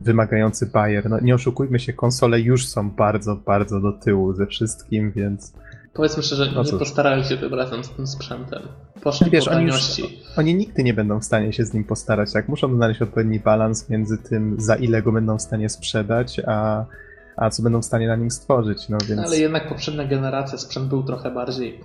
wymagający 0.00 0.66
bajer. 0.66 1.10
No, 1.10 1.20
nie 1.20 1.34
oszukujmy 1.34 1.78
się, 1.78 1.92
konsole 1.92 2.40
już 2.40 2.66
są 2.66 2.90
bardzo, 2.90 3.36
bardzo 3.36 3.80
do 3.80 3.92
tyłu 3.92 4.32
ze 4.32 4.46
wszystkim, 4.46 5.12
więc... 5.12 5.52
Powiedzmy 5.94 6.22
szczerze, 6.22 6.52
no 6.54 6.62
nie 6.62 6.72
postarali 6.72 7.24
się 7.24 7.36
tym 7.36 7.54
razem 7.54 7.84
z 7.84 7.90
tym 7.90 8.06
sprzętem. 8.06 8.62
Poszli 9.02 9.30
Wiesz, 9.30 9.44
po 9.44 9.50
oni, 9.50 9.66
już, 9.66 10.02
oni 10.36 10.54
nigdy 10.54 10.84
nie 10.84 10.94
będą 10.94 11.20
w 11.20 11.24
stanie 11.24 11.52
się 11.52 11.64
z 11.64 11.74
nim 11.74 11.84
postarać, 11.84 12.32
tak? 12.32 12.48
Muszą 12.48 12.74
znaleźć 12.74 13.02
odpowiedni 13.02 13.40
balans 13.40 13.88
między 13.88 14.18
tym, 14.18 14.56
za 14.58 14.76
ile 14.76 15.02
go 15.02 15.12
będą 15.12 15.38
w 15.38 15.42
stanie 15.42 15.68
sprzedać, 15.68 16.40
a 16.46 16.84
a 17.40 17.50
co 17.50 17.62
będą 17.62 17.82
w 17.82 17.84
stanie 17.84 18.08
na 18.08 18.16
nim 18.16 18.30
stworzyć. 18.30 18.88
No, 18.88 18.98
więc... 19.08 19.20
Ale 19.20 19.38
jednak 19.38 19.68
poprzednia 19.68 20.04
generacja 20.04 20.58
sprzęt 20.58 20.88
był 20.88 21.02
trochę 21.02 21.30
bardziej 21.30 21.80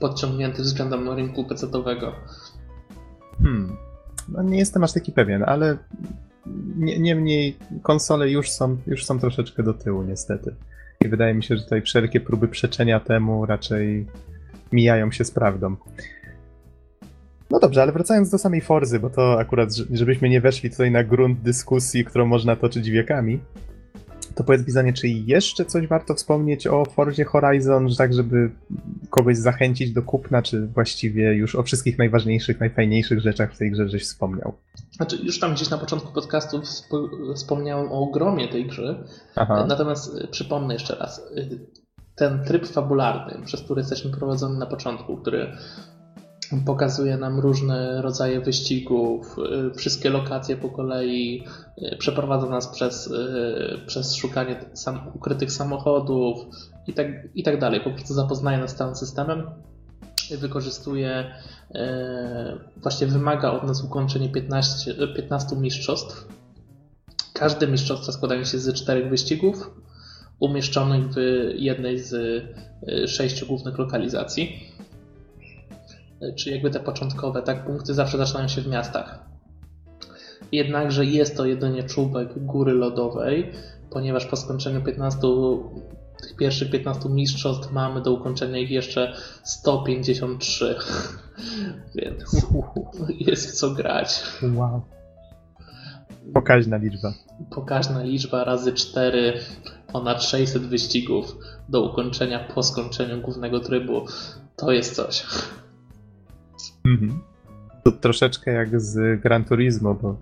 podciągnięty 0.00 0.62
względem 0.62 1.08
rynku 1.08 1.44
PC-owego. 1.44 2.12
Hmm. 3.42 3.76
No 4.28 4.42
nie 4.42 4.58
jestem 4.58 4.84
aż 4.84 4.92
taki 4.92 5.12
pewien, 5.12 5.44
ale 5.46 5.76
niemniej 6.76 7.56
konsole 7.82 8.30
już 8.30 8.50
są, 8.50 8.76
już 8.86 9.04
są 9.04 9.18
troszeczkę 9.18 9.62
do 9.62 9.74
tyłu 9.74 10.02
niestety. 10.02 10.54
I 11.04 11.08
wydaje 11.08 11.34
mi 11.34 11.42
się, 11.42 11.56
że 11.56 11.62
tutaj 11.62 11.82
wszelkie 11.82 12.20
próby 12.20 12.48
przeczenia 12.48 13.00
temu 13.00 13.46
raczej 13.46 14.06
mijają 14.72 15.10
się 15.12 15.24
z 15.24 15.30
prawdą. 15.30 15.76
No 17.50 17.60
dobrze, 17.60 17.82
ale 17.82 17.92
wracając 17.92 18.30
do 18.30 18.38
samej 18.38 18.60
Forzy, 18.60 19.00
bo 19.00 19.10
to 19.10 19.40
akurat, 19.40 19.74
żebyśmy 19.74 20.28
nie 20.28 20.40
weszli 20.40 20.70
tutaj 20.70 20.90
na 20.90 21.04
grunt 21.04 21.40
dyskusji, 21.40 22.04
którą 22.04 22.26
można 22.26 22.56
toczyć 22.56 22.90
wiekami, 22.90 23.40
to 24.34 24.44
powiedz 24.44 24.62
Bizanie, 24.62 24.92
czy 24.92 25.08
jeszcze 25.08 25.64
coś 25.64 25.86
warto 25.86 26.14
wspomnieć 26.14 26.66
o 26.66 26.84
Forzie 26.84 27.24
Horizon, 27.24 27.88
tak 27.98 28.14
żeby 28.14 28.50
kogoś 29.10 29.36
zachęcić 29.36 29.92
do 29.92 30.02
kupna, 30.02 30.42
czy 30.42 30.66
właściwie 30.66 31.34
już 31.34 31.54
o 31.54 31.62
wszystkich 31.62 31.98
najważniejszych, 31.98 32.60
najfajniejszych 32.60 33.20
rzeczach 33.20 33.54
w 33.54 33.58
tej 33.58 33.70
grze 33.70 33.88
żeś 33.88 34.02
wspomniał? 34.02 34.54
Znaczy, 34.92 35.16
już 35.22 35.40
tam 35.40 35.54
gdzieś 35.54 35.70
na 35.70 35.78
początku 35.78 36.12
podcastu 36.12 36.62
wspomniałem 37.34 37.92
o 37.92 38.00
ogromie 38.00 38.48
tej 38.48 38.66
gry, 38.66 38.94
Aha. 39.36 39.66
natomiast 39.68 40.14
y, 40.14 40.28
przypomnę 40.28 40.74
jeszcze 40.74 40.94
raz, 40.94 41.18
y, 41.18 41.58
ten 42.14 42.44
tryb 42.44 42.66
fabularny, 42.66 43.44
przez 43.44 43.62
który 43.62 43.80
jesteśmy 43.80 44.10
prowadzeni 44.10 44.58
na 44.58 44.66
początku, 44.66 45.16
który 45.16 45.52
Pokazuje 46.66 47.16
nam 47.16 47.40
różne 47.40 48.02
rodzaje 48.02 48.40
wyścigów, 48.40 49.36
y, 49.72 49.74
wszystkie 49.74 50.10
lokacje 50.10 50.56
po 50.56 50.68
kolei, 50.68 51.44
y, 51.78 51.96
przeprowadza 51.98 52.46
nas 52.46 52.68
przez, 52.68 53.06
y, 53.06 53.86
przez 53.86 54.14
szukanie 54.14 54.64
sam, 54.72 55.00
ukrytych 55.14 55.52
samochodów 55.52 56.38
i 56.86 56.92
tak, 56.92 57.06
i 57.34 57.42
tak 57.42 57.60
dalej. 57.60 57.80
Po 57.80 57.90
prostu 57.90 58.14
zapoznaje 58.14 58.58
nas 58.58 58.70
z 58.70 58.74
całym 58.74 58.96
systemem, 58.96 59.50
wykorzystuje, 60.38 61.34
właśnie 62.76 63.06
wymaga 63.06 63.52
od 63.52 63.64
nas 63.64 63.84
ukończenia 63.84 64.28
15, 64.28 64.94
15 65.16 65.56
mistrzostw. 65.56 66.28
Każde 67.32 67.66
mistrzostwa 67.66 68.12
składają 68.12 68.44
się 68.44 68.58
z 68.58 68.74
czterech 68.74 69.10
wyścigów 69.10 69.70
umieszczonych 70.40 71.04
w 71.04 71.16
jednej 71.54 71.98
z 71.98 72.42
sześciu 73.06 73.46
głównych 73.46 73.78
lokalizacji 73.78 74.73
czy 76.36 76.50
jakby 76.50 76.70
te 76.70 76.80
początkowe, 76.80 77.42
tak, 77.42 77.66
punkty 77.66 77.94
zawsze 77.94 78.18
zaczynają 78.18 78.48
się 78.48 78.60
w 78.60 78.66
miastach. 78.66 79.18
Jednakże 80.52 81.04
jest 81.04 81.36
to 81.36 81.46
jedynie 81.46 81.82
czubek 81.82 82.44
góry 82.44 82.72
lodowej, 82.72 83.52
ponieważ 83.90 84.26
po 84.26 84.36
skończeniu 84.36 84.82
15, 84.82 85.20
tych 86.22 86.36
pierwszych 86.36 86.70
15 86.70 87.08
mistrzostw 87.08 87.72
mamy 87.72 88.02
do 88.02 88.12
ukończenia 88.12 88.58
ich 88.58 88.70
jeszcze 88.70 89.16
153. 89.44 90.76
Więc 91.94 92.46
jest 93.20 93.50
w 93.50 93.52
co 93.52 93.70
grać. 93.70 94.22
Wow. 94.54 94.82
Pokaźna 96.34 96.76
liczba. 96.76 97.12
Pokaźna 97.50 98.02
liczba 98.02 98.44
razy 98.44 98.72
4, 98.72 99.40
ponad 99.92 100.22
600 100.22 100.62
wyścigów 100.62 101.36
do 101.68 101.82
ukończenia 101.82 102.38
po 102.54 102.62
skończeniu 102.62 103.20
głównego 103.20 103.60
trybu. 103.60 104.06
To 104.56 104.72
jest 104.72 104.94
coś. 104.94 105.26
Mhm. 106.84 107.20
To 107.84 107.92
troszeczkę 107.92 108.52
jak 108.52 108.80
z 108.80 109.20
Gran 109.20 109.44
Turismo, 109.44 109.94
bo 109.94 110.16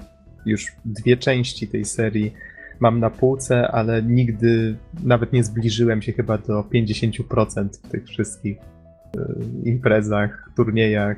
już 0.47 0.67
dwie 0.85 1.17
części 1.17 1.69
tej 1.69 1.85
serii 1.85 2.33
mam 2.81 3.01
na 3.01 3.11
półce, 3.11 3.69
ale 3.69 4.03
nigdy 4.03 4.77
nawet 5.03 5.33
nie 5.33 5.45
zbliżyłem 5.45 6.03
się 6.03 6.13
chyba 6.13 6.39
do 6.39 6.63
50% 6.63 7.69
w 7.69 7.89
tych 7.89 8.07
wszystkich 8.07 8.57
y, 8.57 9.21
imprezach, 9.65 10.51
turniejach 10.57 11.17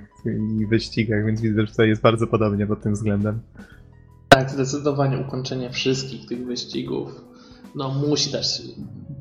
i 0.61 0.67
wyścigach, 0.67 1.27
więc 1.27 1.41
widzę, 1.41 1.61
że 1.61 1.67
tutaj 1.67 1.89
jest 1.89 2.03
bardzo 2.03 2.27
podobnie 2.27 2.67
pod 2.67 2.83
tym 2.83 2.93
względem. 2.93 3.41
Tak, 4.29 4.51
zdecydowanie 4.51 5.19
ukończenie 5.19 5.71
wszystkich 5.71 6.29
tych 6.29 6.47
wyścigów 6.47 7.25
no 7.75 7.89
musi 7.89 8.33
dać 8.33 8.63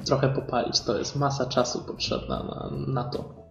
trochę 0.06 0.30
popalić. 0.30 0.82
To 0.82 0.98
jest 0.98 1.16
masa 1.16 1.46
czasu 1.46 1.84
potrzebna 1.84 2.44
na, 2.44 2.94
na 2.94 3.04
to. 3.04 3.43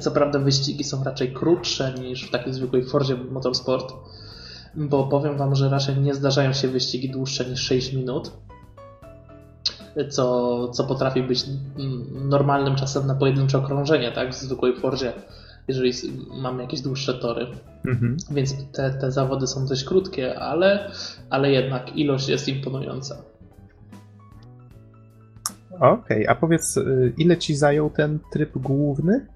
Co 0.00 0.10
prawda 0.10 0.38
wyścigi 0.38 0.84
są 0.84 1.04
raczej 1.04 1.32
krótsze 1.32 1.94
niż 1.94 2.28
w 2.28 2.30
takiej 2.30 2.52
zwykłej 2.52 2.84
Forzie 2.84 3.16
Motorsport, 3.16 3.94
bo 4.74 5.06
powiem 5.06 5.36
Wam, 5.36 5.54
że 5.54 5.68
raczej 5.68 5.96
nie 5.96 6.14
zdarzają 6.14 6.52
się 6.52 6.68
wyścigi 6.68 7.10
dłuższe 7.10 7.44
niż 7.44 7.60
6 7.60 7.92
minut, 7.92 8.32
co, 10.10 10.68
co 10.68 10.84
potrafi 10.84 11.22
być 11.22 11.44
normalnym 12.12 12.76
czasem 12.76 13.06
na 13.06 13.14
pojedyncze 13.14 13.58
okrążenie, 13.58 14.12
tak, 14.12 14.30
w 14.30 14.34
zwykłej 14.34 14.76
Forzie, 14.76 15.12
jeżeli 15.68 15.92
mamy 16.42 16.62
jakieś 16.62 16.80
dłuższe 16.80 17.14
tory. 17.14 17.46
Mhm. 17.86 18.16
Więc 18.30 18.54
te, 18.72 18.90
te 18.90 19.12
zawody 19.12 19.46
są 19.46 19.66
dość 19.66 19.84
krótkie, 19.84 20.38
ale, 20.38 20.90
ale 21.30 21.50
jednak 21.50 21.96
ilość 21.96 22.28
jest 22.28 22.48
imponująca. 22.48 23.16
Okej, 25.74 25.92
okay, 25.92 26.28
a 26.28 26.34
powiedz, 26.34 26.76
y, 26.76 27.12
ile 27.18 27.36
ci 27.36 27.56
zajął 27.56 27.90
ten 27.90 28.18
tryb 28.32 28.58
główny? 28.58 29.26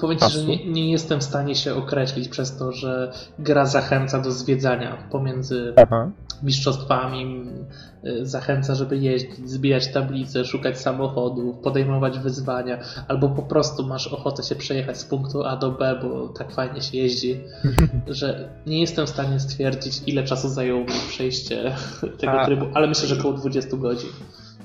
Powiem 0.00 0.18
Ci, 0.18 0.30
że 0.30 0.44
nie, 0.44 0.66
nie, 0.66 0.90
jestem 0.92 1.20
w 1.20 1.24
stanie 1.24 1.54
się 1.54 1.74
określić 1.74 2.28
przez 2.28 2.56
to, 2.56 2.72
że 2.72 3.12
gra 3.38 3.66
zachęca 3.66 4.18
do 4.20 4.32
zwiedzania 4.32 4.96
pomiędzy 5.10 5.72
Aha. 5.76 6.10
mistrzostwami, 6.42 7.44
y, 8.04 8.26
zachęca, 8.26 8.74
żeby 8.74 8.96
jeździć, 8.96 9.50
zbijać 9.50 9.92
tablice, 9.92 10.44
szukać 10.44 10.78
samochodów, 10.80 11.58
podejmować 11.58 12.18
wyzwania, 12.18 12.78
albo 13.08 13.28
po 13.28 13.42
prostu 13.42 13.86
masz 13.86 14.08
ochotę 14.08 14.42
się 14.42 14.54
przejechać 14.54 14.98
z 14.98 15.04
punktu 15.04 15.44
A 15.44 15.56
do 15.56 15.70
B, 15.70 16.00
bo 16.02 16.28
tak 16.28 16.52
fajnie 16.52 16.82
się 16.82 16.98
jeździ, 16.98 17.40
że 18.06 18.48
nie 18.66 18.80
jestem 18.80 19.06
w 19.06 19.10
stanie 19.10 19.40
stwierdzić, 19.40 20.02
ile 20.06 20.24
czasu 20.24 20.48
zajęło 20.48 20.80
mi 20.80 20.86
przejście 21.08 21.74
tego 22.20 22.40
A. 22.40 22.46
trybu, 22.46 22.66
ale 22.74 22.86
myślę, 22.86 23.08
że 23.08 23.18
około 23.18 23.34
20 23.34 23.76
godzin. 23.76 24.10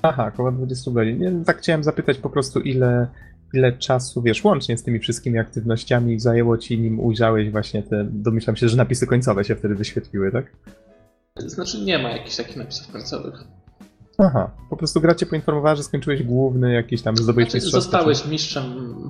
Aha, 0.02 0.32
około 0.34 0.52
20 0.52 0.92
godzin. 0.92 1.46
tak 1.46 1.58
chciałem 1.58 1.84
zapytać 1.84 2.18
po 2.18 2.30
prostu, 2.30 2.60
ile 2.60 3.08
ile 3.54 3.78
czasu, 3.78 4.22
wiesz, 4.22 4.44
łącznie 4.44 4.78
z 4.78 4.84
tymi 4.84 5.00
wszystkimi 5.00 5.40
aktywnościami 5.40 6.20
zajęło 6.20 6.58
ci, 6.58 6.80
nim 6.80 7.00
ujrzałeś 7.00 7.52
właśnie 7.52 7.84
te, 7.84 8.08
domyślam 8.12 8.56
się, 8.56 8.70
że 8.70 8.78
napisy 8.78 9.08
końcowe 9.08 9.44
się 9.44 9.56
wtedy 9.56 9.76
wyświetliły, 9.76 10.32
tak? 10.32 10.52
Znaczy 11.36 11.82
nie 11.82 12.00
ma 12.00 12.10
jakichś 12.10 12.36
takich 12.36 12.56
napisów 12.56 12.92
końcowych. 12.92 13.44
Aha, 14.18 14.52
po 14.70 14.78
prostu 14.78 15.02
gra 15.02 15.16
cię 15.16 15.26
poinformowała, 15.26 15.76
że 15.76 15.84
skończyłeś 15.84 16.24
główny 16.24 16.74
jakiś 16.74 17.02
tam, 17.02 17.18
zdobyłeś 17.18 17.52
znaczy, 17.52 17.66
Zostałeś 17.66 18.26
mistrzem 18.26 18.64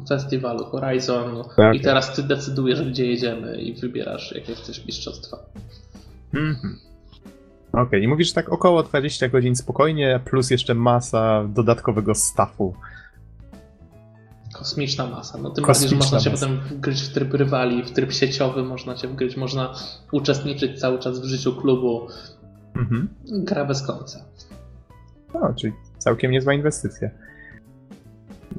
festiwalu 0.10 0.66
Horizon 0.66 1.44
tak. 1.58 1.76
i 1.76 1.82
teraz 1.82 2.16
ty 2.16 2.24
decydujesz, 2.24 2.90
gdzie 2.90 3.06
jedziemy 3.06 3.62
i 3.62 3.74
wybierasz, 3.74 4.32
jakie 4.36 4.56
chcesz 4.56 4.86
mistrzostwa. 4.86 5.38
Mhm. 6.34 6.78
Okej, 7.72 7.84
okay. 7.84 8.00
i 8.00 8.08
mówisz 8.08 8.34
tak 8.34 8.50
około 8.50 8.84
20 8.84 9.28
godzin 9.28 9.56
spokojnie, 9.56 10.20
plus 10.26 10.52
jeszcze 10.52 10.74
masa 10.74 11.44
dodatkowego 11.48 12.16
staffu 12.16 12.74
Kosmiczna 14.62 15.08
masa. 15.08 15.38
No 15.38 15.50
tym 15.50 15.66
bardziej, 15.66 15.90
że 15.90 15.96
można 15.96 16.20
się 16.20 16.32
potem 16.32 16.60
wgryźć 16.60 17.04
w 17.04 17.14
tryb 17.14 17.34
rywali, 17.34 17.84
w 17.84 17.92
tryb 17.92 18.12
sieciowy 18.12 18.64
można 18.64 18.98
się 18.98 19.08
wgryźć, 19.08 19.38
można 19.38 19.74
uczestniczyć 20.12 20.80
cały 20.80 21.00
czas 21.00 21.20
w 21.20 21.24
życiu 21.24 21.56
klubu. 21.56 22.08
Mhm. 22.76 23.08
Gra 23.26 23.66
bez 23.66 23.82
końca. 23.88 24.26
No, 25.34 25.54
czyli 25.56 25.74
całkiem 25.98 26.32
niezła 26.32 26.54
inwestycja. 26.54 27.10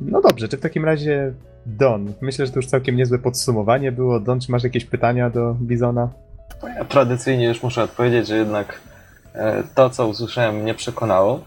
No 0.01 0.21
dobrze, 0.21 0.49
czy 0.49 0.57
w 0.57 0.61
takim 0.61 0.85
razie 0.85 1.33
Don, 1.67 2.13
myślę, 2.21 2.47
że 2.47 2.53
to 2.53 2.59
już 2.59 2.67
całkiem 2.67 2.97
niezłe 2.97 3.19
podsumowanie 3.19 3.93
było. 3.93 4.21
Don, 4.21 4.41
czy 4.41 4.53
masz 4.53 4.65
jakieś 4.65 4.85
pytania 4.85 5.31
do 5.31 5.57
Bizona? 5.61 6.09
Ja 6.77 6.85
tradycyjnie 6.85 7.49
już 7.49 7.63
muszę 7.63 7.83
odpowiedzieć, 7.83 8.27
że 8.27 8.37
jednak 8.37 8.81
e, 9.35 9.63
to, 9.75 9.91
co 9.91 10.09
usłyszałem, 10.09 10.57
mnie 10.57 10.75
przekonało. 10.75 11.45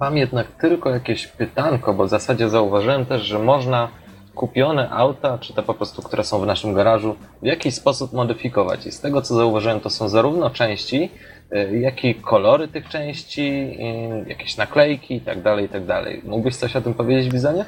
Mam 0.00 0.16
jednak 0.16 0.46
tylko 0.60 0.90
jakieś 0.90 1.26
pytanko, 1.26 1.94
bo 1.94 2.06
w 2.06 2.08
zasadzie 2.08 2.48
zauważyłem 2.48 3.06
też, 3.06 3.22
że 3.22 3.38
można 3.38 3.88
kupione 4.34 4.90
auta, 4.90 5.38
czy 5.38 5.54
te 5.54 5.62
po 5.62 5.74
prostu, 5.74 6.02
które 6.02 6.24
są 6.24 6.40
w 6.40 6.46
naszym 6.46 6.74
garażu, 6.74 7.16
w 7.42 7.46
jakiś 7.46 7.74
sposób 7.74 8.12
modyfikować. 8.12 8.86
I 8.86 8.92
z 8.92 9.00
tego 9.00 9.22
co 9.22 9.34
zauważyłem, 9.34 9.80
to 9.80 9.90
są 9.90 10.08
zarówno 10.08 10.50
części, 10.50 11.10
y, 11.52 11.78
jak 11.78 12.04
i 12.04 12.14
kolory 12.14 12.68
tych 12.68 12.88
części, 12.88 13.78
jakieś 14.26 14.56
naklejki 14.56 15.20
tak 15.20 15.38
i 15.64 15.68
tak 15.68 15.86
dalej. 15.86 16.22
Mógłbyś 16.24 16.56
coś 16.56 16.76
o 16.76 16.80
tym 16.80 16.94
powiedzieć, 16.94 17.32
Bizonie? 17.32 17.64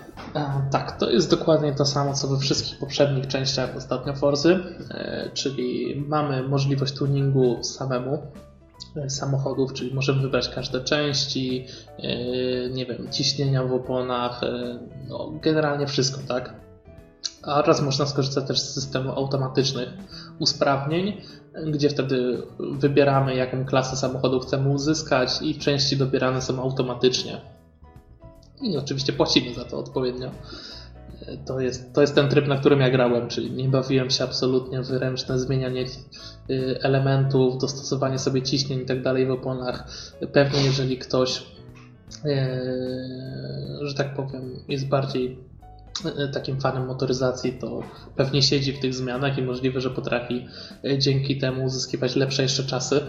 Tak, 0.73 0.98
to 0.98 1.11
jest 1.11 1.31
dokładnie 1.31 1.73
to 1.73 1.85
samo, 1.85 2.15
co 2.15 2.28
we 2.28 2.39
wszystkich 2.39 2.78
poprzednich 2.78 3.27
częściach 3.27 3.77
ostatnio 3.77 4.15
Forzy, 4.15 4.65
e, 4.90 5.31
czyli 5.35 5.97
mamy 6.09 6.43
możliwość 6.43 6.94
tuningu 6.94 7.65
samemu, 7.65 8.19
E, 8.19 8.49
samochodów, 9.09 9.73
czyli 9.73 9.95
możemy 9.95 10.23
wybrać 10.23 10.49
każde 10.49 10.81
części, 10.81 11.67
e, 11.99 12.71
nie 12.71 12.87
wiem, 12.87 13.09
ciśnienia 13.12 13.65
w 13.65 13.73
oponach, 13.73 14.43
e, 14.43 14.79
no, 15.09 15.33
generalnie 15.43 15.87
wszystko, 15.87 16.21
tak? 16.29 16.55
A 17.43 17.62
raz 17.62 17.83
można 17.83 18.07
skorzystać 18.07 18.47
też 18.47 18.61
z 18.61 18.75
systemu 18.75 19.12
automatycznych 19.12 19.89
usprawnień, 20.39 21.23
gdzie 21.67 21.91
wtedy 21.91 22.43
wybieramy, 22.59 23.35
jaką 23.35 23.65
klasę 23.65 23.97
samochodu 23.97 24.41
chcemy 24.41 24.69
uzyskać 24.69 25.43
i 25.43 25.59
części 25.59 25.97
dobierane 25.97 26.43
są 26.43 26.62
automatycznie. 26.62 27.41
I 28.62 28.77
oczywiście 28.77 29.12
płacimy 29.12 29.55
za 29.55 29.65
to 29.65 29.79
odpowiednio. 29.79 30.31
To 31.47 31.60
jest, 31.60 31.92
to 31.92 32.01
jest 32.01 32.14
ten 32.14 32.28
tryb, 32.28 32.48
na 32.48 32.56
którym 32.56 32.80
ja 32.80 32.90
grałem, 32.90 33.28
czyli 33.28 33.51
nie 33.51 33.68
bawiłem 33.68 34.10
się 34.10 34.24
absolutnie 34.24 34.82
w 34.82 34.90
ręczne 34.90 35.38
zmienianie 35.38 35.84
y, 36.51 36.78
elementów, 36.82 37.59
dostosowanie 37.59 38.18
sobie 38.18 38.42
ciśnień 38.42 38.80
i 38.80 38.84
tak 38.84 39.02
dalej 39.02 39.26
w 39.26 39.30
oponach. 39.30 39.88
Pewnie 40.32 40.62
jeżeli 40.64 40.98
ktoś, 40.98 41.38
y, 41.38 42.38
że 43.80 43.94
tak 43.94 44.14
powiem, 44.14 44.56
jest 44.68 44.88
bardziej 44.88 45.38
y, 46.06 46.32
takim 46.32 46.60
fanem 46.60 46.86
motoryzacji, 46.86 47.52
to 47.52 47.82
pewnie 48.16 48.42
siedzi 48.42 48.72
w 48.72 48.80
tych 48.80 48.94
zmianach 48.94 49.38
i 49.38 49.42
możliwe, 49.42 49.80
że 49.80 49.90
potrafi 49.90 50.47
dzięki 50.98 51.38
temu 51.38 51.64
uzyskiwać 51.64 52.16
lepsze 52.16 52.42
jeszcze 52.42 52.64
czasy 52.64 53.01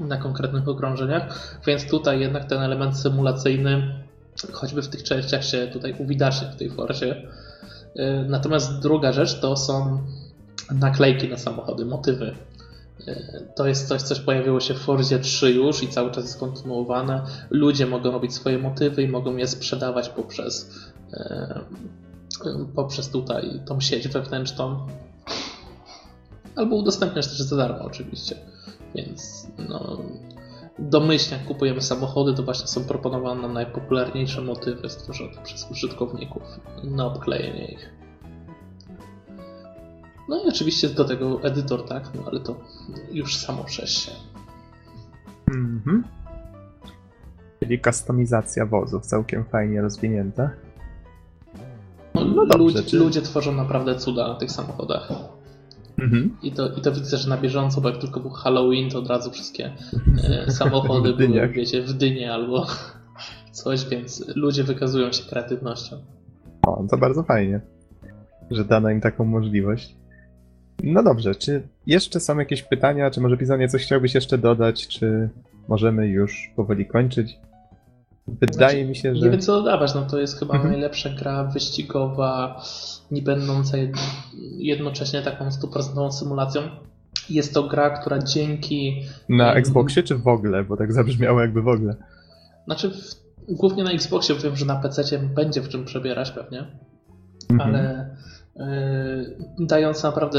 na 0.00 0.16
konkretnych 0.16 0.68
okrążeniach, 0.68 1.58
więc 1.66 1.86
tutaj 1.86 2.20
jednak 2.20 2.44
ten 2.44 2.62
element 2.62 2.98
symulacyjny 2.98 4.03
choćby 4.52 4.82
w 4.82 4.88
tych 4.88 5.02
częściach 5.02 5.44
się 5.44 5.66
tutaj 5.72 5.94
uwidacznie 5.98 6.48
w 6.48 6.56
tej 6.56 6.70
Forzie. 6.70 7.28
Y, 7.96 8.26
natomiast 8.28 8.78
druga 8.78 9.12
rzecz 9.12 9.40
to 9.40 9.56
są 9.56 9.98
naklejki 10.70 11.28
na 11.28 11.38
samochody, 11.38 11.84
motywy. 11.84 12.34
Y, 13.08 13.48
to 13.56 13.66
jest 13.66 13.88
coś, 13.88 14.02
co 14.02 14.16
pojawiło 14.16 14.60
się 14.60 14.74
w 14.74 14.78
Forzie 14.78 15.18
3 15.18 15.52
już 15.52 15.82
i 15.82 15.88
cały 15.88 16.10
czas 16.10 16.24
jest 16.24 16.40
kontynuowane. 16.40 17.22
Ludzie 17.50 17.86
mogą 17.86 18.12
robić 18.12 18.34
swoje 18.34 18.58
motywy 18.58 19.02
i 19.02 19.08
mogą 19.08 19.36
je 19.36 19.46
sprzedawać 19.46 20.08
poprzez, 20.08 20.70
y, 21.12 21.18
poprzez 22.74 23.08
tutaj 23.08 23.60
tą 23.66 23.80
sieć 23.80 24.08
wewnętrzną. 24.08 24.86
Albo 26.56 26.76
udostępniać 26.76 27.26
też 27.26 27.38
za 27.38 27.56
darmo 27.56 27.84
oczywiście. 27.84 28.36
Więc 28.94 29.46
no, 29.68 29.98
domyślnie 30.78 31.38
jak 31.38 31.46
kupujemy 31.46 31.82
samochody, 31.82 32.34
to 32.34 32.42
właśnie 32.42 32.66
są 32.66 32.84
proponowane 32.84 33.42
nam 33.42 33.52
najpopularniejsze 33.52 34.42
motywy 34.42 34.90
stworzone 34.90 35.42
przez 35.44 35.70
użytkowników 35.70 36.42
na 36.84 37.06
obklejenie 37.06 37.72
ich. 37.72 37.90
No 40.28 40.44
i 40.44 40.48
oczywiście 40.48 40.88
do 40.88 41.04
tego 41.04 41.42
edytor, 41.42 41.84
tak, 41.88 42.10
no 42.14 42.22
ale 42.26 42.40
to 42.40 42.56
już 43.12 43.36
samo 43.36 43.64
przez 43.64 43.90
się. 43.90 44.12
Mhm. 45.48 46.04
Czyli 47.60 47.80
kustomizacja 47.80 48.66
wozów 48.66 49.06
całkiem 49.06 49.44
fajnie 49.44 49.82
rozwinięta. 49.82 50.50
No, 52.14 52.24
no 52.24 52.46
dobrze, 52.46 52.58
ludzie, 52.58 52.82
czy... 52.82 52.98
ludzie 52.98 53.22
tworzą 53.22 53.52
naprawdę 53.52 53.98
cuda 53.98 54.28
na 54.28 54.34
tych 54.34 54.50
samochodach. 54.50 55.12
Mhm. 55.98 56.36
I, 56.42 56.52
to, 56.52 56.74
I 56.76 56.80
to 56.80 56.92
widzę, 56.92 57.16
że 57.16 57.28
na 57.28 57.36
bieżąco, 57.36 57.80
bo 57.80 57.88
jak 57.88 57.98
tylko 57.98 58.20
był 58.20 58.30
Halloween, 58.30 58.90
to 58.90 58.98
od 58.98 59.08
razu 59.08 59.30
wszystkie 59.30 59.72
e, 60.24 60.50
samochody 60.60 61.12
były, 61.12 61.48
wiecie, 61.48 61.82
w 61.82 61.92
dynie 61.92 62.32
albo 62.32 62.66
coś, 63.52 63.84
więc 63.88 64.36
ludzie 64.36 64.64
wykazują 64.64 65.12
się 65.12 65.24
kreatywnością. 65.24 65.96
O, 66.66 66.84
to 66.90 66.96
bardzo 66.96 67.22
fajnie, 67.22 67.60
że 68.50 68.64
dano 68.64 68.90
im 68.90 69.00
taką 69.00 69.24
możliwość. 69.24 69.96
No 70.82 71.02
dobrze, 71.02 71.34
czy 71.34 71.68
jeszcze 71.86 72.20
są 72.20 72.38
jakieś 72.38 72.62
pytania, 72.62 73.10
czy 73.10 73.20
może 73.20 73.36
Pizonie 73.36 73.68
coś 73.68 73.82
chciałbyś 73.82 74.14
jeszcze 74.14 74.38
dodać, 74.38 74.88
czy 74.88 75.28
możemy 75.68 76.08
już 76.08 76.50
powoli 76.56 76.86
kończyć? 76.86 77.38
Wydaje 78.28 78.70
znaczy, 78.70 78.84
mi 78.84 78.96
się, 78.96 79.16
że. 79.16 79.24
Nie 79.24 79.30
wiem 79.30 79.40
co 79.40 79.62
dodawać, 79.62 79.94
no 79.94 80.02
to 80.02 80.20
jest 80.20 80.38
chyba 80.38 80.54
mhm. 80.54 80.72
najlepsza 80.72 81.10
gra 81.10 81.44
wyścigowa, 81.44 82.62
nie 83.10 83.22
będąca 83.22 83.76
jednocześnie 84.58 85.22
taką 85.22 85.50
stuprocentową 85.50 86.12
symulacją. 86.12 86.62
Jest 87.30 87.54
to 87.54 87.62
gra, 87.62 87.90
która 87.90 88.18
dzięki. 88.18 89.02
Na 89.28 89.54
Xboxie 89.54 90.02
czy 90.02 90.16
w 90.16 90.28
ogóle? 90.28 90.64
Bo 90.64 90.76
tak 90.76 90.92
zabrzmiało 90.92 91.40
jakby 91.40 91.62
w 91.62 91.68
ogóle. 91.68 91.96
Znaczy, 92.64 92.90
w... 92.90 93.14
głównie 93.48 93.84
na 93.84 93.90
Xboxie 93.90 94.34
wiem, 94.34 94.56
że 94.56 94.66
na 94.66 94.76
PC 94.76 95.18
będzie 95.18 95.60
w 95.60 95.68
czym 95.68 95.84
przebierać 95.84 96.30
pewnie. 96.30 96.66
Mhm. 97.50 97.70
Ale 97.70 98.10
dając 99.58 100.02
naprawdę 100.02 100.38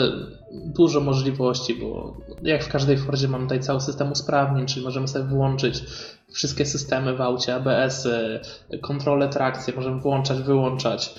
dużo 0.51 1.01
możliwości, 1.01 1.75
bo 1.75 2.17
jak 2.43 2.63
w 2.63 2.69
każdej 2.69 2.97
Fordzie 2.97 3.27
mamy 3.27 3.43
tutaj 3.43 3.59
cały 3.59 3.81
system 3.81 4.11
usprawnień, 4.11 4.65
czyli 4.65 4.85
możemy 4.85 5.07
sobie 5.07 5.25
włączyć 5.25 5.83
wszystkie 6.31 6.65
systemy 6.65 7.15
w 7.15 7.21
aucie, 7.21 7.55
ABS, 7.55 8.05
-y, 8.05 8.79
kontrolę 8.79 9.29
trakcji, 9.29 9.73
możemy 9.75 10.01
włączać, 10.01 10.41
wyłączać 10.41 11.13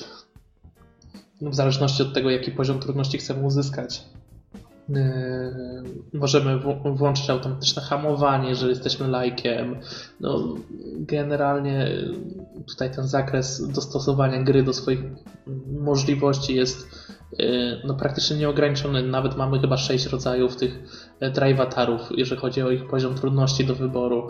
w 1.40 1.55
zależności 1.55 2.02
od 2.02 2.14
tego, 2.14 2.31
jaki 2.31 2.51
poziom 2.51 2.81
trudności 2.81 3.18
chcemy 3.18 3.47
uzyskać. 3.47 4.02
Yy, 4.88 4.98
możemy 6.12 6.58
włączyć 6.94 7.30
automatyczne 7.30 7.82
hamowanie, 7.82 8.48
jeżeli 8.48 8.70
jesteśmy 8.70 9.08
lajkiem. 9.08 9.76
No, 10.20 10.54
generalnie 10.98 11.88
tutaj 12.68 12.90
ten 12.90 13.06
zakres 13.08 13.68
dostosowania 13.68 14.42
gry 14.42 14.62
do 14.62 14.72
swoich 14.72 15.00
możliwości 15.80 16.54
jest 16.54 16.88
yy, 17.38 17.46
no, 17.84 17.94
praktycznie 17.94 18.36
nieograniczony. 18.36 19.02
Nawet 19.02 19.36
mamy 19.36 19.60
chyba 19.60 19.76
6 19.76 20.06
rodzajów 20.06 20.56
tych 20.56 20.78
drivatarów, 21.34 22.00
jeżeli 22.16 22.40
chodzi 22.40 22.62
o 22.62 22.70
ich 22.70 22.88
poziom 22.88 23.14
trudności 23.14 23.64
do 23.64 23.74
wyboru. 23.74 24.28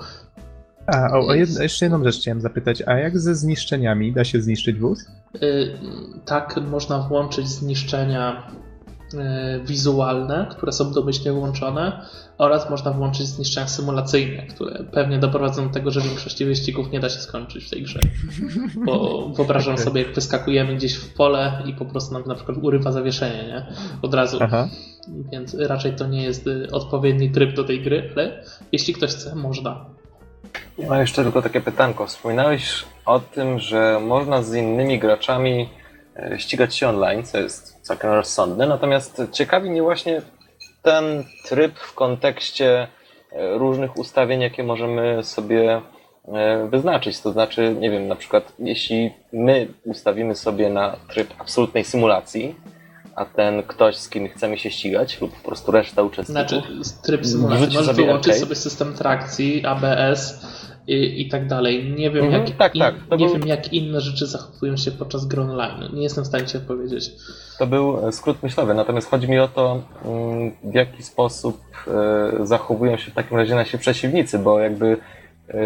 A, 0.86 1.18
o, 1.18 1.26
o 1.26 1.34
jeszcze 1.34 1.84
jedną 1.84 2.04
rzecz 2.04 2.20
chciałem 2.20 2.40
zapytać. 2.40 2.82
A 2.86 2.98
jak 2.98 3.18
ze 3.18 3.34
zniszczeniami? 3.34 4.12
Da 4.12 4.24
się 4.24 4.40
zniszczyć 4.40 4.78
wóz? 4.78 5.04
Yy, 5.40 5.78
tak, 6.24 6.60
można 6.70 6.98
włączyć 6.98 7.48
zniszczenia 7.48 8.50
wizualne, 9.64 10.47
które 10.51 10.72
są 10.72 10.93
domyślnie 10.93 11.32
włączone 11.32 12.06
oraz 12.38 12.70
można 12.70 12.90
włączyć 12.90 13.26
zniszczenia 13.26 13.68
symulacyjne, 13.68 14.43
które 14.43 14.84
pewnie 14.93 15.18
doprowadzą 15.18 15.66
do 15.66 15.74
tego, 15.74 15.90
że 15.90 16.01
większości 16.01 16.44
wyścigów 16.44 16.90
nie 16.90 17.01
da 17.01 17.09
się 17.09 17.20
skończyć 17.20 17.64
w 17.64 17.70
tej 17.70 17.82
grze. 17.82 18.01
Bo 18.84 19.26
wyobrażam 19.36 19.74
okay. 19.74 19.84
sobie, 19.84 20.02
jak 20.02 20.14
wyskakujemy 20.14 20.76
gdzieś 20.76 20.94
w 20.94 21.14
pole 21.14 21.62
i 21.66 21.72
po 21.72 21.84
prostu 21.84 22.14
nam 22.14 22.22
na 22.26 22.34
przykład 22.34 22.59
urywa 22.62 22.93
zawieszenie, 22.93 23.47
nie? 23.47 23.66
Od 24.02 24.14
razu. 24.14 24.38
Aha. 24.40 24.68
Więc 25.32 25.55
raczej 25.55 25.93
to 25.93 26.06
nie 26.06 26.22
jest 26.22 26.47
y, 26.47 26.68
odpowiedni 26.72 27.30
tryb 27.30 27.55
do 27.55 27.64
tej 27.64 27.82
gry, 27.82 28.10
ale 28.12 28.44
jeśli 28.72 28.94
ktoś 28.94 29.10
chce, 29.10 29.34
można. 29.34 29.84
Ja 30.78 30.88
mam 30.88 31.01
jeszcze 31.01 31.22
tylko 31.22 31.43
takie 31.43 31.60
pytanko. 31.60 32.06
Wspominałeś 32.06 32.84
o 33.06 33.20
tym, 33.20 33.59
że 33.59 34.01
można 34.01 34.43
z 34.43 34.55
innymi 34.55 34.98
graczami 34.98 35.68
e, 36.16 36.38
ścigać 36.38 36.76
się 36.76 36.88
online, 36.88 37.24
co 37.24 37.38
jest 37.38 37.75
całkiem 37.86 38.10
rozsądny. 38.10 38.66
Natomiast 38.66 39.22
ciekawi 39.32 39.70
mnie 39.70 39.82
właśnie 39.82 40.22
ten 40.82 41.24
tryb 41.48 41.78
w 41.78 41.94
kontekście 41.94 42.88
e, 43.32 43.58
różnych 43.58 43.96
ustawień, 43.96 44.40
jakie 44.40 44.64
możemy 44.64 45.24
sobie 45.24 45.80
e, 46.28 46.68
wyznaczyć. 46.68 47.20
To 47.20 47.32
znaczy, 47.32 47.76
nie 47.80 47.90
wiem, 47.90 48.08
na 48.08 48.16
przykład 48.16 48.52
jeśli 48.58 49.12
my 49.32 49.68
ustawimy 49.84 50.34
sobie 50.34 50.70
na 50.70 50.96
tryb 51.08 51.34
absolutnej 51.38 51.84
symulacji, 51.84 52.54
a 53.16 53.24
ten 53.24 53.62
ktoś, 53.62 53.96
z 53.96 54.08
kim 54.08 54.28
chcemy 54.28 54.58
się 54.58 54.70
ścigać, 54.70 55.20
lub 55.20 55.36
po 55.36 55.48
prostu 55.48 55.72
reszta 55.72 56.02
uczestników. 56.02 56.48
Znaczy, 56.48 56.62
tryb 57.02 57.26
symulacji. 57.26 57.76
Możesz 57.76 57.96
wyłączyć 57.96 58.34
sobie 58.34 58.54
system 58.54 58.94
trakcji, 58.94 59.66
ABS, 59.66 60.46
i, 60.86 61.20
i 61.20 61.28
tak 61.28 61.46
dalej. 61.46 61.94
Nie 61.96 62.10
wiem, 62.10 62.24
mhm, 62.24 62.46
jak, 62.46 62.56
tak, 62.56 62.74
in, 62.74 62.80
tak. 62.80 62.94
nie 63.10 63.26
był... 63.26 63.32
wiem, 63.32 63.48
jak 63.48 63.72
inne 63.72 64.00
rzeczy 64.00 64.26
zachowują 64.26 64.76
się 64.76 64.90
podczas 64.90 65.26
gry 65.26 65.42
online. 65.42 65.94
Nie 65.94 66.02
jestem 66.02 66.24
w 66.24 66.26
stanie 66.26 66.46
ci 66.46 66.56
odpowiedzieć. 66.56 67.10
To 67.58 67.66
był 67.66 68.12
skrót 68.12 68.42
myślowy, 68.42 68.74
natomiast 68.74 69.10
chodzi 69.10 69.28
mi 69.28 69.38
o 69.38 69.48
to, 69.48 69.82
mm, 70.04 70.52
w 70.64 70.74
jaki 70.74 71.02
sposób 71.02 71.62
e, 71.88 72.46
zachowują 72.46 72.96
się 72.96 73.10
w 73.10 73.14
takim 73.14 73.36
razie 73.36 73.54
nasi 73.54 73.78
przeciwnicy, 73.78 74.38
bo 74.38 74.60
jakby 74.60 74.96
e, 75.48 75.56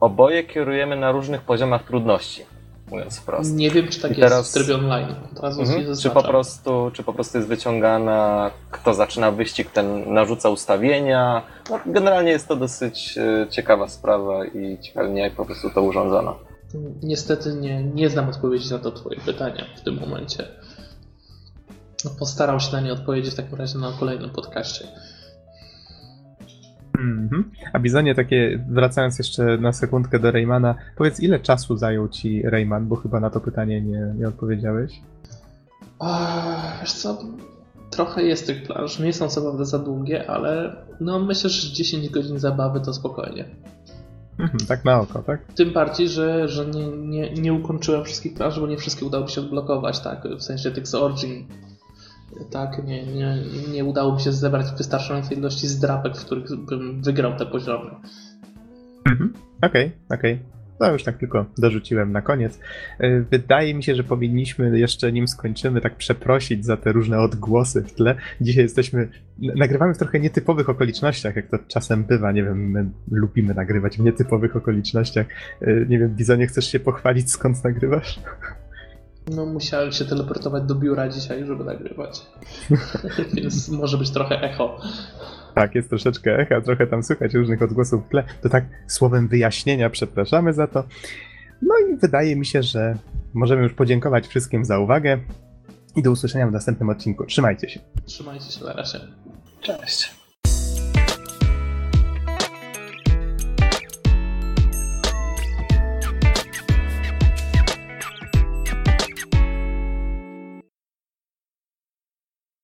oboje 0.00 0.44
kierujemy 0.44 0.96
na 0.96 1.12
różnych 1.12 1.40
poziomach 1.40 1.84
trudności 1.84 2.57
mówiąc 2.90 3.18
wprost. 3.18 3.54
Nie 3.54 3.70
wiem, 3.70 3.88
czy 3.88 4.00
tak 4.00 4.18
I 4.18 4.20
jest 4.20 4.32
teraz... 4.32 4.50
w 4.50 4.54
trybie 4.54 4.74
online. 4.74 5.14
Mhm. 5.42 5.96
Czy, 6.02 6.10
po 6.10 6.22
prostu, 6.22 6.90
czy 6.92 7.02
po 7.02 7.12
prostu 7.12 7.38
jest 7.38 7.48
wyciągana, 7.48 8.50
kto 8.70 8.94
zaczyna 8.94 9.30
wyścig, 9.30 9.70
ten 9.70 10.14
narzuca 10.14 10.48
ustawienia. 10.48 11.42
No, 11.70 11.80
generalnie 11.86 12.30
jest 12.30 12.48
to 12.48 12.56
dosyć 12.56 13.18
e, 13.18 13.46
ciekawa 13.50 13.88
sprawa 13.88 14.44
i 14.44 14.78
ciekawie 14.80 15.20
jak 15.20 15.34
po 15.34 15.44
prostu 15.44 15.70
to 15.70 15.82
urządzono. 15.82 16.36
Niestety 17.02 17.54
nie, 17.54 17.84
nie 17.84 18.10
znam 18.10 18.28
odpowiedzi 18.28 18.70
na 18.70 18.78
to 18.78 18.92
twoje 18.92 19.20
pytanie 19.20 19.64
w 19.76 19.80
tym 19.80 20.00
momencie. 20.00 20.44
No, 22.04 22.10
postaram 22.18 22.60
się 22.60 22.72
na 22.72 22.80
nie 22.80 22.92
odpowiedzieć 22.92 23.34
w 23.34 23.36
takim 23.36 23.58
razie 23.58 23.78
na 23.78 23.92
kolejnym 24.00 24.30
podcaście. 24.30 24.88
Mm-hmm. 26.98 27.44
A 27.72 27.78
Bizonie, 27.78 28.14
takie, 28.14 28.64
wracając 28.68 29.18
jeszcze 29.18 29.58
na 29.58 29.72
sekundkę 29.72 30.18
do 30.18 30.30
Raymana, 30.30 30.74
powiedz, 30.96 31.20
ile 31.20 31.40
czasu 31.40 31.76
zajął 31.76 32.08
ci 32.08 32.42
Rayman, 32.42 32.88
bo 32.88 32.96
chyba 32.96 33.20
na 33.20 33.30
to 33.30 33.40
pytanie 33.40 33.82
nie, 33.82 34.14
nie 34.16 34.28
odpowiedziałeś. 34.28 35.00
O, 35.98 36.18
wiesz 36.80 36.92
co, 36.92 37.18
trochę 37.90 38.22
jest 38.22 38.46
tych 38.46 38.62
planż, 38.62 38.98
nie 38.98 39.12
są 39.12 39.28
co 39.28 39.42
prawda 39.42 39.64
za 39.64 39.78
długie, 39.78 40.30
ale 40.30 40.76
no 41.00 41.18
myślę, 41.18 41.50
że 41.50 41.72
10 41.72 42.08
godzin 42.08 42.38
zabawy 42.38 42.80
to 42.80 42.94
spokojnie. 42.94 43.44
Mhm, 44.38 44.58
tak 44.68 44.84
na 44.84 45.00
oko, 45.00 45.22
tak? 45.22 45.52
Tym 45.52 45.72
bardziej, 45.72 46.08
że, 46.08 46.48
że 46.48 46.66
nie, 46.66 46.88
nie, 46.88 47.34
nie 47.34 47.52
ukończyłem 47.52 48.04
wszystkich 48.04 48.34
planż, 48.34 48.60
bo 48.60 48.66
nie 48.66 48.76
wszystkie 48.76 49.06
udało 49.06 49.24
mi 49.24 49.30
się 49.30 49.40
odblokować, 49.40 50.00
tak, 50.00 50.28
w 50.38 50.42
sensie 50.42 50.70
tych 50.70 50.88
z 50.88 50.94
Origin 50.94 51.46
tak, 52.50 52.84
nie, 52.84 53.06
nie, 53.06 53.36
nie 53.72 53.84
udało 53.84 54.14
mi 54.14 54.20
się 54.20 54.32
zebrać 54.32 54.66
wystarczającej 54.78 55.38
ilości 55.38 55.68
zdrapek, 55.68 56.16
w 56.16 56.24
których 56.24 56.44
bym 56.68 57.02
wygrał 57.02 57.36
te 57.36 57.46
poziomy. 57.46 57.90
Mhm. 59.06 59.32
Okej, 59.62 59.86
okay, 59.86 60.18
okej. 60.18 60.34
Okay. 60.34 60.58
To 60.78 60.92
już 60.92 61.04
tak 61.04 61.18
tylko 61.18 61.46
dorzuciłem 61.58 62.12
na 62.12 62.22
koniec. 62.22 62.60
E, 62.98 63.20
Wydaje 63.20 63.74
mi 63.74 63.82
się, 63.82 63.94
że 63.94 64.04
powinniśmy 64.04 64.78
jeszcze 64.78 65.12
nim 65.12 65.28
skończymy 65.28 65.80
tak 65.80 65.96
przeprosić 65.96 66.64
za 66.64 66.76
te 66.76 66.92
różne 66.92 67.20
odgłosy 67.20 67.82
w 67.82 67.92
tle. 67.92 68.14
Dzisiaj 68.40 68.62
jesteśmy, 68.62 69.08
nagrywamy 69.38 69.94
w 69.94 69.98
trochę 69.98 70.20
nietypowych 70.20 70.68
okolicznościach, 70.68 71.36
jak 71.36 71.46
to 71.46 71.58
czasem 71.68 72.04
bywa. 72.04 72.32
Nie 72.32 72.44
wiem, 72.44 72.70
my 72.70 72.90
lubimy 73.10 73.54
nagrywać 73.54 73.96
w 73.96 74.00
nietypowych 74.00 74.56
okolicznościach. 74.56 75.26
E, 75.60 75.86
Nie 75.86 75.98
wiem, 75.98 76.14
Bizonie, 76.14 76.46
chcesz 76.46 76.72
się 76.72 76.80
pochwalić 76.80 77.30
skąd 77.30 77.64
nagrywasz? 77.64 78.20
No 79.30 79.46
musiałem 79.46 79.92
się 79.92 80.04
teleportować 80.04 80.62
do 80.62 80.74
biura 80.74 81.08
dzisiaj, 81.08 81.46
żeby 81.46 81.64
nagrywać. 81.64 82.26
Więc 83.34 83.68
może 83.68 83.98
być 83.98 84.10
trochę 84.10 84.42
echo. 84.42 84.80
Tak, 85.54 85.74
jest 85.74 85.88
troszeczkę 85.88 86.38
echa, 86.38 86.60
trochę 86.60 86.86
tam 86.86 87.02
słychać 87.02 87.34
różnych 87.34 87.62
odgłosów 87.62 88.06
w 88.06 88.08
tle. 88.08 88.24
To 88.42 88.48
tak 88.48 88.64
słowem 88.86 89.28
wyjaśnienia 89.28 89.90
przepraszamy 89.90 90.52
za 90.52 90.66
to. 90.66 90.84
No 91.62 91.74
i 91.78 91.96
wydaje 91.96 92.36
mi 92.36 92.46
się, 92.46 92.62
że 92.62 92.98
możemy 93.34 93.62
już 93.62 93.72
podziękować 93.72 94.26
wszystkim 94.26 94.64
za 94.64 94.78
uwagę 94.78 95.18
i 95.96 96.02
do 96.02 96.10
usłyszenia 96.10 96.46
w 96.46 96.52
następnym 96.52 96.88
odcinku. 96.88 97.26
Trzymajcie 97.26 97.68
się. 97.68 97.80
Trzymajcie 98.04 98.52
się 98.52 98.64
na 98.64 98.72
razie. 98.72 99.00
Cześć. 99.60 100.17